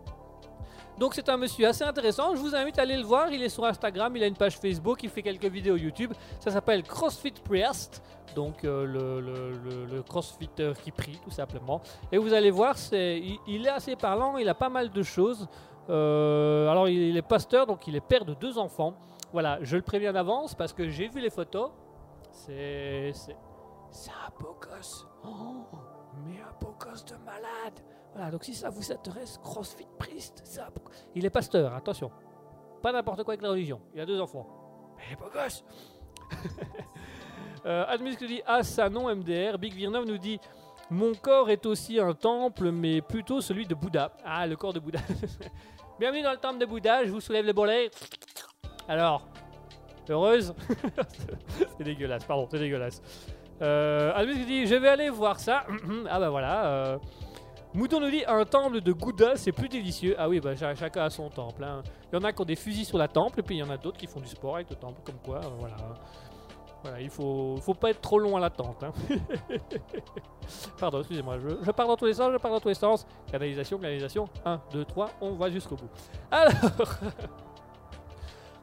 donc 0.97 1.13
c'est 1.13 1.29
un 1.29 1.37
monsieur 1.37 1.67
assez 1.67 1.83
intéressant, 1.83 2.35
je 2.35 2.39
vous 2.39 2.55
invite 2.55 2.79
à 2.79 2.81
aller 2.81 2.97
le 2.97 3.03
voir, 3.03 3.31
il 3.31 3.43
est 3.43 3.49
sur 3.49 3.65
Instagram, 3.65 4.15
il 4.15 4.23
a 4.23 4.27
une 4.27 4.35
page 4.35 4.57
Facebook, 4.57 5.03
il 5.03 5.09
fait 5.09 5.21
quelques 5.21 5.45
vidéos 5.45 5.75
YouTube, 5.75 6.13
ça 6.39 6.51
s'appelle 6.51 6.83
CrossFit 6.83 7.33
Priest, 7.43 8.01
donc 8.35 8.63
euh, 8.63 8.85
le, 8.85 9.85
le, 9.85 10.03
crossfitter 10.03 10.73
qui 10.83 10.91
prie 10.91 11.19
tout 11.23 11.31
simplement. 11.31 11.81
Et 12.11 12.19
vous 12.19 12.33
allez 12.33 12.51
voir, 12.51 12.75
il, 12.91 13.65
est 13.65 13.69
assez 13.69 13.95
parlant, 13.95 14.37
il 14.37 14.47
a 14.47 14.53
pas 14.53 14.69
mal 14.69 14.91
de 14.91 15.03
choses. 15.03 15.47
Euh, 15.89 16.69
alors 16.69 16.87
il 16.87 17.17
est 17.17 17.21
pasteur, 17.21 17.65
donc 17.65 17.87
il 17.87 17.95
est 17.95 18.01
père 18.01 18.25
de 18.25 18.35
deux 18.35 18.59
enfants. 18.59 18.93
Voilà, 19.33 19.57
je 19.61 19.75
le 19.75 19.81
préviens 19.81 20.13
d'avance 20.13 20.53
parce 20.53 20.71
que 20.71 20.87
j'ai 20.87 21.07
vu 21.07 21.19
les 21.19 21.31
photos. 21.31 21.71
C'est, 22.31 23.11
un 24.09 24.29
beau. 24.39 24.55
Oh, 25.25 25.65
mais 26.25 26.39
un 26.39 26.53
beau 26.59 26.75
de 26.77 27.25
malade. 27.25 27.81
Voilà, 28.17 28.31
donc 28.31 28.43
si 28.45 28.55
ça 28.55 28.71
vous 28.71 28.91
intéresse, 28.91 29.37
CrossFit 29.43 29.85
Priest, 29.99 30.43
beau- 30.73 30.89
il 31.13 31.23
est 31.23 31.29
pasteur, 31.29 31.75
attention. 31.75 32.09
Pas 32.81 32.91
n'importe 32.91 33.21
quoi 33.23 33.33
avec 33.35 33.43
la 33.43 33.51
religion. 33.51 33.79
Il 33.93 34.01
a 34.01 34.07
deux 34.07 34.19
enfants. 34.19 34.47
Mais 34.97 35.15
beau 35.15 35.29
gosse 35.31 35.63
euh, 37.67 37.85
Admus 37.87 38.15
nous 38.19 38.27
dit 38.27 38.41
Ah, 38.47 38.63
ça 38.63 38.89
non, 38.89 39.15
MDR. 39.15 39.59
Big 39.59 39.71
Virnov 39.75 40.05
nous 40.05 40.17
dit 40.17 40.39
Mon 40.89 41.13
corps 41.13 41.51
est 41.51 41.67
aussi 41.67 41.99
un 41.99 42.13
temple, 42.13 42.71
mais 42.71 43.01
plutôt 43.03 43.39
celui 43.39 43.67
de 43.67 43.75
Bouddha. 43.75 44.11
Ah, 44.25 44.47
le 44.47 44.55
corps 44.55 44.73
de 44.73 44.79
Bouddha. 44.79 44.99
Bienvenue 45.99 46.23
dans 46.23 46.31
le 46.31 46.37
temple 46.37 46.57
de 46.57 46.65
Bouddha, 46.65 47.05
je 47.05 47.11
vous 47.11 47.21
soulève 47.21 47.45
le 47.45 47.53
bolet. 47.53 47.91
Alors, 48.87 49.27
heureuse 50.09 50.55
C'est 51.77 51.83
dégueulasse, 51.83 52.25
pardon, 52.25 52.47
c'est 52.49 52.57
dégueulasse. 52.57 52.99
Euh, 53.61 54.11
Admus 54.15 54.39
nous 54.39 54.45
dit 54.45 54.65
Je 54.65 54.73
vais 54.73 54.89
aller 54.89 55.09
voir 55.11 55.39
ça. 55.39 55.67
ah, 56.09 56.19
bah 56.19 56.29
voilà. 56.31 56.65
euh, 56.65 56.97
Mouton 57.77 57.99
nous 57.99 58.09
dit 58.09 58.23
un 58.27 58.43
temple 58.43 58.81
de 58.81 58.91
Gouda, 58.91 59.35
c'est 59.35 59.51
plus 59.51 59.69
délicieux. 59.69 60.15
Ah 60.17 60.27
oui, 60.27 60.39
bah 60.39 60.55
cha- 60.55 60.73
chacun 60.73 61.03
a 61.03 61.09
son 61.11 61.29
temple. 61.29 61.63
hein. 61.63 61.83
Il 62.11 62.15
y 62.15 62.19
en 62.19 62.23
a 62.23 62.33
qui 62.33 62.41
ont 62.41 62.45
des 62.45 62.55
fusils 62.55 62.85
sur 62.85 62.97
la 62.97 63.07
temple, 63.07 63.39
et 63.39 63.43
puis 63.43 63.55
il 63.55 63.59
y 63.59 63.63
en 63.63 63.69
a 63.69 63.77
d'autres 63.77 63.97
qui 63.97 64.07
font 64.07 64.19
du 64.19 64.27
sport 64.27 64.55
avec 64.55 64.69
le 64.69 64.75
temple, 64.75 64.99
comme 65.05 65.19
quoi, 65.23 65.37
euh, 65.37 65.49
voilà. 65.59 65.75
Voilà, 66.83 67.01
il 67.01 67.09
faut, 67.09 67.57
faut 67.61 67.73
pas 67.75 67.89
être 67.91 68.01
trop 68.01 68.17
long 68.19 68.35
à 68.35 68.39
l'attente. 68.39 68.83
Hein. 68.83 68.91
Pardon, 70.79 70.99
excusez-moi, 70.99 71.37
je, 71.39 71.49
je 71.63 71.71
pars 71.71 71.87
dans 71.87 71.97
tous 71.97 72.05
les 72.05 72.13
sens, 72.13 72.31
je 72.31 72.37
pars 72.37 72.51
dans 72.51 72.59
tous 72.59 72.67
les 72.69 72.73
sens. 72.73 73.05
Canalisation, 73.31 73.77
canalisation, 73.77 74.27
1, 74.45 74.59
2, 74.71 74.85
3, 74.85 75.09
on 75.21 75.31
va 75.33 75.49
jusqu'au 75.49 75.75
bout. 75.75 75.89
Alors, 76.31 76.51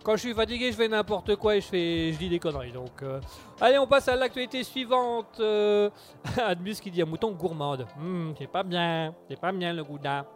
quand 0.04 0.16
je 0.16 0.20
suis 0.20 0.34
fatigué, 0.34 0.70
je 0.70 0.76
fais 0.76 0.86
n'importe 0.86 1.34
quoi 1.36 1.56
et 1.56 1.62
je, 1.62 1.66
fais, 1.66 2.12
je 2.12 2.18
dis 2.18 2.28
des 2.28 2.38
conneries. 2.38 2.70
Donc, 2.72 3.02
euh, 3.02 3.20
allez, 3.58 3.78
on 3.78 3.86
passe 3.86 4.06
à 4.06 4.14
l'actualité 4.14 4.62
suivante. 4.62 5.40
Euh, 5.40 5.88
Admus 6.36 6.74
qui 6.74 6.90
dit 6.90 7.00
à 7.00 7.06
mouton 7.06 7.32
gourmande. 7.32 7.86
Hum, 7.96 8.34
c'est 8.38 8.46
pas 8.46 8.62
bien, 8.62 9.14
c'est 9.28 9.40
pas 9.40 9.50
bien 9.50 9.72
le 9.72 9.82
gouda. 9.82 10.26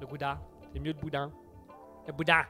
Le 0.00 0.06
gouda, 0.06 0.38
c'est 0.72 0.78
mieux 0.78 0.92
le 0.92 1.00
boudin. 1.00 1.32
Le 2.06 2.12
boudin. 2.12 2.44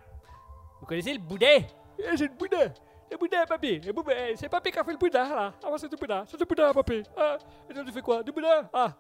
Vous 0.79 0.87
connaissez 0.87 1.15
le 1.15 1.21
boudet 1.21 1.67
Eh, 1.99 2.17
C'est 2.17 2.29
le 2.29 2.35
boudin. 2.35 2.71
Le 3.11 3.17
boudin, 3.17 3.47
papy. 3.47 3.81
Le 3.81 3.95
eh, 4.11 4.37
c'est 4.37 4.51
papy 4.51 4.71
qui 4.71 4.79
a 4.79 4.85
fait 4.85 4.93
le 4.93 4.99
boudin, 4.99 5.29
là. 5.29 5.53
Ah, 5.65 5.69
moi, 5.69 5.79
c'est 5.79 5.89
du 5.89 5.97
boudin. 5.97 6.25
C'est 6.27 6.37
du 6.37 6.45
boudin, 6.45 6.71
papy. 6.75 7.03
Ah, 7.17 7.39
et 7.71 7.73
toi, 7.73 7.83
tu 7.83 7.93
fais 7.93 8.03
quoi? 8.03 8.23
Du 8.23 8.31
boudin? 8.31 8.69
Ah. 8.75 8.93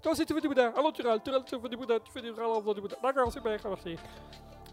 Toi 0.00 0.12
aussi, 0.12 0.24
tu 0.24 0.32
fais 0.32 0.40
du 0.40 0.46
boudin. 0.46 0.72
Alors, 0.76 0.92
tu 0.92 1.02
râles, 1.02 1.20
tu 1.20 1.30
râles, 1.30 1.42
tu 1.44 1.58
fais 1.58 1.68
du 1.68 1.76
boudin. 1.76 1.98
Tu 1.98 2.12
fais 2.12 2.22
du 2.22 2.30
râles 2.30 2.74
du 2.74 2.80
boudin. 2.80 2.96
D'accord, 3.02 3.32
super, 3.32 3.58
merci. 3.64 3.96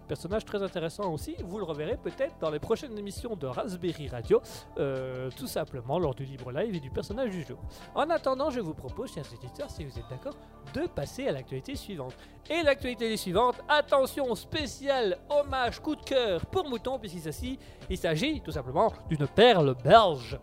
Personnage 0.08 0.44
très 0.44 0.62
intéressant 0.62 1.12
aussi, 1.14 1.36
vous 1.44 1.58
le 1.58 1.64
reverrez 1.64 1.98
peut-être 1.98 2.36
dans 2.42 2.50
les 2.50 2.60
prochaines 2.60 2.98
émissions 2.98 3.36
de 3.36 3.48
Raspberry 3.48 4.10
Radio, 4.10 4.42
euh, 4.78 5.30
tout 5.36 5.48
simplement 5.48 5.98
lors 5.98 6.14
du 6.14 6.26
libre 6.26 6.52
live 6.52 6.76
et 6.76 6.80
du 6.80 6.90
personnage 6.90 7.30
du 7.30 7.44
jour. 7.44 7.58
En 7.96 8.10
attendant, 8.10 8.50
je 8.50 8.60
vous 8.60 8.74
propose, 8.74 9.14
chers 9.14 9.26
éditeurs, 9.34 9.70
si 9.70 9.86
vous 9.86 9.98
êtes 9.98 10.10
d'accord, 10.10 10.36
de 10.74 10.88
passer 10.88 11.28
à 11.28 11.32
l'actualité 11.32 11.76
suivante. 11.76 12.14
Et 12.50 12.64
l'actualité 12.64 13.16
suivante, 13.16 13.56
attention, 13.70 14.36
spécial 14.36 15.18
hommage 15.30 15.80
coup 15.80 15.96
de 15.96 16.04
cœur 16.04 16.46
pour 16.48 16.70
Mouton, 16.70 17.00
puisqu'il 17.00 17.22
s'agit, 17.22 17.60
il 17.90 17.98
s'agit 17.98 18.42
tout 18.42 18.52
simplement 18.52 18.92
d'une 19.10 19.28
perle 19.28 19.76
belge. 19.84 20.38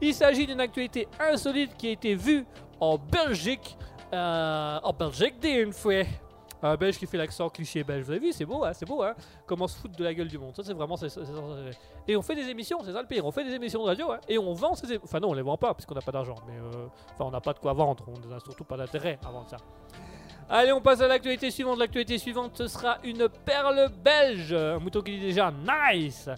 Il 0.00 0.14
s'agit 0.14 0.46
d'une 0.46 0.60
actualité 0.60 1.08
insolite 1.20 1.76
qui 1.76 1.88
a 1.88 1.90
été 1.92 2.14
vue 2.14 2.44
en 2.80 2.98
Belgique, 2.98 3.78
euh, 4.12 4.78
en 4.82 4.92
Belgique 4.92 5.40
d'une 5.40 5.72
fois. 5.72 6.02
Un 6.62 6.76
belge 6.76 6.98
qui 6.98 7.06
fait 7.06 7.18
l'accent 7.18 7.48
cliché 7.48 7.84
belge, 7.84 8.04
vous 8.04 8.10
avez 8.12 8.20
vu, 8.20 8.32
c'est 8.32 8.46
beau, 8.46 8.64
hein, 8.64 8.72
c'est 8.72 8.86
beau, 8.86 9.02
hein. 9.02 9.14
Comment 9.46 9.68
se 9.68 9.78
foutre 9.78 9.96
de 9.96 10.04
la 10.04 10.14
gueule 10.14 10.28
du 10.28 10.38
monde, 10.38 10.56
ça 10.56 10.62
c'est 10.62 10.72
vraiment. 10.72 10.96
Et 12.08 12.16
on 12.16 12.22
fait 12.22 12.34
des 12.34 12.48
émissions, 12.48 12.78
c'est 12.82 12.92
ça 12.92 13.02
le 13.02 13.06
pire, 13.06 13.26
on 13.26 13.30
fait 13.30 13.44
des 13.44 13.54
émissions 13.54 13.82
de 13.82 13.88
radio, 13.88 14.10
hein, 14.12 14.20
et 14.28 14.38
on 14.38 14.52
vend 14.54 14.74
ces 14.74 14.86
émissions. 14.86 15.04
Enfin, 15.04 15.20
non, 15.20 15.30
on 15.30 15.34
les 15.34 15.42
vend 15.42 15.56
pas, 15.58 15.74
puisqu'on 15.74 15.94
n'a 15.94 16.00
pas 16.00 16.12
d'argent, 16.12 16.36
mais 16.46 16.56
euh, 16.56 16.86
enfin, 17.12 17.24
on 17.26 17.30
n'a 17.30 17.40
pas 17.40 17.52
de 17.52 17.58
quoi 17.58 17.72
vendre, 17.74 18.04
on 18.08 18.28
n'a 18.28 18.40
surtout 18.40 18.64
pas 18.64 18.76
d'intérêt 18.76 19.18
à 19.26 19.30
vendre 19.30 19.48
ça. 19.50 19.58
Allez, 20.48 20.72
on 20.72 20.80
passe 20.80 21.00
à 21.00 21.08
l'actualité 21.08 21.50
suivante. 21.50 21.78
L'actualité 21.78 22.18
suivante, 22.18 22.52
ce 22.56 22.68
sera 22.68 22.98
une 23.02 23.28
perle 23.28 23.90
belge. 24.02 24.52
Un 24.52 24.78
mouton 24.78 25.02
qui 25.02 25.18
dit 25.18 25.26
déjà 25.26 25.50
nice. 25.50 26.30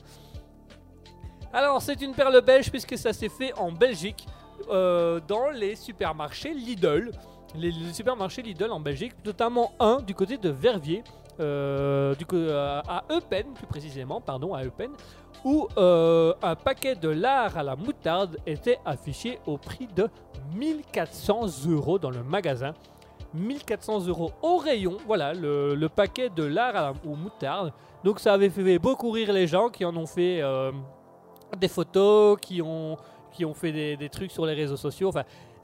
Alors, 1.52 1.82
c'est 1.82 2.00
une 2.00 2.14
perle 2.14 2.40
belge 2.40 2.70
puisque 2.70 2.96
ça 2.96 3.12
s'est 3.12 3.28
fait 3.28 3.52
en 3.58 3.70
Belgique, 3.70 4.26
euh, 4.70 5.20
dans 5.28 5.50
les 5.50 5.76
supermarchés 5.76 6.54
Lidl. 6.54 7.12
Les, 7.54 7.72
supermarchés 7.92 8.42
Lidl 8.42 8.70
en 8.70 8.80
Belgique, 8.80 9.12
notamment 9.24 9.72
un 9.80 10.00
du 10.00 10.14
côté 10.14 10.36
de 10.36 10.50
Verviers, 10.50 11.02
euh, 11.40 12.14
du, 12.14 12.26
co- 12.26 12.36
à 12.36 13.04
Eupen 13.10 13.46
plus 13.54 13.66
précisément, 13.66 14.20
pardon, 14.20 14.54
à 14.54 14.64
Eupen, 14.64 14.90
où 15.44 15.68
euh, 15.76 16.34
un 16.42 16.54
paquet 16.54 16.94
de 16.94 17.08
lard 17.08 17.56
à 17.56 17.62
la 17.62 17.76
moutarde 17.76 18.38
était 18.46 18.78
affiché 18.84 19.38
au 19.46 19.56
prix 19.56 19.88
de 19.94 20.08
1400 20.54 21.68
euros 21.68 21.98
dans 21.98 22.10
le 22.10 22.22
magasin. 22.22 22.74
1400 23.34 24.06
euros 24.06 24.32
au 24.42 24.56
rayon, 24.56 24.96
voilà, 25.06 25.32
le, 25.34 25.86
paquet 25.88 26.30
de 26.30 26.44
lard 26.44 26.76
à 26.76 26.92
aux 27.06 27.14
moutarde. 27.14 27.72
Donc 28.04 28.20
ça 28.20 28.32
avait 28.32 28.50
fait 28.50 28.78
beaucoup 28.78 29.10
rire 29.10 29.32
les 29.32 29.46
gens 29.46 29.68
qui 29.68 29.84
en 29.84 29.94
ont 29.96 30.06
fait 30.06 30.40
euh, 30.40 30.72
des 31.58 31.68
photos, 31.68 32.38
qui 32.40 32.62
ont, 32.62 32.96
qui 33.32 33.44
ont 33.44 33.54
fait 33.54 33.96
des, 33.96 34.08
trucs 34.08 34.30
sur 34.30 34.46
les 34.46 34.54
réseaux 34.54 34.76
sociaux. 34.76 35.12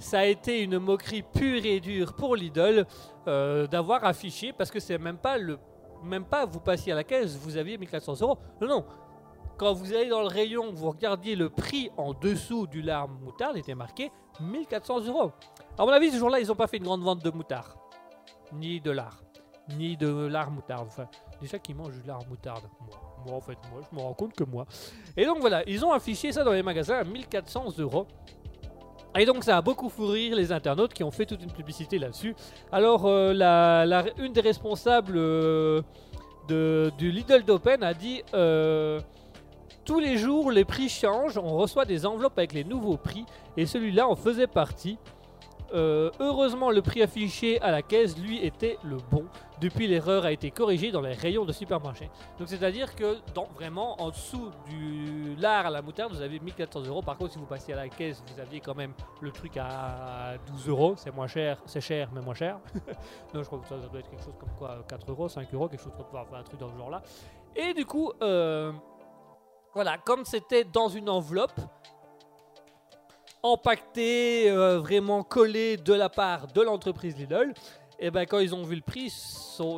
Ça 0.04 0.18
a 0.18 0.24
été 0.24 0.62
une 0.62 0.78
moquerie 0.78 1.22
pure 1.22 1.64
et 1.64 1.80
dure 1.80 2.12
pour 2.12 2.36
Lidl 2.36 2.86
euh, 3.26 3.66
d'avoir 3.66 4.04
affiché, 4.04 4.52
parce 4.52 4.70
que 4.70 4.78
c'est 4.78 4.98
même 4.98 5.16
pas 5.16 5.38
le, 5.38 5.58
même 6.04 6.26
pas 6.26 6.44
vous 6.44 6.60
passiez 6.60 6.92
à 6.92 6.94
la 6.94 7.04
caisse, 7.04 7.36
vous 7.36 7.56
aviez 7.56 7.78
1400 7.78 8.20
euros. 8.20 8.38
Non, 8.60 8.68
non. 8.68 8.84
Quand 9.56 9.72
vous 9.72 9.94
allez 9.94 10.10
dans 10.10 10.20
le 10.20 10.26
rayon, 10.26 10.72
vous 10.72 10.90
regardiez 10.90 11.36
le 11.36 11.48
prix 11.48 11.90
en 11.96 12.12
dessous 12.12 12.66
du 12.66 12.82
lard 12.82 13.08
moutarde, 13.08 13.56
était 13.56 13.74
marqué 13.74 14.12
1400 14.40 15.06
euros. 15.06 15.32
À 15.78 15.86
mon 15.86 15.92
avis, 15.92 16.10
ce 16.10 16.18
jour-là, 16.18 16.38
ils 16.38 16.48
n'ont 16.48 16.54
pas 16.54 16.66
fait 16.66 16.76
une 16.76 16.84
grande 16.84 17.02
vente 17.02 17.24
de 17.24 17.30
moutarde, 17.30 17.72
ni 18.52 18.82
de 18.82 18.90
lard, 18.90 19.22
ni 19.78 19.96
de 19.96 20.26
lard 20.26 20.50
moutarde. 20.50 20.86
Enfin, 20.86 21.08
déjà 21.40 21.58
qui 21.58 21.72
mangent 21.72 21.98
du 21.98 22.06
lard 22.06 22.20
moutarde. 22.28 22.64
Moi, 22.80 23.00
moi, 23.26 23.36
en 23.36 23.40
fait, 23.40 23.56
moi, 23.72 23.80
je 23.90 23.96
me 23.96 24.02
rends 24.02 24.12
compte 24.12 24.34
que 24.34 24.44
moi. 24.44 24.66
Et 25.16 25.24
donc 25.24 25.38
voilà, 25.40 25.66
ils 25.66 25.82
ont 25.82 25.92
affiché 25.92 26.30
ça 26.30 26.44
dans 26.44 26.52
les 26.52 26.62
magasins 26.62 26.98
à 26.98 27.04
1400 27.04 27.78
euros. 27.78 28.06
Et 29.16 29.26
donc 29.26 29.44
ça 29.44 29.56
a 29.56 29.62
beaucoup 29.62 29.88
fou 29.88 30.06
rire 30.06 30.34
les 30.34 30.50
internautes 30.50 30.92
qui 30.92 31.04
ont 31.04 31.10
fait 31.10 31.26
toute 31.26 31.42
une 31.42 31.52
publicité 31.52 31.98
là-dessus. 31.98 32.34
Alors 32.72 33.02
euh, 33.06 33.32
une 34.18 34.32
des 34.32 34.40
responsables 34.40 35.14
euh, 35.16 35.82
du 36.48 37.10
Lidl 37.10 37.44
d'Open 37.44 37.82
a 37.84 37.94
dit 37.94 38.22
euh, 38.34 39.00
tous 39.84 40.00
les 40.00 40.16
jours 40.16 40.50
les 40.50 40.64
prix 40.64 40.88
changent, 40.88 41.38
on 41.38 41.56
reçoit 41.56 41.84
des 41.84 42.06
enveloppes 42.06 42.38
avec 42.38 42.52
les 42.52 42.64
nouveaux 42.64 42.96
prix 42.96 43.24
et 43.56 43.66
celui-là 43.66 44.08
en 44.08 44.16
faisait 44.16 44.48
partie. 44.48 44.98
Euh, 45.74 46.10
heureusement 46.20 46.70
le 46.70 46.82
prix 46.82 47.02
affiché 47.02 47.60
à 47.60 47.72
la 47.72 47.82
caisse 47.82 48.16
lui 48.16 48.44
était 48.44 48.78
le 48.84 48.96
bon. 49.10 49.24
Depuis 49.60 49.88
l'erreur 49.88 50.24
a 50.24 50.30
été 50.30 50.50
corrigée 50.50 50.92
dans 50.92 51.00
les 51.00 51.14
rayons 51.14 51.44
de 51.44 51.52
supermarché. 51.52 52.10
Donc 52.38 52.48
c'est-à-dire 52.48 52.94
que 52.94 53.18
dans, 53.34 53.46
vraiment 53.54 54.00
en 54.00 54.10
dessous 54.10 54.50
du 54.68 55.34
lard 55.36 55.66
à 55.66 55.70
la 55.70 55.82
moutarde 55.82 56.12
vous 56.12 56.22
avez 56.22 56.38
1400 56.38 56.86
euros. 56.86 57.02
Par 57.02 57.16
contre 57.16 57.32
si 57.32 57.38
vous 57.38 57.46
passiez 57.46 57.74
à 57.74 57.78
la 57.78 57.88
caisse 57.88 58.22
vous 58.32 58.40
aviez 58.40 58.60
quand 58.60 58.76
même 58.76 58.92
le 59.20 59.32
truc 59.32 59.56
à 59.56 60.34
12 60.46 60.68
euros. 60.68 60.94
C'est 60.96 61.12
moins 61.12 61.26
cher, 61.26 61.60
c'est 61.66 61.80
cher 61.80 62.08
mais 62.14 62.20
moins 62.20 62.34
cher. 62.34 62.58
non 63.34 63.42
je 63.42 63.46
crois 63.46 63.58
que 63.58 63.66
ça, 63.66 63.76
doit 63.76 63.98
être 63.98 64.10
quelque 64.10 64.24
chose 64.24 64.34
comme 64.38 64.54
quoi 64.56 64.78
4 64.88 65.10
euros, 65.10 65.28
5 65.28 65.52
euros, 65.54 65.68
quelque 65.68 65.82
chose 65.82 65.94
comme 65.96 66.06
ça, 66.12 66.22
enfin 66.22 66.38
un 66.38 66.44
truc 66.44 66.60
dans 66.60 66.70
ce 66.70 66.76
genre 66.76 66.90
là. 66.90 67.02
Et 67.56 67.74
du 67.74 67.84
coup 67.84 68.12
euh, 68.22 68.70
voilà 69.74 69.98
comme 69.98 70.24
c'était 70.24 70.62
dans 70.62 70.88
une 70.88 71.08
enveloppe 71.08 71.60
empaqueté, 73.44 74.50
euh, 74.50 74.80
vraiment 74.80 75.22
collé 75.22 75.76
de 75.76 75.92
la 75.92 76.08
part 76.08 76.46
de 76.48 76.62
l'entreprise 76.62 77.14
Lidl, 77.16 77.52
et 77.98 78.10
ben 78.10 78.24
quand 78.24 78.38
ils 78.38 78.54
ont 78.54 78.64
vu 78.64 78.74
le 78.74 78.80
prix, 78.82 79.12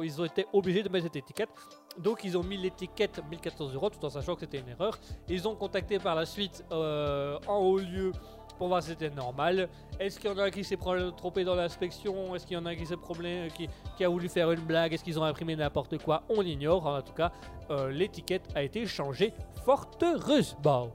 ils, 0.05 0.21
ont 0.21 0.25
été 0.25 0.47
obligés 0.53 0.83
de 0.83 0.89
mettre 0.89 1.07
cette 1.07 1.17
étiquette. 1.17 1.51
Donc 1.99 2.25
ils 2.25 2.39
ont 2.39 2.43
mis 2.43 2.57
l'étiquette 2.57 3.21
1400 3.29 3.75
euros 3.75 3.91
tout 3.91 4.03
en 4.05 4.11
sachant 4.11 4.35
que 4.35 4.41
c'était 4.41 4.61
une 4.61 4.69
erreur. 4.69 4.99
Ils 5.29 5.47
ont 5.49 5.57
contacté 5.57 5.99
par 5.99 6.15
la 6.15 6.27
suite 6.27 6.65
euh, 6.71 7.39
en 7.47 7.59
haut 7.59 7.79
lieu 7.79 8.13
pour 8.57 8.69
voir 8.69 8.83
si 8.83 8.91
c'était 8.91 9.11
normal. 9.11 9.69
Est-ce 9.99 10.19
qu'il 10.21 10.31
y 10.31 10.33
en 10.33 10.39
a 10.39 10.51
qui 10.51 10.65
s'est 10.65 10.79
trompé 11.17 11.45
dans 11.45 11.55
l'inspection? 11.55 12.35
Est-ce 12.35 12.47
qu'il 12.47 12.57
y 12.57 12.61
en 12.61 12.67
a 12.67 12.75
qui 12.75 12.87
s'est 12.87 12.97
problème, 12.97 13.51
qui, 13.51 13.69
qui 13.97 14.05
a 14.05 14.09
voulu 14.09 14.29
faire 14.29 14.51
une 14.53 14.61
blague? 14.61 14.95
Est-ce 14.95 15.05
qu'ils 15.05 15.19
ont 15.19 15.25
imprimé 15.25 15.57
n'importe 15.57 15.99
quoi? 15.99 16.23
On 16.29 16.43
ignore. 16.43 16.87
En 16.87 17.03
tout 17.03 17.13
cas, 17.13 17.33
euh, 17.71 17.91
l'étiquette 17.91 18.49
a 18.55 18.63
été 18.63 18.87
changée 18.87 19.35
fort 19.65 19.91
heureusement. 20.03 20.93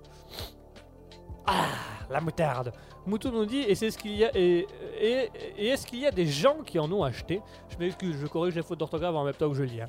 Ah, 1.45 1.65
la 2.09 2.21
moutarde. 2.21 2.71
Mouton 3.05 3.31
nous 3.31 3.45
dit, 3.45 3.61
et 3.61 3.73
c'est 3.75 3.89
ce 3.89 3.97
qu'il 3.97 4.15
y 4.15 4.23
a, 4.23 4.29
et, 4.37 4.67
et- 4.99 5.29
et 5.57 5.67
est-ce 5.69 5.87
qu'il 5.87 5.99
y 5.99 6.05
a 6.05 6.11
des 6.11 6.27
gens 6.27 6.57
qui 6.65 6.77
en 6.79 6.91
ont 6.91 7.03
acheté? 7.03 7.41
Je 7.69 7.77
m'excuse, 7.77 8.15
je 8.21 8.27
corrige 8.27 8.55
les 8.55 8.61
fautes 8.63 8.79
d'orthographe 8.79 9.15
en 9.15 9.23
même 9.23 9.33
temps 9.33 9.49
que 9.49 9.55
je 9.55 9.63
lis. 9.63 9.81
hein. 9.81 9.87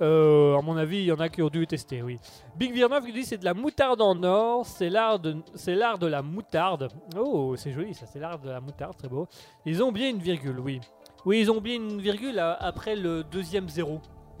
Euh, 0.00 0.56
à 0.56 0.62
mon 0.62 0.76
avis, 0.76 0.98
il 0.98 1.04
y 1.06 1.12
en 1.12 1.18
a 1.18 1.28
qui 1.28 1.42
ont 1.42 1.48
dû 1.48 1.66
tester, 1.66 2.02
oui. 2.02 2.20
Big 2.56 2.72
Virneuf 2.72 3.04
qui 3.04 3.12
dit 3.12 3.24
c'est 3.24 3.36
de 3.38 3.44
la 3.44 3.52
moutarde 3.52 4.00
en 4.00 4.22
or, 4.22 4.64
c'est 4.64 4.88
l'art 4.90 5.18
de, 5.18 5.32
de 5.32 6.06
la 6.06 6.22
moutarde. 6.22 6.88
Oh, 7.18 7.54
c'est 7.56 7.72
joli 7.72 7.94
ça, 7.94 8.06
c'est 8.06 8.20
l'art 8.20 8.38
de 8.38 8.48
la 8.48 8.60
moutarde, 8.60 8.96
très 8.96 9.08
beau. 9.08 9.26
Ils 9.66 9.82
ont 9.82 9.90
bien 9.90 10.08
une 10.10 10.20
virgule, 10.20 10.60
oui. 10.60 10.80
Oui, 11.26 11.40
ils 11.40 11.50
ont 11.50 11.60
bien 11.60 11.74
une 11.74 12.00
virgule 12.00 12.38
à- 12.38 12.54
après 12.54 12.94
le 12.94 13.24
deuxième 13.24 13.68
zéro. 13.68 14.00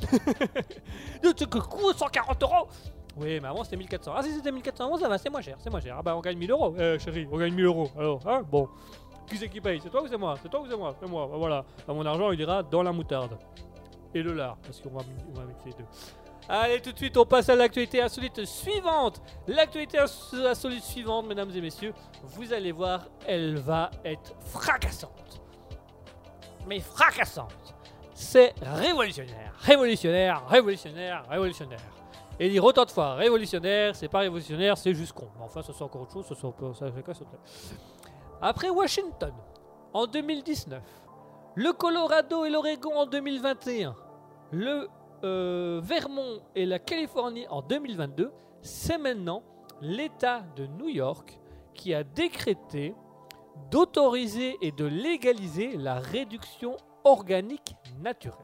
Que 1.22 1.58
coûte 1.58 1.96
140 1.98 2.42
euros? 2.44 2.68
Oui, 3.20 3.40
mais 3.40 3.48
avant 3.48 3.64
c'était 3.64 3.76
1400. 3.76 4.12
Ah, 4.16 4.22
si 4.22 4.32
c'était 4.32 4.52
1400 4.52 4.86
euros, 4.88 4.98
ça 4.98 5.08
va, 5.08 5.18
c'est 5.18 5.30
moins 5.30 5.40
cher, 5.40 5.56
c'est 5.58 5.70
moins 5.70 5.80
cher. 5.80 5.96
Ah 5.98 6.02
bah 6.02 6.14
on 6.16 6.20
gagne 6.20 6.38
1000 6.38 6.50
euros. 6.50 6.74
Eh 6.78 6.98
chérie, 6.98 7.26
on 7.30 7.36
gagne 7.38 7.52
1000 7.54 7.64
euros. 7.64 7.90
Alors, 7.98 8.20
hein, 8.26 8.42
bon. 8.50 8.68
Qui 9.26 9.36
c'est 9.36 9.48
qui 9.48 9.60
paye? 9.60 9.78
C'est 9.82 9.90
toi 9.90 10.02
ou 10.02 10.08
c'est 10.08 10.16
moi? 10.16 10.36
C'est 10.42 10.48
toi 10.48 10.60
ou 10.60 10.66
c'est 10.70 10.76
moi? 10.76 10.94
C'est 11.00 11.08
moi, 11.08 11.26
bah, 11.30 11.36
voilà. 11.36 11.64
Bah, 11.86 11.92
mon 11.94 12.06
argent 12.06 12.30
il 12.32 12.40
ira 12.40 12.62
dans 12.62 12.82
la 12.82 12.92
moutarde. 12.92 13.36
Et 14.14 14.22
le 14.22 14.32
lard, 14.32 14.56
parce 14.62 14.80
qu'on 14.80 14.88
va, 14.90 15.00
on 15.30 15.38
va 15.38 15.44
mixer 15.44 15.66
les 15.66 15.72
deux. 15.72 15.84
Allez, 16.48 16.80
tout 16.80 16.92
de 16.92 16.96
suite, 16.96 17.14
on 17.18 17.26
passe 17.26 17.50
à 17.50 17.56
l'actualité 17.56 18.00
insolite 18.00 18.42
suivante. 18.46 19.20
L'actualité 19.46 19.98
ins- 19.98 20.46
insolite 20.46 20.82
suivante, 20.82 21.26
mesdames 21.26 21.50
et 21.54 21.60
messieurs, 21.60 21.92
vous 22.22 22.50
allez 22.54 22.72
voir, 22.72 23.06
elle 23.26 23.56
va 23.58 23.90
être 24.02 24.34
fracassante. 24.46 25.42
Mais 26.66 26.80
fracassante. 26.80 27.52
C'est 28.14 28.54
révolutionnaire, 28.62 29.52
révolutionnaire, 29.60 30.42
révolutionnaire, 30.48 31.22
révolutionnaire. 31.28 31.78
Et 32.40 32.48
dire 32.48 32.64
autant 32.64 32.84
de 32.84 32.90
fois 32.90 33.14
révolutionnaire, 33.14 33.96
c'est 33.96 34.08
pas 34.08 34.20
révolutionnaire, 34.20 34.78
c'est 34.78 34.94
juste 34.94 35.12
con. 35.12 35.28
Mais 35.36 35.44
enfin, 35.44 35.62
ça 35.62 35.72
c'est 35.72 35.82
encore 35.82 36.02
autre 36.02 36.12
chose, 36.12 36.26
fait 36.28 37.02
quoi, 37.02 37.14
ça 37.14 37.24
Après 38.40 38.70
Washington, 38.70 39.32
en 39.92 40.06
2019, 40.06 40.80
le 41.56 41.72
Colorado 41.72 42.44
et 42.44 42.50
l'Oregon 42.50 42.94
en 42.94 43.06
2021, 43.06 43.96
le 44.52 44.88
euh, 45.24 45.80
Vermont 45.82 46.40
et 46.54 46.64
la 46.64 46.78
Californie 46.78 47.46
en 47.48 47.62
2022, 47.62 48.30
c'est 48.62 48.98
maintenant 48.98 49.42
l'État 49.80 50.42
de 50.56 50.66
New 50.66 50.88
York 50.88 51.40
qui 51.74 51.94
a 51.94 52.04
décrété 52.04 52.94
d'autoriser 53.70 54.56
et 54.62 54.70
de 54.70 54.84
légaliser 54.84 55.76
la 55.76 55.94
réduction 55.98 56.76
organique 57.04 57.74
naturelle. 58.00 58.36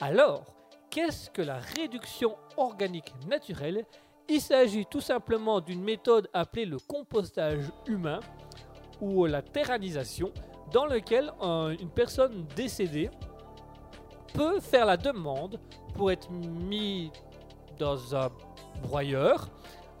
Alors, 0.00 0.44
qu'est-ce 0.90 1.30
que 1.30 1.42
la 1.42 1.58
réduction 1.58 2.36
organique 2.56 3.14
naturelle? 3.28 3.84
Il 4.28 4.40
s'agit 4.40 4.86
tout 4.86 5.00
simplement 5.00 5.60
d'une 5.60 5.82
méthode 5.82 6.28
appelée 6.32 6.66
le 6.66 6.78
compostage 6.78 7.64
humain 7.86 8.20
ou 9.00 9.26
la 9.26 9.42
terranisation, 9.42 10.32
dans 10.72 10.86
lequel 10.86 11.32
euh, 11.42 11.76
une 11.80 11.90
personne 11.90 12.46
décédée 12.54 13.10
peut 14.34 14.60
faire 14.60 14.86
la 14.86 14.96
demande 14.96 15.58
pour 15.94 16.10
être 16.10 16.30
mis 16.30 17.10
dans 17.78 18.14
un 18.14 18.28
broyeur 18.82 19.48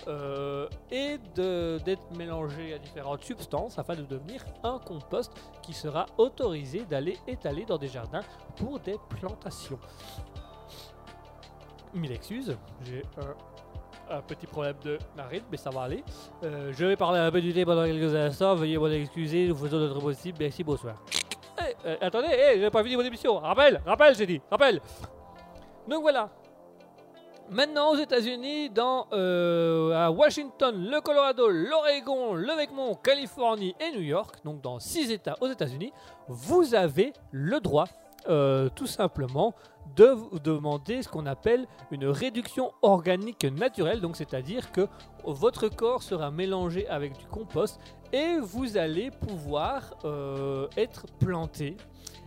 euh, 0.06 0.68
et 0.90 1.18
d'être 1.34 2.10
mélangé 2.16 2.74
à 2.74 2.78
différentes 2.78 3.24
substances 3.24 3.78
afin 3.78 3.96
de 3.96 4.02
devenir 4.02 4.44
un 4.62 4.78
compost 4.78 5.32
qui 5.62 5.72
sera 5.72 6.06
autorisé 6.18 6.84
d'aller 6.84 7.18
étaler 7.26 7.64
dans 7.64 7.78
des 7.78 7.88
jardins 7.88 8.22
pour 8.56 8.78
des 8.80 8.96
plantations. 9.08 9.78
Mille 11.92 12.12
excuses, 12.12 12.56
j'ai 12.84 13.02
un, 14.08 14.22
petit 14.22 14.46
problème 14.46 14.76
de 14.84 14.98
narine, 15.16 15.42
mais 15.50 15.56
ça 15.56 15.70
va 15.70 15.82
aller. 15.82 16.04
Euh, 16.44 16.72
je 16.72 16.84
vais 16.84 16.96
parler 16.96 17.18
un 17.18 17.30
peu 17.32 17.40
du 17.40 17.52
thé 17.52 17.64
pendant 17.64 17.84
quelques 17.84 18.14
instants, 18.14 18.54
veuillez 18.54 18.78
m'en 18.78 18.86
excuser, 18.86 19.48
nous 19.48 19.56
faisons 19.56 19.78
notre 19.78 20.00
possible, 20.00 20.38
merci, 20.40 20.62
bonsoir. 20.62 20.96
Eh, 21.58 21.74
euh, 21.86 21.96
attendez, 22.00 22.28
hey, 22.28 22.60
j'ai 22.60 22.70
pas 22.70 22.84
fini 22.84 22.96
mon 22.96 23.02
émission. 23.02 23.38
Rappel, 23.38 23.80
rappel, 23.84 24.14
j'ai 24.14 24.26
dit, 24.26 24.40
rappel. 24.50 24.80
Donc 25.88 26.02
voilà. 26.02 26.28
Maintenant 27.50 27.90
aux 27.90 27.96
États-Unis, 27.96 28.70
dans 28.70 29.08
euh, 29.12 29.92
à 29.92 30.12
Washington, 30.12 30.88
le 30.88 31.00
Colorado, 31.00 31.48
l'Oregon, 31.48 32.34
le 32.34 32.54
Vermont, 32.54 32.94
Californie 32.94 33.74
et 33.80 33.90
New 33.96 34.02
York, 34.02 34.36
donc 34.44 34.60
dans 34.60 34.78
six 34.78 35.10
États 35.10 35.36
aux 35.40 35.48
États-Unis, 35.48 35.92
vous 36.28 36.76
avez 36.76 37.12
le 37.32 37.58
droit, 37.58 37.88
tout 38.76 38.86
simplement, 38.86 39.54
de 39.96 40.38
demander 40.38 41.02
ce 41.02 41.08
qu'on 41.08 41.26
appelle 41.26 41.66
une 41.90 42.06
réduction 42.06 42.72
organique 42.82 43.44
naturelle. 43.44 44.00
Donc 44.00 44.16
c'est-à-dire 44.16 44.72
que 44.72 44.86
votre 45.24 45.68
corps 45.68 46.02
sera 46.02 46.30
mélangé 46.30 46.88
avec 46.88 47.16
du 47.18 47.26
compost 47.26 47.80
et 48.12 48.38
vous 48.40 48.76
allez 48.76 49.10
pouvoir 49.10 49.94
euh, 50.04 50.66
être 50.76 51.06
planté 51.18 51.76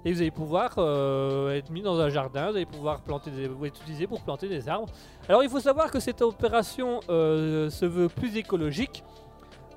et 0.06 0.11
vous 0.11 0.19
allez 0.19 0.31
pouvoir 0.31 0.76
euh, 0.77 1.52
être 1.52 1.69
mis 1.72 1.81
dans 1.81 1.99
un 1.99 2.10
jardin, 2.10 2.49
vous 2.52 2.57
allez 2.57 2.65
pouvoir 2.65 3.02
planter 3.02 3.31
des, 3.31 3.48
vous 3.48 3.65
être 3.65 3.81
utilisé 3.81 4.06
pour 4.06 4.22
planter 4.22 4.49
des 4.49 4.68
arbres. 4.68 4.90
Alors 5.30 5.44
il 5.44 5.49
faut 5.49 5.61
savoir 5.61 5.91
que 5.91 5.99
cette 5.99 6.22
opération 6.22 6.99
euh, 7.10 7.69
se 7.69 7.85
veut 7.85 8.10
plus 8.10 8.35
écologique. 8.38 9.03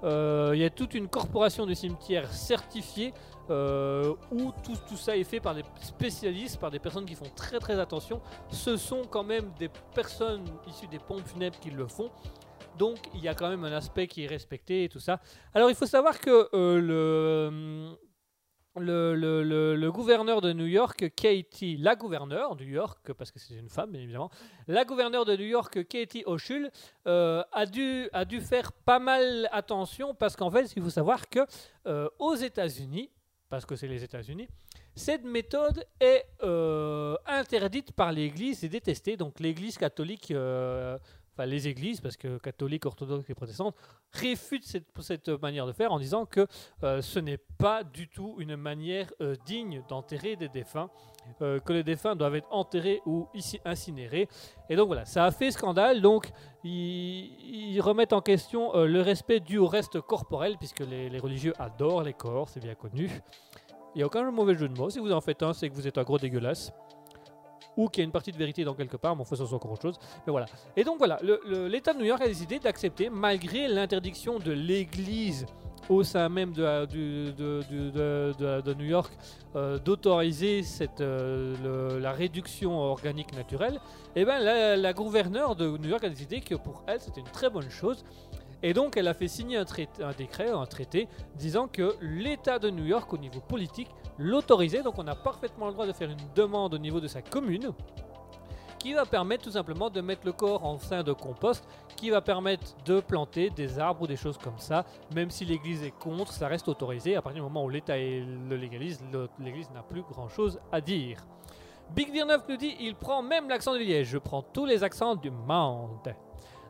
Il 0.05 0.59
y 0.59 0.65
a 0.65 0.71
toute 0.71 0.95
une 0.95 1.09
corporation 1.09 1.67
de 1.67 1.75
cimetières 1.75 2.33
certifiée 2.33 3.13
euh, 3.51 4.15
où 4.33 4.53
tout, 4.65 4.77
tout 4.89 4.97
ça 4.97 5.17
est 5.17 5.25
fait 5.25 5.41
par 5.41 5.55
des 5.55 5.63
spécialistes, 5.81 6.59
par 6.59 6.71
des 6.71 6.79
personnes 6.79 7.05
qui 7.07 7.15
font 7.15 7.31
très 7.35 7.59
très 7.59 7.79
attention. 7.79 8.21
Ce 8.51 8.77
sont 8.77 9.03
quand 9.05 9.25
même 9.25 9.53
des 9.59 9.71
personnes 9.95 10.45
issues 10.67 10.89
des 10.89 10.99
pompes 10.99 11.27
funèbres 11.27 11.59
qui 11.61 11.71
le 11.71 11.87
font. 11.87 12.11
Donc 12.79 12.99
il 13.15 13.21
y 13.21 13.29
a 13.29 13.35
quand 13.35 13.49
même 13.49 13.65
un 13.65 13.73
aspect 13.73 14.07
qui 14.07 14.25
est 14.25 14.27
respecté 14.27 14.85
et 14.85 14.89
tout 14.89 15.01
ça. 15.01 15.21
Alors 15.55 15.71
il 15.71 15.77
faut 15.77 15.87
savoir 15.87 16.19
que 16.21 16.49
euh, 16.55 16.81
le- 18.79 19.15
le- 19.15 19.75
le 19.75 19.93
gouverneur 19.93 20.43
de 20.43 20.53
New 20.53 20.67
York, 20.67 21.11
Katie, 21.17 21.79
la 21.79 21.97
gouverneure 21.97 22.57
de 22.57 22.65
New 22.65 22.73
York, 22.73 23.13
parce 23.15 23.31
que 23.31 23.39
c'est 23.39 23.55
une 23.55 23.71
femme 23.71 23.93
bien 23.93 24.03
évidemment, 24.03 24.29
la 24.69 24.85
gouverneure 24.85 25.25
de 25.25 25.35
New 25.35 25.47
York, 25.47 25.87
Katie 25.89 26.25
Hochul, 26.27 26.71
euh, 27.07 27.43
a, 27.53 27.65
dû, 27.65 28.11
a 28.13 28.27
dû 28.27 28.43
faire 28.43 28.73
pas 28.73 28.99
mal 28.99 29.49
attention 29.53 30.15
parce 30.15 30.37
qu'en 30.37 30.51
fait, 30.51 30.71
il 30.77 30.83
faut 30.83 30.91
savoir 30.91 31.31
que 31.31 31.41
euh, 31.87 32.09
aux 32.19 32.35
États-Unis, 32.35 33.11
parce 33.49 33.65
que 33.65 33.77
c'est 33.77 33.89
les 33.89 34.03
États-Unis, 34.03 34.49
cette 34.95 35.25
méthode 35.25 35.85
est 36.01 36.25
euh, 36.43 37.17
interdite 37.27 37.93
par 37.93 38.13
l'Église 38.13 38.65
et 38.65 38.69
détestée. 38.69 39.17
Donc 39.17 39.41
l'Église 39.41 39.77
catholique, 39.79 40.31
euh, 40.31 40.99
enfin 41.37 41.47
les 41.47 41.69
Églises, 41.69 42.01
parce 42.01 42.17
que 42.17 42.39
catholiques, 42.39 42.87
orthodoxes 42.87 43.29
et 43.29 43.35
protestantes, 43.35 43.75
réfutent 44.13 44.65
cette, 44.65 45.29
manière 45.43 45.67
de 45.67 45.73
faire 45.73 45.93
en 45.93 45.99
disant 45.99 46.25
que 46.25 46.47
euh, 46.83 47.03
ce 47.03 47.19
n'est 47.19 47.39
pas 47.59 47.85
du 47.85 48.09
tout 48.09 48.37
une 48.39 48.57
manière 48.57 49.13
euh, 49.21 49.35
digne 49.45 49.83
d'enterrer 49.89 50.37
des 50.37 50.49
défunts, 50.49 50.89
euh, 51.43 51.59
que 51.61 51.73
les 51.73 51.83
défunts 51.83 52.17
doivent 52.17 52.37
être 52.37 52.49
enterrés 52.51 53.01
ou 53.05 53.29
incinérés. 53.65 54.29
Et 54.71 54.77
donc 54.77 54.87
voilà, 54.87 55.05
ça 55.05 55.25
a 55.25 55.31
fait 55.31 55.51
scandale. 55.51 56.01
Donc 56.01 56.31
ils, 56.65 57.81
remettent 57.81 58.15
en 58.15 58.23
question 58.23 58.73
le 58.85 59.01
respect 59.03 59.41
dû 59.41 59.59
au 59.59 59.67
reste 59.67 60.01
corporel, 60.01 60.57
puisque 60.59 60.81
les, 60.81 61.11
les 61.11 61.19
religieux 61.19 61.53
adorent 61.59 62.03
les 62.03 62.15
corps, 62.15 62.49
c'est 62.49 62.61
bien 62.61 62.75
connu. 62.75 63.11
Il 63.95 63.99
n'y 63.99 64.03
a 64.03 64.07
aucun 64.07 64.31
mauvais 64.31 64.55
jeu 64.55 64.69
de 64.69 64.77
mots. 64.77 64.91
Si 64.91 64.99
vous 64.99 65.13
en 65.13 65.21
faites 65.21 65.43
un, 65.43 65.53
c'est 65.53 65.69
que 65.69 65.75
vous 65.75 65.87
êtes 65.87 65.99
un 65.99 66.03
gros 66.03 66.19
dégueulasse. 66.19 66.73
Ou 67.77 67.89
qu'il 67.89 68.03
y 68.03 68.05
a 68.05 68.07
une 68.07 68.13
partie 68.13 68.33
de 68.33 68.39
vérité 68.39 68.65
dans 68.65 68.75
quelque 68.75 68.97
part, 68.97 69.15
mais 69.15 69.23
enfin, 69.23 69.37
ça 69.37 69.45
c'est 69.47 69.55
encore 69.55 69.81
chose. 69.81 69.99
Mais 70.27 70.31
voilà. 70.31 70.47
Et 70.77 70.85
donc 70.85 70.99
voilà, 70.99 71.19
l'État 71.69 71.93
de 71.93 71.99
New 71.99 72.07
York 72.07 72.23
a 72.23 72.27
décidé 72.27 72.59
d'accepter, 72.59 73.11
malgré 73.11 73.69
l'interdiction 73.69 74.39
de 74.39 74.53
l'Église 74.53 75.47
au 75.89 76.03
sein 76.03 76.29
même 76.29 76.53
de, 76.53 76.87
New 78.75 78.85
York, 78.85 79.13
euh, 79.55 79.79
d'autoriser 79.79 80.63
euh, 81.01 82.01
la 82.01 82.13
réduction 82.13 82.79
organique 82.79 83.35
naturelle, 83.35 83.81
et 84.15 84.25
ben 84.25 84.39
la, 84.39 84.77
la 84.77 84.93
gouverneure 84.93 85.57
de 85.57 85.77
New 85.79 85.89
York 85.89 86.05
a 86.05 86.09
décidé 86.09 86.41
que 86.41 86.55
pour 86.55 86.83
elle 86.87 87.01
c'était 87.01 87.21
une 87.21 87.29
très 87.29 87.51
bonne 87.51 87.71
chose. 87.71 88.05
Et 88.63 88.73
donc 88.73 88.97
elle 88.97 89.09
a 89.09 89.15
fait 89.15 89.29
signer 89.29 89.59
un, 89.59 90.13
décret, 90.17 90.51
un 90.51 90.67
traité, 90.67 91.09
disant 91.35 91.69
que 91.69 91.95
l'État 92.01 92.59
de 92.59 92.71
New 92.71 92.85
York 92.85 93.13
au 93.13 93.19
niveau 93.19 93.41
politique 93.41 93.89
l'autorisait. 94.19 94.83
Donc 94.83 94.99
on 94.99 95.07
a 95.07 95.15
parfaitement 95.15 95.67
le 95.67 95.73
droit 95.73 95.87
de 95.87 95.93
faire 95.93 96.11
une 96.11 96.17
demande 96.35 96.75
au 96.75 96.79
niveau 96.79 97.01
de 97.01 97.09
sa 97.09 97.23
commune 97.23 97.73
qui 98.79 98.93
va 98.93 99.05
permettre 99.05 99.43
tout 99.43 99.51
simplement 99.51 99.91
de 99.91 100.01
mettre 100.01 100.25
le 100.25 100.33
corps 100.33 100.65
en 100.65 100.79
sein 100.79 101.03
de 101.03 101.13
compost, 101.13 101.67
qui 101.97 102.11
va 102.11 102.21
permettre 102.21 102.77
de 102.85 103.01
planter 103.01 103.51
des 103.51 103.81
arbres 103.81 104.03
ou 104.03 104.07
des 104.07 104.17
choses 104.17 104.39
comme 104.39 104.59
ça. 104.59 104.85
Même 105.13 105.31
si 105.31 105.45
l'Église 105.45 105.83
est 105.83 105.91
contre, 105.99 106.33
ça 106.33 106.47
reste 106.47 106.69
autorisé. 106.69 107.17
À 107.17 107.23
partir 107.23 107.43
du 107.43 107.49
moment 107.49 107.65
où 107.65 107.69
l'État 107.69 107.97
le 107.97 108.57
légalise, 108.57 109.03
l'Église 109.41 109.71
n'a 109.73 109.83
plus 109.83 110.03
grand-chose 110.03 110.61
à 110.71 110.81
dire. 110.81 111.27
Big 111.95 112.13
Deer 112.13 112.27
9 112.27 112.49
nous 112.49 112.57
dit 112.57 112.77
il 112.79 112.95
prend 112.95 113.23
même 113.23 113.49
l'accent 113.49 113.73
de 113.73 113.79
Liège. 113.79 114.09
Je 114.09 114.19
prends 114.19 114.43
tous 114.43 114.67
les 114.67 114.85
accents 114.85 115.17
du 115.17 115.31
monde. 115.31 116.15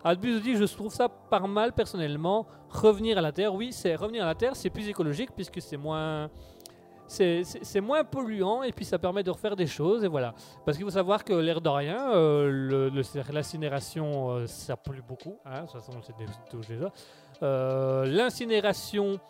Albus 0.07 0.41
dit 0.41 0.55
je 0.55 0.65
trouve 0.65 0.95
ça 0.95 1.09
pas 1.09 1.41
mal 1.41 1.73
personnellement. 1.73 2.47
Revenir 2.71 3.19
à 3.19 3.21
la 3.21 3.33
Terre, 3.33 3.53
oui, 3.53 3.73
c'est 3.73 3.97
revenir 3.97 4.23
à 4.23 4.27
la 4.27 4.37
Terre, 4.37 4.55
c'est 4.55 4.71
plus 4.71 4.89
écologique 4.89 5.31
puisque 5.35 5.61
c'est 5.61 5.77
moins. 5.77 6.31
C'est 7.09 7.81
moins 7.81 8.03
polluant 8.05 8.63
et 8.65 8.73
puis 8.73 8.85
ça 8.85 8.99
permet 8.99 9.23
de 9.23 9.31
refaire 9.31 9.57
des 9.57 9.67
choses 9.67 10.05
et 10.05 10.09
voilà. 10.09 10.35
Parce 10.65 10.77
qu'il 10.77 10.85
faut 10.85 10.93
savoir 10.93 11.25
que 11.25 11.33
l'air 11.33 11.61
de 11.61 11.69
rien, 11.69 12.11
euh, 12.13 12.91
l'incinération 13.33 14.31
euh, 14.31 14.47
ça 14.47 14.77
pollue 14.77 15.03
beaucoup, 15.07 15.39
hein, 15.45 15.63
de 15.63 15.67
toute 15.67 15.81
façon 15.81 15.93
c'est 16.03 16.69
déjà. 16.69 16.93
Euh, 17.43 18.07
L'incinération, 18.07 19.21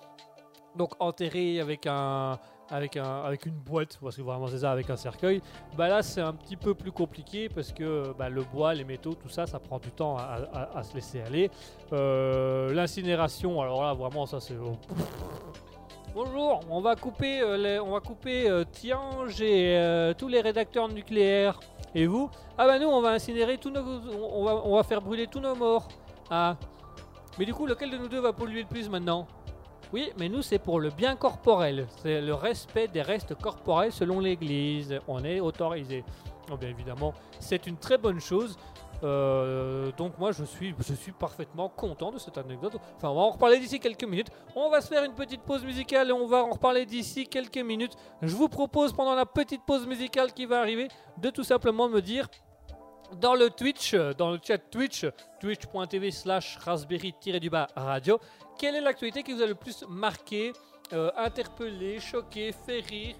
donc 0.74 0.92
enterrée 0.98 1.60
avec 1.60 1.86
un, 1.86 2.38
avec 2.70 2.96
un, 2.96 3.22
avec 3.22 3.46
une 3.46 3.54
boîte, 3.54 3.98
parce 4.02 4.16
que 4.16 4.22
vraiment 4.22 4.46
c'est 4.48 4.58
ça, 4.58 4.72
avec 4.72 4.90
un 4.90 4.96
cercueil, 4.96 5.40
bah 5.76 5.88
là 5.88 6.02
c'est 6.02 6.20
un 6.20 6.32
petit 6.32 6.56
peu 6.56 6.74
plus 6.74 6.92
compliqué 6.92 7.48
parce 7.48 7.72
que 7.72 8.12
bah, 8.18 8.28
le 8.28 8.42
bois, 8.42 8.74
les 8.74 8.84
métaux, 8.84 9.14
tout 9.14 9.28
ça, 9.28 9.46
ça 9.46 9.58
prend 9.58 9.78
du 9.78 9.90
temps 9.90 10.16
à, 10.16 10.82
se 10.82 10.94
laisser 10.94 11.20
aller. 11.20 11.50
Euh, 11.92 12.72
L'incinération, 12.72 13.60
alors 13.60 13.82
là 13.82 13.94
vraiment 13.94 14.26
ça 14.26 14.40
c'est. 14.40 14.56
Bonjour, 16.14 16.60
on 16.70 16.80
va 16.80 16.96
couper, 16.96 17.40
euh, 17.42 17.82
on 17.82 17.92
va 17.92 18.00
couper 18.00 18.48
euh, 18.48 18.64
Tiange 18.64 19.40
et 19.40 20.12
tous 20.16 20.28
les 20.28 20.40
rédacteurs 20.40 20.88
nucléaires. 20.88 21.60
Et 21.94 22.06
vous? 22.06 22.30
Ah 22.58 22.66
bah 22.66 22.78
nous 22.78 22.88
on 22.88 23.00
va 23.00 23.10
incinérer 23.10 23.58
tous 23.58 23.70
nos, 23.70 23.82
on 23.82 24.44
va, 24.44 24.62
on 24.64 24.76
va 24.76 24.82
faire 24.82 25.00
brûler 25.00 25.26
tous 25.26 25.40
nos 25.40 25.54
morts. 25.54 25.88
Ah. 26.30 26.56
Mais 27.38 27.44
du 27.44 27.54
coup 27.54 27.66
lequel 27.66 27.90
de 27.90 27.98
nous 27.98 28.08
deux 28.08 28.20
va 28.20 28.32
polluer 28.32 28.62
le 28.62 28.68
plus 28.68 28.88
maintenant? 28.88 29.26
Oui, 29.92 30.10
mais 30.18 30.28
nous 30.28 30.42
c'est 30.42 30.58
pour 30.58 30.80
le 30.80 30.90
bien 30.90 31.16
corporel. 31.16 31.86
C'est 32.02 32.20
le 32.20 32.34
respect 32.34 32.88
des 32.88 33.02
restes 33.02 33.34
corporels 33.34 33.92
selon 33.92 34.20
l'Église. 34.20 34.98
On 35.08 35.24
est 35.24 35.40
autorisé. 35.40 36.04
Oh, 36.50 36.56
bien 36.56 36.68
évidemment, 36.68 37.12
c'est 37.40 37.66
une 37.66 37.76
très 37.76 37.98
bonne 37.98 38.20
chose. 38.20 38.56
Euh, 39.02 39.90
donc 39.98 40.18
moi 40.18 40.32
je 40.32 40.44
suis, 40.44 40.74
je 40.78 40.94
suis 40.94 41.12
parfaitement 41.12 41.68
content 41.68 42.10
de 42.12 42.18
cette 42.18 42.38
anecdote. 42.38 42.76
Enfin 42.96 43.10
on 43.10 43.14
va 43.14 43.20
en 43.22 43.30
reparler 43.30 43.58
d'ici 43.58 43.78
quelques 43.78 44.04
minutes. 44.04 44.30
On 44.54 44.70
va 44.70 44.80
se 44.80 44.88
faire 44.88 45.04
une 45.04 45.12
petite 45.12 45.42
pause 45.42 45.64
musicale 45.64 46.08
et 46.08 46.12
on 46.12 46.26
va 46.26 46.44
en 46.44 46.50
reparler 46.50 46.86
d'ici 46.86 47.26
quelques 47.26 47.58
minutes. 47.58 47.92
Je 48.22 48.34
vous 48.34 48.48
propose 48.48 48.92
pendant 48.92 49.14
la 49.14 49.26
petite 49.26 49.62
pause 49.66 49.86
musicale 49.86 50.32
qui 50.32 50.46
va 50.46 50.60
arriver 50.60 50.88
de 51.18 51.30
tout 51.30 51.44
simplement 51.44 51.88
me 51.88 52.00
dire 52.00 52.28
dans 53.20 53.34
le 53.34 53.50
Twitch, 53.50 53.94
dans 53.94 54.30
le 54.30 54.38
chat 54.42 54.58
Twitch, 54.58 55.06
twitch.tv 55.40 56.10
slash 56.10 56.56
raspberry-du-bas 56.58 57.68
radio, 57.76 58.18
quelle 58.58 58.76
est 58.76 58.80
l'actualité 58.80 59.22
qui 59.22 59.32
vous 59.32 59.42
a 59.42 59.46
le 59.46 59.54
plus 59.54 59.84
marqué, 59.88 60.52
euh, 60.92 61.10
interpellé, 61.16 62.00
choqué, 62.00 62.52
fait 62.52 62.80
rire, 62.80 63.16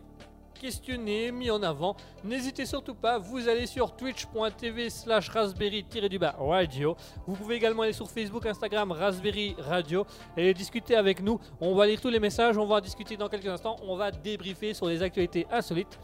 questionné, 0.61 1.31
mis 1.31 1.51
en 1.51 1.63
avant? 1.63 1.97
N'hésitez 2.25 2.65
surtout 2.65 2.95
pas, 2.95 3.19
vous 3.19 3.49
allez 3.49 3.67
sur 3.67 3.95
twitch.tv 3.95 4.91
slash 4.91 5.29
raspberry-du-bas 5.29 6.37
radio. 6.39 6.97
Vous 7.27 7.35
pouvez 7.35 7.57
également 7.57 7.83
aller 7.83 7.93
sur 7.93 8.11
Facebook, 8.11 8.47
Instagram, 8.47 8.93
Raspberry 8.93 9.55
Radio 9.59 10.07
et 10.37 10.55
discuter 10.55 10.97
avec 10.97 11.21
nous. 11.23 11.39
On 11.61 11.75
va 11.75 11.87
lire 11.87 12.01
tous 12.01 12.11
les 12.11 12.21
messages, 12.21 12.57
on 12.57 12.67
va 12.67 12.77
en 12.77 12.81
discuter 12.81 13.17
dans 13.17 13.29
quelques 13.29 13.47
instants, 13.47 13.77
on 13.83 13.97
va 13.97 14.11
débriefer 14.11 14.75
sur 14.75 14.87
les 14.87 15.03
actualités 15.03 15.47
insolites. 15.51 15.99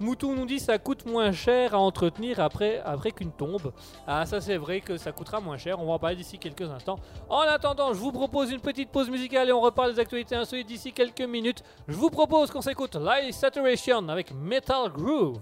Moutou 0.00 0.34
nous 0.34 0.46
dit 0.46 0.58
ça 0.58 0.78
coûte 0.78 1.06
moins 1.06 1.32
cher 1.32 1.74
à 1.74 1.78
entretenir 1.78 2.40
après, 2.40 2.80
après 2.84 3.12
qu'une 3.12 3.32
tombe. 3.32 3.72
Ah 4.06 4.26
ça 4.26 4.40
c'est 4.40 4.56
vrai 4.56 4.80
que 4.80 4.96
ça 4.96 5.12
coûtera 5.12 5.40
moins 5.40 5.56
cher, 5.56 5.80
on 5.80 5.86
va 5.86 5.92
en 5.92 5.98
parler 5.98 6.16
d'ici 6.16 6.38
quelques 6.38 6.68
instants. 6.70 6.98
En 7.28 7.40
attendant, 7.40 7.92
je 7.92 7.98
vous 7.98 8.12
propose 8.12 8.50
une 8.50 8.60
petite 8.60 8.90
pause 8.90 9.10
musicale 9.10 9.48
et 9.48 9.52
on 9.52 9.60
reparle 9.60 9.94
des 9.94 10.00
actualités 10.00 10.34
insolites 10.34 10.66
d'ici 10.66 10.92
quelques 10.92 11.22
minutes. 11.22 11.62
Je 11.88 11.94
vous 11.94 12.10
propose 12.10 12.50
qu'on 12.50 12.60
s'écoute 12.62 12.96
Live 12.96 13.32
Saturation 13.32 14.08
avec 14.08 14.32
Metal 14.32 14.90
Groove. 14.90 15.40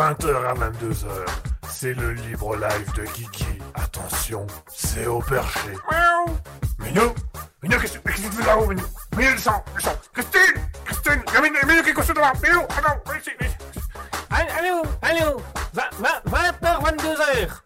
20h 0.00 0.34
à 0.46 0.54
22h, 0.54 1.08
c'est 1.68 1.92
le 1.92 2.12
libre 2.12 2.56
live 2.56 2.92
de 2.96 3.02
Kiki. 3.12 3.44
Attention, 3.74 4.46
c'est 4.66 5.06
au 5.06 5.18
perché. 5.20 5.72
Miaou 5.90 6.36
Minou 6.78 7.14
Minou, 7.62 7.78
qu'est-ce 7.78 7.98
que 7.98 8.08
qu'est-ce 8.08 8.22
que 8.22 8.30
tu 8.30 8.36
fais 8.36 8.46
là-haut, 8.46 8.66
Minou 8.66 8.82
Minou, 9.14 9.32
descends, 9.32 9.62
descends 9.76 10.00
Christine 10.14 10.62
Christine 10.86 11.22
Il 11.28 11.34
y 11.34 11.36
a 11.36 11.40
Minou, 11.42 11.66
Minou 11.66 11.82
qui 11.82 11.90
est 11.90 11.92
couché 11.92 12.14
devant 12.14 12.32
Minou, 12.42 12.60
attends, 12.60 12.98
viens 13.04 13.18
ici, 13.18 13.30
viens 13.38 13.48
ici. 13.50 13.56
Allô, 14.30 14.82
allô, 15.02 15.42
20h, 15.74 16.82
22h. 16.96 17.60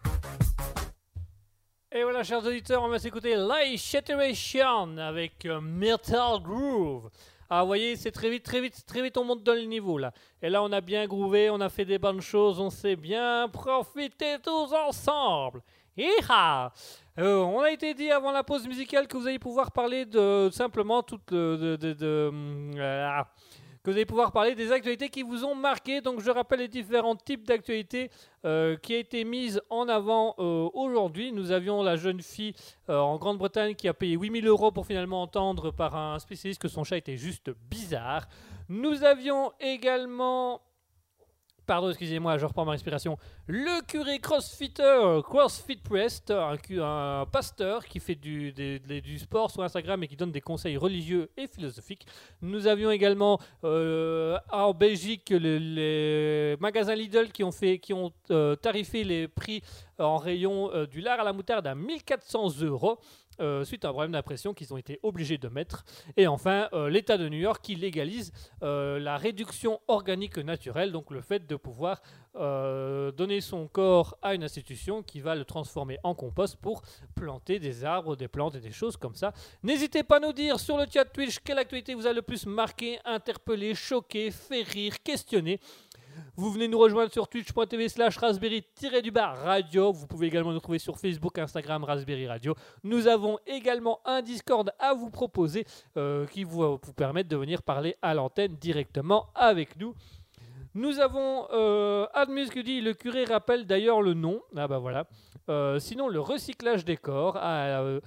Et 1.93 2.03
voilà, 2.03 2.23
chers 2.23 2.45
auditeurs, 2.45 2.83
on 2.83 2.89
va 2.89 2.99
s'écouter 2.99 3.37
Light 3.37 3.79
Saturation 3.79 4.97
avec 4.97 5.45
euh, 5.45 5.61
Metal 5.61 6.41
Groove. 6.43 7.09
Ah, 7.57 7.61
vous 7.61 7.67
voyez, 7.67 7.95
c'est 7.95 8.11
très 8.11 8.29
vite, 8.29 8.43
très 8.43 8.59
vite, 8.59 8.85
très 8.85 9.01
vite, 9.01 9.17
on 9.17 9.23
monte 9.23 9.41
dans 9.43 9.53
le 9.53 9.61
niveau 9.61 9.97
là. 9.97 10.11
Et 10.41 10.49
là, 10.49 10.61
on 10.61 10.71
a 10.73 10.81
bien 10.81 11.05
groové, 11.07 11.49
on 11.49 11.61
a 11.61 11.69
fait 11.69 11.85
des 11.85 11.97
bonnes 11.97 12.19
choses, 12.21 12.59
on 12.59 12.69
s'est 12.69 12.95
bien 12.97 13.47
profité 13.47 14.35
tous 14.43 14.73
ensemble. 14.73 15.61
Hiha 15.97 16.73
Euh, 17.17 17.37
On 17.37 17.61
a 17.61 17.71
été 17.71 17.93
dit 17.93 18.11
avant 18.11 18.31
la 18.33 18.43
pause 18.43 18.67
musicale 18.67 19.07
que 19.07 19.15
vous 19.15 19.25
allez 19.25 19.39
pouvoir 19.39 19.71
parler 19.71 20.05
de 20.05 20.49
simplement 20.51 21.01
toute 21.01 21.31
de, 21.31 21.77
de- 21.77 21.95
euh, 22.77 23.21
que 23.85 23.91
vous 23.91 23.97
allez 23.97 24.05
pouvoir 24.07 24.31
parler 24.31 24.55
des 24.55 24.71
actualités 24.71 25.09
qui 25.09 25.21
vous 25.21 25.45
ont 25.45 25.53
marqué. 25.53 26.01
Donc 26.01 26.19
je 26.19 26.31
rappelle 26.31 26.59
les 26.59 26.67
différents 26.67 27.15
types 27.15 27.45
d'actualités 27.45 28.09
euh, 28.43 28.77
qui 28.77 28.95
a 28.95 28.97
été 28.97 29.23
mises 29.23 29.61
en 29.69 29.87
avant 29.87 30.33
euh, 30.39 30.67
aujourd'hui. 30.73 31.31
Nous 31.31 31.51
avions 31.51 31.83
la 31.83 31.95
jeune 31.95 32.19
fille 32.19 32.55
euh, 32.89 32.97
en 32.97 33.17
Grande-Bretagne 33.17 33.75
qui 33.75 33.87
a 33.87 33.93
payé 33.93 34.15
8000 34.15 34.47
euros 34.47 34.71
pour 34.71 34.87
finalement 34.87 35.21
entendre 35.21 35.69
par 35.69 35.95
un 35.95 36.17
spécialiste 36.17 36.59
que 36.59 36.67
son 36.67 36.83
chat 36.83 36.97
était 36.97 37.15
juste 37.15 37.51
bizarre. 37.69 38.27
Nous 38.69 39.03
avions 39.03 39.51
également 39.59 40.61
Pardon, 41.65 41.89
excusez-moi, 41.89 42.37
je 42.37 42.45
reprends 42.45 42.63
ma 42.63 42.73
respiration. 42.73 43.17
Le 43.47 43.83
curé 43.87 44.19
crossfitter, 44.19 45.19
CrossFit 45.23 45.77
Priest, 45.77 46.29
un, 46.29 46.55
un 46.81 47.25
pasteur 47.25 47.85
qui 47.85 47.99
fait 47.99 48.13
du, 48.13 48.53
sport 49.17 49.49
sur 49.49 49.63
Instagram 49.63 50.03
et 50.03 50.07
qui 50.07 50.15
donne 50.15 50.31
des 50.31 50.41
conseils 50.41 50.77
religieux 50.77 51.31
et 51.35 51.47
philosophiques. 51.47 52.05
Nous 52.41 52.67
avions 52.67 52.91
également 52.91 53.39
euh, 53.63 54.37
en 54.51 54.73
Belgique 54.75 55.31
le- 55.31 55.57
les 55.57 56.55
magasins 56.59 56.93
Lidl 56.93 57.31
qui 57.31 57.43
ont, 57.43 57.51
fait, 57.51 57.81
euh, 58.29 58.55
tarifé 58.55 59.03
les 59.03 59.27
prix 59.27 59.63
en 59.97 60.17
rayon 60.17 60.71
euh, 60.71 60.85
du 60.85 61.01
lard 61.01 61.19
à 61.19 61.23
la 61.23 61.33
moutarde 61.33 61.65
à 61.65 61.73
1400 61.73 62.61
euros. 62.61 62.99
Euh, 63.39 63.63
suite 63.63 63.85
à 63.85 63.89
un 63.89 63.91
problème 63.91 64.11
d'impression 64.11 64.53
qu'ils 64.53 64.73
ont 64.73 64.77
été 64.77 64.99
obligés 65.03 65.37
de 65.37 65.47
mettre. 65.47 65.83
Et 66.17 66.27
enfin, 66.27 66.69
euh, 66.73 66.89
l'État 66.89 67.17
de 67.17 67.27
New 67.27 67.37
York 67.37 67.59
qui 67.63 67.75
légalise 67.75 68.31
euh, 68.63 68.99
la 68.99 69.17
réduction 69.17 69.79
organique 69.87 70.37
naturelle, 70.37 70.91
donc 70.91 71.11
le 71.11 71.21
fait 71.21 71.45
de 71.47 71.55
pouvoir 71.55 72.01
donner 72.37 73.39
son 73.39 73.65
corps 73.69 74.17
à 74.21 74.35
une 74.35 74.43
institution 74.43 75.01
qui 75.01 75.21
va 75.21 75.35
le 75.35 75.45
transformer 75.45 75.97
en 76.03 76.13
compost 76.13 76.57
pour 76.57 76.81
planter 77.15 77.59
des 77.59 77.85
arbres, 77.85 78.17
des 78.17 78.27
plantes 78.27 78.55
et 78.55 78.59
des 78.59 78.73
choses 78.73 78.97
comme 78.97 79.15
ça. 79.15 79.31
N'hésitez 79.63 80.03
pas 80.03 80.17
à 80.17 80.19
nous 80.19 80.33
dire 80.33 80.59
sur 80.59 80.77
le 80.77 80.83
chat 80.93 81.05
Twitch 81.05 81.39
quelle 81.39 81.59
actualité 81.59 81.93
vous 81.93 82.05
a 82.05 82.11
le 82.11 82.21
plus 82.21 82.45
marqué, 82.45 82.99
interpellé, 83.05 83.73
choqué, 83.73 84.31
fait 84.31 84.63
rire, 84.63 85.01
questionné. 85.01 85.61
Vous 86.35 86.51
venez 86.51 86.67
nous 86.67 86.79
rejoindre 86.79 87.11
sur 87.11 87.27
twitch.tv 87.27 87.89
slash 87.89 88.17
raspberry-du-bas 88.17 89.33
radio. 89.33 89.91
Vous 89.91 90.07
pouvez 90.07 90.27
également 90.27 90.51
nous 90.51 90.59
trouver 90.59 90.79
sur 90.79 90.97
Facebook, 90.97 91.37
Instagram, 91.37 91.83
Raspberry 91.83 92.27
Radio. 92.27 92.55
Nous 92.83 93.07
avons 93.07 93.39
également 93.47 93.99
un 94.05 94.21
Discord 94.21 94.71
à 94.79 94.93
vous 94.93 95.09
proposer 95.09 95.65
euh, 95.97 96.25
qui 96.27 96.43
vous, 96.43 96.61
va 96.61 96.67
vous 96.67 97.23
de 97.23 97.35
venir 97.37 97.61
parler 97.63 97.95
à 98.01 98.13
l'antenne 98.13 98.55
directement 98.55 99.27
avec 99.35 99.77
nous. 99.79 99.93
Nous 100.73 100.99
avons 100.99 101.47
euh, 101.53 102.05
Admus 102.13 102.49
qui 102.49 102.61
dit 102.61 102.81
le 102.81 102.93
curé 102.93 103.23
rappelle 103.23 103.65
d'ailleurs 103.65 104.01
le 104.01 104.13
nom. 104.13 104.41
Ah 104.57 104.67
bah 104.67 104.77
voilà. 104.77 105.07
Euh, 105.47 105.79
sinon, 105.79 106.09
le 106.09 106.19
recyclage 106.19 106.83
des 106.83 106.97
corps. 106.97 107.37
Ah, 107.37 107.81
euh, 107.81 108.01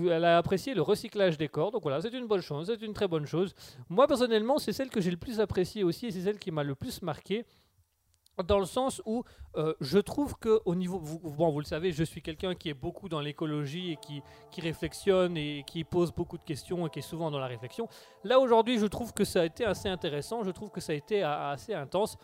elle 0.00 0.24
a 0.24 0.38
apprécié 0.38 0.74
le 0.74 0.82
recyclage 0.82 1.36
des 1.38 1.48
corps. 1.48 1.70
Donc 1.70 1.82
voilà, 1.82 2.00
c'est 2.00 2.12
une 2.12 2.26
bonne 2.26 2.40
chose. 2.40 2.66
C'est 2.66 2.84
une 2.84 2.94
très 2.94 3.08
bonne 3.08 3.26
chose. 3.26 3.54
Moi, 3.88 4.06
personnellement, 4.06 4.58
c'est 4.58 4.72
celle 4.72 4.90
que 4.90 5.00
j'ai 5.00 5.10
le 5.10 5.16
plus 5.16 5.40
appréciée 5.40 5.84
aussi 5.84 6.06
et 6.06 6.10
c'est 6.10 6.22
celle 6.22 6.38
qui 6.38 6.50
m'a 6.50 6.62
le 6.62 6.74
plus 6.74 7.02
marqué. 7.02 7.44
Dans 8.46 8.58
le 8.58 8.64
sens 8.64 9.02
où 9.04 9.24
euh, 9.56 9.74
je 9.82 9.98
trouve 9.98 10.36
que 10.38 10.62
au 10.64 10.74
niveau, 10.74 10.98
vous, 10.98 11.18
bon, 11.18 11.50
vous 11.50 11.60
le 11.60 11.66
savez, 11.66 11.92
je 11.92 12.02
suis 12.02 12.22
quelqu'un 12.22 12.54
qui 12.54 12.70
est 12.70 12.74
beaucoup 12.74 13.10
dans 13.10 13.20
l'écologie 13.20 13.92
et 13.92 13.96
qui, 13.96 14.22
qui 14.50 14.62
réflexionne 14.62 15.36
et 15.36 15.64
qui 15.66 15.84
pose 15.84 16.12
beaucoup 16.12 16.38
de 16.38 16.42
questions 16.42 16.86
et 16.86 16.90
qui 16.90 17.00
est 17.00 17.02
souvent 17.02 17.30
dans 17.30 17.38
la 17.38 17.46
réflexion. 17.46 17.88
Là 18.24 18.40
aujourd'hui, 18.40 18.78
je 18.78 18.86
trouve 18.86 19.12
que 19.12 19.24
ça 19.24 19.42
a 19.42 19.44
été 19.44 19.66
assez 19.66 19.90
intéressant, 19.90 20.44
je 20.44 20.50
trouve 20.50 20.70
que 20.70 20.80
ça 20.80 20.92
a 20.92 20.96
été 20.96 21.22
assez 21.22 21.74
intense. 21.74 22.16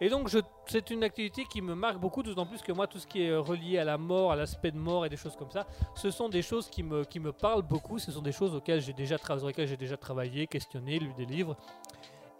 Et 0.00 0.08
donc 0.08 0.30
c'est 0.66 0.90
une 0.90 1.02
activité 1.02 1.44
qui 1.44 1.60
me 1.60 1.74
marque 1.74 1.98
beaucoup, 1.98 2.22
d'autant 2.22 2.46
plus 2.46 2.62
que 2.62 2.70
moi, 2.70 2.86
tout 2.86 2.98
ce 2.98 3.06
qui 3.06 3.22
est 3.22 3.30
euh, 3.30 3.40
relié 3.40 3.78
à 3.78 3.84
la 3.84 3.98
mort, 3.98 4.30
à 4.30 4.36
l'aspect 4.36 4.70
de 4.70 4.78
mort 4.78 5.04
et 5.04 5.08
des 5.08 5.16
choses 5.16 5.34
comme 5.36 5.50
ça, 5.50 5.66
ce 5.94 6.10
sont 6.10 6.28
des 6.28 6.42
choses 6.42 6.68
qui 6.68 6.82
me, 6.82 7.32
parlent 7.32 7.62
beaucoup, 7.62 7.98
ce 7.98 8.12
sont 8.12 8.22
des 8.22 8.32
choses 8.32 8.54
auxquelles 8.54 8.80
j'ai 8.80 8.92
déjà, 8.92 9.16
j'ai 9.56 9.76
déjà 9.76 9.96
travaillé, 9.96 10.46
questionné, 10.46 10.98
lu 10.98 11.12
des 11.16 11.26
livres. 11.26 11.56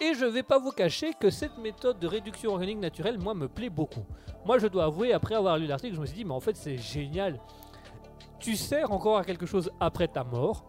Et 0.01 0.15
je 0.15 0.25
vais 0.25 0.45
pas 0.45 0.61
vous 0.61 0.71
cacher 0.71 1.13
que 1.19 1.29
cette 1.29 1.59
méthode 1.59 1.99
de 1.99 2.07
réduction 2.07 2.53
organique 2.53 2.79
naturelle, 2.79 3.19
moi, 3.19 3.35
me 3.35 3.49
plaît 3.49 3.71
beaucoup. 3.71 4.07
Moi, 4.47 4.59
je 4.59 4.69
dois 4.69 4.85
avouer, 4.85 5.13
après 5.13 5.35
avoir 5.35 5.59
lu 5.59 5.67
l'article, 5.67 5.97
je 5.97 6.01
me 6.01 6.07
suis 6.07 6.17
dit, 6.19 6.25
mais 6.25 6.35
en 6.35 6.41
fait, 6.41 6.57
c'est 6.57 6.79
génial. 6.79 7.41
Tu 8.39 8.55
sers 8.55 8.93
encore 8.93 9.19
à 9.19 9.25
quelque 9.25 9.47
chose 9.47 9.73
après 9.81 10.07
ta 10.07 10.23
mort. 10.23 10.65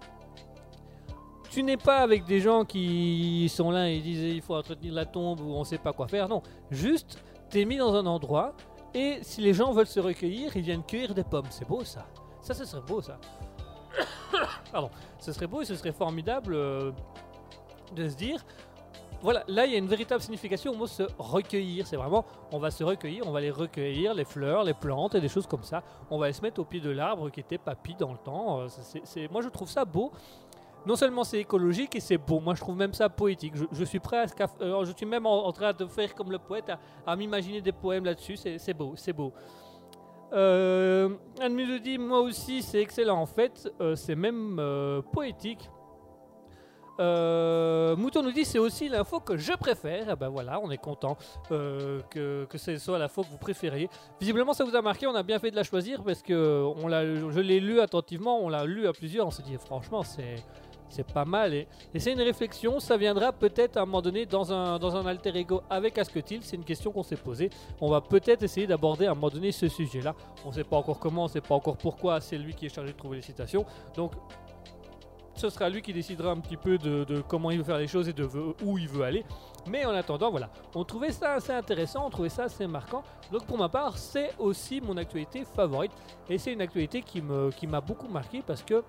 Tu 1.49 1.63
n'es 1.63 1.77
pas 1.77 1.97
avec 1.99 2.26
des 2.26 2.39
gens 2.39 2.63
qui 2.63 3.49
sont 3.49 3.71
là 3.71 3.89
et 3.89 3.99
disent 3.99 4.21
il 4.21 4.41
faut 4.41 4.55
entretenir 4.55 4.93
la 4.93 5.05
tombe 5.05 5.41
ou 5.41 5.53
on 5.53 5.63
sait 5.63 5.80
pas 5.80 5.93
quoi 5.93 6.07
faire. 6.07 6.30
Non, 6.30 6.43
juste, 6.69 7.23
t'es 7.49 7.65
mis 7.65 7.77
dans 7.77 7.95
un 7.95 8.05
endroit 8.05 8.53
et 8.93 9.19
si 9.21 9.41
les 9.41 9.53
gens 9.53 9.71
veulent 9.71 9.88
se 9.88 9.99
recueillir, 9.99 10.55
ils 10.55 10.61
viennent 10.61 10.84
cueillir 10.84 11.13
des 11.13 11.23
pommes. 11.23 11.47
C'est 11.49 11.67
beau 11.67 11.84
ça. 11.84 12.05
Ça, 12.41 12.53
ce 12.53 12.65
serait 12.65 12.81
beau 12.81 13.01
ça. 13.01 13.17
Pardon. 14.71 14.89
Ce 15.19 15.31
serait 15.31 15.47
beau 15.47 15.61
et 15.61 15.65
ce 15.65 15.76
serait 15.76 15.91
formidable 15.91 16.53
euh, 16.53 16.91
de 17.95 18.07
se 18.07 18.15
dire 18.15 18.45
voilà, 19.21 19.43
là 19.49 19.65
il 19.65 19.73
y 19.73 19.76
a 19.76 19.77
une 19.77 19.88
véritable 19.88 20.21
signification 20.21 20.71
au 20.71 20.76
mot 20.76 20.88
se 20.88 21.03
recueillir. 21.17 21.85
C'est 21.85 21.97
vraiment, 21.97 22.26
on 22.51 22.59
va 22.59 22.71
se 22.71 22.84
recueillir, 22.84 23.27
on 23.27 23.31
va 23.31 23.41
les 23.41 23.51
recueillir, 23.51 24.13
les 24.13 24.23
fleurs, 24.23 24.63
les 24.63 24.73
plantes 24.73 25.15
et 25.15 25.21
des 25.21 25.27
choses 25.27 25.45
comme 25.45 25.63
ça. 25.63 25.84
On 26.09 26.17
va 26.17 26.31
se 26.31 26.41
mettre 26.41 26.61
au 26.61 26.63
pied 26.63 26.80
de 26.80 26.89
l'arbre 26.89 27.30
qui 27.30 27.41
était 27.41 27.57
papy 27.57 27.95
dans 27.95 28.11
le 28.11 28.17
temps. 28.17 28.61
Euh, 28.61 29.27
moi 29.30 29.41
je 29.41 29.49
trouve 29.49 29.69
ça 29.69 29.84
beau. 29.84 30.11
Non 30.85 30.95
seulement 30.95 31.23
c'est 31.23 31.39
écologique 31.39 31.95
et 31.95 31.99
c'est 31.99 32.18
beau, 32.18 32.39
moi 32.39 32.56
je 32.56 32.61
trouve 32.61 32.77
même 32.77 32.93
ça 32.93 33.10
poétique. 33.10 33.53
Je, 33.72 33.84
suis 33.84 33.99
prêt 33.99 34.18
à, 34.18 34.26
euh, 34.61 34.85
je 34.85 34.91
suis 34.95 35.06
même 35.06 35.26
en, 35.26 35.51
train 35.51 35.73
de 35.73 35.85
faire 35.85 36.15
comme 36.15 36.31
le 36.31 36.39
poète, 36.39 36.72
à, 37.06 37.15
m'imaginer 37.15 37.61
des 37.61 37.73
poèmes 37.73 38.06
là-dessus. 38.06 38.38
C'est 38.38 38.73
beau, 38.73 38.93
c'est 38.95 39.14
beau. 39.14 39.34
Euh, 40.34 41.10
Anne 41.41 41.56
nous 41.56 41.80
dit, 41.80 41.97
moi 41.97 42.19
aussi 42.22 42.61
c'est 42.61 42.81
excellent 42.81 43.19
en 43.19 43.26
fait, 43.26 43.72
euh, 43.81 43.95
c'est 43.95 44.15
même 44.15 44.57
euh, 44.60 45.01
poétique. 45.01 45.69
Mouton 47.01 48.23
nous 48.23 48.34
dit 48.34 48.43
c'est 48.43 48.60
aussi 48.60 48.89
l'info 48.89 49.22
que 49.22 49.38
je 49.38 49.53
préfère. 49.53 50.07
Ah 50.10 50.15
ben 50.18 50.27
voilà, 50.27 50.60
on 50.61 50.69
est 50.69 50.77
content 50.77 51.18
que, 51.47 52.45
que 52.45 52.57
ce 52.57 52.77
soit 52.77 52.99
l'info 52.99 53.23
que 53.23 53.30
vous 53.30 53.38
préfériez. 53.38 53.89
Visiblement 54.19 54.51
ça 54.51 54.65
vous 54.65 54.76
a 54.76 54.81
marqué, 54.81 55.07
on 55.07 55.15
a 55.15 55.23
bien 55.23 55.39
fait 55.39 55.49
de 55.49 55.56
la 55.56 55.64
choisir 55.64 56.03
parce 56.03 56.22
que 56.22 56.61
on 56.76 56.89
je 56.89 57.39
l'ai 57.39 57.61
lu 57.61 57.80
attentivement, 57.80 58.39
on 58.41 58.49
l'a 58.49 58.65
lu 58.65 58.85
à 58.85 58.91
plusieurs, 58.91 59.26
on 59.26 59.31
s'est 59.31 59.43
dit 59.43 59.56
franchement 59.56 60.03
c'est 60.03 60.43
c'est 60.90 61.06
pas 61.11 61.26
mal 61.26 61.53
et, 61.53 61.68
c'est 61.98 62.14
une 62.14 62.22
réflexion, 62.22 62.80
ça 62.80 62.98
viendra 62.98 63.32
peut-être 63.32 63.78
à 63.78 63.82
un 63.82 63.86
moment 63.86 64.02
donné 64.02 64.26
dans 64.26 64.52
un, 64.52 64.80
dans 64.80 64.95
un 64.95 65.06
alter 65.06 65.36
ego 65.36 65.61
avec 65.70 65.98
Asketil, 65.98 66.40
c'est 66.44 66.56
une 66.56 66.64
question 66.64 66.91
qu'on 66.91 67.03
s'est 67.03 67.16
posée. 67.16 67.49
On 67.82 67.90
va 67.90 68.02
peut-être 68.02 68.44
essayer 68.44 68.68
d'aborder 68.68 69.06
à 69.06 69.11
un 69.11 69.16
moment 69.16 69.30
donné 69.30 69.52
ce 69.52 69.68
sujet-là. 69.68 70.16
On 70.45 70.52
sait 70.52 70.64
pas 70.64 70.78
encore 70.78 70.99
comment, 70.99 71.26
on 71.26 71.28
sait 71.28 71.41
pas 71.41 71.56
encore 71.56 71.78
pourquoi, 71.78 72.20
c'est 72.22 72.38
lui 72.38 72.53
qui 72.53 72.66
est 72.66 72.74
chargé 72.74 72.91
de 72.94 72.98
trouver 72.98 73.18
les 73.18 73.24
citations. 73.24 73.66
Donc 73.95 74.14
ce 75.36 75.49
sera 75.49 75.70
lui 75.70 75.82
qui 75.82 75.94
décidera 75.94 76.32
un 76.32 76.40
petit 76.40 76.57
peu 76.57 76.78
de, 76.78 77.24
comment 77.28 77.49
il 77.49 77.60
veut 77.60 77.64
faire 77.64 77.78
les 77.78 77.88
choses 77.88 78.10
et 78.10 78.14
de 78.14 78.28
où 78.64 78.78
il 78.78 78.90
veut 78.90 79.03
aller. 79.03 79.24
Mais 79.68 79.86
en 79.86 79.91
attendant, 79.91 80.32
voilà, 80.32 80.49
on 80.76 80.84
trouvait 80.84 81.11
ça 81.14 81.34
assez 81.36 81.53
intéressant, 81.53 82.07
on 82.07 82.10
trouvait 82.10 82.28
ça 82.30 82.44
assez 82.44 82.68
marquant. 82.68 83.03
Donc 83.32 83.45
pour 83.45 83.57
ma 83.57 83.70
part, 83.70 83.98
c'est 83.98 84.32
aussi 84.38 84.82
mon 84.82 84.98
actualité 84.98 85.45
favorite. 85.45 85.91
Et 86.30 86.38
c'est 86.38 86.52
une 86.52 86.61
actualité 86.61 87.02
qui 87.02 87.22
me- 87.22 87.52
qui 87.52 87.68
m'a 87.68 87.80
beaucoup 87.80 88.10
marqué 88.10 88.41
parce 88.45 88.64
que 88.64 88.84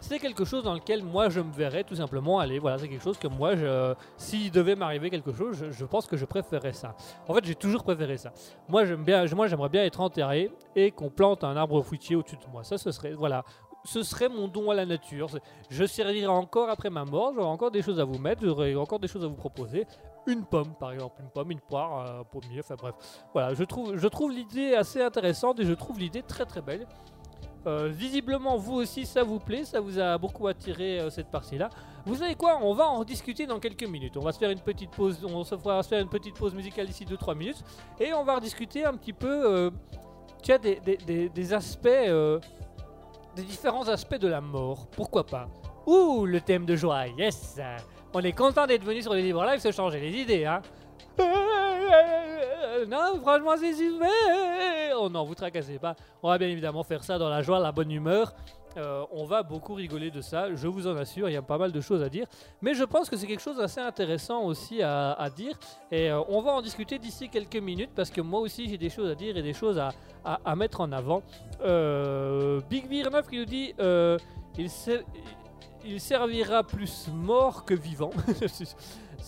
c'est 0.00 0.18
quelque 0.18 0.44
chose 0.44 0.64
dans 0.64 0.74
lequel 0.74 1.04
moi 1.04 1.28
je 1.28 1.40
me 1.40 1.52
verrais 1.52 1.84
tout 1.84 1.94
simplement 1.94 2.38
aller. 2.38 2.58
Voilà, 2.58 2.78
c'est 2.78 2.88
quelque 2.88 3.02
chose 3.02 3.18
que 3.18 3.28
moi, 3.28 3.54
je, 3.54 3.94
s'il 4.16 4.50
devait 4.50 4.74
m'arriver 4.74 5.10
quelque 5.10 5.32
chose, 5.32 5.66
je, 5.70 5.84
pense 5.84 6.06
que 6.06 6.16
je 6.16 6.24
préférerais 6.24 6.72
ça. 6.72 6.94
En 7.28 7.34
fait, 7.34 7.44
j'ai 7.44 7.54
toujours 7.54 7.84
préféré 7.84 8.16
ça. 8.16 8.32
Moi, 8.68 8.84
j'aime 8.84 9.04
bien, 9.04 9.24
moi, 9.34 9.46
j'aimerais 9.46 9.68
bien 9.68 9.84
être 9.84 10.00
enterré 10.00 10.50
et 10.74 10.90
qu'on 10.90 11.10
plante 11.10 11.44
un 11.44 11.56
arbre 11.56 11.80
fruitier 11.82 12.16
au-dessus 12.16 12.36
de 12.36 12.50
moi. 12.50 12.64
Ça, 12.64 12.78
ce 12.78 12.90
serait, 12.90 13.12
voilà, 13.12 13.44
ce 13.84 14.02
serait 14.02 14.28
mon 14.28 14.48
don 14.48 14.70
à 14.70 14.74
la 14.74 14.86
nature. 14.86 15.28
Je 15.68 15.84
servirai 15.84 16.26
encore 16.26 16.70
après 16.70 16.90
ma 16.90 17.04
mort. 17.04 17.32
J'aurai 17.34 17.48
encore 17.48 17.70
des 17.70 17.82
choses 17.82 18.00
à 18.00 18.04
vous 18.04 18.18
mettre. 18.18 18.44
J'aurai 18.44 18.74
encore 18.76 18.98
des 18.98 19.08
choses 19.08 19.24
à 19.24 19.28
vous 19.28 19.34
proposer. 19.34 19.86
Une 20.26 20.44
pomme, 20.44 20.74
par 20.78 20.92
exemple, 20.92 21.20
une 21.20 21.30
pomme, 21.30 21.50
une 21.50 21.60
poire, 21.60 22.20
un 22.20 22.24
pommier. 22.24 22.60
Enfin 22.60 22.76
bref, 22.76 22.94
voilà. 23.32 23.54
Je 23.54 23.64
trouve, 23.64 23.96
je 23.96 24.08
trouve 24.08 24.32
l'idée 24.32 24.74
assez 24.74 25.02
intéressante 25.02 25.60
et 25.60 25.64
je 25.64 25.72
trouve 25.72 25.98
l'idée 25.98 26.22
très 26.22 26.44
très 26.44 26.60
belle. 26.60 26.86
Euh, 27.66 27.88
visiblement, 27.88 28.56
vous 28.56 28.76
aussi, 28.76 29.04
ça 29.04 29.22
vous 29.22 29.38
plaît, 29.38 29.64
ça 29.64 29.80
vous 29.80 29.98
a 29.98 30.16
beaucoup 30.16 30.46
attiré 30.46 30.98
euh, 30.98 31.10
cette 31.10 31.30
partie-là. 31.30 31.68
Vous 32.06 32.16
savez 32.16 32.34
quoi 32.34 32.58
On 32.62 32.72
va 32.72 32.88
en 32.88 33.04
discuter 33.04 33.46
dans 33.46 33.58
quelques 33.60 33.84
minutes. 33.84 34.16
On 34.16 34.22
va 34.22 34.32
se 34.32 34.38
faire 34.38 34.50
une 34.50 34.60
petite 34.60 34.90
pause. 34.90 35.18
On 35.24 35.44
se 35.44 35.56
fera 35.56 35.82
faire 35.82 36.00
une 36.00 36.08
petite 36.08 36.34
pause 36.36 36.54
musicale 36.54 36.86
d'ici 36.86 37.04
2-3 37.04 37.36
minutes 37.36 37.62
et 37.98 38.14
on 38.14 38.24
va 38.24 38.36
rediscuter 38.36 38.84
un 38.84 38.94
petit 38.94 39.12
peu. 39.12 39.28
euh, 39.28 39.70
des, 40.58 41.52
aspects, 41.52 41.88
des 43.36 43.42
différents 43.42 43.88
aspects 43.88 44.18
de 44.18 44.28
la 44.28 44.40
mort. 44.40 44.86
Pourquoi 44.86 45.24
pas? 45.24 45.46
Ouh, 45.86 46.24
le 46.24 46.40
thème 46.40 46.64
de 46.64 46.76
joie. 46.76 47.08
Yes. 47.08 47.60
On 48.14 48.20
est 48.20 48.32
content 48.32 48.66
d'être 48.66 48.84
venu 48.84 49.02
sur 49.02 49.12
les 49.12 49.22
livres 49.22 49.44
live 49.44 49.60
se 49.60 49.70
changer 49.70 50.00
les 50.00 50.10
idées, 50.10 50.46
hein. 50.46 50.62
Non, 52.88 53.20
franchement, 53.20 53.54
c'est 53.58 53.74
super. 53.74 54.08
Oh 54.96 55.08
non, 55.08 55.24
vous 55.24 55.34
tracassez 55.34 55.78
pas. 55.78 55.94
On 56.22 56.28
va 56.28 56.38
bien 56.38 56.48
évidemment 56.48 56.82
faire 56.82 57.04
ça 57.04 57.18
dans 57.18 57.28
la 57.28 57.42
joie, 57.42 57.58
la 57.58 57.72
bonne 57.72 57.90
humeur. 57.90 58.32
Euh, 58.76 59.04
on 59.10 59.24
va 59.24 59.42
beaucoup 59.42 59.74
rigoler 59.74 60.10
de 60.10 60.20
ça, 60.20 60.54
je 60.54 60.68
vous 60.68 60.86
en 60.86 60.96
assure, 60.96 61.28
il 61.28 61.32
y 61.32 61.36
a 61.36 61.42
pas 61.42 61.58
mal 61.58 61.72
de 61.72 61.80
choses 61.80 62.02
à 62.02 62.08
dire. 62.08 62.26
Mais 62.62 62.74
je 62.74 62.84
pense 62.84 63.10
que 63.10 63.16
c'est 63.16 63.26
quelque 63.26 63.42
chose 63.42 63.56
d'assez 63.56 63.80
intéressant 63.80 64.42
aussi 64.42 64.80
à, 64.82 65.28
dire. 65.34 65.58
Et 65.90 66.10
euh, 66.10 66.20
on 66.28 66.40
va 66.40 66.52
en 66.52 66.62
discuter 66.62 66.98
d'ici 66.98 67.28
quelques 67.28 67.56
minutes 67.56 67.90
parce 67.94 68.10
que 68.10 68.20
moi 68.20 68.40
aussi 68.40 68.68
j'ai 68.68 68.78
des 68.78 68.90
choses 68.90 69.10
à 69.10 69.14
dire 69.14 69.36
et 69.36 69.42
des 69.42 69.54
choses 69.54 69.78
à, 69.78 69.90
à- 70.24 70.54
mettre 70.54 70.80
en 70.80 70.92
avant. 70.92 71.22
Euh, 71.62 72.60
Big 72.70 72.88
Beer 72.88 73.10
9 73.10 73.28
qui 73.28 73.38
nous 73.38 73.44
dit 73.44 73.74
il, 74.58 74.70
il 75.84 76.00
servira 76.00 76.62
plus 76.62 77.08
mort 77.12 77.64
que 77.64 77.74
vivant. 77.74 78.10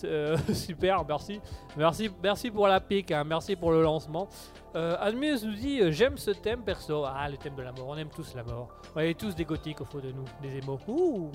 Euh, 0.05 0.37
super, 0.53 1.05
merci. 1.07 1.41
Merci, 1.77 2.11
merci 2.23 2.51
pour 2.51 2.67
la 2.69 2.81
pique, 2.81 3.11
hein, 3.11 3.25
merci 3.25 3.57
pour 3.57 3.73
le 3.73 3.83
lancement. 3.83 4.29
Euh, 4.75 5.13
nous 5.13 5.55
dit 5.55 5.81
euh, 5.81 5.91
J'aime 5.91 6.17
ce 6.17 6.31
thème 6.31 6.63
perso. 6.63 7.05
Ah, 7.07 7.29
le 7.29 7.37
thème 7.37 7.55
de 7.55 7.63
la 7.63 7.73
mort, 7.73 7.89
on 7.89 7.97
aime 7.97 8.09
tous 8.09 8.35
la 8.35 8.43
mort. 8.43 8.69
On 8.95 9.01
est 9.01 9.19
tous 9.19 9.35
des 9.35 9.45
gothiques 9.45 9.81
au 9.81 9.85
fond 9.85 9.99
de 9.99 10.13
nous, 10.13 10.25
des 10.43 10.59
émos. 10.59 10.81
Ouh 10.89 11.31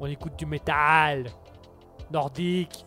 On 0.00 0.06
écoute 0.06 0.36
du 0.38 0.46
métal 0.46 1.26
nordique 2.10 2.84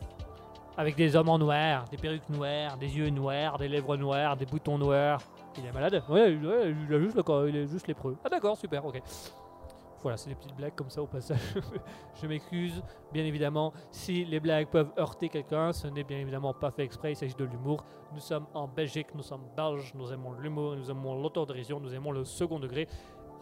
avec 0.78 0.96
des 0.96 1.16
hommes 1.16 1.30
en 1.30 1.40
noir, 1.40 1.86
des 1.90 1.98
perruques 1.98 2.30
noires, 2.30 2.78
des 2.78 2.98
yeux 2.98 3.10
noirs, 3.10 3.58
des 3.58 3.68
lèvres 3.68 3.96
noires, 3.96 4.36
des 4.36 4.46
boutons 4.46 4.78
noirs. 4.78 5.22
Il 5.58 5.66
est 5.66 5.72
malade 5.72 6.04
Ouais, 6.10 6.34
il, 6.34 6.94
a 6.94 7.00
juste 7.00 7.16
le 7.16 7.24
corps, 7.24 7.48
il. 7.48 7.68
Ah 8.24 8.30
d'accord, 8.30 8.58
super, 8.58 8.86
ok. 8.86 9.02
Voilà, 10.06 10.18
c'est 10.18 10.30
des 10.30 10.36
petites 10.36 10.56
blagues 10.56 10.76
comme 10.76 10.92
ça 10.92 11.02
au 11.02 11.08
passage. 11.08 11.40
Je 12.22 12.28
m'excuse, 12.28 12.84
bien 13.12 13.26
évidemment, 13.26 13.74
si 13.90 14.24
les 14.24 14.40
blagues 14.40 14.68
peuvent 14.68 14.92
heurter 15.00 15.30
quelqu'un, 15.30 15.74
ce 15.74 15.88
n'est 15.88 16.04
bien 16.04 16.20
évidemment 16.20 16.54
pas 16.54 16.70
fait 16.70 16.84
exprès, 16.84 17.14
il 17.14 17.16
s'agit 17.16 17.34
de 17.34 17.46
l'humour. 17.46 17.84
Nous 18.14 18.20
sommes 18.20 18.46
en 18.54 18.68
Belgique, 18.68 19.08
nous 19.16 19.24
sommes 19.24 19.48
belges, 19.58 19.96
nous 19.96 20.14
aimons 20.14 20.34
l'humour, 20.34 20.76
nous 20.76 20.92
aimons 20.92 21.20
l'autodérision, 21.20 21.80
nous 21.80 21.92
aimons 21.92 22.12
le 22.12 22.24
second 22.24 22.60
degré. 22.60 22.88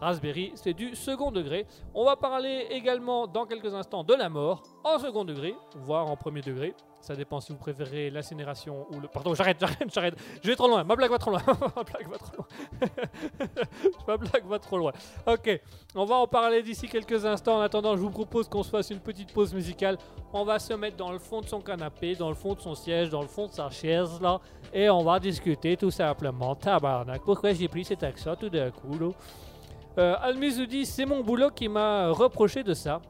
Raspberry, 0.00 0.52
c'est 0.54 0.72
du 0.72 0.94
second 0.94 1.30
degré. 1.30 1.66
On 1.92 2.06
va 2.06 2.16
parler 2.16 2.66
également 2.70 3.26
dans 3.26 3.44
quelques 3.44 3.74
instants 3.74 4.02
de 4.02 4.14
la 4.14 4.30
mort 4.30 4.62
en 4.84 4.98
second 4.98 5.26
degré, 5.26 5.54
voire 5.76 6.06
en 6.06 6.16
premier 6.16 6.40
degré. 6.40 6.74
Ça 7.04 7.14
dépend 7.14 7.38
si 7.38 7.52
vous 7.52 7.58
préférez 7.58 8.08
l'incinération 8.08 8.86
ou 8.90 8.98
le. 8.98 9.08
Pardon, 9.08 9.34
j'arrête, 9.34 9.58
j'arrête, 9.60 9.92
j'arrête. 9.92 10.14
Je 10.42 10.48
vais 10.48 10.56
trop 10.56 10.68
loin. 10.68 10.84
Ma 10.84 10.96
blague 10.96 11.10
va 11.10 11.18
trop 11.18 11.32
loin. 11.32 11.42
Ma 11.76 11.82
blague 11.82 12.08
va 12.08 12.16
trop 12.16 12.36
loin. 12.38 12.46
Ma 14.08 14.16
blague 14.16 14.46
va 14.46 14.58
trop 14.58 14.78
loin. 14.78 14.92
Ok, 15.26 15.60
on 15.94 16.06
va 16.06 16.14
en 16.14 16.26
parler 16.26 16.62
d'ici 16.62 16.88
quelques 16.88 17.26
instants. 17.26 17.58
En 17.58 17.60
attendant, 17.60 17.94
je 17.94 18.00
vous 18.00 18.08
propose 18.08 18.48
qu'on 18.48 18.62
se 18.62 18.70
fasse 18.70 18.88
une 18.88 19.00
petite 19.00 19.34
pause 19.34 19.52
musicale. 19.52 19.98
On 20.32 20.46
va 20.46 20.58
se 20.58 20.72
mettre 20.72 20.96
dans 20.96 21.12
le 21.12 21.18
fond 21.18 21.42
de 21.42 21.46
son 21.46 21.60
canapé, 21.60 22.14
dans 22.14 22.30
le 22.30 22.34
fond 22.34 22.54
de 22.54 22.60
son 22.60 22.74
siège, 22.74 23.10
dans 23.10 23.20
le 23.20 23.28
fond 23.28 23.48
de 23.48 23.52
sa 23.52 23.68
chaise 23.68 24.18
là, 24.22 24.40
et 24.72 24.88
on 24.88 25.04
va 25.04 25.20
discuter 25.20 25.76
tout 25.76 25.90
simplement. 25.90 26.54
Tabarnak, 26.54 27.20
pourquoi 27.22 27.52
j'ai 27.52 27.68
pris 27.68 27.84
cet 27.84 28.02
accent 28.02 28.34
tout 28.34 28.48
d'un 28.48 28.70
coup 28.70 28.98
là? 28.98 29.10
Euh, 29.96 30.16
c'est 30.84 31.06
mon 31.06 31.22
boulot 31.22 31.50
qui 31.50 31.68
m'a 31.68 32.08
reproché 32.10 32.62
de 32.64 32.74
ça. 32.74 33.00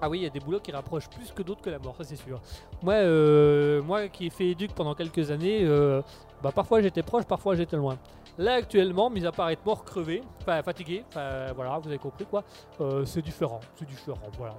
Ah 0.00 0.08
oui, 0.08 0.18
il 0.18 0.22
y 0.24 0.26
a 0.26 0.30
des 0.30 0.40
boulots 0.40 0.60
qui 0.60 0.72
rapprochent 0.72 1.08
plus 1.08 1.32
que 1.32 1.42
d'autres 1.42 1.62
que 1.62 1.70
la 1.70 1.78
mort, 1.78 1.94
ça 1.96 2.04
c'est 2.04 2.16
sûr. 2.16 2.40
Moi, 2.82 2.94
euh, 2.94 3.82
moi 3.82 4.08
qui 4.08 4.26
ai 4.26 4.30
fait 4.30 4.48
éduc 4.48 4.72
pendant 4.74 4.94
quelques 4.94 5.30
années, 5.30 5.60
euh, 5.62 6.02
bah 6.42 6.52
parfois 6.54 6.82
j'étais 6.82 7.02
proche, 7.02 7.24
parfois 7.24 7.54
j'étais 7.54 7.76
loin. 7.76 7.96
Là 8.38 8.54
actuellement, 8.54 9.08
mis 9.08 9.24
à 9.26 9.32
part 9.32 9.48
être 9.50 9.64
mort, 9.64 9.84
crevé, 9.84 10.22
enfin 10.42 10.62
fatigué, 10.62 11.04
enfin 11.08 11.52
voilà, 11.54 11.78
vous 11.78 11.88
avez 11.88 11.98
compris 11.98 12.26
quoi, 12.26 12.44
euh, 12.80 13.04
c'est 13.06 13.22
différent, 13.22 13.60
c'est 13.76 13.88
différent, 13.88 14.18
voilà, 14.36 14.54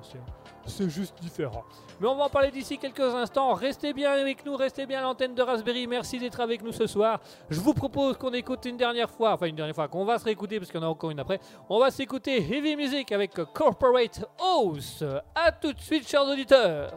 c'est- 0.68 0.89
juste 0.89 1.15
différent. 1.22 1.64
Mais 1.99 2.07
on 2.07 2.15
va 2.15 2.26
en 2.26 2.30
parler 2.30 2.52
d'ici 2.52 2.77
quelques 2.77 2.99
instants. 2.99 3.53
Restez 3.53 3.91
bien 3.94 4.11
avec 4.11 4.45
nous, 4.45 4.56
restez 4.56 4.85
bien 4.85 4.99
à 4.99 5.02
l'antenne 5.03 5.34
de 5.34 5.41
Raspberry. 5.41 5.88
Merci 5.88 6.19
d'être 6.19 6.39
avec 6.39 6.61
nous 6.61 6.72
ce 6.72 6.85
soir. 6.88 7.19
Je 7.49 7.60
vous 7.60 7.73
propose 7.73 8.18
qu'on 8.18 8.31
écoute 8.34 8.64
une 8.65 8.77
dernière 8.77 9.10
fois, 9.10 9.34
enfin 9.34 9.48
une 9.48 9.56
dernière 9.56 9.73
fois, 9.76 9.88
qu'on 9.88 10.06
va 10.06 10.19
se 10.19 10.26
réécouter 10.26 10.60
parce 10.60 10.69
qu'il 10.72 10.80
y 10.80 10.84
en 10.84 10.88
a 10.88 10.89
encore 10.89 11.10
une 11.11 11.19
après. 11.19 11.39
On 11.69 11.80
va 11.80 11.89
s'écouter 11.89 12.38
Heavy 12.38 12.76
Music 12.76 13.11
avec 13.11 13.34
Corporate 13.53 14.26
House. 14.39 15.03
A 15.34 15.52
tout 15.52 15.73
de 15.73 15.80
suite, 15.80 16.07
chers 16.07 16.23
auditeurs. 16.26 16.91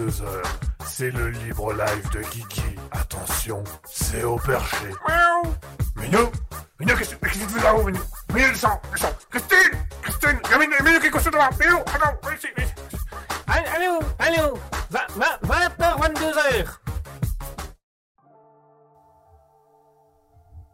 22h. 0.00 0.42
C'est 0.86 1.10
le 1.10 1.30
libre 1.30 1.72
live 1.72 2.10
de 2.12 2.20
Kiki. 2.20 2.62
Attention, 2.92 3.62
c'est 3.84 4.24
au 4.24 4.36
perché. 4.36 4.86
Miaou. 5.06 5.54
Minou 5.96 6.30
Minou, 6.78 6.96
qu'est-ce 6.96 7.14
qu'est-ce 7.16 7.38
que 7.38 7.44
tu 7.44 7.50
fais 7.50 7.62
là-haut, 7.62 7.84
Minou 7.84 8.00
Minou, 8.32 8.48
descends, 8.48 8.80
descends 8.92 9.12
Christine 9.30 9.78
Christine 10.02 10.40
Il 10.44 10.50
y 10.50 10.54
a 10.54 10.58
Minou, 10.58 10.84
Minou 10.84 11.00
qui 11.00 11.06
est 11.06 11.10
couché 11.10 11.30
devant 11.30 11.50
Minou, 11.58 11.78
attends, 11.80 12.16
viens 12.22 12.34
ici, 12.34 12.46
viens 12.56 12.66
ici. 12.66 12.74
Allô, 13.46 13.98
allô, 14.18 14.58
20h, 14.90 16.00
22h. 16.00 16.66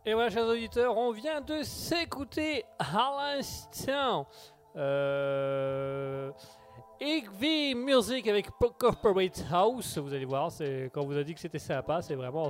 Et 0.09 0.15
voilà, 0.15 0.31
chers 0.31 0.47
auditeurs, 0.47 0.97
on 0.97 1.11
vient 1.11 1.41
de 1.41 1.63
s'écouter 1.65 2.65
à 2.79 3.35
l'instant. 3.35 4.06
Music 7.77 8.27
avec 8.29 8.49
Corporate 8.79 9.45
House, 9.53 9.99
vous 9.99 10.13
allez 10.13 10.25
voir, 10.25 10.51
c'est 10.51 10.91
quand 10.93 11.03
on 11.03 11.07
vous 11.07 11.17
a 11.17 11.23
dit 11.23 11.35
que 11.35 11.41
c'était 11.41 11.59
sympa, 11.59 12.01
c'est 12.01 12.15
vraiment 12.15 12.49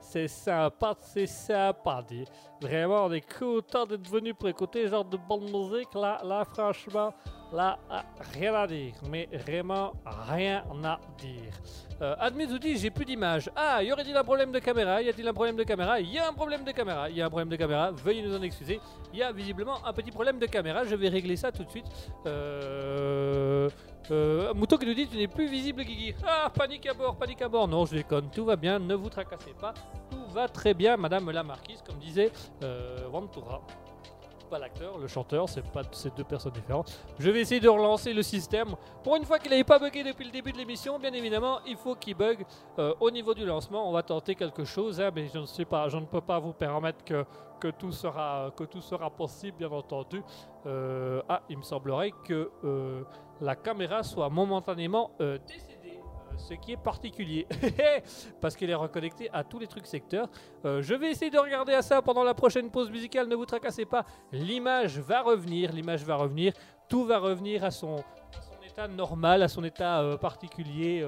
c'est 0.00 0.28
sympa, 0.28 0.94
c'est 0.98 1.26
sympa 1.26 2.02
dit. 2.06 2.24
Vraiment, 2.60 3.06
on 3.06 3.12
est 3.12 3.38
content 3.38 3.86
d'être 3.86 4.08
venu 4.08 4.34
pour 4.34 4.48
écouter 4.48 4.84
ce 4.84 4.90
genre 4.90 5.04
de 5.04 5.16
bonne 5.16 5.44
musique 5.44 5.94
là, 5.94 6.20
là 6.24 6.44
franchement, 6.44 7.12
là 7.52 7.78
ah, 7.90 8.04
rien 8.32 8.54
à 8.54 8.66
dire, 8.66 8.94
mais 9.08 9.28
vraiment 9.46 9.92
rien 10.04 10.64
à 10.84 10.98
dire. 11.18 11.52
Euh, 12.00 12.16
Admis 12.18 12.46
nous 12.46 12.58
dit 12.58 12.76
j'ai 12.76 12.90
plus 12.90 13.04
d'image. 13.04 13.50
Ah, 13.54 13.82
y 13.82 13.92
aurait-il 13.92 14.16
un 14.16 14.24
problème 14.24 14.50
de 14.50 14.58
caméra 14.58 15.00
Y 15.02 15.10
a-t-il 15.10 15.28
un 15.28 15.32
problème 15.32 15.56
de 15.56 15.62
caméra? 15.62 16.00
Il 16.00 16.12
y 16.12 16.18
a 16.18 16.28
un 16.28 16.32
problème 16.32 16.64
de 16.64 16.72
caméra. 16.72 17.08
Il 17.08 17.16
y 17.16 17.22
a 17.22 17.26
un 17.26 17.30
problème 17.30 17.48
de 17.48 17.56
caméra. 17.56 17.90
Veuillez 17.92 18.22
nous 18.22 18.34
en 18.34 18.42
excuser. 18.42 18.80
Il 19.12 19.20
y 19.20 19.22
a 19.22 19.30
visiblement 19.30 19.84
un 19.86 19.92
petit 19.92 20.10
problème 20.10 20.38
de 20.38 20.46
caméra. 20.46 20.84
Je 20.84 20.96
vais 20.96 21.08
régler 21.08 21.36
ça 21.36 21.52
tout 21.52 21.62
de 21.62 21.70
suite. 21.70 21.86
Euh... 22.26 23.68
Euh, 24.10 24.52
Mouton 24.54 24.76
qui 24.76 24.86
nous 24.86 24.94
dit 24.94 25.06
tu 25.06 25.16
n'es 25.16 25.28
plus 25.28 25.48
visible 25.48 25.84
Guigui. 25.84 26.14
Ah 26.26 26.50
panique 26.54 26.86
à 26.86 26.94
bord, 26.94 27.16
panique 27.16 27.42
à 27.42 27.48
bord. 27.48 27.68
Non 27.68 27.86
je 27.86 27.96
déconne, 27.96 28.30
tout 28.30 28.44
va 28.44 28.56
bien, 28.56 28.78
ne 28.78 28.94
vous 28.94 29.08
tracassez 29.08 29.54
pas. 29.60 29.74
Tout 30.10 30.26
va 30.32 30.48
très 30.48 30.74
bien 30.74 30.96
Madame 30.96 31.30
la 31.30 31.42
Marquise 31.42 31.82
comme 31.86 31.98
disait 31.98 32.30
euh. 32.62 33.08
L'acteur, 34.58 34.98
le 34.98 35.06
chanteur, 35.06 35.48
c'est 35.48 35.62
pas 35.72 35.82
c'est 35.92 36.14
deux 36.16 36.24
personnes 36.24 36.52
différentes. 36.52 36.98
Je 37.18 37.30
vais 37.30 37.40
essayer 37.40 37.60
de 37.60 37.68
relancer 37.68 38.12
le 38.12 38.22
système. 38.22 38.74
Pour 39.02 39.16
une 39.16 39.24
fois 39.24 39.38
qu'il 39.38 39.50
n'avait 39.50 39.64
pas 39.64 39.78
bugué 39.78 40.04
depuis 40.04 40.24
le 40.24 40.30
début 40.30 40.52
de 40.52 40.58
l'émission, 40.58 40.98
bien 40.98 41.12
évidemment, 41.12 41.60
il 41.66 41.76
faut 41.76 41.94
qu'il 41.94 42.14
bug 42.14 42.44
euh, 42.78 42.94
au 43.00 43.10
niveau 43.10 43.34
du 43.34 43.46
lancement. 43.46 43.88
On 43.88 43.92
va 43.92 44.02
tenter 44.02 44.34
quelque 44.34 44.64
chose, 44.64 45.00
hein, 45.00 45.10
mais 45.14 45.28
je 45.32 45.38
ne 45.38 45.46
sais 45.46 45.64
pas, 45.64 45.88
je 45.88 45.96
ne 45.96 46.04
peux 46.04 46.20
pas 46.20 46.38
vous 46.38 46.52
permettre 46.52 47.04
que, 47.04 47.24
que, 47.60 47.68
tout, 47.68 47.92
sera, 47.92 48.52
que 48.56 48.64
tout 48.64 48.82
sera 48.82 49.10
possible, 49.10 49.56
bien 49.58 49.70
entendu. 49.70 50.22
Euh, 50.66 51.22
ah, 51.28 51.42
il 51.48 51.58
me 51.58 51.62
semblerait 51.62 52.12
que 52.24 52.50
euh, 52.64 53.02
la 53.40 53.56
caméra 53.56 54.02
soit 54.02 54.28
momentanément 54.28 55.10
décédée. 55.18 55.81
Euh, 56.32 56.38
Ce 56.38 56.54
qui 56.54 56.72
est 56.72 56.76
particulier, 56.76 57.46
parce 58.40 58.56
qu'elle 58.56 58.70
est 58.70 58.74
reconnectée 58.74 59.28
à 59.32 59.44
tous 59.44 59.58
les 59.58 59.66
trucs 59.66 59.86
secteurs. 59.86 60.28
Euh, 60.64 60.82
je 60.82 60.94
vais 60.94 61.10
essayer 61.10 61.30
de 61.30 61.38
regarder 61.38 61.74
à 61.74 61.82
ça 61.82 62.02
pendant 62.02 62.24
la 62.24 62.34
prochaine 62.34 62.70
pause 62.70 62.90
musicale, 62.90 63.28
ne 63.28 63.34
vous 63.34 63.46
tracassez 63.46 63.84
pas. 63.84 64.04
L'image 64.32 64.98
va 64.98 65.22
revenir, 65.22 65.72
l'image 65.72 66.04
va 66.04 66.16
revenir, 66.16 66.52
tout 66.88 67.04
va 67.04 67.18
revenir 67.18 67.64
à 67.64 67.70
son, 67.70 68.02
état 68.66 68.88
normal, 68.88 69.42
à 69.42 69.48
son 69.48 69.64
état 69.64 70.00
euh, 70.00 70.16
particulier 70.16 71.04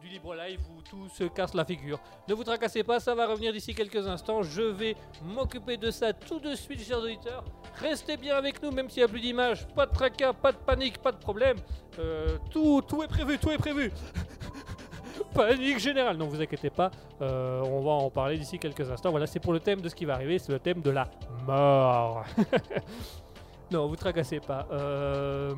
du 0.00 0.08
libre 0.08 0.34
live 0.34 0.60
où 0.76 0.82
tout 0.82 1.08
se 1.08 1.24
casse 1.24 1.54
la 1.54 1.64
figure. 1.64 1.98
Ne 2.28 2.34
vous 2.34 2.44
tracassez 2.44 2.82
pas, 2.82 3.00
ça 3.00 3.14
va 3.14 3.26
revenir 3.26 3.52
d'ici 3.52 3.74
quelques 3.74 4.06
instants. 4.06 4.42
Je 4.42 4.62
vais 4.62 4.96
m'occuper 5.24 5.76
de 5.76 5.90
ça 5.90 6.12
tout 6.12 6.40
de 6.40 6.54
suite, 6.54 6.80
chers 6.80 6.98
auditeurs. 6.98 7.44
Restez 7.76 8.16
bien 8.16 8.36
avec 8.36 8.62
nous, 8.62 8.70
même 8.70 8.88
s'il 8.88 9.02
n'y 9.02 9.04
a 9.04 9.08
plus 9.08 9.20
d'image. 9.20 9.66
Pas 9.68 9.86
de 9.86 9.92
tracas, 9.92 10.32
pas 10.32 10.52
de 10.52 10.58
panique, 10.58 10.98
pas 10.98 11.12
de 11.12 11.18
problème. 11.18 11.56
Euh, 11.98 12.38
tout, 12.50 12.82
tout 12.86 13.02
est 13.02 13.08
prévu, 13.08 13.38
tout 13.38 13.50
est 13.50 13.58
prévu. 13.58 13.92
Panique 15.34 15.78
générale, 15.78 16.16
non 16.16 16.26
vous 16.28 16.40
inquiétez 16.40 16.70
pas, 16.70 16.90
euh, 17.20 17.60
on 17.62 17.80
va 17.82 17.92
en 17.92 18.10
parler 18.10 18.38
d'ici 18.38 18.58
quelques 18.58 18.90
instants. 18.90 19.10
Voilà, 19.10 19.26
c'est 19.26 19.40
pour 19.40 19.52
le 19.52 19.60
thème 19.60 19.80
de 19.80 19.88
ce 19.88 19.94
qui 19.94 20.04
va 20.04 20.14
arriver, 20.14 20.38
c'est 20.38 20.52
le 20.52 20.58
thème 20.58 20.80
de 20.80 20.90
la 20.90 21.10
mort. 21.46 22.24
non, 23.70 23.86
vous 23.86 23.96
tracassez 23.96 24.40
pas. 24.40 24.66
Euh... 24.70 25.54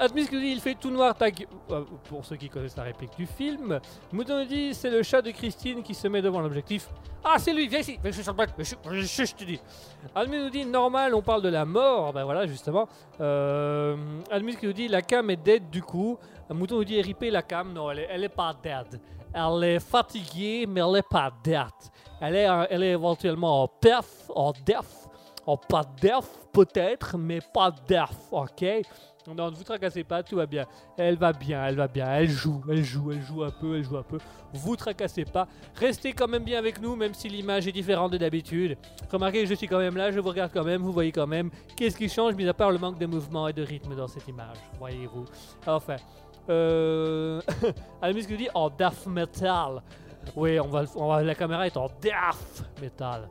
Admis 0.00 0.26
que 0.26 0.36
dit 0.36 0.48
il 0.52 0.60
fait 0.60 0.74
tout 0.74 0.90
noir 0.90 1.14
ta 1.14 1.30
gue- 1.30 1.46
euh, 1.70 1.82
Pour 2.08 2.24
ceux 2.24 2.36
qui 2.36 2.48
connaissent 2.48 2.76
la 2.76 2.84
réplique 2.84 3.16
du 3.16 3.26
film. 3.26 3.80
Mouton 4.12 4.38
nous 4.40 4.44
dit 4.44 4.72
c'est 4.74 4.90
le 4.90 5.02
chat 5.02 5.20
de 5.22 5.30
Christine 5.30 5.82
qui 5.82 5.94
se 5.94 6.06
met 6.08 6.22
devant 6.22 6.40
l'objectif. 6.40 6.88
Ah 7.24 7.36
c'est 7.38 7.52
lui, 7.52 7.66
viens 7.68 7.80
ici, 7.80 7.98
viens 8.02 8.12
sur 8.12 8.34
le 8.34 9.02
je 9.02 9.34
te 9.34 9.44
dis. 9.44 9.60
Admis 10.14 10.38
nous 10.38 10.50
dit 10.50 10.64
normal, 10.64 11.14
on 11.14 11.22
parle 11.22 11.42
de 11.42 11.48
la 11.48 11.64
mort. 11.64 12.12
Ben 12.12 12.24
voilà 12.24 12.46
justement. 12.46 12.88
Euh... 13.20 13.96
Admis 14.30 14.56
qui 14.56 14.66
nous 14.66 14.72
dit 14.72 14.88
la 14.88 15.02
cam 15.02 15.28
est 15.30 15.36
dead 15.36 15.68
du 15.70 15.82
coup. 15.82 16.18
Mouton 16.50 16.76
nous 16.76 16.84
dit 16.84 17.00
RIP 17.00 17.22
la 17.30 17.42
cam. 17.42 17.72
Non, 17.72 17.90
elle 17.90 18.24
est, 18.24 18.28
pas 18.28 18.54
dead. 18.62 19.00
Elle 19.32 19.64
est 19.64 19.80
fatiguée, 19.80 20.66
mais 20.68 20.80
elle 20.80 20.98
est 20.98 21.08
pas 21.08 21.32
dead. 21.42 21.66
Elle 22.20 22.36
est, 22.36 22.48
euh, 22.48 22.66
elle 22.70 22.82
est 22.84 22.92
éventuellement 22.92 23.62
en 23.64 23.68
perf, 23.68 24.30
en 24.34 24.52
en 25.46 25.56
pas 25.56 25.82
def 26.00 26.24
peut-être, 26.52 27.18
mais 27.18 27.40
pas 27.52 27.70
def, 27.86 28.10
ok? 28.30 28.64
Non, 29.32 29.50
ne 29.50 29.56
vous 29.56 29.64
tracassez 29.64 30.04
pas, 30.04 30.22
tout 30.22 30.36
va 30.36 30.46
bien. 30.46 30.66
Elle 30.98 31.16
va 31.16 31.32
bien, 31.32 31.64
elle 31.64 31.76
va 31.76 31.88
bien, 31.88 32.06
elle 32.12 32.28
joue, 32.28 32.62
elle 32.68 32.84
joue, 32.84 33.12
elle 33.12 33.22
joue 33.22 33.42
un 33.42 33.50
peu, 33.50 33.76
elle 33.76 33.84
joue 33.84 33.96
un 33.96 34.02
peu. 34.02 34.18
Vous 34.52 34.76
tracassez 34.76 35.24
pas. 35.24 35.48
Restez 35.76 36.12
quand 36.12 36.28
même 36.28 36.44
bien 36.44 36.58
avec 36.58 36.80
nous, 36.80 36.94
même 36.94 37.14
si 37.14 37.28
l'image 37.28 37.66
est 37.66 37.72
différente 37.72 38.12
de 38.12 38.18
d'habitude. 38.18 38.76
Remarquez, 39.10 39.46
je 39.46 39.54
suis 39.54 39.66
quand 39.66 39.78
même 39.78 39.96
là, 39.96 40.10
je 40.10 40.20
vous 40.20 40.28
regarde 40.28 40.50
quand 40.52 40.64
même, 40.64 40.82
vous 40.82 40.92
voyez 40.92 41.12
quand 41.12 41.26
même. 41.26 41.50
Qu'est-ce 41.76 41.96
qui 41.96 42.08
change, 42.08 42.34
mis 42.34 42.46
à 42.46 42.54
part 42.54 42.70
le 42.70 42.78
manque 42.78 42.98
de 42.98 43.06
mouvement 43.06 43.48
et 43.48 43.52
de 43.52 43.62
rythme 43.62 43.94
dans 43.96 44.08
cette 44.08 44.28
image, 44.28 44.58
voyez-vous. 44.78 45.24
Enfin, 45.66 45.96
euh... 46.50 47.40
Almis 48.02 48.26
qui 48.26 48.36
dit 48.36 48.48
en 48.54 48.68
death 48.68 49.06
metal. 49.06 49.82
Oui, 50.36 50.58
on 50.60 50.68
va, 50.68 51.22
la 51.22 51.34
caméra 51.34 51.66
est 51.66 51.76
en 51.76 51.88
death 52.00 52.64
metal. 52.80 53.28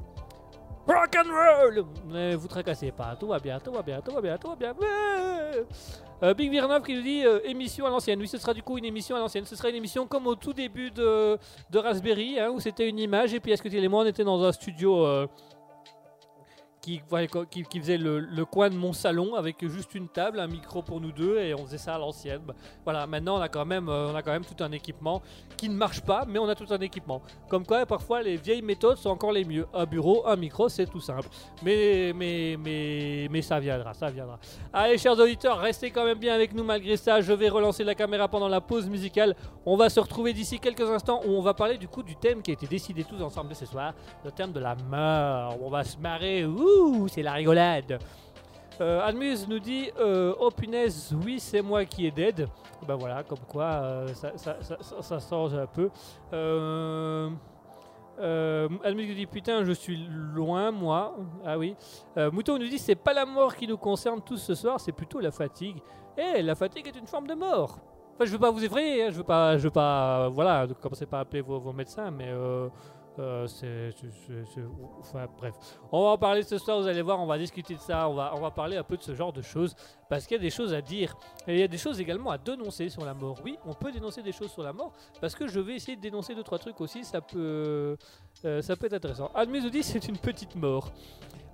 Rock 0.85 1.15
and 1.15 1.29
roll 1.31 1.85
Ne 2.07 2.35
vous 2.35 2.47
tracassez 2.47 2.91
pas, 2.91 3.15
tout 3.17 3.27
va 3.27 3.39
bien, 3.39 3.59
tout 3.59 3.71
va 3.71 3.81
bien, 3.81 4.01
tout 4.01 4.11
va 4.11 4.21
bien, 4.21 4.37
tout 4.37 4.49
va 4.49 4.55
bien. 4.55 4.73
Euh, 6.23 6.33
Big 6.33 6.49
Virnov 6.51 6.83
qui 6.83 6.95
nous 6.95 7.01
dit 7.01 7.25
euh, 7.25 7.39
émission 7.45 7.85
à 7.85 7.89
l'ancienne. 7.89 8.19
Oui, 8.19 8.27
ce 8.27 8.37
sera 8.37 8.53
du 8.53 8.63
coup 8.63 8.77
une 8.77 8.85
émission 8.85 9.15
à 9.15 9.19
l'ancienne. 9.19 9.45
Ce 9.45 9.55
sera 9.55 9.69
une 9.69 9.75
émission 9.75 10.07
comme 10.07 10.27
au 10.27 10.35
tout 10.35 10.53
début 10.53 10.91
de, 10.91 11.37
de 11.69 11.79
Raspberry, 11.79 12.39
hein, 12.39 12.49
où 12.49 12.59
c'était 12.59 12.87
une 12.87 12.99
image 12.99 13.33
et 13.33 13.39
puis 13.39 13.51
est-ce 13.51 13.61
que 13.61 13.67
et 13.73 13.87
moi 13.87 14.03
on 14.03 14.05
était 14.05 14.23
dans 14.23 14.41
un 14.43 14.51
studio 14.51 15.05
euh, 15.05 15.27
qui, 16.83 17.79
faisait 17.79 17.97
le, 17.97 18.45
coin 18.45 18.69
de 18.69 18.75
mon 18.75 18.91
salon 18.91 19.35
avec 19.35 19.65
juste 19.67 19.95
une 19.95 20.09
table, 20.09 20.39
un 20.39 20.47
micro 20.47 20.81
pour 20.81 20.99
nous 20.99 21.13
deux 21.13 21.39
et 21.39 21.53
on 21.53 21.65
faisait 21.65 21.77
ça 21.77 21.95
à 21.95 21.97
l'ancienne. 21.97 22.41
Bah, 22.45 22.53
Voilà, 22.83 23.07
maintenant 23.07 23.37
on 23.37 23.41
a 23.41 23.47
quand 23.47 23.65
même, 23.65 23.87
euh, 23.87 24.11
on 24.11 24.15
a 24.15 24.21
quand 24.21 24.31
même 24.31 24.43
tout 24.43 24.61
un 24.61 24.71
équipement 24.71 25.21
qui 25.55 25.69
ne 25.69 25.75
marche 25.75 26.01
pas, 26.01 26.25
mais 26.27 26.39
on 26.39 26.49
a 26.49 26.55
tout 26.55 26.71
un 26.71 26.79
équipement. 26.79 27.21
Comme 27.47 27.65
quoi, 27.65 27.85
parfois 27.85 28.21
les 28.21 28.35
vieilles 28.35 28.61
méthodes 28.61 28.97
sont 28.97 29.09
encore 29.09 29.31
les 29.31 29.45
mieux. 29.45 29.65
Un 29.73 29.85
bureau, 29.85 30.27
un 30.27 30.35
micro, 30.35 30.67
c'est 30.67 30.85
tout 30.85 30.99
simple. 30.99 31.29
Mais, 31.63 32.11
mais, 32.13 32.57
mais, 32.59 33.27
mais 33.31 33.41
ça 33.41 33.59
viendra, 33.59 33.93
ça 33.93 34.09
viendra. 34.09 34.37
Allez, 34.73 34.97
chers 34.97 35.17
auditeurs, 35.17 35.59
restez 35.59 35.89
quand 35.89 36.03
même 36.03 36.19
bien 36.19 36.35
avec 36.35 36.53
nous 36.53 36.65
malgré 36.65 36.97
ça. 36.97 37.21
Je 37.21 37.31
vais 37.31 37.47
relancer 37.47 37.85
la 37.85 37.95
caméra 37.95 38.27
pendant 38.27 38.49
la 38.49 38.59
pause 38.59 38.89
musicale. 38.89 39.35
On 39.65 39.77
va 39.77 39.89
se 39.89 40.01
retrouver 40.01 40.33
d'ici 40.33 40.59
quelques 40.59 40.89
instants 40.89 41.21
où 41.25 41.31
on 41.31 41.41
va 41.41 41.53
parler 41.53 41.77
du 41.77 41.87
coup 41.87 42.03
du 42.03 42.17
thème 42.17 42.41
qui 42.41 42.51
a 42.51 42.55
été 42.55 42.67
décidé 42.67 43.05
tous 43.05 43.21
ensemble 43.23 43.55
ce 43.55 43.65
soir, 43.65 43.93
le 44.25 44.31
thème 44.31 44.51
de 44.51 44.59
la 44.59 44.75
mort. 44.75 45.57
On 45.61 45.69
va 45.69 45.85
se 45.85 45.97
marrer, 45.97 46.43
ouh, 46.45 46.72
c'est 47.07 47.21
la 47.21 47.33
rigolade. 47.33 47.99
Euh, 48.81 49.11
nous 49.47 49.59
dit 49.59 49.91
euh, 49.99 50.33
Oh 50.39 50.49
punaise, 50.49 51.15
oui, 51.23 51.39
c'est 51.39 51.61
moi 51.61 51.85
qui 51.85 52.07
est 52.07 52.11
dead. 52.11 52.47
Ben 52.87 52.95
voilà, 52.95 53.23
comme 53.23 53.39
quoi 53.47 53.65
euh, 53.65 54.07
ça, 54.13 54.33
ça, 54.37 55.35
un 55.35 55.67
peu. 55.67 55.89
Euh, 56.33 57.29
euh, 58.19 58.69
Admuse 58.83 59.09
nous 59.09 59.15
dit 59.15 59.25
Putain, 59.25 59.63
je 59.63 59.71
suis 59.71 60.07
loin, 60.09 60.71
moi. 60.71 61.15
Ah 61.45 61.57
oui. 61.57 61.75
Mouton 62.31 62.57
nous 62.57 62.67
dit 62.67 62.79
C'est 62.79 62.95
pas 62.95 63.13
la 63.13 63.25
mort 63.25 63.55
qui 63.55 63.67
nous 63.67 63.77
concerne 63.77 64.21
tous 64.21 64.37
ce 64.37 64.55
soir, 64.55 64.79
c'est 64.79 64.91
plutôt 64.91 65.19
la 65.19 65.31
fatigue. 65.31 65.77
Eh, 66.17 66.41
la 66.41 66.55
fatigue 66.55 66.87
est 66.87 66.99
une 66.99 67.07
forme 67.07 67.27
de 67.27 67.35
mort. 67.35 67.77
Enfin, 68.15 68.25
je 68.25 68.31
veux 68.31 68.39
pas 68.39 68.51
vous 68.51 68.63
effrayer, 68.63 69.05
hein, 69.05 69.09
je 69.09 69.17
veux 69.17 69.23
pas, 69.23 69.57
je 69.57 69.63
veux 69.63 69.71
pas, 69.71 70.29
voilà, 70.29 70.67
commencez 70.79 71.07
pas 71.07 71.17
à 71.17 71.21
appeler 71.21 71.41
vos 71.41 71.73
médecins, 71.73 72.11
mais 72.11 72.31
euh, 73.19 73.47
enfin, 74.99 75.27
bref. 75.37 75.53
On 75.91 76.03
va 76.03 76.09
en 76.09 76.17
parler 76.17 76.43
ce 76.43 76.57
soir, 76.57 76.79
vous 76.79 76.87
allez 76.87 77.01
voir, 77.01 77.19
on 77.19 77.25
va 77.25 77.37
discuter 77.37 77.75
de 77.75 77.79
ça, 77.79 78.09
on 78.09 78.13
va, 78.13 78.33
on 78.35 78.39
va 78.39 78.51
parler 78.51 78.77
un 78.77 78.83
peu 78.83 78.97
de 78.97 79.03
ce 79.03 79.13
genre 79.13 79.31
de 79.31 79.41
choses, 79.41 79.75
parce 80.09 80.25
qu'il 80.25 80.37
y 80.37 80.39
a 80.39 80.43
des 80.43 80.49
choses 80.49 80.73
à 80.73 80.81
dire, 80.81 81.15
et 81.47 81.53
il 81.53 81.59
y 81.59 81.63
a 81.63 81.67
des 81.67 81.77
choses 81.77 81.99
également 81.99 82.31
à 82.31 82.37
dénoncer 82.37 82.89
sur 82.89 83.05
la 83.05 83.13
mort. 83.13 83.39
Oui, 83.43 83.57
on 83.65 83.73
peut 83.73 83.91
dénoncer 83.91 84.21
des 84.21 84.31
choses 84.31 84.51
sur 84.51 84.63
la 84.63 84.73
mort, 84.73 84.93
parce 85.21 85.35
que 85.35 85.47
je 85.47 85.59
vais 85.59 85.75
essayer 85.75 85.95
de 85.95 86.01
dénoncer 86.01 86.35
deux 86.35 86.43
trois 86.43 86.59
trucs 86.59 86.79
aussi, 86.81 87.03
ça 87.03 87.21
peut, 87.21 87.97
euh, 88.45 88.61
ça 88.61 88.75
peut 88.75 88.87
être 88.87 88.93
intéressant. 88.93 89.31
Admis 89.33 89.61
nous 89.61 89.69
dit 89.69 89.83
c'est 89.83 90.07
une 90.07 90.17
petite 90.17 90.55
mort. 90.55 90.91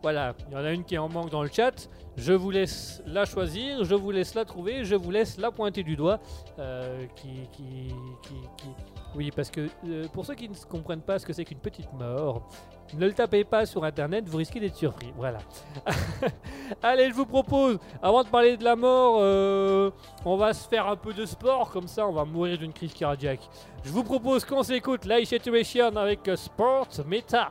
Voilà, 0.02 0.34
il 0.48 0.54
y 0.54 0.56
en 0.58 0.64
a 0.64 0.72
une 0.72 0.86
qui 0.86 0.98
en 0.98 1.10
manque 1.10 1.30
dans 1.30 1.44
le 1.44 1.50
chat. 1.52 1.90
Je 2.16 2.34
vous 2.34 2.52
laisse 2.52 3.02
la 3.06 3.26
choisir, 3.26 3.84
je 3.84 3.96
vous 3.96 4.12
laisse 4.12 4.34
la 4.34 4.46
trouver, 4.46 4.84
je 4.86 4.96
vous 4.96 5.12
laisse 5.12 5.38
la 5.38 5.52
pointer 5.52 5.84
du 5.84 5.96
doigt. 5.96 6.20
euh, 6.58 7.06
qui, 7.16 7.48
qui, 7.52 7.94
Oui, 9.16 9.32
parce 9.36 9.50
que 9.50 9.68
euh, 9.88 10.08
pour 10.14 10.26
ceux 10.26 10.36
qui 10.36 10.48
ne 10.50 10.56
comprennent 10.70 11.02
pas 11.02 11.20
ce 11.20 11.26
que 11.26 11.34
c'est 11.34 11.42
avec 11.42 11.52
une 11.52 11.60
petite 11.60 11.92
mort. 11.94 12.48
Ne 12.98 13.06
le 13.06 13.14
tapez 13.14 13.44
pas 13.44 13.66
sur 13.68 13.84
internet, 13.84 14.28
vous 14.28 14.38
risquez 14.38 14.60
d'être 14.60 14.76
surpris. 14.76 15.14
Voilà. 15.16 15.38
Allez, 16.82 17.10
je 17.10 17.14
vous 17.14 17.26
propose, 17.26 17.78
avant 18.02 18.24
de 18.24 18.30
parler 18.30 18.58
de 18.58 18.64
la 18.64 18.76
mort, 18.76 19.18
euh, 19.20 19.92
on 20.26 20.38
va 20.38 20.54
se 20.54 20.68
faire 20.68 20.88
un 20.88 20.96
peu 20.96 21.14
de 21.14 21.26
sport, 21.26 21.70
comme 21.70 21.88
ça 21.88 22.08
on 22.08 22.12
va 22.14 22.26
mourir 22.26 22.58
d'une 22.58 22.74
crise 22.74 22.94
cardiaque. 22.94 23.48
Je 23.84 23.92
vous 23.92 24.04
propose 24.04 24.44
qu'on 24.44 24.64
s'écoute 24.64 25.06
Live 25.06 25.26
Situation 25.26 25.96
avec 25.96 26.30
Sport 26.36 26.88
Metal. 27.06 27.50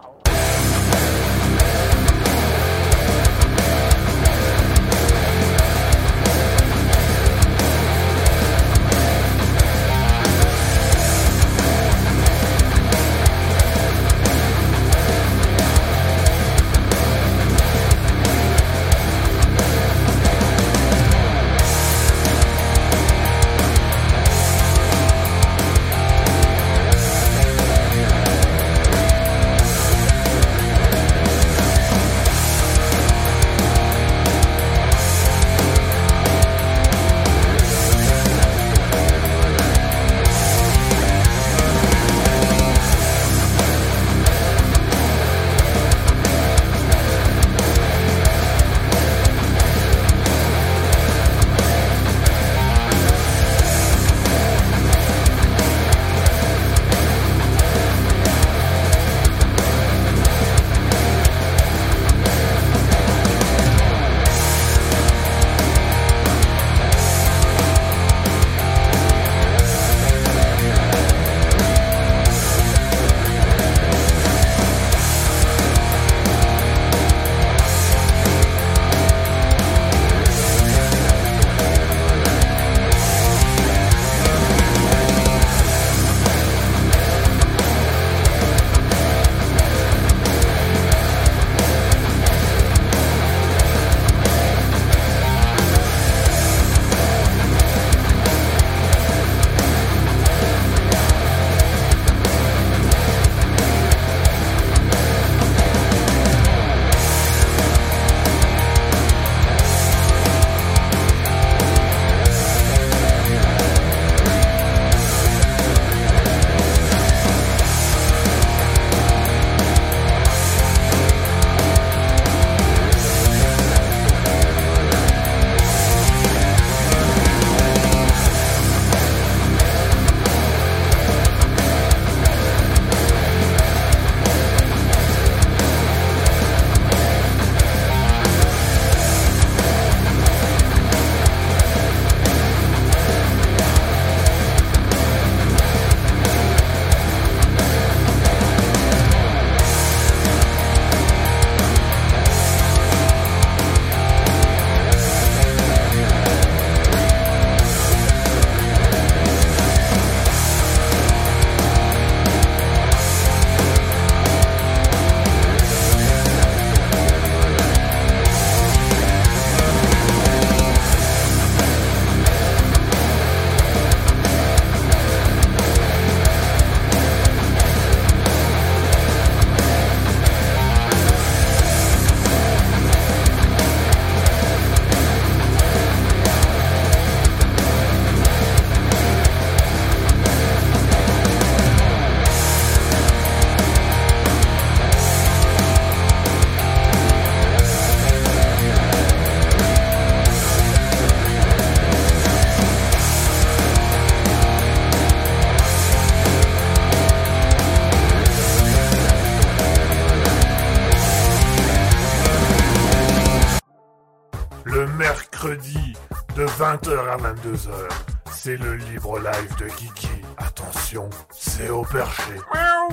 20h 216.89 217.09
à 217.09 217.17
22h, 217.19 217.89
c'est 218.31 218.57
le 218.57 218.77
libre 218.77 219.19
live 219.19 219.57
de 219.59 219.67
Kiki. 219.67 220.09
Attention, 220.39 221.11
c'est 221.31 221.69
au 221.69 221.83
perché. 221.83 222.33
Miaou. 222.55 222.89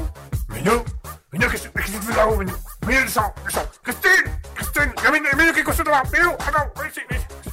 Minou 0.49 0.83
Minou, 1.31 1.49
qu'est-ce 1.49 1.69
que 1.69 1.81
tu 1.81 1.91
fais 1.91 2.17
là-haut, 2.17 2.35
Minou? 2.35 2.53
Minou, 2.85 3.01
descends, 3.03 3.33
descends 3.45 3.65
Christine 3.83 4.33
Christine 4.53 4.91
Il 4.97 5.03
y 5.03 5.07
a 5.07 5.11
Minou, 5.11 5.37
Minou 5.37 5.53
qui 5.53 5.59
est 5.59 5.63
couché 5.63 5.83
devant 5.83 6.03
Minou, 6.11 6.31
attends, 6.31 6.69
viens 6.75 6.89
ici, 6.89 6.99
viens 7.09 7.19
ici. 7.19 7.49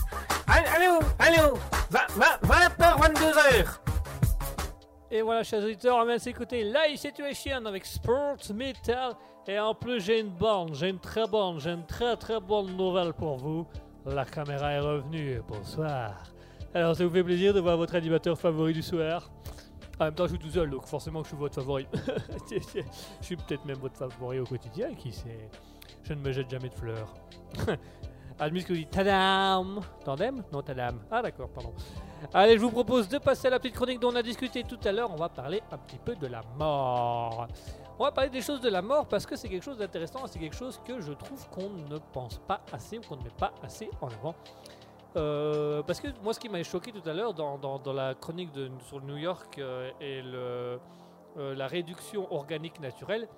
Allô, 0.48 0.98
allô, 1.20 1.38
allô. 1.40 1.58
20h, 1.92 3.00
22h. 3.00 3.66
Et 5.12 5.22
voilà, 5.22 5.44
chers 5.44 5.62
auditeurs, 5.62 5.96
on 5.96 6.04
vient 6.04 6.16
de 6.16 6.20
s'écouter 6.20 6.64
Live 6.64 6.96
Situation 6.96 7.64
avec 7.66 7.86
Sports 7.86 8.52
Metal. 8.52 9.12
Et 9.46 9.60
en 9.60 9.74
plus, 9.76 10.00
j'ai 10.00 10.18
une 10.20 10.30
bonne, 10.30 10.74
j'ai 10.74 10.88
une 10.88 10.98
très 11.00 11.28
bonne, 11.28 11.60
j'ai 11.60 11.70
une 11.70 11.86
très 11.86 12.16
très 12.16 12.40
bonne 12.40 12.76
nouvelle 12.76 13.12
pour 13.12 13.36
vous. 13.36 13.66
La 14.04 14.24
caméra 14.24 14.72
est 14.72 14.80
revenue. 14.80 15.40
Bonsoir. 15.46 16.31
Alors, 16.74 16.96
ça 16.96 17.04
vous 17.04 17.10
fait 17.10 17.22
plaisir 17.22 17.52
de 17.52 17.60
voir 17.60 17.76
votre 17.76 17.94
animateur 17.94 18.38
favori 18.38 18.72
du 18.72 18.80
soir? 18.80 19.30
En 20.00 20.04
même 20.04 20.14
temps, 20.14 20.24
je 20.24 20.30
suis 20.30 20.38
tout 20.38 20.48
seul, 20.48 20.70
donc 20.70 20.86
forcément, 20.86 21.22
je 21.22 21.28
suis 21.28 21.36
votre 21.36 21.54
favori. 21.54 21.86
je 22.50 22.80
suis 23.20 23.36
peut-être 23.36 23.66
même 23.66 23.76
votre 23.76 23.96
favori 23.96 24.38
au 24.38 24.44
quotidien, 24.44 24.94
qui 24.94 25.12
sait? 25.12 25.50
Je 26.02 26.14
ne 26.14 26.20
me 26.20 26.32
jette 26.32 26.48
jamais 26.48 26.70
de 26.70 26.74
fleurs. 26.74 27.14
Admis 28.38 28.64
que 28.64 28.72
vous 28.72 28.78
dites 28.78 28.90
Tadam 28.90 29.80
Tandem? 30.02 30.42
Non, 30.50 30.62
Tadam. 30.62 30.98
Ah, 31.10 31.20
d'accord, 31.20 31.50
pardon. 31.50 31.74
Allez, 32.32 32.56
je 32.56 32.62
vous 32.62 32.70
propose 32.70 33.06
de 33.06 33.18
passer 33.18 33.48
à 33.48 33.50
la 33.50 33.58
petite 33.58 33.74
chronique 33.74 34.00
dont 34.00 34.10
on 34.10 34.16
a 34.16 34.22
discuté 34.22 34.64
tout 34.64 34.80
à 34.82 34.92
l'heure. 34.92 35.10
On 35.12 35.16
va 35.16 35.28
parler 35.28 35.62
un 35.70 35.76
petit 35.76 35.98
peu 35.98 36.16
de 36.16 36.26
la 36.26 36.40
mort. 36.56 37.48
On 37.98 38.04
va 38.04 38.12
parler 38.12 38.30
des 38.30 38.40
choses 38.40 38.62
de 38.62 38.70
la 38.70 38.80
mort 38.80 39.06
parce 39.06 39.26
que 39.26 39.36
c'est 39.36 39.50
quelque 39.50 39.62
chose 39.64 39.76
d'intéressant. 39.76 40.26
C'est 40.26 40.38
quelque 40.38 40.56
chose 40.56 40.80
que 40.86 41.00
je 41.02 41.12
trouve 41.12 41.46
qu'on 41.50 41.68
ne 41.68 41.98
pense 41.98 42.38
pas 42.48 42.62
assez 42.72 42.96
ou 42.96 43.02
qu'on 43.02 43.16
ne 43.16 43.24
met 43.24 43.30
pas 43.38 43.52
assez 43.62 43.90
en 44.00 44.08
avant. 44.08 44.34
Euh, 45.16 45.82
parce 45.82 46.00
que 46.00 46.08
moi, 46.22 46.32
ce 46.32 46.40
qui 46.40 46.48
m'a 46.48 46.62
choqué 46.62 46.92
tout 46.92 47.06
à 47.08 47.12
l'heure 47.12 47.34
dans, 47.34 47.92
la 47.92 48.14
chronique 48.14 48.52
de, 48.52 48.70
sur 48.86 49.02
New 49.02 49.16
York 49.16 49.58
euh, 49.58 49.90
et 50.00 50.22
euh, 50.24 50.78
la 51.36 51.66
réduction 51.66 52.32
organique 52.32 52.80
naturelle, 52.80 53.28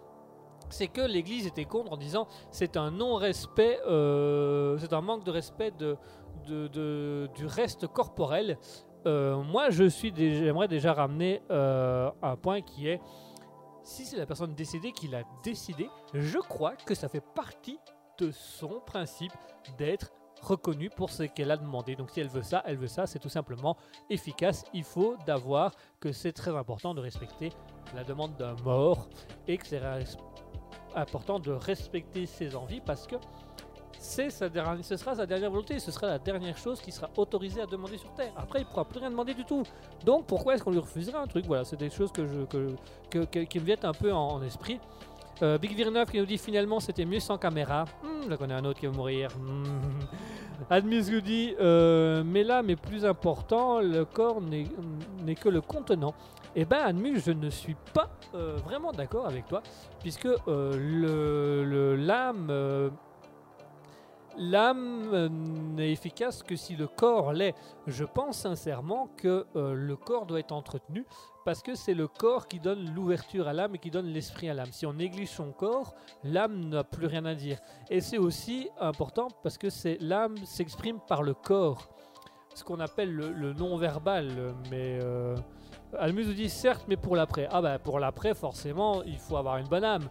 c'est 0.71 0.89
que 0.89 1.01
l'Église 1.01 1.47
était 1.47 1.65
contre 1.65 1.93
en 1.93 1.97
disant 1.97 2.27
c'est 2.51 2.77
un 2.77 2.91
non-respect, 2.91 3.79
c'est 3.83 4.93
un 4.93 5.01
manque 5.01 5.25
de 5.25 5.31
respect 5.31 5.73
du 6.47 7.47
reste 7.47 7.87
corporel. 7.89 8.59
Moi, 9.05 9.71
je 9.71 9.85
suis, 9.85 10.13
j'aimerais 10.17 10.69
déjà 10.69 10.95
ramener 10.95 11.43
un 11.51 12.37
point 12.41 12.63
qui 12.63 12.89
est 12.89 13.01
si 13.83 14.07
c'est 14.07 14.17
la 14.17 14.25
personne 14.25 14.55
décédée 14.55 14.93
qui 14.93 15.09
l'a 15.09 15.23
décidé, 15.43 15.91
je 16.15 16.39
crois 16.39 16.75
que 16.75 16.95
ça 16.95 17.07
fait 17.09 17.23
partie 17.35 17.79
de 18.19 18.31
son 18.31 18.81
principe 18.81 19.33
d'être 19.77 20.11
reconnue 20.45 20.91
pour 20.91 21.11
ce 21.11 21.25
qu'elle 21.25 21.51
a 21.51 21.57
demandé. 21.57 21.97
Donc 21.97 22.11
si 22.11 22.21
elle 22.21 22.29
veut 22.29 22.43
ça, 22.43 22.63
elle 22.67 22.77
veut 22.77 22.89
ça, 22.89 23.07
c'est 23.07 23.19
tout 23.19 23.29
simplement 23.29 23.77
efficace. 24.11 24.65
Il 24.73 24.85
faut 24.85 25.17
d'avoir 25.27 25.73
que 26.01 26.13
c'est 26.13 26.33
très 26.33 26.55
important 26.55 26.95
de 26.95 27.01
respecter 27.01 27.51
la 27.95 28.05
demande 28.05 28.37
d'un 28.37 28.55
mort 28.65 29.09
et 29.49 29.57
que 29.59 29.67
c'est 29.67 29.83
important 30.95 31.39
de 31.39 31.53
respecter 31.53 32.27
ses 32.27 32.55
envies 32.55 32.81
parce 32.81 33.07
que 33.07 33.17
c'est 33.99 34.29
sa 34.29 34.49
dernière, 34.49 34.85
ce 34.85 34.97
sera 34.97 35.15
sa 35.15 35.25
dernière 35.25 35.51
volonté, 35.51 35.79
ce 35.79 35.91
sera 35.91 36.09
la 36.09 36.19
dernière 36.19 36.59
chose 36.59 36.81
qui 36.81 36.93
sera 36.93 37.09
autorisée 37.17 37.63
à 37.63 37.67
demander 37.67 37.97
sur 37.97 38.13
Terre. 38.13 38.33
Après, 38.37 38.61
il 38.61 38.65
ne 38.65 38.69
pourra 38.69 38.85
plus 38.85 38.99
rien 38.99 39.11
demander 39.11 39.33
du 39.33 39.45
tout. 39.45 39.63
Donc 40.05 40.27
pourquoi 40.27 40.55
est-ce 40.55 40.63
qu'on 40.63 40.73
lui 40.73 40.79
refuserait 40.79 41.19
un 41.19 41.27
truc? 41.27 41.47
Voilà, 41.47 41.65
c'est 41.65 41.77
des 41.77 41.91
choses 41.91 42.13
que 42.13 42.47
que, 43.11 43.25
qui 43.45 43.61
me 43.61 43.65
viennent 43.65 43.85
un 43.85 43.93
peu 43.93 44.13
en 44.13 44.43
esprit. 44.43 44.79
Euh, 45.43 45.59
Big 45.59 45.75
Virneuf 45.75 46.11
qui 46.11 46.19
nous 46.19 46.27
dit 46.27 46.39
finalement 46.39 46.81
c'était 46.81 47.05
mieux 47.05 47.21
sans 47.21 47.39
caméra. 47.39 47.85
Hmm, 48.03 48.31
je 48.31 48.35
connais 48.37 48.55
un 48.55 48.65
autre 48.65 48.81
qui 48.81 48.87
va 48.87 48.93
mourir. 48.93 49.31
Hmm. 49.39 49.65
Admis 50.71 51.11
nous 51.11 51.21
dit 51.21 51.55
euh, 51.61 52.23
mais 52.25 52.43
là, 52.43 52.63
mais 52.63 52.77
plus 52.77 53.05
important, 53.05 53.81
le 53.81 54.05
corps 54.05 54.41
n'est 54.41 55.35
que 55.35 55.49
le 55.49 55.61
contenant. 55.61 56.15
Eh 56.57 56.65
ben, 56.65 56.79
Admus, 56.79 57.19
je 57.19 57.33
ne 57.33 57.51
suis 57.51 57.77
pas 57.93 58.09
euh, 58.35 58.57
vraiment 58.65 58.93
d'accord 58.93 59.27
avec 59.27 59.49
toi, 59.49 59.61
puisque 60.01 60.27
euh, 60.27 60.77
le 60.79 61.97
l'âme 61.97 62.47
l'âme 64.39 65.11
euh, 65.13 65.29
n'est 65.29 65.93
efficace 65.93 66.43
que 66.43 66.57
si 66.57 66.77
le 66.77 66.87
corps 66.87 67.33
l'est. 67.33 67.55
Je 67.87 68.05
pense 68.05 68.39
sincèrement 68.39 69.09
que 69.17 69.47
euh, 69.57 69.75
le 69.75 69.97
corps 69.97 70.27
doit 70.27 70.41
être 70.41 70.53
entretenu 70.53 71.05
parce 71.45 71.63
que 71.63 71.75
c'est 71.75 71.95
le 71.95 72.09
corps 72.09 72.49
qui 72.49 72.59
donne 72.59 72.95
l'ouverture 72.95 73.49
à 73.49 73.53
l'âme 73.53 73.75
et 73.75 73.79
qui 73.79 73.91
donne 73.91 74.07
l'esprit 74.07 74.49
à 74.49 74.55
l'âme. 74.55 74.73
Si 74.73 74.87
on 74.87 74.95
néglige 74.95 75.29
son 75.29 75.53
corps, 75.53 75.95
l'âme 76.23 76.69
n'a 76.69 76.85
plus 76.85 77.07
rien 77.07 77.25
à 77.25 77.35
dire. 77.35 77.59
Et 77.91 78.01
c'est 78.01 78.19
aussi 78.19 78.69
important 78.81 79.29
parce 79.43 79.59
que 79.59 79.71
c'est 79.71 79.99
l'âme 80.01 80.37
s'exprime 80.45 81.01
par 81.07 81.23
le 81.23 81.35
corps, 81.35 81.89
ce 82.55 82.65
qu'on 82.65 82.81
appelle 82.81 83.13
le, 83.15 83.53
non-verbal. 83.53 84.55
Mais 84.71 84.99
euh, 85.03 85.37
Almus 85.99 86.27
nous 86.27 86.35
dit 86.35 86.49
certes, 86.49 86.85
mais 86.89 86.97
pour 86.97 87.17
l'après. 87.17 87.49
Ah 87.51 87.61
bah 87.63 87.79
pour 87.79 87.99
l'après, 87.99 88.35
forcément, 88.35 89.03
il 89.05 89.19
faut 89.19 89.37
avoir 89.37 89.59
une 89.59 89.67
bonne 89.67 89.85
âme. 89.85 90.09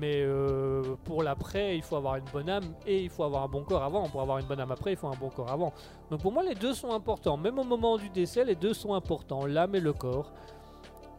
Mais 0.00 0.22
euh, 0.22 0.82
pour 1.04 1.22
l'après, 1.22 1.76
il 1.76 1.82
faut 1.82 1.96
avoir 1.96 2.16
une 2.16 2.24
bonne 2.32 2.48
âme 2.48 2.64
et 2.86 3.02
il 3.02 3.10
faut 3.10 3.24
avoir 3.24 3.42
un 3.44 3.48
bon 3.48 3.62
corps 3.64 3.82
avant. 3.82 4.08
Pour 4.08 4.20
avoir 4.22 4.38
une 4.38 4.46
bonne 4.46 4.60
âme 4.60 4.72
après, 4.72 4.92
il 4.92 4.96
faut 4.96 5.08
un 5.08 5.16
bon 5.18 5.30
corps 5.30 5.50
avant. 5.50 5.72
Donc 6.10 6.20
pour 6.20 6.32
moi, 6.32 6.42
les 6.42 6.54
deux 6.54 6.74
sont 6.74 6.92
importants. 6.92 7.36
Même 7.36 7.58
au 7.58 7.64
moment 7.64 7.96
du 7.96 8.08
décès, 8.10 8.44
les 8.44 8.54
deux 8.54 8.74
sont 8.74 8.94
importants, 8.94 9.46
l'âme 9.46 9.74
et 9.74 9.80
le 9.80 9.92
corps. 9.92 10.32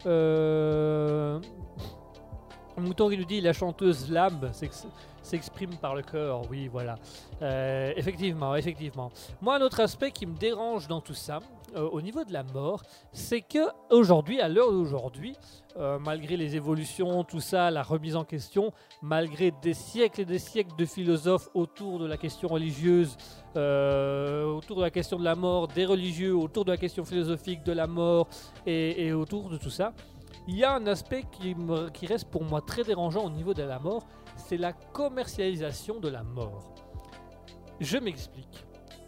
Euh... 0.05 1.39
Mouton 2.77 3.09
qui 3.09 3.17
nous 3.17 3.25
dit 3.25 3.41
la 3.41 3.53
chanteuse 3.53 4.11
Lamb 4.11 4.49
s'ex- 4.51 4.87
s'exprime 5.21 5.75
par 5.77 5.95
le 5.95 6.01
cœur. 6.01 6.41
Oui, 6.51 6.67
voilà. 6.67 6.95
Euh, 7.41 7.93
effectivement, 7.95 8.55
effectivement. 8.55 9.11
Moi, 9.41 9.55
un 9.55 9.61
autre 9.61 9.79
aspect 9.79 10.11
qui 10.11 10.25
me 10.25 10.37
dérange 10.37 10.87
dans 10.87 11.01
tout 11.01 11.13
ça, 11.13 11.39
euh, 11.75 11.87
au 11.89 12.01
niveau 12.01 12.23
de 12.23 12.33
la 12.33 12.43
mort, 12.43 12.83
c'est 13.11 13.41
que 13.41 13.59
aujourd'hui, 13.89 14.39
à 14.41 14.47
l'heure 14.49 14.71
d'aujourd'hui, 14.71 15.35
euh, 15.77 15.97
malgré 15.99 16.37
les 16.37 16.55
évolutions, 16.55 17.23
tout 17.23 17.39
ça, 17.39 17.71
la 17.71 17.81
remise 17.83 18.15
en 18.15 18.23
question, 18.23 18.71
malgré 19.01 19.51
des 19.61 19.73
siècles 19.73 20.21
et 20.21 20.25
des 20.25 20.39
siècles 20.39 20.75
de 20.77 20.85
philosophes 20.85 21.49
autour 21.53 21.99
de 21.99 22.05
la 22.05 22.17
question 22.17 22.47
religieuse, 22.47 23.17
autour 23.55 24.77
de 24.77 24.81
la 24.81 24.89
question 24.91 25.17
de 25.17 25.23
la 25.23 25.35
mort, 25.35 25.67
des 25.69 25.85
religieux, 25.85 26.35
autour 26.35 26.65
de 26.65 26.71
la 26.71 26.77
question 26.77 27.05
philosophique 27.05 27.63
de 27.63 27.71
la 27.71 27.87
mort 27.87 28.27
et 28.65 29.11
autour 29.13 29.49
de 29.49 29.57
tout 29.57 29.69
ça, 29.69 29.93
il 30.47 30.55
y 30.55 30.63
a 30.63 30.73
un 30.73 30.85
aspect 30.87 31.23
qui, 31.31 31.55
reste 32.05 32.29
pour 32.29 32.43
moi 32.43 32.61
très 32.61 32.83
dérangeant 32.83 33.25
au 33.25 33.29
niveau 33.29 33.53
de 33.53 33.63
la 33.63 33.79
mort, 33.79 34.05
c'est 34.37 34.57
la 34.57 34.73
commercialisation 34.73 35.99
de 35.99 36.09
la 36.09 36.23
mort. 36.23 36.73
Je 37.79 37.97
m'explique. 37.97 38.65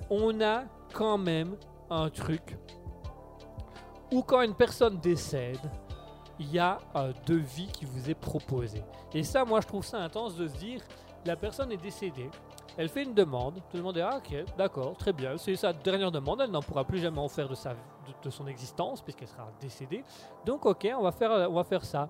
On 0.09 0.41
a 0.41 0.63
quand 0.93 1.17
même 1.17 1.55
un 1.89 2.09
truc 2.09 2.57
où 4.11 4.23
quand 4.23 4.41
une 4.41 4.55
personne 4.55 4.99
décède, 4.99 5.59
il 6.39 6.51
y 6.51 6.59
a 6.59 6.79
un 6.95 7.11
devis 7.25 7.67
qui 7.67 7.85
vous 7.85 8.09
est 8.09 8.15
proposé. 8.15 8.83
Et 9.13 9.23
ça, 9.23 9.43
moi, 9.43 9.61
je 9.61 9.67
trouve 9.67 9.85
ça 9.85 9.97
intense 9.97 10.35
de 10.35 10.47
se 10.47 10.55
dire, 10.57 10.81
la 11.25 11.35
personne 11.35 11.71
est 11.71 11.81
décédée, 11.81 12.29
elle 12.77 12.89
fait 12.89 13.03
une 13.03 13.13
demande, 13.13 13.55
tout 13.69 13.77
le 13.77 13.83
monde 13.83 13.97
est 13.97 14.01
ah, 14.01 14.17
ok, 14.17 14.45
d'accord, 14.57 14.95
très 14.95 15.11
bien, 15.11 15.37
c'est 15.37 15.55
sa 15.55 15.73
dernière 15.73 16.11
demande, 16.11 16.41
elle 16.41 16.51
n'en 16.51 16.61
pourra 16.61 16.83
plus 16.83 16.99
jamais 16.99 17.19
en 17.19 17.27
faire 17.27 17.49
de, 17.49 17.55
sa, 17.55 17.73
de, 18.23 18.29
son 18.29 18.47
existence 18.47 19.01
puisqu'elle 19.01 19.27
sera 19.27 19.51
décédée. 19.59 20.03
Donc 20.45 20.65
ok, 20.65 20.87
on 20.97 21.01
va 21.01 21.11
faire, 21.11 21.31
on 21.49 21.53
va 21.53 21.63
faire 21.63 21.83
ça. 21.83 22.07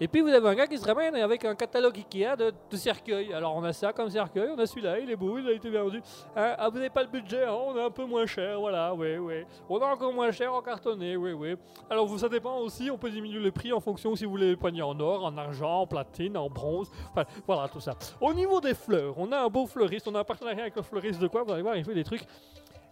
Et 0.00 0.08
puis 0.08 0.20
vous 0.20 0.28
avez 0.28 0.48
un 0.48 0.54
gars 0.54 0.66
qui 0.66 0.76
se 0.76 0.84
ramène 0.84 1.14
avec 1.14 1.44
un 1.44 1.54
catalogue 1.54 1.96
Ikea 1.96 2.36
de, 2.36 2.52
de 2.70 2.76
cercueils. 2.76 3.32
Alors 3.32 3.54
on 3.54 3.62
a 3.62 3.72
ça 3.72 3.92
comme 3.92 4.10
cercueil, 4.10 4.50
on 4.54 4.58
a 4.58 4.66
celui-là, 4.66 4.98
il 4.98 5.10
est 5.10 5.16
beau, 5.16 5.38
il 5.38 5.46
a 5.48 5.52
été 5.52 5.70
vendu. 5.70 6.02
Hein, 6.34 6.54
ah 6.58 6.68
vous 6.68 6.76
n'avez 6.76 6.90
pas 6.90 7.02
le 7.02 7.08
budget, 7.08 7.44
hein, 7.44 7.54
on 7.54 7.76
est 7.76 7.82
un 7.82 7.90
peu 7.90 8.04
moins 8.04 8.26
cher, 8.26 8.58
voilà, 8.58 8.92
oui, 8.92 9.16
oui. 9.18 9.44
On 9.68 9.78
a 9.78 9.86
encore 9.86 10.12
moins 10.12 10.32
cher 10.32 10.52
en 10.52 10.62
cartonné, 10.62 11.16
oui, 11.16 11.32
oui. 11.32 11.54
Alors 11.88 12.18
ça 12.18 12.28
dépend 12.28 12.58
aussi, 12.58 12.90
on 12.90 12.98
peut 12.98 13.10
diminuer 13.10 13.38
le 13.38 13.52
prix 13.52 13.72
en 13.72 13.80
fonction 13.80 14.16
si 14.16 14.24
vous 14.24 14.32
voulez 14.32 14.56
poignées 14.56 14.82
en 14.82 14.98
or, 14.98 15.24
en 15.24 15.36
argent, 15.38 15.82
en 15.82 15.86
platine, 15.86 16.36
en 16.36 16.50
bronze, 16.50 16.90
enfin 17.10 17.24
voilà 17.46 17.68
tout 17.68 17.80
ça. 17.80 17.94
Au 18.20 18.34
niveau 18.34 18.60
des 18.60 18.74
fleurs, 18.74 19.14
on 19.16 19.30
a 19.30 19.38
un 19.38 19.48
beau 19.48 19.66
fleuriste, 19.66 20.08
on 20.08 20.14
a 20.16 20.20
un 20.20 20.24
partenariat 20.24 20.62
avec 20.62 20.76
le 20.76 20.82
fleuriste 20.82 21.20
de 21.20 21.28
quoi, 21.28 21.44
vous 21.44 21.52
allez 21.52 21.62
voir, 21.62 21.76
il 21.76 21.84
fait 21.84 21.94
des 21.94 22.04
trucs. 22.04 22.26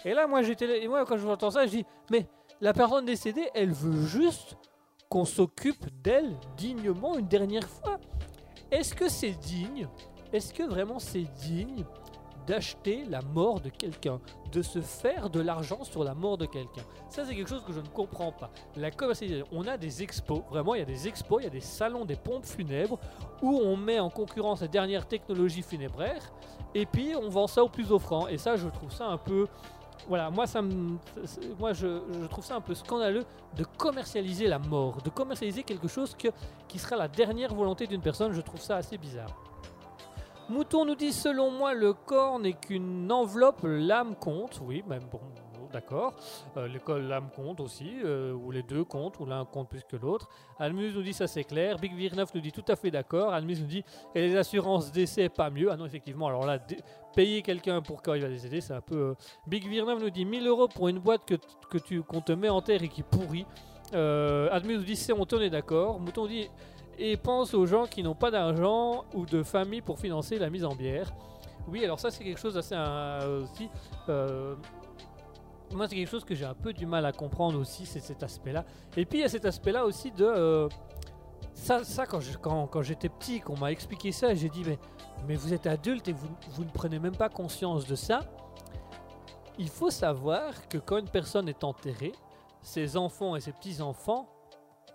Et 0.05 0.15
là 0.15 0.27
moi 0.27 0.43
j'étais, 0.43 0.87
moi 0.87 1.05
quand 1.05 1.16
je 1.16 1.27
entends 1.27 1.51
ça, 1.51 1.66
je 1.66 1.70
dis, 1.70 1.85
mais 2.11 2.27
la 2.61 2.73
personne 2.73 3.05
décédée, 3.05 3.49
elle 3.55 3.73
veut 3.73 4.07
juste 4.07 4.57
qu'on 5.13 5.27
s'occupe 5.27 5.85
d'elle 6.03 6.35
dignement 6.57 7.19
une 7.19 7.29
dernière 7.29 7.69
fois. 7.69 7.99
Est-ce 8.71 8.95
que 8.95 9.11
c'est 9.11 9.33
digne 9.33 9.87
Est-ce 10.33 10.55
que 10.55 10.63
vraiment 10.63 10.99
c'est 10.99 11.27
digne 11.45 11.85
d'acheter 12.47 13.05
la 13.05 13.21
mort 13.21 13.61
de 13.61 13.69
quelqu'un, 13.69 14.21
de 14.51 14.63
se 14.63 14.81
faire 14.81 15.29
de 15.29 15.39
l'argent 15.39 15.85
sur 15.85 16.03
la 16.03 16.15
mort 16.15 16.39
de 16.39 16.47
quelqu'un? 16.47 16.81
Ça 17.11 17.27
c'est 17.27 17.35
quelque 17.35 17.51
chose 17.51 17.63
que 17.63 17.75
je 17.75 17.81
ne 17.81 17.89
comprends 17.89 18.33
pas. 18.33 18.51
La 18.75 18.91
commercialisation, 18.91 19.47
on 19.53 19.67
a 19.67 19.77
des 19.77 20.03
expos, 20.03 20.41
vraiment 20.49 20.75
il 20.77 20.79
y 20.79 20.83
a 20.83 20.87
des 20.87 21.07
expos, 21.07 21.43
il 21.43 21.45
y 21.45 21.49
a 21.49 21.51
des 21.51 21.61
salons 21.61 22.07
des 22.07 22.17
pompes 22.17 22.47
funèbres 22.47 22.99
où 23.43 23.61
on 23.63 23.77
met 23.77 24.01
en 24.01 24.09
concurrence 24.09 24.63
les 24.63 24.69
dernières 24.69 25.07
technologies 25.07 25.61
funébraires 25.61 26.33
et 26.75 26.87
puis 26.87 27.15
on 27.15 27.29
vend 27.29 27.49
ça 27.49 27.63
au 27.63 27.69
plus 27.69 27.93
offrant. 27.93 28.29
Et 28.29 28.39
ça 28.39 28.57
je 28.57 28.67
trouve 28.69 28.91
ça 28.91 29.09
un 29.09 29.19
peu 29.19 29.47
voilà, 30.09 30.31
moi, 30.31 30.45
je, 30.47 32.27
trouve 32.27 32.45
ça 32.45 32.57
un 32.57 32.61
peu 32.61 32.74
scandaleux 32.74 33.24
de 33.57 33.65
commercialiser 33.65 34.49
la 34.49 34.59
mort, 34.59 35.01
de 35.03 35.11
commercialiser 35.11 35.62
quelque 35.62 35.89
chose 35.89 36.16
qui 36.69 36.79
sera 36.79 36.97
la 36.97 37.09
dernière 37.09 37.55
volonté 37.55 37.87
d'une 37.87 38.01
personne. 38.01 38.33
Je 38.33 38.41
trouve 38.41 38.61
ça 38.61 38.77
assez 38.77 38.99
bizarre. 38.99 39.35
Mouton 40.49 40.85
nous 40.85 40.97
dit 40.97 41.12
selon 41.12 41.51
moi, 41.51 41.73
le 41.73 41.93
corps 41.93 42.39
n'est 42.39 42.53
qu'une 42.55 43.11
enveloppe, 43.11 43.61
l'âme 43.62 44.16
compte. 44.16 44.61
Oui, 44.62 44.83
même 44.87 45.05
bon, 45.11 45.20
d'accord. 45.73 46.15
Euh, 46.57 46.69
L'école, 46.69 47.03
l'âme 47.03 47.31
compte 47.35 47.61
aussi, 47.61 47.91
euh, 48.05 48.33
ou 48.33 48.51
les 48.51 48.62
deux 48.62 48.85
comptent, 48.85 49.19
ou 49.20 49.24
l'un 49.24 49.45
compte 49.45 49.69
plus 49.69 49.83
que 49.85 49.97
l'autre. 49.97 50.29
Almus 50.59 50.93
nous 50.93 51.03
dit 51.03 51.12
ça 51.12 51.27
c'est 51.27 51.45
clair. 51.45 51.79
Big 51.79 51.95
Virneuf 51.95 52.35
nous 52.35 52.41
dit 52.41 52.53
tout 52.53 52.65
à 52.69 52.77
fait 52.77 52.91
d'accord. 52.91 53.33
Almus 53.33 53.61
nous 53.61 53.66
dit 53.66 53.85
et 54.15 54.29
les 54.29 54.37
assurances 54.37 54.93
décès 54.93 55.29
pas 55.29 55.51
mieux. 55.51 55.70
Ah 55.73 55.77
non, 55.77 55.87
effectivement, 55.87 56.27
alors 56.27 56.45
là, 56.45 56.59
payer 57.15 57.43
quelqu'un 57.43 57.81
pour 57.83 58.03
quand 58.03 58.15
il 58.15 58.23
va 58.23 58.29
décéder, 58.29 58.61
c'est 58.61 58.75
un 58.75 58.81
peu. 58.81 58.97
euh, 58.97 59.15
Big 59.47 59.67
Virneuf 59.69 60.01
nous 60.01 60.11
dit 60.11 60.25
1000 60.25 60.47
euros 60.47 60.69
pour 60.69 60.89
une 60.89 60.99
boîte 60.99 61.25
que, 61.25 61.35
que 61.71 61.79
tu, 61.79 62.03
qu'on 62.03 62.21
te 62.21 62.33
met 62.33 62.49
en 62.49 62.61
terre 62.63 62.83
et 62.83 62.89
qui 62.89 63.03
pourrit. 63.03 63.47
Euh, 63.95 64.49
Admus 64.51 64.77
nous 64.79 64.85
dit 64.85 64.97
c'est 64.97 65.13
honteux, 65.13 65.37
on 65.39 65.41
est 65.41 65.51
d'accord. 65.51 66.01
Mouton 66.01 66.27
dit 66.27 66.49
et 66.99 67.17
pense 67.17 67.55
aux 67.55 67.67
gens 67.67 67.87
qui 67.87 68.03
n'ont 68.03 68.15
pas 68.15 68.31
d'argent 68.31 69.05
ou 69.15 69.25
de 69.27 69.43
famille 69.43 69.81
pour 69.81 69.99
financer 69.99 70.39
la 70.39 70.51
mise 70.51 70.65
en 70.65 70.75
bière. 70.75 71.13
Oui, 71.69 71.85
alors 71.85 72.01
ça 72.01 72.11
c'est 72.11 72.25
quelque 72.25 72.41
chose 72.41 72.55
d'assez 72.55 72.75
euh, 72.77 73.43
aussi. 73.45 73.69
euh, 74.09 74.55
moi 75.73 75.89
c'est 75.89 75.97
quelque 75.97 76.09
chose 76.11 76.25
que 76.25 76.35
j'ai 76.35 76.45
un 76.45 76.55
peu 76.55 76.73
du 76.73 76.87
mal 76.87 77.07
à 77.07 77.13
comprendre 77.13 77.59
aussi, 77.59 77.87
c'est 77.87 78.01
cet 78.01 78.23
aspect-là. 78.23 78.65
Et 78.97 79.05
puis 79.05 79.19
il 79.21 79.23
y 79.23 79.25
a 79.25 79.29
cet 79.29 79.45
aspect-là 79.45 79.85
aussi 79.87 80.11
de 80.11 80.69
ça, 81.55 81.85
ça 81.85 82.07
quand 82.07 82.83
j'étais 82.83 83.09
petit, 83.09 83.41
qu'on 83.41 83.57
m'a 83.57 83.71
expliqué 83.73 84.11
ça, 84.13 84.35
j'ai 84.35 84.49
dit 84.49 84.63
mais 84.67 84.79
mais 85.27 85.36
vous 85.36 85.53
êtes 85.55 85.66
adulte 85.66 86.09
et 86.09 86.12
vous, 86.12 86.28
vous 86.51 86.65
ne 86.65 86.70
prenez 86.70 86.99
même 86.99 87.16
pas 87.16 87.28
conscience 87.28 87.86
de 87.86 87.94
ça. 87.94 88.20
Il 89.59 89.69
faut 89.69 89.90
savoir 89.90 90.69
que 90.69 90.78
quand 90.78 90.99
une 90.99 91.09
personne 91.09 91.49
est 91.49 91.65
enterrée, 91.65 92.12
ses 92.62 92.97
enfants 92.97 93.36
et 93.36 93.40
ses 93.40 93.53
petits-enfants 93.53 94.28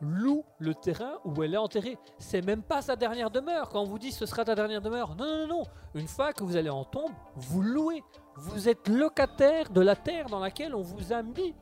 louent 0.01 0.45
le 0.59 0.75
terrain 0.75 1.19
où 1.25 1.43
elle 1.43 1.53
est 1.53 1.57
enterrée. 1.57 1.97
C'est 2.17 2.45
même 2.45 2.61
pas 2.61 2.81
sa 2.81 2.95
dernière 2.95 3.31
demeure. 3.31 3.69
Quand 3.69 3.81
on 3.81 3.85
vous 3.85 3.99
dit 3.99 4.11
ce 4.11 4.25
sera 4.25 4.45
ta 4.45 4.55
dernière 4.55 4.81
demeure, 4.81 5.15
non, 5.15 5.25
non, 5.25 5.37
non, 5.37 5.47
non. 5.47 5.63
Une 5.95 6.07
fois 6.07 6.33
que 6.33 6.43
vous 6.43 6.55
allez 6.55 6.69
en 6.69 6.83
tombe, 6.83 7.11
vous 7.35 7.61
louez. 7.61 8.03
Vous 8.35 8.69
êtes 8.69 8.87
locataire 8.87 9.69
de 9.69 9.81
la 9.81 9.95
terre 9.95 10.27
dans 10.29 10.39
laquelle 10.39 10.75
on 10.75 10.81
vous 10.81 11.11
a 11.11 11.23
mis. 11.23 11.55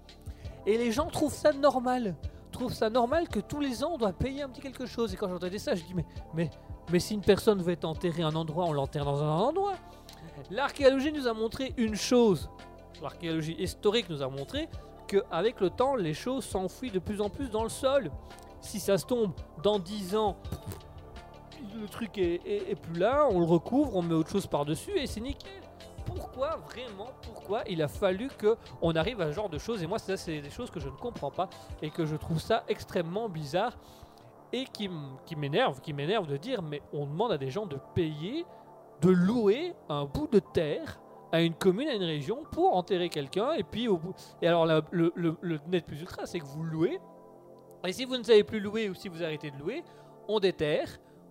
Et 0.65 0.77
les 0.77 0.91
gens 0.91 1.07
trouvent 1.07 1.33
ça 1.33 1.53
normal. 1.53 2.15
trouve 2.51 2.73
ça 2.73 2.89
normal 2.89 3.29
que 3.29 3.39
tous 3.39 3.59
les 3.59 3.83
ans 3.83 3.91
on 3.93 3.97
doit 3.97 4.13
payer 4.13 4.41
un 4.41 4.49
petit 4.49 4.61
quelque 4.61 4.85
chose. 4.85 5.13
Et 5.13 5.17
quand 5.17 5.29
j'entendais 5.29 5.59
ça, 5.59 5.75
je 5.75 5.83
dis 5.83 5.93
mais, 5.93 6.05
mais, 6.33 6.49
mais 6.91 6.99
si 6.99 7.13
une 7.13 7.21
personne 7.21 7.61
veut 7.61 7.73
être 7.73 7.85
enterrée 7.85 8.23
à 8.23 8.27
un 8.27 8.35
endroit, 8.35 8.65
on 8.65 8.73
l'enterre 8.73 9.05
dans 9.05 9.21
un 9.23 9.27
endroit. 9.29 9.73
L'archéologie 10.51 11.11
nous 11.11 11.27
a 11.27 11.33
montré 11.33 11.73
une 11.77 11.95
chose. 11.95 12.49
L'archéologie 13.01 13.55
historique 13.59 14.09
nous 14.09 14.21
a 14.21 14.27
montré 14.29 14.69
qu'avec 15.07 15.59
le 15.61 15.69
temps, 15.69 15.95
les 15.95 16.13
choses 16.13 16.45
s'enfuient 16.45 16.91
de 16.91 16.99
plus 16.99 17.21
en 17.21 17.29
plus 17.29 17.49
dans 17.49 17.63
le 17.63 17.69
sol. 17.69 18.11
Si 18.61 18.79
ça 18.79 18.97
se 18.97 19.05
tombe 19.05 19.31
dans 19.63 19.79
10 19.79 20.15
ans, 20.15 20.37
le 21.79 21.87
truc 21.87 22.17
est, 22.17 22.41
est- 22.45 22.75
plus 22.75 22.99
là, 22.99 23.27
on 23.29 23.39
le 23.39 23.45
recouvre, 23.45 23.95
on 23.95 24.01
met 24.01 24.13
autre 24.13 24.29
chose 24.31 24.47
par-dessus 24.47 24.97
et 24.97 25.07
c'est 25.07 25.19
nickel. 25.21 25.51
Pourquoi 26.05 26.57
vraiment 26.57 27.09
Pourquoi 27.23 27.63
il 27.67 27.81
a 27.81 27.87
fallu 27.87 28.29
que 28.37 28.55
on 28.81 28.95
arrive 28.95 29.21
à 29.21 29.27
ce 29.27 29.31
genre 29.33 29.49
de 29.49 29.57
choses? 29.57 29.81
Et 29.83 29.87
moi, 29.87 29.97
ça, 29.99 30.15
c'est 30.17 30.39
des 30.39 30.49
choses 30.51 30.69
que 30.69 30.79
je 30.79 30.87
ne 30.87 30.95
comprends 30.95 31.31
pas 31.31 31.49
et 31.81 31.89
que 31.89 32.05
je 32.05 32.15
trouve 32.15 32.39
ça 32.39 32.63
extrêmement 32.67 33.27
bizarre 33.27 33.73
et 34.53 34.65
qui, 34.65 34.89
m'énerve, 35.35 35.81
qui 35.81 35.93
m'énerve 35.93 36.27
de 36.27 36.38
dire 36.38 36.61
mais 36.61 36.81
on 36.93 37.05
demande 37.05 37.31
à 37.31 37.38
des 37.38 37.49
gens 37.49 37.65
de 37.65 37.77
payer, 37.93 38.45
de 39.01 39.09
louer 39.09 39.73
un 39.89 40.05
bout 40.05 40.27
de 40.27 40.39
terre 40.39 40.99
à 41.31 41.41
une 41.41 41.53
commune, 41.53 41.88
à 41.88 41.93
une 41.93 42.03
région 42.03 42.43
pour 42.51 42.76
enterrer 42.76 43.09
quelqu'un 43.09 43.53
et 43.53 43.63
puis 43.63 43.88
au 43.88 43.97
bout 43.97 44.15
et 44.41 44.47
alors 44.47 44.65
le, 44.65 45.61
net 45.67 45.85
plus 45.85 46.01
ultra 46.01 46.26
c'est 46.26 46.39
que 46.39 46.45
vous 46.45 46.63
louez. 46.63 46.99
Et 47.85 47.93
si 47.93 48.05
vous 48.05 48.17
ne 48.17 48.23
savez 48.23 48.43
plus 48.43 48.59
louer 48.59 48.89
ou 48.89 48.95
si 48.95 49.09
vous 49.09 49.22
arrêtez 49.22 49.51
de 49.51 49.57
louer, 49.57 49.84
on 50.27 50.39
déterre, 50.39 50.89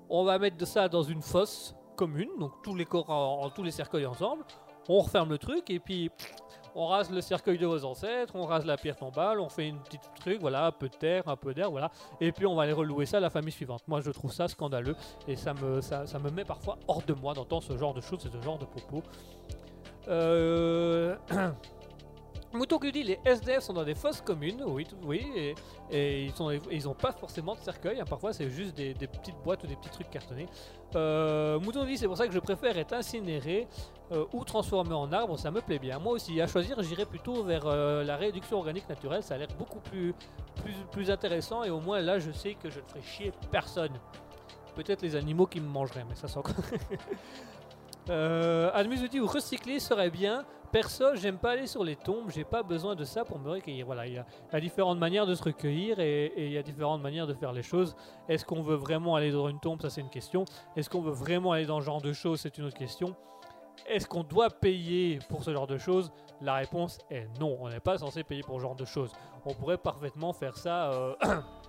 on 0.09 0.25
va 0.25 0.39
mettre 0.39 0.57
de 0.57 0.65
ça 0.65 0.89
dans 0.89 1.03
une 1.03 1.23
fosse 1.23 1.75
commune, 1.97 2.31
donc 2.39 2.53
tous 2.63 2.75
les 2.75 2.85
corps, 2.85 3.53
tous 3.55 3.63
les 3.63 3.71
cercueils 3.71 4.07
ensemble, 4.07 4.45
on 4.89 5.01
referme 5.01 5.31
le 5.31 5.39
truc 5.39 5.71
et 5.71 5.81
puis 5.81 6.11
on 6.75 6.87
rase 6.87 7.11
le 7.11 7.21
cercueil 7.21 7.59
de 7.59 7.67
vos 7.67 7.85
ancêtres, 7.85 8.35
on 8.35 8.45
rase 8.45 8.65
la 8.65 8.77
pierre 8.77 8.97
tombale, 8.97 9.41
on 9.41 9.49
fait 9.49 9.69
une 9.69 9.79
petite 9.79 10.03
truc, 10.21 10.41
voilà, 10.41 10.67
un 10.67 10.73
peu 10.73 10.89
de 10.89 10.95
terre, 10.95 11.29
un 11.29 11.37
peu 11.37 11.55
d'air, 11.55 11.71
voilà, 11.71 11.91
et 12.21 12.33
puis 12.33 12.47
on 12.47 12.55
va 12.55 12.65
aller 12.65 12.73
relouer 12.73 13.07
ça 13.07 13.19
à 13.19 13.21
la 13.21 13.31
famille 13.31 13.53
suivante. 13.53 13.83
Moi 13.87 14.01
je 14.01 14.11
trouve 14.11 14.33
ça 14.33 14.49
scandaleux 14.49 14.97
et 15.29 15.37
ça 15.37 15.55
me, 15.55 15.81
ça, 15.81 16.05
me 16.23 16.31
met 16.31 16.45
parfois 16.45 16.79
hors 16.89 17.03
de 17.03 17.15
moi 17.15 17.35
d'entendre 17.35 17.63
ce 17.63 17.77
genre 17.77 17.95
de 17.95 18.01
choses 18.01 18.27
et 18.27 18.31
ce 18.31 18.43
genre 18.43 18.59
de 18.59 18.65
propos. 18.65 19.03
Euh... 20.09 21.17
Mouton 22.55 22.79
qui 22.79 22.93
dit 22.93 23.03
les 23.03 23.19
SDF 23.25 23.65
sont 23.65 23.73
dans 23.73 23.85
des 23.85 23.97
fosses 23.97 24.21
communes, 24.21 24.63
oui, 24.65 24.87
oui, 25.03 25.27
et, 25.91 26.25
ils 26.25 26.33
sont, 26.33 26.51
ils 26.71 26.89
ont 26.89 26.95
pas 26.95 27.11
forcément 27.11 27.55
de 27.55 27.61
cercueil. 27.61 28.01
hein, 28.01 28.05
parfois 28.09 28.33
c'est 28.33 28.49
juste 28.49 28.77
des, 28.77 28.95
petites 28.95 29.37
boîtes 29.43 29.65
ou 29.65 29.67
des 29.67 29.75
petits 29.75 29.91
trucs 29.91 30.11
cartonnés. 30.11 30.47
Euh, 30.95 31.59
Mouton 31.59 31.85
dit 31.85 31.99
c'est 31.99 32.07
pour 32.07 32.17
ça 32.17 32.29
que 32.29 32.33
je 32.33 32.39
préfère 32.39 32.79
être 32.79 32.93
incinéré 32.93 33.67
euh, 34.13 34.25
ou 34.33 34.45
transformé 34.45 34.95
en 34.95 35.13
arbre, 35.13 35.37
ça 35.37 35.51
me 35.51 35.61
plaît 35.61 35.81
bien. 35.81 35.99
Moi 35.99 36.13
aussi, 36.13 36.41
à 36.41 36.47
choisir, 36.47 36.81
j'irai 36.83 37.07
plutôt 37.07 37.43
vers 37.43 37.67
euh, 37.67 38.05
la 38.05 38.17
réduction 38.17 38.59
organique 38.59 38.89
naturelle. 38.89 39.25
Ça 39.25 39.35
a 39.35 39.39
l'air 39.39 39.49
beaucoup 39.59 39.81
plus, 39.81 40.15
intéressant 41.11 41.65
et 41.65 41.71
au 41.71 41.81
moins 41.81 42.01
là, 42.01 42.19
je 42.21 42.31
sais 42.31 42.55
que 42.55 42.71
je 42.71 42.79
ne 42.79 42.85
ferai 42.85 43.03
chier 43.03 43.33
personne. 43.51 43.93
Peut-être 44.77 45.03
les 45.03 45.17
animaux 45.17 45.47
qui 45.47 45.61
me 45.61 45.69
mangeraient, 45.69 46.05
mais 46.09 46.15
ça 46.15 46.39
encore. 46.39 46.55
Euh, 48.11 48.71
dit 49.11 49.19
ou 49.19 49.27
recycler 49.27 49.81
serait 49.81 50.11
bien. 50.11 50.45
Perso, 50.75 51.15
j'aime 51.15 51.39
pas 51.39 51.53
aller 51.53 51.69
sur 51.69 51.85
les 51.85 51.95
tombes, 51.95 52.33
j'ai 52.35 52.43
pas 52.43 52.65
besoin 52.65 52.97
de 52.97 53.05
ça 53.05 53.25
pour 53.25 53.39
me 53.39 53.49
recueillir. 53.49 53.87
Voilà, 53.87 54.09
il 54.09 54.15
y, 54.15 54.19
a- 54.19 54.61
différentes 54.61 54.99
manières 54.99 55.25
de 55.25 55.37
se 55.37 55.45
recueillir 55.45 56.01
et 56.01 56.25
et 56.37 56.47
il 56.47 56.53
y 56.53 56.59
a 56.59 56.65
différentes 56.65 57.01
manières 57.01 57.29
de 57.29 57.35
faire 57.35 57.53
les 57.53 57.63
choses. 57.63 57.95
Est-ce 58.29 58.45
qu'on 58.45 58.61
veut 58.61 58.75
vraiment 58.75 59.15
aller 59.15 59.31
dans 59.31 59.49
une 59.49 59.61
tombe? 59.61 59.81
Ça, 59.81 59.89
c'est 59.89 60.01
une 60.01 60.11
question. 60.11 60.45
Est-ce 60.75 60.91
qu'on 60.91 61.01
veut 61.01 61.13
vraiment 61.13 61.53
aller 61.53 61.65
dans 61.65 61.79
ce 61.81 61.85
genre 61.87 62.03
de 62.03 62.13
choses? 62.13 62.41
C'est 62.41 62.59
une 62.59 62.65
autre 62.65 62.77
question. 62.77 63.15
Est-ce 63.87 64.09
qu'on 64.09 64.25
doit 64.25 64.51
payer 64.51 65.21
pour 65.29 65.45
ce 65.45 65.53
genre 65.53 65.69
de 65.69 65.79
choses? 65.79 66.11
La 66.41 66.55
réponse 66.55 66.99
est 67.09 67.29
non. 67.39 67.57
On 67.61 67.69
n'est 67.69 67.79
pas 67.79 67.97
censé 67.99 68.25
payer 68.25 68.43
pour 68.43 68.57
ce 68.57 68.63
genre 68.63 68.75
de 68.75 68.85
choses. 68.85 69.13
On 69.47 69.55
pourrait 69.55 69.79
parfaitement 69.79 70.33
faire 70.33 70.57
ça. 70.57 70.91
euh, 70.91 71.15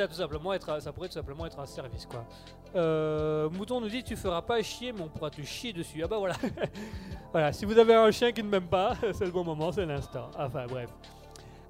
ça, 0.00 0.08
tout 0.08 0.14
simplement 0.14 0.52
être, 0.52 0.80
ça 0.80 0.92
pourrait 0.92 1.08
tout 1.08 1.14
simplement 1.14 1.46
être 1.46 1.58
un 1.58 1.66
service, 1.66 2.06
quoi. 2.06 2.24
Euh, 2.74 3.50
Mouton 3.50 3.80
nous 3.80 3.88
dit 3.88 4.02
tu 4.02 4.16
feras 4.16 4.42
pas 4.42 4.62
chier, 4.62 4.92
mais 4.92 5.02
on 5.02 5.08
pourra 5.08 5.30
te 5.30 5.42
chier 5.42 5.72
dessus. 5.72 6.00
Ah 6.02 6.08
bah 6.08 6.18
voilà. 6.18 6.36
voilà. 7.32 7.52
Si 7.52 7.64
vous 7.64 7.76
avez 7.78 7.94
un 7.94 8.10
chien 8.10 8.32
qui 8.32 8.42
ne 8.42 8.48
m'aime 8.48 8.68
pas, 8.68 8.94
c'est 9.12 9.24
le 9.24 9.30
bon 9.30 9.44
moment, 9.44 9.72
c'est 9.72 9.84
l'instant. 9.84 10.30
Enfin 10.38 10.66
bref. 10.68 10.88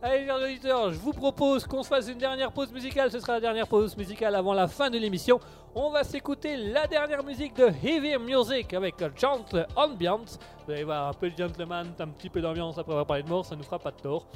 Allez, 0.02 0.24
chers 0.24 0.36
auditeurs, 0.36 0.92
je 0.92 0.98
vous 0.98 1.12
propose 1.12 1.66
qu'on 1.66 1.82
se 1.82 1.88
fasse 1.88 2.08
une 2.08 2.18
dernière 2.18 2.52
pause 2.52 2.72
musicale. 2.72 3.10
Ce 3.10 3.18
sera 3.20 3.34
la 3.34 3.40
dernière 3.40 3.66
pause 3.66 3.96
musicale 3.96 4.34
avant 4.34 4.54
la 4.54 4.66
fin 4.66 4.88
de 4.88 4.98
l'émission. 4.98 5.40
On 5.74 5.90
va 5.90 6.04
s'écouter 6.04 6.56
la 6.56 6.86
dernière 6.86 7.22
musique 7.22 7.54
de 7.54 7.66
Heavy 7.66 8.16
Music 8.18 8.72
avec 8.72 8.94
Gentle 9.18 9.66
Ambiance. 9.76 10.38
Vous 10.66 10.72
allez 10.72 10.84
voir 10.84 11.08
un 11.08 11.12
peu 11.12 11.30
de 11.30 11.36
gentleman, 11.36 11.86
un 11.98 12.08
petit 12.08 12.30
peu 12.30 12.40
d'ambiance 12.40 12.78
après 12.78 12.92
avoir 12.92 13.06
parlé 13.06 13.22
de 13.22 13.28
mort, 13.28 13.44
ça 13.44 13.56
nous 13.56 13.62
fera 13.62 13.78
pas 13.78 13.90
de 13.90 14.00
tort. 14.00 14.26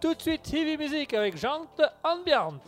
Tout 0.00 0.14
de 0.14 0.20
suite, 0.20 0.52
Heavy 0.52 0.76
Music 0.76 1.14
avec 1.14 1.36
Gentle 1.38 1.90
Ambiance. 2.04 2.60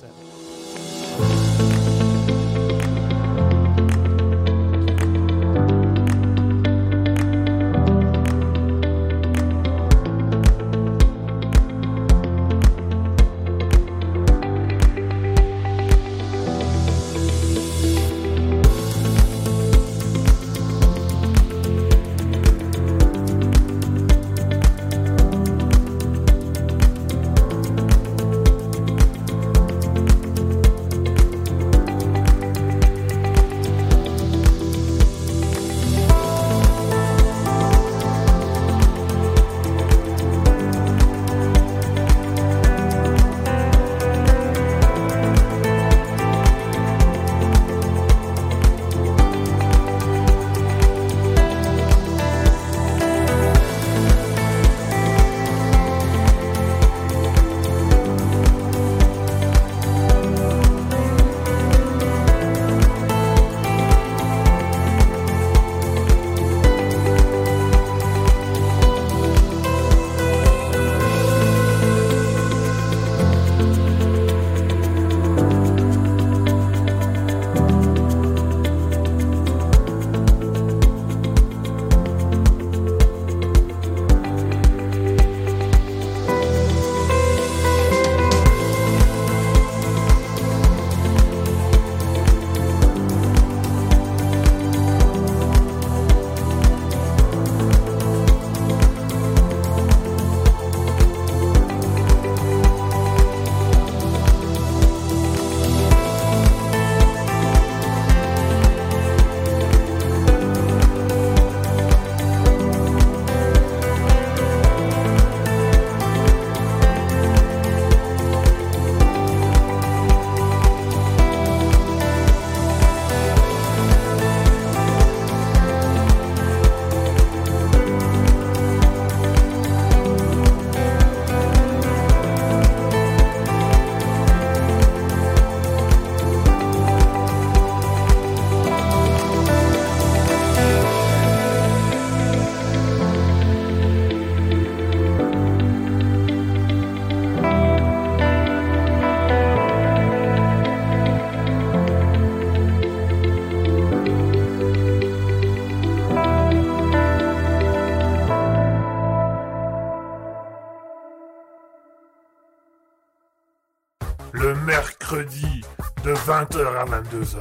20h 166.38 166.76
à 166.76 166.84
22h. 166.84 167.36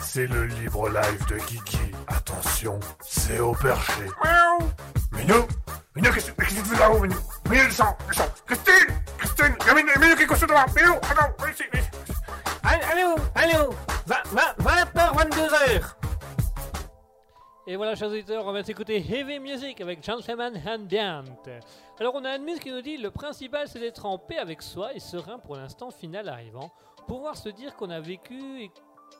C'est 0.00 0.26
le 0.26 0.46
libre 0.46 0.88
live 0.88 1.26
de 1.28 1.36
Kiki. 1.44 1.92
Attention, 2.08 2.80
c'est 3.02 3.38
au 3.38 3.52
perché. 3.52 4.04
Miaou. 4.24 4.70
Minou 5.12 5.46
Minou, 5.94 6.10
qu'est-ce 6.10 6.32
qu'est-ce 6.32 6.54
que 6.54 6.60
tu 6.60 6.66
fais 6.68 6.78
là-haut, 6.78 7.00
Minou? 7.00 7.16
Minou, 7.50 7.64
descends, 7.66 7.94
descends. 8.08 8.32
Christine 8.46 8.96
Christine 9.18 9.54
Minou, 9.74 9.90
Minou 10.00 10.16
qui 10.16 10.22
est 10.22 10.26
couché 10.26 10.46
devant. 10.46 10.64
Minou, 10.74 10.94
attends, 10.94 11.34
viens 11.38 11.50
ici, 11.50 11.64
viens 11.70 11.82
ici. 11.82 12.12
Allô, 12.62 13.14
allô, 13.34 13.74
20h, 14.08 14.94
22h. 14.94 15.82
Et 17.66 17.76
voilà, 17.76 17.94
chers 17.94 18.08
auditeurs, 18.08 18.46
on 18.46 18.52
va 18.52 18.64
s'écouter 18.64 18.96
Heavy 18.96 19.38
Music 19.38 19.82
avec 19.82 20.02
Gentleman 20.02 20.60
Handband. 20.66 21.24
Alors, 22.00 22.14
on 22.14 22.24
a 22.24 22.30
Admis 22.30 22.58
qui 22.58 22.72
nous 22.72 22.80
dit 22.80 22.96
Le 22.96 23.10
principal, 23.10 23.68
c'est 23.68 23.80
d'être 23.80 24.06
en 24.06 24.16
paix 24.16 24.38
avec 24.38 24.62
soi 24.62 24.94
et 24.94 24.98
serein 24.98 25.38
pour 25.38 25.56
l'instant 25.56 25.90
final 25.90 26.28
arrivant, 26.30 26.72
pouvoir 27.10 27.36
se 27.36 27.48
dire 27.48 27.74
qu'on 27.74 27.90
a 27.90 27.98
vécu 27.98 28.62
et 28.62 28.70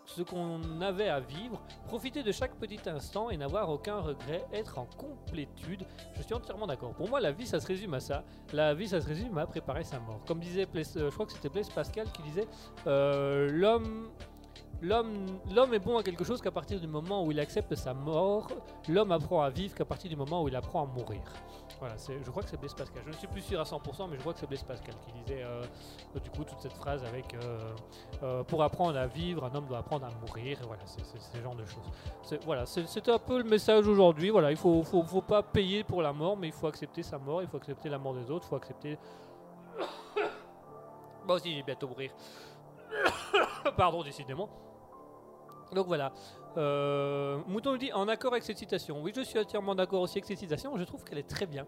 ce 0.06 0.22
qu'on 0.22 0.80
avait 0.80 1.08
à 1.08 1.18
vivre, 1.18 1.60
profiter 1.88 2.22
de 2.22 2.30
chaque 2.30 2.54
petit 2.54 2.88
instant 2.88 3.30
et 3.30 3.36
n'avoir 3.36 3.68
aucun 3.68 3.98
regret, 3.98 4.44
être 4.52 4.78
en 4.78 4.86
complétude. 4.86 5.84
Je 6.14 6.22
suis 6.22 6.32
entièrement 6.32 6.68
d'accord. 6.68 6.94
Pour 6.94 7.08
moi, 7.08 7.18
la 7.18 7.32
vie, 7.32 7.48
ça 7.48 7.58
se 7.58 7.66
résume 7.66 7.94
à 7.94 7.98
ça. 7.98 8.22
La 8.52 8.74
vie, 8.74 8.86
ça 8.86 9.00
se 9.00 9.08
résume 9.08 9.36
à 9.38 9.46
préparer 9.46 9.82
sa 9.82 9.98
mort. 9.98 10.20
Comme 10.24 10.38
disait, 10.38 10.68
euh, 10.72 10.84
je 11.10 11.10
crois 11.10 11.26
que 11.26 11.32
c'était 11.32 11.48
Blaise 11.48 11.68
Pascal 11.68 12.06
qui 12.12 12.22
disait 12.22 12.46
euh. 12.86 13.48
L'homme, 13.50 14.06
l'homme 15.52 15.74
est 15.74 15.80
bon 15.80 15.98
à 15.98 16.04
quelque 16.04 16.22
chose 16.22 16.40
qu'à 16.40 16.52
partir 16.52 16.80
du 16.80 16.86
moment 16.86 17.24
où 17.24 17.32
il 17.32 17.40
accepte 17.40 17.74
sa 17.74 17.92
mort, 17.92 18.46
l'homme 18.88 19.10
apprend 19.10 19.42
à 19.42 19.50
vivre 19.50 19.74
qu'à 19.74 19.84
partir 19.84 20.08
du 20.08 20.16
moment 20.16 20.44
où 20.44 20.48
il 20.48 20.54
apprend 20.54 20.84
à 20.84 20.86
mourir. 20.86 21.22
Voilà, 21.80 21.94
je 21.96 22.30
crois 22.30 22.42
que 22.42 22.50
c'est 22.50 22.58
Blaise 22.58 22.74
Pascal. 22.74 23.02
Je 23.06 23.10
ne 23.10 23.16
suis 23.16 23.26
plus 23.26 23.40
sûr 23.40 23.58
à 23.58 23.62
100%, 23.62 24.08
mais 24.10 24.16
je 24.16 24.20
crois 24.20 24.34
que 24.34 24.38
c'est 24.38 24.46
Blaise 24.46 24.62
Pascal 24.62 24.94
qui 25.00 25.12
disait 25.12 25.42
euh, 25.42 25.62
euh, 26.14 26.20
du 26.20 26.28
coup 26.28 26.44
toute 26.44 26.60
cette 26.60 26.74
phrase 26.74 27.02
avec 27.04 27.34
euh, 28.22 28.44
pour 28.44 28.62
apprendre 28.62 28.98
à 28.98 29.06
vivre, 29.06 29.46
un 29.46 29.54
homme 29.54 29.66
doit 29.66 29.78
apprendre 29.78 30.04
à 30.04 30.10
mourir. 30.26 30.60
Et 30.60 30.66
voilà, 30.66 30.82
c'est, 30.84 31.02
ce 31.02 31.42
genre 31.42 31.54
de 31.54 31.64
choses. 31.64 32.38
Voilà, 32.44 32.66
c'est 32.66 33.08
un 33.08 33.18
peu 33.18 33.38
le 33.38 33.44
message 33.44 33.88
aujourd'hui. 33.88 34.28
Voilà, 34.28 34.50
il 34.50 34.58
faut, 34.58 34.82
faut, 34.82 35.02
faut 35.04 35.22
pas 35.22 35.42
payer 35.42 35.82
pour 35.82 36.02
la 36.02 36.12
mort, 36.12 36.36
mais 36.36 36.48
il 36.48 36.52
faut 36.52 36.66
accepter 36.66 37.02
sa 37.02 37.18
mort, 37.18 37.40
il 37.40 37.48
faut 37.48 37.56
accepter 37.56 37.88
la 37.88 37.98
mort 37.98 38.12
des 38.12 38.30
autres, 38.30 38.44
il 38.46 38.50
faut 38.50 38.56
accepter. 38.56 38.98
Moi 41.26 41.36
aussi, 41.36 41.54
j'ai 41.54 41.62
bientôt 41.62 41.88
mourir. 41.88 42.10
Pardon, 43.76 44.02
décidément. 44.02 44.50
Donc 45.72 45.86
voilà. 45.86 46.12
Euh, 46.56 47.38
Mouton 47.46 47.72
nous 47.72 47.78
dit 47.78 47.92
en 47.92 48.08
accord 48.08 48.32
avec 48.32 48.44
cette 48.44 48.58
citation. 48.58 49.00
Oui, 49.02 49.12
je 49.14 49.22
suis 49.22 49.38
entièrement 49.38 49.74
d'accord 49.74 50.02
aussi 50.02 50.18
avec 50.18 50.26
cette 50.26 50.38
citation. 50.38 50.76
Je 50.76 50.84
trouve 50.84 51.04
qu'elle 51.04 51.18
est 51.18 51.28
très 51.28 51.46
bien. 51.46 51.66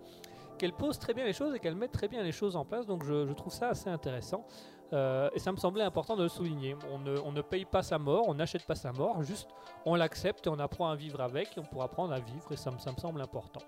Qu'elle 0.59 0.73
pose 0.73 0.99
très 0.99 1.15
bien 1.15 1.25
les 1.25 1.33
choses 1.33 1.55
et 1.55 1.59
qu'elle 1.59 1.75
met 1.75 1.89
très 1.89 2.09
bien 2.09 2.23
les 2.23 2.33
choses 2.33 2.57
en 2.57 2.65
place. 2.65 2.87
Donc 2.87 3.05
je, 3.05 3.33
trouve 3.33 3.53
ça 3.53 3.69
assez 3.69 3.89
intéressant. 3.89 4.47
Euh, 4.93 5.31
et 5.35 5.39
ça 5.39 5.51
me 5.53 5.57
semblait 5.57 5.85
important 5.85 6.17
de 6.17 6.23
le 6.23 6.29
souligner. 6.29 6.77
On 6.91 6.99
ne, 7.33 7.41
paye 7.43 7.65
pas 7.65 7.83
sa 7.83 7.99
mort, 7.99 8.25
on 8.29 8.35
n'achète 8.35 8.67
pas 8.67 8.75
sa 8.75 8.93
mort. 8.93 9.23
Juste, 9.23 9.49
on 9.87 9.95
l'accepte 9.95 10.47
et 10.47 10.51
on 10.51 10.59
apprend 10.59 10.91
à 10.91 10.97
vivre 10.97 11.21
avec. 11.21 11.49
On 11.57 11.63
pourra 11.63 11.87
apprendre 11.87 12.13
à 12.13 12.21
vivre. 12.21 12.53
Et 12.53 12.57
ça 12.57 12.71
me 12.71 12.79
semble 12.79 13.21
important. 13.21 13.63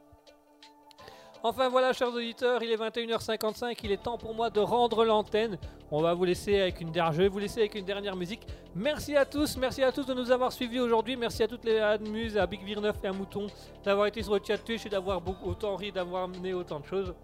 Enfin 1.47 1.69
voilà, 1.69 1.93
chers 1.93 2.09
auditeurs, 2.09 2.63
il 2.63 2.73
est 2.73 2.77
21h55, 2.77 3.79
il 3.83 3.93
est 3.93 4.03
temps 4.03 4.17
pour 4.17 4.35
moi 4.35 4.49
de 4.49 4.61
rendre 4.61 5.05
l'antenne. 5.05 5.59
On 5.91 6.01
va 6.01 6.15
vous 6.15 6.25
laisser 6.25 6.59
avec 6.59 6.81
une 6.81 6.91
dernière, 6.91 7.13
je 7.13 7.29
vous 7.29 7.39
laisser 7.39 7.61
avec 7.61 7.75
une 7.75 7.85
dernière 7.85 8.17
musique. 8.17 8.47
Merci 8.75 9.15
à 9.15 9.27
tous, 9.27 9.59
merci 9.59 9.83
à 9.83 9.93
tous 9.93 10.07
de 10.07 10.15
nous 10.15 10.31
avoir 10.31 10.53
suivis 10.53 10.81
aujourd'hui. 10.81 11.17
Merci 11.17 11.43
à 11.43 11.47
toutes 11.47 11.65
les 11.67 11.79
Admus, 11.81 12.39
à 12.39 12.47
Big 12.47 12.63
9 12.67 12.97
et 13.05 13.07
à 13.07 13.13
Mouton 13.13 13.49
d'avoir 13.85 14.07
été 14.07 14.23
sur 14.23 14.33
le 14.33 14.41
chat 14.43 14.57
Twitch 14.57 14.87
et 14.87 14.89
d'avoir 14.89 15.21
autant 15.45 15.77
ri, 15.77 15.93
d'avoir 15.93 16.25
amené 16.25 16.55
autant 16.55 16.81
de 16.81 16.87
choses. 16.87 17.15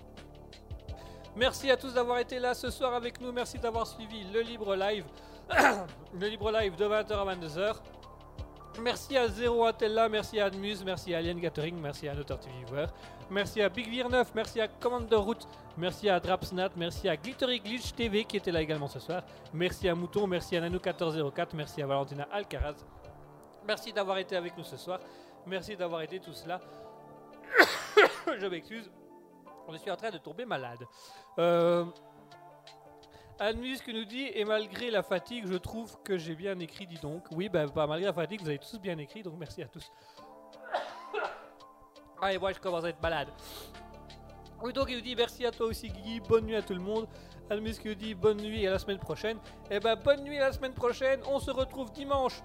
Merci 1.34 1.70
à 1.70 1.78
tous 1.78 1.94
d'avoir 1.94 2.18
été 2.18 2.38
là 2.38 2.52
ce 2.52 2.68
soir 2.68 2.92
avec 2.92 3.22
nous. 3.22 3.32
Merci 3.32 3.58
d'avoir 3.58 3.86
suivi 3.86 4.26
le 4.34 4.42
Libre 4.42 4.76
Live. 4.76 5.06
le 6.20 6.26
Libre 6.26 6.52
Live 6.52 6.76
de 6.76 6.84
20h 6.84 7.12
à 7.14 7.34
22h. 7.36 7.76
Merci 8.82 9.16
à 9.16 9.28
Zero 9.28 9.64
Atella, 9.64 10.10
merci 10.10 10.38
à 10.38 10.44
Admuse, 10.44 10.84
merci 10.84 11.14
à 11.14 11.18
Alien 11.18 11.40
Gathering, 11.40 11.76
merci 11.80 12.06
à 12.06 12.14
Notor 12.14 12.38
TV 12.38 12.86
merci 13.30 13.62
à 13.62 13.68
Big 13.68 13.88
Beer 13.88 14.08
9, 14.08 14.34
merci 14.34 14.60
à 14.60 14.68
Commander 14.68 15.16
Route, 15.16 15.46
merci 15.76 16.08
à 16.08 16.18
Drapsnat, 16.18 16.70
merci 16.76 17.08
à 17.08 17.16
Glittery 17.16 17.60
Glitch 17.60 17.92
TV 17.94 18.24
qui 18.24 18.36
était 18.36 18.50
là 18.50 18.60
également 18.60 18.88
ce 18.88 18.98
soir, 18.98 19.22
merci 19.52 19.88
à 19.88 19.94
Mouton, 19.94 20.26
merci 20.26 20.56
à 20.56 20.68
Nanou1404, 20.68 21.48
merci 21.54 21.82
à 21.82 21.86
Valentina 21.86 22.28
Alcaraz. 22.30 22.76
Merci 23.66 23.92
d'avoir 23.92 24.18
été 24.18 24.36
avec 24.36 24.56
nous 24.56 24.64
ce 24.64 24.76
soir, 24.76 24.98
merci 25.46 25.76
d'avoir 25.76 26.02
été 26.02 26.18
tout 26.18 26.32
cela. 26.32 26.60
Je 28.38 28.46
m'excuse, 28.46 28.90
je 29.70 29.76
suis 29.76 29.90
en 29.90 29.96
train 29.96 30.10
de 30.10 30.18
tomber 30.18 30.44
malade. 30.44 30.86
Euh, 31.38 31.84
Admus 33.38 33.78
qui 33.82 33.94
nous 33.94 34.04
dit 34.04 34.28
et 34.34 34.44
malgré 34.44 34.90
la 34.90 35.02
fatigue, 35.02 35.46
je 35.46 35.56
trouve 35.56 35.96
que 36.02 36.18
j'ai 36.18 36.34
bien 36.34 36.58
écrit, 36.58 36.86
dis 36.86 36.98
donc. 36.98 37.24
Oui, 37.30 37.48
ben 37.48 37.70
malgré 37.74 38.06
la 38.06 38.12
fatigue, 38.12 38.40
vous 38.40 38.48
avez 38.48 38.58
tous 38.58 38.78
bien 38.78 38.98
écrit, 38.98 39.22
donc 39.22 39.34
merci 39.38 39.62
à 39.62 39.66
tous. 39.66 39.90
Ah 42.22 42.32
et 42.32 42.38
moi 42.38 42.52
je 42.52 42.58
commence 42.58 42.84
à 42.84 42.88
être 42.90 43.02
malade. 43.02 43.28
Oui, 44.62 44.72
donc 44.72 44.88
il 44.90 44.96
nous 44.96 45.02
dit 45.02 45.16
merci 45.16 45.46
à 45.46 45.50
toi 45.50 45.66
aussi 45.66 45.88
Guigui, 45.88 46.20
bonne 46.20 46.44
nuit 46.44 46.56
à 46.56 46.62
tout 46.62 46.74
le 46.74 46.80
monde. 46.80 47.06
Admus 47.48 47.78
qui 47.78 47.88
nous 47.88 47.94
dit 47.94 48.14
bonne 48.14 48.36
nuit 48.36 48.62
et 48.62 48.68
à 48.68 48.72
la 48.72 48.78
semaine 48.78 48.98
prochaine. 48.98 49.38
Et 49.70 49.80
ben 49.80 49.96
bonne 49.96 50.22
nuit 50.22 50.38
à 50.38 50.48
la 50.48 50.52
semaine 50.52 50.74
prochaine, 50.74 51.20
on 51.26 51.40
se 51.40 51.50
retrouve 51.50 51.90
dimanche 51.92 52.42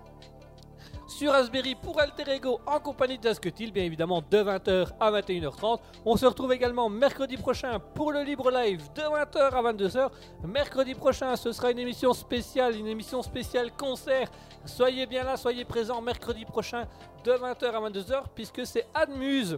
sur 1.07 1.31
Raspberry 1.31 1.75
pour 1.75 1.99
Alter 1.99 2.31
Ego 2.31 2.59
en 2.65 2.79
compagnie 2.79 3.17
d'Asketil, 3.17 3.71
bien 3.71 3.83
évidemment 3.83 4.23
de 4.29 4.37
20h 4.37 4.89
à 4.99 5.11
21h30. 5.11 5.79
On 6.05 6.15
se 6.17 6.25
retrouve 6.25 6.53
également 6.53 6.89
mercredi 6.89 7.37
prochain 7.37 7.79
pour 7.93 8.11
le 8.11 8.23
libre 8.23 8.51
live 8.51 8.81
de 8.95 9.01
20h 9.01 9.37
à 9.37 9.73
22h. 9.73 10.09
Mercredi 10.45 10.95
prochain, 10.95 11.35
ce 11.35 11.51
sera 11.51 11.71
une 11.71 11.79
émission 11.79 12.13
spéciale, 12.13 12.75
une 12.75 12.87
émission 12.87 13.21
spéciale 13.21 13.71
concert. 13.71 14.29
Soyez 14.65 15.05
bien 15.05 15.23
là, 15.23 15.37
soyez 15.37 15.65
présents 15.65 16.01
mercredi 16.01 16.45
prochain 16.45 16.85
de 17.23 17.31
20h 17.31 17.65
à 17.65 17.89
22h 17.89 18.23
puisque 18.33 18.65
c'est 18.65 18.87
Admuse 18.93 19.57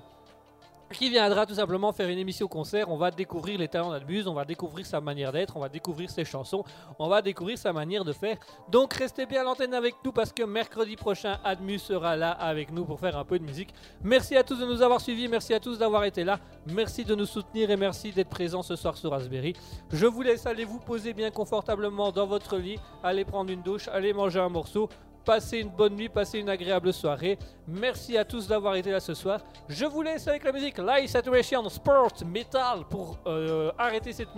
qui 0.93 1.09
viendra 1.09 1.45
tout 1.45 1.53
simplement 1.53 1.91
faire 1.91 2.09
une 2.09 2.17
émission 2.17 2.47
concert. 2.47 2.89
On 2.89 2.97
va 2.97 3.11
découvrir 3.11 3.59
les 3.59 3.67
talents 3.67 3.91
d'Admuse, 3.91 4.27
on 4.27 4.33
va 4.33 4.45
découvrir 4.45 4.85
sa 4.85 5.01
manière 5.01 5.31
d'être, 5.31 5.57
on 5.57 5.59
va 5.59 5.69
découvrir 5.69 6.09
ses 6.09 6.25
chansons, 6.25 6.63
on 6.99 7.07
va 7.07 7.21
découvrir 7.21 7.57
sa 7.57 7.73
manière 7.73 8.03
de 8.03 8.13
faire. 8.13 8.37
Donc 8.69 8.93
restez 8.93 9.25
bien 9.25 9.41
à 9.41 9.43
l'antenne 9.43 9.73
avec 9.73 9.95
nous 10.03 10.11
parce 10.11 10.31
que 10.31 10.43
mercredi 10.43 10.95
prochain, 10.95 11.39
Admus 11.43 11.79
sera 11.79 12.15
là 12.15 12.31
avec 12.31 12.71
nous 12.71 12.85
pour 12.85 12.99
faire 12.99 13.17
un 13.17 13.25
peu 13.25 13.39
de 13.39 13.43
musique. 13.43 13.73
Merci 14.03 14.35
à 14.35 14.43
tous 14.43 14.59
de 14.59 14.65
nous 14.65 14.81
avoir 14.81 15.01
suivis, 15.01 15.27
merci 15.27 15.53
à 15.53 15.59
tous 15.59 15.77
d'avoir 15.77 16.03
été 16.05 16.23
là, 16.23 16.39
merci 16.65 17.03
de 17.03 17.15
nous 17.15 17.25
soutenir 17.25 17.69
et 17.69 17.77
merci 17.77 18.11
d'être 18.11 18.29
présents 18.29 18.63
ce 18.63 18.75
soir 18.75 18.97
sur 18.97 19.11
Raspberry. 19.11 19.53
Je 19.91 20.05
vous 20.05 20.21
laisse 20.21 20.45
aller 20.45 20.65
vous 20.65 20.79
poser 20.79 21.13
bien 21.13 21.31
confortablement 21.31 22.11
dans 22.11 22.25
votre 22.25 22.57
lit, 22.57 22.79
aller 23.03 23.25
prendre 23.25 23.51
une 23.51 23.61
douche, 23.61 23.87
aller 23.89 24.13
manger 24.13 24.39
un 24.39 24.49
morceau. 24.49 24.89
Passez 25.27 25.59
une 25.59 25.67
bonne 25.67 25.93
nuit, 25.93 26.07
passez 26.07 26.39
une 26.39 26.47
agréable 26.47 26.93
soirée. 26.93 27.37
Merci 27.67 28.17
à 28.17 28.23
tous 28.23 28.47
d'avoir 28.47 28.75
été 28.75 28.91
là 28.91 29.01
ce 29.01 29.13
soir. 29.13 29.41
Je 29.67 29.83
vous 29.83 30.01
laisse 30.01 30.25
avec 30.25 30.45
la 30.45 30.53
musique 30.53 30.77
Live 30.77 31.09
Saturation 31.09 31.67
Sport 31.67 32.13
Metal 32.25 32.85
pour 32.89 33.19
euh, 33.27 33.69
arrêter 33.77 34.13
cet 34.13 34.29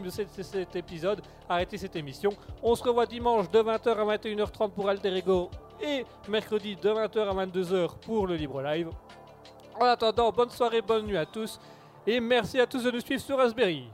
épisode, 0.75 1.21
arrêter 1.47 1.77
cette 1.77 1.95
émission. 1.95 2.31
On 2.63 2.73
se 2.73 2.83
revoit 2.83 3.05
dimanche 3.05 3.51
de 3.51 3.59
20h 3.59 3.87
à 3.87 4.17
21h30 4.17 4.71
pour 4.71 4.89
Alter 4.89 5.15
Ego 5.15 5.51
et 5.79 6.07
mercredi 6.27 6.75
de 6.75 6.89
20h 6.89 7.19
à 7.19 7.45
22h 7.45 7.99
pour 7.99 8.25
le 8.25 8.35
Libre 8.35 8.59
Live. 8.63 8.89
En 9.79 9.85
attendant, 9.85 10.31
bonne 10.31 10.49
soirée, 10.49 10.81
bonne 10.81 11.05
nuit 11.05 11.17
à 11.17 11.27
tous 11.27 11.59
et 12.07 12.19
merci 12.19 12.59
à 12.59 12.65
tous 12.65 12.83
de 12.83 12.89
nous 12.89 13.01
suivre 13.01 13.21
sur 13.21 13.37
Raspberry. 13.37 13.91